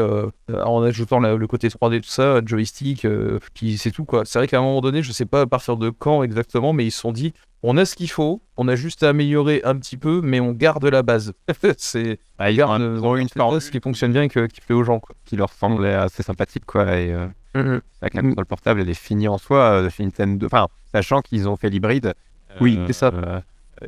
en 0.53 0.83
ajoutant 0.83 1.19
le 1.19 1.47
côté 1.47 1.69
3D, 1.69 2.01
tout 2.01 2.09
ça, 2.09 2.41
joystick, 2.45 3.07
qui 3.55 3.77
c'est 3.77 3.91
tout 3.91 4.05
quoi. 4.05 4.23
C'est 4.25 4.37
vrai 4.39 4.47
qu'à 4.47 4.59
un 4.59 4.61
moment 4.61 4.81
donné, 4.81 5.01
je 5.01 5.11
sais 5.11 5.25
pas 5.25 5.41
à 5.41 5.45
partir 5.47 5.77
de 5.77 5.89
quand 5.89 6.21
exactement, 6.23 6.73
mais 6.73 6.85
ils 6.85 6.91
se 6.91 6.99
sont 6.99 7.11
dit 7.11 7.33
on 7.63 7.75
a 7.77 7.85
ce 7.85 7.95
qu'il 7.95 8.09
faut, 8.09 8.41
on 8.57 8.67
a 8.67 8.75
juste 8.75 9.03
à 9.03 9.09
améliorer 9.09 9.61
un 9.65 9.75
petit 9.75 9.97
peu, 9.97 10.21
mais 10.23 10.39
on 10.39 10.51
garde 10.51 10.85
la 10.85 11.03
base. 11.03 11.33
c'est 11.77 12.19
Bah, 12.37 12.49
ils, 12.51 12.55
ont, 12.63 12.67
garde, 12.67 12.81
ils 12.81 13.05
ont 13.05 13.15
une 13.17 13.27
formule 13.29 13.55
base 13.55 13.69
qui 13.69 13.79
fonctionne 13.79 14.13
bien 14.13 14.23
et 14.23 14.29
que- 14.29 14.45
qui 14.47 14.61
plaît 14.61 14.75
aux 14.75 14.83
gens. 14.83 14.99
Quoi. 14.99 15.15
qui 15.25 15.35
leur 15.35 15.51
semblait 15.51 15.93
assez 15.93 16.23
sympathique, 16.23 16.65
quoi. 16.65 16.95
Et 16.97 17.11
euh, 17.13 17.27
que 17.53 17.81
la 18.01 18.21
console 18.21 18.45
portable, 18.45 18.81
elle 18.81 18.89
est 18.89 18.93
finie 18.93 19.27
en 19.27 19.37
soi 19.37 19.59
euh, 19.81 19.89
Nintendo. 19.99 20.45
Enfin, 20.45 20.67
sachant 20.93 21.21
qu'ils 21.21 21.47
ont 21.49 21.55
fait 21.57 21.69
l'hybride. 21.69 22.13
Oui, 22.61 22.77
euh, 22.79 22.85
c'est 22.87 22.93
ça. 22.93 23.07
euh, 23.13 23.39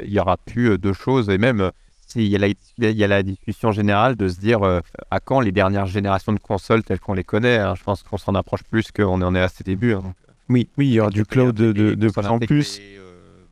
Il 0.04 0.12
y 0.12 0.20
aura 0.20 0.38
plus 0.38 0.72
euh, 0.72 0.78
deux 0.78 0.94
choses. 0.94 1.30
Et 1.30 1.38
même, 1.38 1.72
s'il 2.08 2.24
y, 2.28 2.36
a 2.36 2.40
la- 2.40 2.48
il 2.48 2.98
y 2.98 3.04
a 3.04 3.08
la 3.08 3.24
discussion 3.24 3.72
générale 3.72 4.16
de 4.18 4.28
se 4.28 4.40
dire 4.40 4.64
euh, 4.64 4.82
à 5.12 5.20
quand 5.22 5.40
les 5.40 5.52
dernières 5.54 5.86
générations 5.86 6.34
de 6.34 6.40
consoles 6.40 6.84
telles 6.84 7.00
qu'on 7.00 7.14
les 7.14 7.24
connaît. 7.24 7.58
hein. 7.58 7.76
Je 7.76 7.84
pense 7.84 8.04
qu'on 8.04 8.18
s'en 8.18 8.36
approche 8.36 8.64
plus 8.64 8.92
qu'on 8.92 9.22
en 9.22 9.34
est 9.36 9.40
à 9.42 9.48
ses 9.48 9.64
débuts. 9.64 9.94
hein. 9.94 10.14
Oui, 10.50 10.68
oui, 10.78 10.88
il 10.88 10.94
y 10.94 11.00
aura 11.00 11.10
du 11.10 11.24
cloud 11.26 11.56
de, 11.56 11.72
de, 11.72 12.10
plus 12.10 12.28
en 12.28 12.40
plus. 12.40 12.80
euh, 12.82 13.11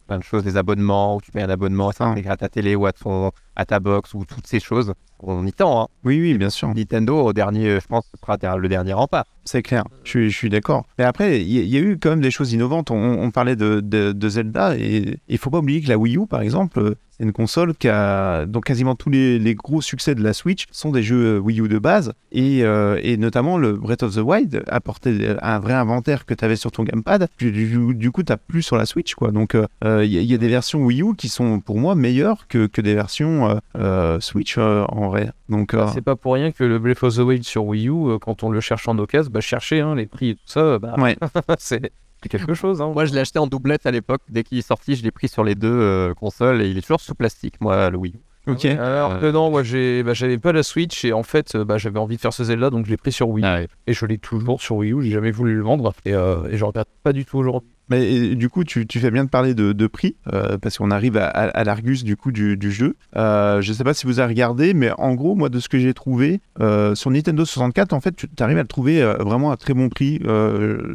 plein 0.10 0.18
de 0.18 0.24
choses, 0.24 0.43
des 0.43 0.57
abonnements, 0.57 1.16
où 1.16 1.22
tu 1.22 1.32
payes 1.32 1.43
un 1.43 1.49
abonnement, 1.49 1.91
ça 1.91 2.14
Ah. 2.16 2.32
à 2.32 2.36
ta 2.38 2.49
télé 2.49 2.76
ou 2.76 2.88
à, 2.88 2.91
ton, 2.91 3.32
à 3.55 3.66
ta 3.66 3.80
box, 3.80 4.16
ou 4.16 4.26
toutes 4.26 4.47
ces 4.47 4.60
choses. 4.60 4.93
On 5.20 5.45
y 5.45 5.53
tend. 5.53 5.84
Hein. 5.84 5.88
Oui, 6.03 6.20
oui, 6.20 6.38
bien 6.38 6.49
sûr. 6.49 6.74
Nintendo, 6.74 7.20
au 7.20 7.34
dernier, 7.34 7.80
je 7.80 7.88
pense, 7.88 8.05
sera 8.20 8.57
le 8.57 8.68
dernier 8.68 8.93
rempart. 8.93 9.26
C'est 9.45 9.62
clair, 9.62 9.84
je 10.03 10.10
suis, 10.10 10.32
je 10.32 10.36
suis 10.36 10.49
d'accord. 10.49 10.86
Mais 10.97 11.03
après, 11.03 11.41
il 11.41 11.49
y, 11.49 11.78
a 11.78 11.80
eu 11.80 11.99
quand 11.99 12.10
même 12.10 12.22
des 12.22 12.32
choses 12.32 12.53
innovantes. 12.53 12.89
On, 12.89 12.95
on 12.95 13.30
parlait 13.32 13.55
de, 13.55 13.82
de, 13.82 14.12
de 14.12 14.30
Zelda 14.30 14.76
et 14.78 15.20
il 15.28 15.38
faut 15.38 15.49
pas 15.51 15.60
oublier 15.60 15.82
que 15.82 15.89
la 15.89 15.97
Wii 15.97 16.18
U, 16.18 16.26
par 16.28 16.41
exemple, 16.41 16.95
c'est 17.20 17.26
une 17.26 17.34
console 17.34 17.76
qui 17.76 17.89
a 17.89 18.45
donc 18.45 18.65
quasiment 18.65 18.95
tous 18.95 19.09
les, 19.09 19.38
les 19.39 19.53
gros 19.55 19.82
succès 19.82 20.15
de 20.15 20.24
la 20.24 20.34
Switch 20.34 20.65
sont 20.72 20.91
des 20.91 21.03
jeux 21.03 21.36
euh, 21.36 21.39
Wii 21.39 21.59
U 21.61 21.67
de 21.67 21.78
base 21.78 22.13
et, 22.32 22.63
euh, 22.63 22.97
et 23.03 23.17
notamment 23.17 23.57
le 23.57 23.74
Breath 23.74 24.03
of 24.03 24.15
the 24.15 24.20
Wild 24.20 24.63
apportait 24.67 25.36
un 25.41 25.59
vrai 25.59 25.74
inventaire 25.74 26.26
que 26.26 26.34
tu 26.34 26.45
avais 26.45 26.55
sur 26.55 26.72
ton 26.72 26.84
gamepad. 26.84 27.28
Du, 27.38 27.51
du- 27.51 27.93
du 27.95 28.11
coup, 28.11 28.24
tu 28.24 28.34
plus 28.47 28.61
sur 28.61 28.78
la 28.78 28.86
Switch, 28.86 29.15
quoi. 29.15 29.32
Donc, 29.32 29.53
euh, 29.55 29.65
euh, 29.84 30.05
il 30.05 30.13
y, 30.13 30.17
a- 30.17 30.22
il 30.22 30.32
y 30.32 30.34
a 30.34 30.38
des 30.38 30.47
versions 30.47 30.80
Wii 30.86 31.01
U 31.01 31.15
qui 31.15 31.28
sont 31.30 31.59
pour 31.59 31.78
moi 31.78 31.93
meilleures 31.95 32.47
que, 32.47 32.67
que 32.67 32.80
des 32.82 32.95
versions 32.95 33.59
euh, 33.76 34.20
Switch 34.22 34.57
en 34.57 35.07
vrai. 35.09 35.32
Donc, 35.49 35.76
C'est 35.93 36.01
pas 36.01 36.15
pour 36.15 36.36
rien 36.36 36.51
que 36.51 36.63
le 36.63 36.80
Breath 36.80 37.03
of 37.03 37.15
the 37.15 37.20
Wild 37.20 37.43
sur 37.43 37.65
Wii 37.65 37.89
U, 37.89 38.17
quand 38.22 38.43
on 38.43 38.49
le 38.49 38.61
cherche 38.61 38.88
en 38.88 38.97
occasion, 38.97 39.30
bah 39.32 39.41
chercher 39.41 39.82
hein, 39.82 39.95
les 39.95 40.05
prix 40.05 40.30
et 40.30 40.36
tout 40.36 40.41
ça, 40.45 40.80
bah, 40.80 40.95
ouais. 40.97 41.17
c'est 41.57 41.91
quelque 42.28 42.53
chose. 42.53 42.82
Hein. 42.82 42.91
Moi, 42.93 43.05
je 43.05 43.13
l'ai 43.13 43.20
acheté 43.20 43.39
en 43.39 43.47
doublette 43.47 43.86
à 43.86 43.91
l'époque. 43.91 44.22
Dès 44.28 44.43
qu'il 44.43 44.57
est 44.57 44.67
sorti, 44.67 44.95
je 44.95 45.03
l'ai 45.03 45.11
pris 45.11 45.30
sur 45.30 45.43
les 45.43 45.55
deux 45.55 45.70
euh, 45.72 46.13
consoles 46.13 46.61
et 46.61 46.70
il 46.70 46.78
est 46.78 46.82
toujours 46.82 46.99
sous 46.99 47.15
plastique, 47.15 47.61
moi, 47.61 47.89
le 47.89 47.97
Wii. 47.97 48.15
Ok. 48.50 48.66
Alors 48.66 49.12
Euh, 49.14 49.20
que 49.20 49.32
non, 49.32 49.50
moi 49.52 49.64
j'ai, 49.64 50.04
bah, 50.04 50.14
j'avais 50.14 50.38
pas 50.38 50.52
la 50.52 50.64
Switch 50.64 51.06
et 51.06 51.14
en 51.14 51.24
fait 51.24 51.56
euh, 51.56 51.66
bah, 51.66 51.78
j'avais 51.78 52.00
envie 52.00 52.16
de 52.16 52.22
faire 52.22 52.34
ce 52.34 52.43
Zelda 52.43 52.70
donc 52.70 52.86
je 52.86 52.91
l'ai 52.91 52.97
pris 52.97 53.12
sur 53.12 53.30
Wii 53.30 53.45
Ah 53.45 53.56
ouais. 53.56 53.68
et 53.88 53.93
je 53.93 54.06
l'ai 54.06 54.18
toujours 54.18 54.62
sur 54.62 54.78
Wii 54.78 54.91
U. 54.93 55.02
J'ai 55.04 55.12
jamais 55.12 55.32
voulu 55.32 55.56
le 55.56 55.62
vendre 55.62 55.93
et, 56.06 56.14
euh, 56.14 56.47
et 56.52 56.58
je 56.58 56.66
regrette 56.66 56.88
pas 57.04 57.14
du 57.14 57.26
tout 57.26 57.38
aujourd'hui. 57.38 57.70
Mais 57.91 58.08
et, 58.14 58.36
du 58.36 58.50
coup, 58.50 58.64
tu, 58.64 58.86
tu 58.86 59.00
fais 59.00 59.10
bien 59.10 59.24
de 59.24 59.32
parler 59.32 59.56
de, 59.56 59.74
de 59.74 59.88
prix, 59.88 60.16
euh, 60.32 60.60
parce 60.60 60.78
qu'on 60.78 60.91
arrive 60.91 61.18
à, 61.18 61.26
à- 61.26 61.47
à 61.47 61.64
l'argus 61.64 62.04
du 62.04 62.16
coup 62.16 62.32
du, 62.32 62.56
du 62.56 62.72
jeu. 62.72 62.95
Euh, 63.16 63.62
je 63.62 63.74
sais 63.74 63.84
pas 63.84 63.95
si 63.95 64.06
vous 64.06 64.20
avez 64.20 64.30
regardé, 64.32 64.76
mais 64.76 64.91
en 65.00 65.16
gros, 65.16 65.34
moi, 65.34 65.50
de 65.50 65.60
ce 65.60 65.70
que 65.70 65.80
j'ai 65.80 65.95
trouvé, 65.95 66.39
euh, 66.60 66.93
sur 66.93 67.10
Nintendo 67.10 67.43
64, 67.45 67.93
en 67.93 68.00
fait, 68.00 68.16
tu 68.16 68.28
arrives 68.43 68.60
à 68.60 68.62
le 68.62 68.68
trouver 68.68 69.02
vraiment 69.20 69.50
à 69.50 69.58
très 69.58 69.74
bon 69.74 69.89
prix. 69.89 70.20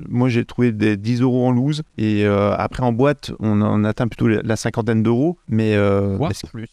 Moi, 0.08 0.28
j'ai 0.28 0.44
trouvé 0.44 0.70
des 0.70 0.96
10 0.96 1.20
euros 1.22 1.44
en 1.46 1.50
loose, 1.50 1.82
et 1.98 2.24
après 2.26 2.84
en 2.84 2.92
boîte, 2.92 3.32
on 3.40 3.60
en 3.60 3.82
atteint 3.82 4.06
plutôt 4.06 4.28
la 4.28 4.54
cinquantaine 4.56 5.02
d'euros. 5.02 5.36
Mais 5.48 5.74
euh, 5.74 6.14
Voire 6.16 6.30
mais 6.30 6.48
plus? 6.48 6.68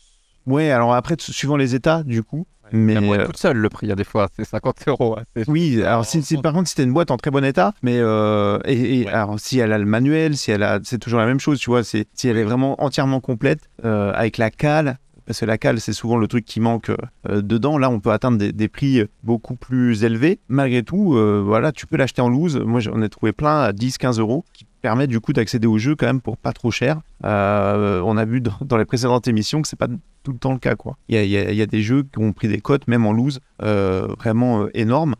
Ouais, 0.47 0.71
alors 0.71 0.93
après, 0.93 1.15
suivant 1.19 1.57
les 1.57 1.75
états, 1.75 2.03
du 2.03 2.23
coup. 2.23 2.45
Mais 2.73 2.95
euh, 2.95 3.25
toute 3.25 3.35
seule, 3.35 3.57
le 3.57 3.67
prix, 3.67 3.87
il 3.87 3.89
y 3.89 3.91
a 3.91 3.95
des 3.95 4.05
fois, 4.05 4.29
c'est 4.33 4.45
50 4.45 4.75
euros. 4.87 5.17
hein. 5.19 5.43
Oui, 5.49 5.83
alors 5.83 6.05
si, 6.05 6.21
si- 6.23 6.37
par 6.37 6.53
contre 6.53 6.69
si 6.69 6.75
c'était 6.75 6.83
une 6.85 6.93
boîte 6.93 7.11
en 7.11 7.17
très 7.17 7.29
bon 7.29 7.43
état, 7.43 7.73
mais 7.83 7.97
euh, 7.97 8.59
et, 8.63 9.01
et 9.01 9.05
Ouais. 9.05 9.11
alors 9.11 9.37
si 9.41 9.59
elle 9.59 9.73
a 9.73 9.77
le 9.77 9.83
manuel, 9.85 10.37
si 10.37 10.51
elle 10.51 10.63
a, 10.63 10.79
c'est 10.83 10.97
toujours 10.97 11.19
la 11.19 11.25
même 11.25 11.41
chose, 11.41 11.59
tu 11.59 11.69
vois, 11.69 11.83
c'est 11.83 12.07
si 12.13 12.29
elle 12.29 12.37
est 12.37 12.45
vraiment 12.45 12.81
entièrement 12.81 13.19
complète 13.19 13.59
euh, 13.83 14.13
avec 14.15 14.37
la 14.37 14.49
cale, 14.51 14.99
parce 15.25 15.41
que 15.41 15.45
la 15.45 15.57
cale 15.57 15.81
c'est 15.81 15.91
souvent 15.91 16.15
le 16.15 16.27
truc 16.29 16.45
qui 16.45 16.61
manque 16.61 16.89
euh, 17.27 17.41
dedans. 17.41 17.77
Là, 17.77 17.89
on 17.89 17.99
peut 17.99 18.11
atteindre 18.11 18.37
des, 18.37 18.53
des 18.53 18.69
prix 18.69 19.03
beaucoup 19.21 19.55
plus 19.57 20.05
élevés. 20.05 20.39
Malgré 20.47 20.81
tout, 20.81 21.15
euh, 21.15 21.41
voilà, 21.45 21.73
tu 21.73 21.85
peux 21.87 21.97
l'acheter 21.97 22.21
en 22.21 22.29
loose. 22.29 22.55
Moi, 22.57 22.79
j'en 22.79 23.01
ai 23.01 23.09
trouvé 23.09 23.33
plein 23.33 23.59
à 23.63 23.73
10-15 23.73 24.17
euros 24.21 24.45
qui 24.53 24.65
permet 24.81 25.07
du 25.07 25.19
coup 25.19 25.33
d'accéder 25.33 25.67
au 25.67 25.77
jeu 25.77 25.95
quand 25.95 26.07
même 26.07 26.21
pour 26.21 26.37
pas 26.37 26.53
trop 26.53 26.71
cher. 26.71 27.01
Euh, 27.23 28.01
on 28.03 28.17
a 28.17 28.25
vu 28.25 28.41
dans, 28.41 28.77
les 28.77 28.85
précédentes 28.85 29.27
émissions 29.27 29.61
que 29.61 29.67
c'est 29.67 29.77
pas 29.79 29.87
tout 30.23 30.31
le 30.31 30.37
temps 30.37 30.53
le 30.53 30.59
cas 30.59 30.75
quoi. 30.75 30.97
Il 31.07 31.23
y 31.23 31.27
y 31.27 31.61
a- 31.61 31.65
des 31.65 31.81
jeux 31.81 32.03
qui 32.03 32.19
ont 32.19 32.33
pris 32.33 32.47
des 32.47 32.59
cotes 32.59 32.87
même 32.87 33.05
en 33.05 33.13
loose 33.13 33.39
euh, 33.61 34.07
vraiment 34.19 34.63
euh, 34.63 34.69
énormes. 34.73 35.15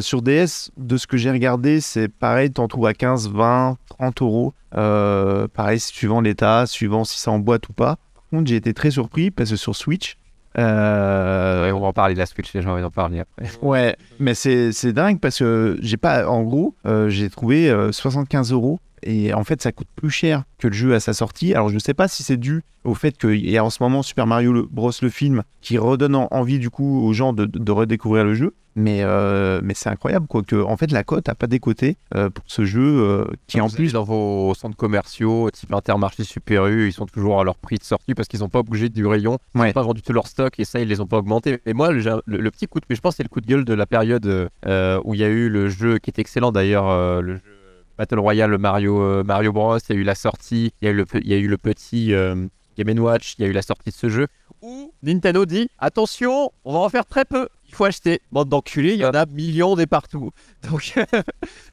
Sur 0.00 0.20
DS, 0.20 0.70
de 0.76 0.98
ce 0.98 1.06
que 1.06 1.16
j'ai 1.16 1.30
regardé, 1.30 1.80
c'est 1.80 2.08
pareil, 2.08 2.50
t'en 2.50 2.68
trouves 2.68 2.84
à 2.86 2.92
15, 2.92 3.30
20, 3.30 3.78
30 3.88 4.20
euros. 4.20 4.52
Pareil, 4.72 5.80
suivant 5.80 6.20
l'état, 6.20 6.66
suivant 6.66 7.04
si 7.04 7.18
c'est 7.18 7.30
en 7.30 7.38
boîte 7.38 7.70
ou 7.70 7.72
pas. 7.72 7.96
Par 8.14 8.24
contre, 8.30 8.50
j'ai 8.50 8.56
été 8.56 8.74
très 8.74 8.90
surpris 8.90 9.30
parce 9.30 9.48
que 9.48 9.56
sur 9.56 9.74
Switch, 9.74 10.18
euh, 10.58 11.64
Ouais, 11.66 11.72
on 11.72 11.80
va 11.80 11.86
en 11.88 11.92
parler 11.92 12.14
de 12.14 12.18
la 12.18 12.26
Switch, 12.26 12.52
les 12.54 12.62
gens 12.62 12.74
vont 12.76 12.84
en 12.84 12.90
parler 12.90 13.20
après. 13.20 13.46
Ouais, 13.62 13.96
mais 14.18 14.34
c'est 14.34 14.72
c'est 14.72 14.92
dingue 14.92 15.20
parce 15.20 15.38
que 15.38 15.78
j'ai 15.82 15.96
pas. 15.96 16.28
En 16.28 16.42
gros, 16.42 16.74
euh, 16.86 17.08
j'ai 17.08 17.30
trouvé 17.30 17.70
euh, 17.70 17.92
75 17.92 18.52
euros 18.52 18.80
et 19.02 19.32
en 19.32 19.44
fait, 19.44 19.62
ça 19.62 19.72
coûte 19.72 19.88
plus 19.96 20.10
cher 20.10 20.44
que 20.58 20.68
le 20.68 20.74
jeu 20.74 20.94
à 20.94 21.00
sa 21.00 21.12
sortie. 21.14 21.54
Alors, 21.54 21.70
je 21.70 21.78
sais 21.78 21.94
pas 21.94 22.06
si 22.08 22.22
c'est 22.22 22.36
dû 22.36 22.62
au 22.84 22.94
fait 22.94 23.16
qu'il 23.16 23.48
y 23.48 23.56
a 23.56 23.64
en 23.64 23.70
ce 23.70 23.82
moment 23.82 24.02
Super 24.02 24.26
Mario 24.26 24.66
Bros. 24.70 24.90
le 25.02 25.08
film 25.10 25.42
qui 25.62 25.78
redonne 25.78 26.14
en- 26.14 26.28
envie 26.30 26.58
du 26.58 26.70
coup 26.70 27.02
aux 27.06 27.12
gens 27.12 27.32
de 27.32 27.72
redécouvrir 27.72 28.24
le 28.24 28.34
jeu. 28.34 28.54
Mais, 28.80 29.00
euh, 29.02 29.60
mais 29.62 29.74
c'est 29.74 29.88
incroyable 29.90 30.26
quoi 30.26 30.42
que 30.42 30.56
en 30.62 30.76
fait 30.76 30.90
la 30.92 31.04
cote 31.04 31.28
a 31.28 31.34
pas 31.34 31.46
décoté 31.46 31.96
euh, 32.14 32.30
pour 32.30 32.44
ce 32.46 32.64
jeu 32.64 32.80
euh, 32.82 33.24
qui 33.46 33.60
en 33.60 33.68
plus 33.68 33.92
dans 33.92 34.04
vos 34.04 34.54
centres 34.54 34.76
commerciaux, 34.76 35.50
type 35.50 35.72
Intermarché, 35.72 36.24
Super 36.24 36.66
U, 36.66 36.86
ils 36.88 36.92
sont 36.92 37.06
toujours 37.06 37.40
à 37.40 37.44
leur 37.44 37.56
prix 37.56 37.76
de 37.76 37.82
sortie 37.84 38.14
parce 38.14 38.28
qu'ils 38.28 38.40
n'ont 38.40 38.48
pas 38.48 38.62
bougé 38.62 38.88
du 38.88 39.06
rayon. 39.06 39.38
Ils 39.54 39.60
Ouais. 39.60 39.66
n'ont 39.68 39.72
pas 39.72 39.82
vendu 39.82 40.02
tout 40.02 40.12
leur 40.12 40.26
stock 40.26 40.58
et 40.58 40.64
ça, 40.64 40.80
ils 40.80 40.88
les 40.88 41.00
ont 41.00 41.06
pas 41.06 41.18
augmentés. 41.18 41.58
Et 41.66 41.74
moi, 41.74 41.92
le, 41.92 42.00
le- 42.26 42.38
le 42.38 42.50
petit 42.50 42.66
coup 42.66 42.80
de, 42.80 42.86
mais 42.88 42.96
je 42.96 43.00
pense 43.00 43.12
que 43.14 43.16
c'est 43.18 43.22
le 43.22 43.28
coup 43.28 43.40
de 43.40 43.46
gueule 43.46 43.64
de 43.64 43.74
la 43.74 43.86
période 43.86 44.48
euh, 44.66 45.00
où 45.04 45.14
il 45.14 45.20
y 45.20 45.24
a 45.24 45.28
eu 45.28 45.48
le 45.48 45.68
jeu 45.68 45.98
qui 45.98 46.10
est 46.10 46.18
excellent 46.18 46.52
d'ailleurs, 46.52 47.20
le 47.22 47.34
jeu 47.36 47.42
Battle 47.98 48.18
Royale 48.18 48.56
Mario, 48.56 49.22
Mario 49.24 49.52
Bros. 49.52 49.76
Il 49.88 49.94
y 49.94 49.98
a 49.98 50.00
eu 50.00 50.04
la 50.04 50.14
sortie, 50.14 50.72
il 50.80 50.86
y 50.86 50.88
a 50.88 50.92
eu 50.92 50.96
le, 50.96 51.04
il 51.22 51.28
y 51.28 51.34
a 51.34 51.36
eu 51.36 51.48
le 51.48 51.58
petit 51.58 52.14
Game 52.78 52.98
Watch, 52.98 53.34
il 53.38 53.42
y 53.42 53.44
a 53.44 53.48
eu 53.48 53.52
la 53.52 53.62
sortie 53.62 53.90
de 53.90 53.94
ce 53.94 54.08
jeu 54.08 54.26
où 54.62 54.92
Nintendo 55.02 55.44
dit 55.46 55.68
attention, 55.78 56.52
on 56.64 56.72
va 56.72 56.78
en 56.80 56.88
faire 56.88 57.06
très 57.06 57.24
peu. 57.24 57.48
Il 57.68 57.74
faut 57.74 57.84
acheter. 57.84 58.20
Bande 58.32 58.48
d'enculés, 58.48 58.94
il 58.94 59.00
y 59.00 59.04
en 59.04 59.10
a 59.10 59.26
millions 59.26 59.76
des 59.76 59.86
partout. 59.86 60.30
Donc, 60.70 60.94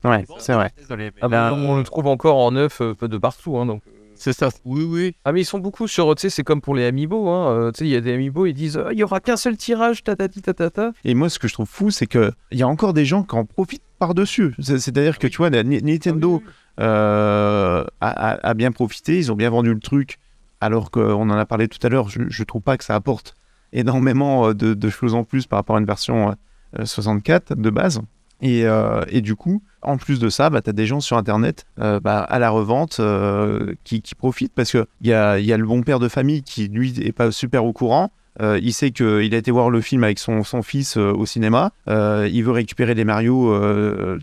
ouais 0.03 0.25
c'est 0.37 0.53
vrai 0.53 0.71
Désolé. 0.77 1.11
mais 1.15 1.35
Ah 1.37 1.53
on 1.53 1.77
le 1.77 1.83
trouve 1.83 2.07
encore 2.07 2.37
en 2.37 2.51
neuf 2.51 2.81
euh, 2.81 2.93
de 3.01 3.17
partout. 3.17 3.57
Hein, 3.57 3.65
donc. 3.65 3.81
c'est 4.15 4.33
ça. 4.33 4.49
Oui, 4.63 4.83
oui. 4.83 5.15
Ah 5.25 5.31
mais 5.31 5.41
ils 5.41 5.45
sont 5.45 5.57
beaucoup 5.59 5.87
sur, 5.87 6.13
tu 6.15 6.21
sais, 6.21 6.29
c'est 6.29 6.43
comme 6.43 6.61
pour 6.61 6.75
les 6.75 6.85
Amiibo. 6.85 7.27
Hein, 7.29 7.49
euh, 7.51 7.71
tu 7.71 7.79
sais, 7.79 7.85
il 7.85 7.91
y 7.91 7.95
a 7.95 8.01
des 8.01 8.13
Amiibo, 8.13 8.45
ils 8.45 8.53
disent, 8.53 8.77
Ah, 8.77 8.89
il 8.91 8.99
y 8.99 9.03
aura 9.03 9.19
qu'un 9.19 9.37
seul 9.37 9.57
tirage, 9.57 10.03
tatati 10.03 10.41
tatata. 10.43 10.91
Et 11.03 11.15
moi, 11.15 11.29
ce 11.29 11.39
que 11.39 11.47
je 11.47 11.53
trouve 11.53 11.67
fou, 11.67 11.89
c'est 11.89 12.07
que 12.07 12.31
il 12.51 12.59
y 12.59 12.63
a 12.63 12.67
encore 12.67 12.93
des 12.93 13.05
gens 13.05 13.23
qui 13.23 13.35
en 13.35 13.45
profitent 13.45 13.81
par-dessus. 13.99 14.53
C'est- 14.59 14.77
C'est-à-dire 14.79 15.17
que 15.17 15.25
tu 15.27 15.37
vois, 15.37 15.49
Ni- 15.49 15.81
Nintendo 15.81 16.43
euh, 16.79 17.83
a, 18.01 18.07
a- 18.31 18.47
a 18.49 18.53
bien 18.53 18.71
profité, 18.71 19.17
ils 19.17 19.31
ont 19.31 19.35
bien 19.35 19.49
vendu 19.49 19.73
le 19.73 19.79
truc 19.79 20.19
alors 20.61 20.91
qu'on 20.91 21.29
en 21.29 21.37
a 21.37 21.45
parlé 21.45 21.67
tout 21.67 21.85
à 21.85 21.89
l'heure, 21.89 22.09
je, 22.09 22.21
je 22.27 22.43
trouve 22.43 22.61
pas 22.61 22.77
que 22.77 22.83
ça 22.83 22.95
apporte 22.95 23.35
énormément 23.73 24.49
euh, 24.49 24.53
de, 24.53 24.89
choses 24.89 25.13
en 25.13 25.23
plus 25.23 25.47
par 25.47 25.59
rapport 25.59 25.75
à 25.75 25.79
une 25.79 25.85
version 25.85 26.35
euh, 26.79 26.85
64 26.85 27.55
de 27.55 27.69
base. 27.69 28.01
Et, 28.41 28.65
euh, 28.65 29.03
et 29.09 29.21
du 29.21 29.35
coup, 29.35 29.63
en 29.81 29.97
plus 29.97 30.19
de 30.19 30.29
ça, 30.29 30.49
bah, 30.49 30.61
tu 30.61 30.69
as 30.69 30.73
des 30.73 30.85
gens 30.85 30.99
sur 30.99 31.17
Internet 31.17 31.65
euh, 31.79 31.99
bah, 31.99 32.19
à 32.19 32.39
la 32.39 32.49
revente 32.49 32.97
euh, 32.99 33.73
qui, 33.83 34.01
qui 34.01 34.15
profitent 34.15 34.53
parce 34.53 34.71
qu'il 34.71 34.85
y 35.01 35.13
a, 35.13 35.39
y 35.39 35.51
a 35.51 35.57
le 35.57 35.65
bon 35.65 35.81
père 35.81 35.99
de 35.99 36.07
famille 36.07 36.43
qui, 36.43 36.67
lui, 36.67 36.93
est 37.01 37.11
pas 37.11 37.31
super 37.31 37.65
au 37.65 37.73
courant. 37.73 38.11
Euh, 38.41 38.59
il 38.61 38.73
sait 38.73 38.91
qu'il 38.91 39.33
a 39.33 39.37
été 39.37 39.51
voir 39.51 39.69
le 39.69 39.81
film 39.81 40.03
avec 40.03 40.19
son, 40.19 40.43
son 40.43 40.61
fils 40.61 40.97
euh, 40.97 41.11
au 41.11 41.25
cinéma. 41.25 41.71
Euh, 41.87 42.29
il 42.31 42.43
veut 42.43 42.51
récupérer 42.51 42.93
les 42.93 43.03
Mario, 43.03 43.53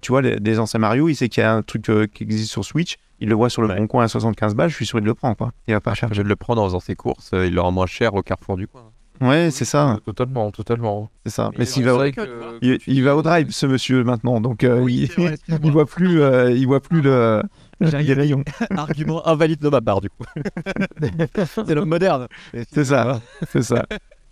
tu 0.01 0.13
vois, 0.13 0.23
les, 0.23 0.37
les 0.37 0.59
anciens 0.59 0.81
Mario. 0.81 1.09
Il 1.09 1.15
sait 1.17 1.29
qu'il 1.29 1.43
y 1.43 1.45
a 1.45 1.53
un 1.55 1.63
truc 1.63 1.83
qui 2.13 2.23
existe 2.23 2.51
sur 2.51 2.65
Switch. 2.65 2.97
Il 3.21 3.29
le 3.29 3.35
voit 3.35 3.49
sur 3.51 3.63
le 3.63 3.69
Ouais. 3.69 3.77
bon 3.77 3.87
coin 3.87 4.05
à 4.05 4.09
75 4.09 4.55
balles. 4.55 4.71
Je 4.71 4.75
suis 4.77 4.87
sûr 4.87 4.99
qu'il 4.99 5.07
le 5.07 5.15
prend, 5.15 5.35
quoi. 5.35 5.53
Il 5.67 5.75
va 5.75 5.81
pas 5.81 5.95
chercher. 5.95 6.15
Je 6.15 6.23
le 6.23 6.37
prends 6.37 6.57
en 6.57 6.65
faisant 6.67 6.81
ses 6.81 6.95
courses, 6.95 7.31
il 7.33 7.55
le 7.55 7.61
rend 7.61 7.73
moins 7.73 7.87
cher 7.87 8.15
au 8.15 8.23
carrefour 8.23 8.57
du 8.57 8.67
coin. 8.69 8.83
Ouais, 9.21 9.51
c'est 9.51 9.65
ça, 9.65 9.99
Totalement, 10.05 10.51
totalement. 10.51 11.09
c'est 11.25 11.31
ça. 11.33 11.51
Mais 11.57 11.65
s'il 11.65 11.85
va, 11.85 12.11
que- 12.11 12.17
que- 12.21 12.59
il, 12.63 12.79
il 12.87 13.05
va 13.05 13.17
au 13.17 13.23
drive, 13.23 13.51
ce 13.51 13.67
monsieur 13.67 14.03
maintenant. 14.05 14.41
Donc 14.41 14.65
euh, 14.65 14.81
Oui, 14.81 15.09
il, 15.17 15.23
vrai, 15.23 15.71
voit 15.71 15.87
plus, 15.87 16.21
euh, 16.21 16.51
il 16.51 16.67
voit 16.67 16.81
plus 16.81 17.01
le, 17.01 17.43
J'ai 17.81 18.03
les 18.03 18.15
rayons. 18.15 18.43
Argument 18.77 19.27
invalide 19.27 19.61
de 19.61 19.69
ma 19.69 19.81
part, 19.81 20.01
du 20.01 20.11
coup. 20.11 20.25
c'est 21.45 21.75
l'homme 21.75 21.89
moderne. 21.89 22.27
C'est 22.73 22.85
ça, 22.85 23.21
c'est 23.51 23.63
ça. 23.63 23.87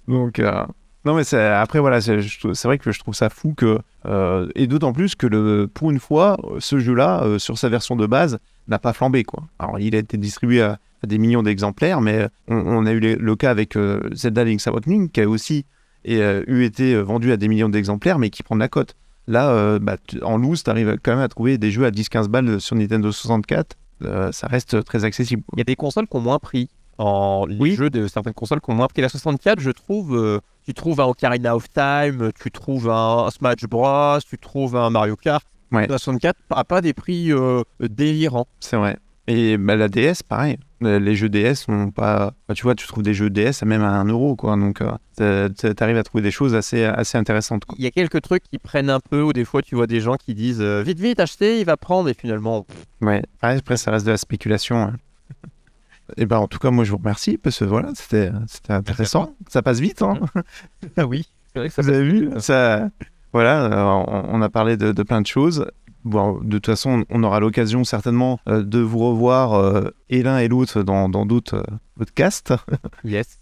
Donc, 0.09 0.39
euh, 0.39 0.64
non, 1.05 1.14
mais 1.14 1.35
après, 1.35 1.78
voilà, 1.80 2.01
c'est 2.01 2.18
vrai 2.64 2.78
que 2.78 2.91
je 2.93 2.99
trouve 2.99 3.14
ça 3.14 3.28
fou 3.30 3.55
que. 3.57 3.78
euh, 4.07 4.49
et 4.55 4.66
d'autant 4.66 4.93
plus 4.93 5.14
que 5.14 5.26
le, 5.26 5.68
pour 5.72 5.91
une 5.91 6.01
fois, 6.01 6.37
ce 6.59 6.78
jeu-là, 6.78 7.22
euh, 7.24 7.39
sur 7.39 7.59
sa 7.59 7.68
version 7.68 7.97
de 7.97 8.07
base, 8.07 8.39
n'a 8.68 8.78
pas 8.78 8.93
flambé, 8.93 9.24
quoi. 9.24 9.45
Alors, 9.59 9.78
il 9.78 9.95
a 9.95 9.99
été 9.99 10.16
distribué 10.16 10.62
à, 10.62 10.72
à 10.72 10.78
des 11.07 11.18
millions 11.18 11.42
d'exemplaires, 11.42 12.00
mais 12.00 12.28
on, 12.48 12.57
on 12.57 12.86
a 12.86 12.92
eu 12.92 13.00
les- 13.00 13.16
le 13.16 13.36
cas 13.36 13.50
avec 13.50 13.76
euh, 13.76 14.00
Zelda 14.12 14.44
Link's 14.44 14.66
Awakening, 14.66 15.11
qui 15.11 15.20
a 15.20 15.28
aussi 15.28 15.64
et, 16.05 16.20
euh, 16.20 16.42
eu 16.46 16.64
été 16.64 16.94
euh, 16.94 17.03
vendu 17.03 17.30
à 17.32 17.36
des 17.36 17.48
millions 17.48 17.68
d'exemplaires, 17.68 18.18
mais 18.18 18.30
qui 18.30 18.42
prend 18.42 18.55
de 18.57 18.61
la 18.61 18.68
cote. 18.68 18.94
Là, 19.28 19.50
euh, 19.50 19.78
bah, 19.80 19.96
en 20.22 20.36
loose, 20.36 20.64
tu 20.64 20.70
arrives 20.70 20.96
quand 21.03 21.12
même 21.12 21.20
à 21.20 21.28
trouver 21.28 21.59
des 21.59 21.70
jeux 21.70 21.84
à 21.86 21.90
10-15 21.90 22.26
balles 22.28 22.61
sur 22.61 22.74
Nintendo 22.76 23.12
64. 23.12 23.76
euh, 24.05 24.32
ça 24.32 24.48
reste 24.48 24.82
très 24.84 25.05
accessible. 25.05 25.42
Il 25.53 25.59
y 25.59 25.62
a 25.62 25.64
des 25.64 25.76
consoles 25.76 26.09
qui 26.09 26.16
ont 26.16 26.20
moins 26.20 26.38
pris. 26.40 26.68
En 26.98 27.46
les 27.48 27.57
Oui. 27.59 27.74
jeux 27.74 27.88
de 27.88 28.07
certaines 28.07 28.34
consoles 28.34 28.61
qui 28.61 28.70
ont 28.70 28.74
moins 28.74 28.86
pris. 28.88 29.00
La 29.00 29.09
64, 29.09 29.61
je 29.61 29.70
trouve, 29.70 30.16
euh, 30.16 30.40
tu 30.66 30.74
trouves 30.74 31.00
un 31.00 31.05
Ocarina 31.07 31.57
of 31.57 31.68
Time, 31.72 32.30
tu 32.40 32.50
trouves 32.50 32.90
un 32.90 33.28
Smash 33.30 33.62
Bros, 33.68 34.18
tu 34.28 34.36
trouves 34.38 34.76
un 34.76 34.90
Mario 34.90 35.16
Kart. 35.16 35.44
Ouais. 35.72 35.86
La 35.86 35.98
64 35.98 36.36
n'a 36.55 36.64
pas 36.64 36.80
des 36.82 36.92
prix 36.92 37.32
euh, 37.32 37.62
délirants. 37.80 38.46
C'est 38.61 38.76
vrai. 38.76 38.98
Et 39.35 39.57
bah, 39.57 39.76
la 39.76 39.89
DS, 39.89 40.22
pareil. 40.28 40.59
Les 40.80 41.14
jeux 41.14 41.28
DS 41.28 41.68
n'ont 41.68 41.91
pas. 41.91 42.35
bah, 42.49 42.55
tu 42.55 42.64
vois, 42.64 42.74
tu 42.74 42.87
trouves 42.87 43.03
des 43.05 43.14
jeux 43.14 43.30
DS 43.30 43.62
à 43.62 43.64
même 43.66 43.83
à 43.83 43.91
1 44.01 44.05
euro, 44.09 44.37
quoi. 44.37 44.57
Donc, 44.57 44.83
euh, 45.20 45.49
tu 45.57 45.66
arrives 45.80 45.97
à 45.97 46.03
trouver 46.03 46.22
des 46.22 46.30
choses 46.33 46.55
assez, 46.55 46.85
assez 46.85 47.16
intéressantes. 47.16 47.64
quoi. 47.64 47.76
Il 47.78 47.85
y 47.85 47.87
a 47.87 47.91
quelques 47.93 48.20
trucs 48.20 48.43
qui 48.43 48.59
prennent 48.59 48.91
un 48.91 49.01
peu, 49.01 49.22
ou 49.22 49.33
des 49.33 49.45
fois 49.45 49.62
tu 49.62 49.74
vois 49.76 49.87
des 49.87 50.01
gens 50.01 50.16
qui 50.16 50.35
disent 50.35 50.61
euh, 50.61 50.83
vite, 50.83 50.99
vite, 50.99 51.20
achetez, 51.20 51.61
il 51.61 51.64
va 51.64 51.76
prendre, 51.76 52.09
et 52.09 52.14
finalement, 52.14 52.66
Ouais. 53.01 53.22
Après, 53.41 53.76
ça 53.76 53.93
reste 53.93 54.05
de 54.07 54.11
la 54.11 54.16
spéculation. 54.18 54.76
hein. 54.76 54.97
Et 56.16 56.26
ben, 56.26 56.39
en 56.39 56.49
tout 56.49 56.59
cas, 56.59 56.70
moi, 56.70 56.85
je 56.85 56.91
vous 56.91 56.99
remercie 56.99 57.39
parce 57.39 57.61
que 57.61 57.64
voilà, 57.64 57.91
c'était 57.95 58.30
intéressant. 58.68 59.35
Ça 59.49 59.62
passe 59.62 59.78
vite, 59.80 60.03
hein. 60.03 60.18
ah 60.97 61.07
oui. 61.07 61.26
Vrai 61.55 61.68
que 61.68 61.74
ça 61.74 61.83
Vous 61.83 61.89
avez 61.91 62.05
vu 62.05 62.28
ça, 62.39 62.89
Voilà, 63.33 63.64
euh, 63.64 64.05
on, 64.09 64.35
on 64.39 64.43
a 64.43 64.49
parlé 64.49 64.76
de, 64.76 64.91
de 64.93 65.03
plein 65.05 65.20
de 65.22 65.26
choses. 65.26 65.64
Bon, 66.05 66.40
de 66.40 66.59
toute 66.59 66.66
façon, 66.66 67.05
on 67.11 67.22
aura 67.22 67.38
l'occasion 67.38 67.84
certainement 67.84 68.40
euh, 68.48 68.62
de 68.62 68.80
vous 68.80 68.98
revoir 68.98 69.55
euh, 69.55 69.90
et 70.09 70.22
l'un 70.22 70.38
et 70.38 70.48
l'autre 70.48 70.82
dans 70.82 71.09
dans 71.09 71.26
d'autres 71.26 71.57
euh, 71.57 71.76
podcasts. 71.96 72.55
Yes. 73.05 73.38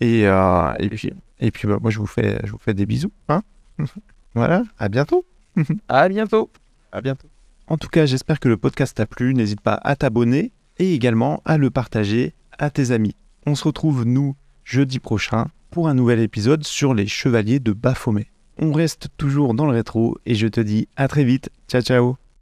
Et, 0.00 0.22
et 0.22 0.88
puis, 0.90 1.12
et 1.38 1.50
puis 1.52 1.68
bah, 1.68 1.78
moi, 1.80 1.90
je 1.92 2.00
vous, 2.00 2.06
fais, 2.06 2.40
je 2.44 2.50
vous 2.50 2.58
fais 2.58 2.74
des 2.74 2.84
bisous. 2.84 3.12
Hein 3.28 3.42
voilà, 4.34 4.64
à 4.78 4.88
bientôt. 4.88 5.24
À 5.88 6.08
bientôt. 6.08 6.50
À 6.90 7.00
bientôt. 7.00 7.28
En 7.68 7.76
tout 7.76 7.88
cas, 7.88 8.04
j'espère 8.04 8.40
que 8.40 8.48
le 8.48 8.56
podcast 8.56 8.96
t'a 8.96 9.06
plu. 9.06 9.34
N'hésite 9.34 9.60
pas 9.60 9.78
à 9.84 9.94
t'abonner 9.94 10.50
et 10.78 10.94
également 10.94 11.42
à 11.44 11.58
le 11.58 11.70
partager 11.70 12.34
à 12.58 12.70
tes 12.70 12.90
amis. 12.90 13.14
On 13.46 13.54
se 13.54 13.62
retrouve, 13.62 14.04
nous, 14.04 14.34
jeudi 14.64 14.98
prochain 14.98 15.46
pour 15.70 15.88
un 15.88 15.94
nouvel 15.94 16.18
épisode 16.18 16.64
sur 16.64 16.92
les 16.92 17.06
chevaliers 17.06 17.60
de 17.60 17.72
Baphomet. 17.72 18.26
On 18.58 18.72
reste 18.72 19.08
toujours 19.16 19.54
dans 19.54 19.66
le 19.66 19.72
rétro 19.72 20.18
et 20.26 20.34
je 20.34 20.46
te 20.46 20.60
dis 20.60 20.88
à 20.96 21.08
très 21.08 21.24
vite. 21.24 21.50
Ciao, 21.68 21.82
ciao. 21.82 22.16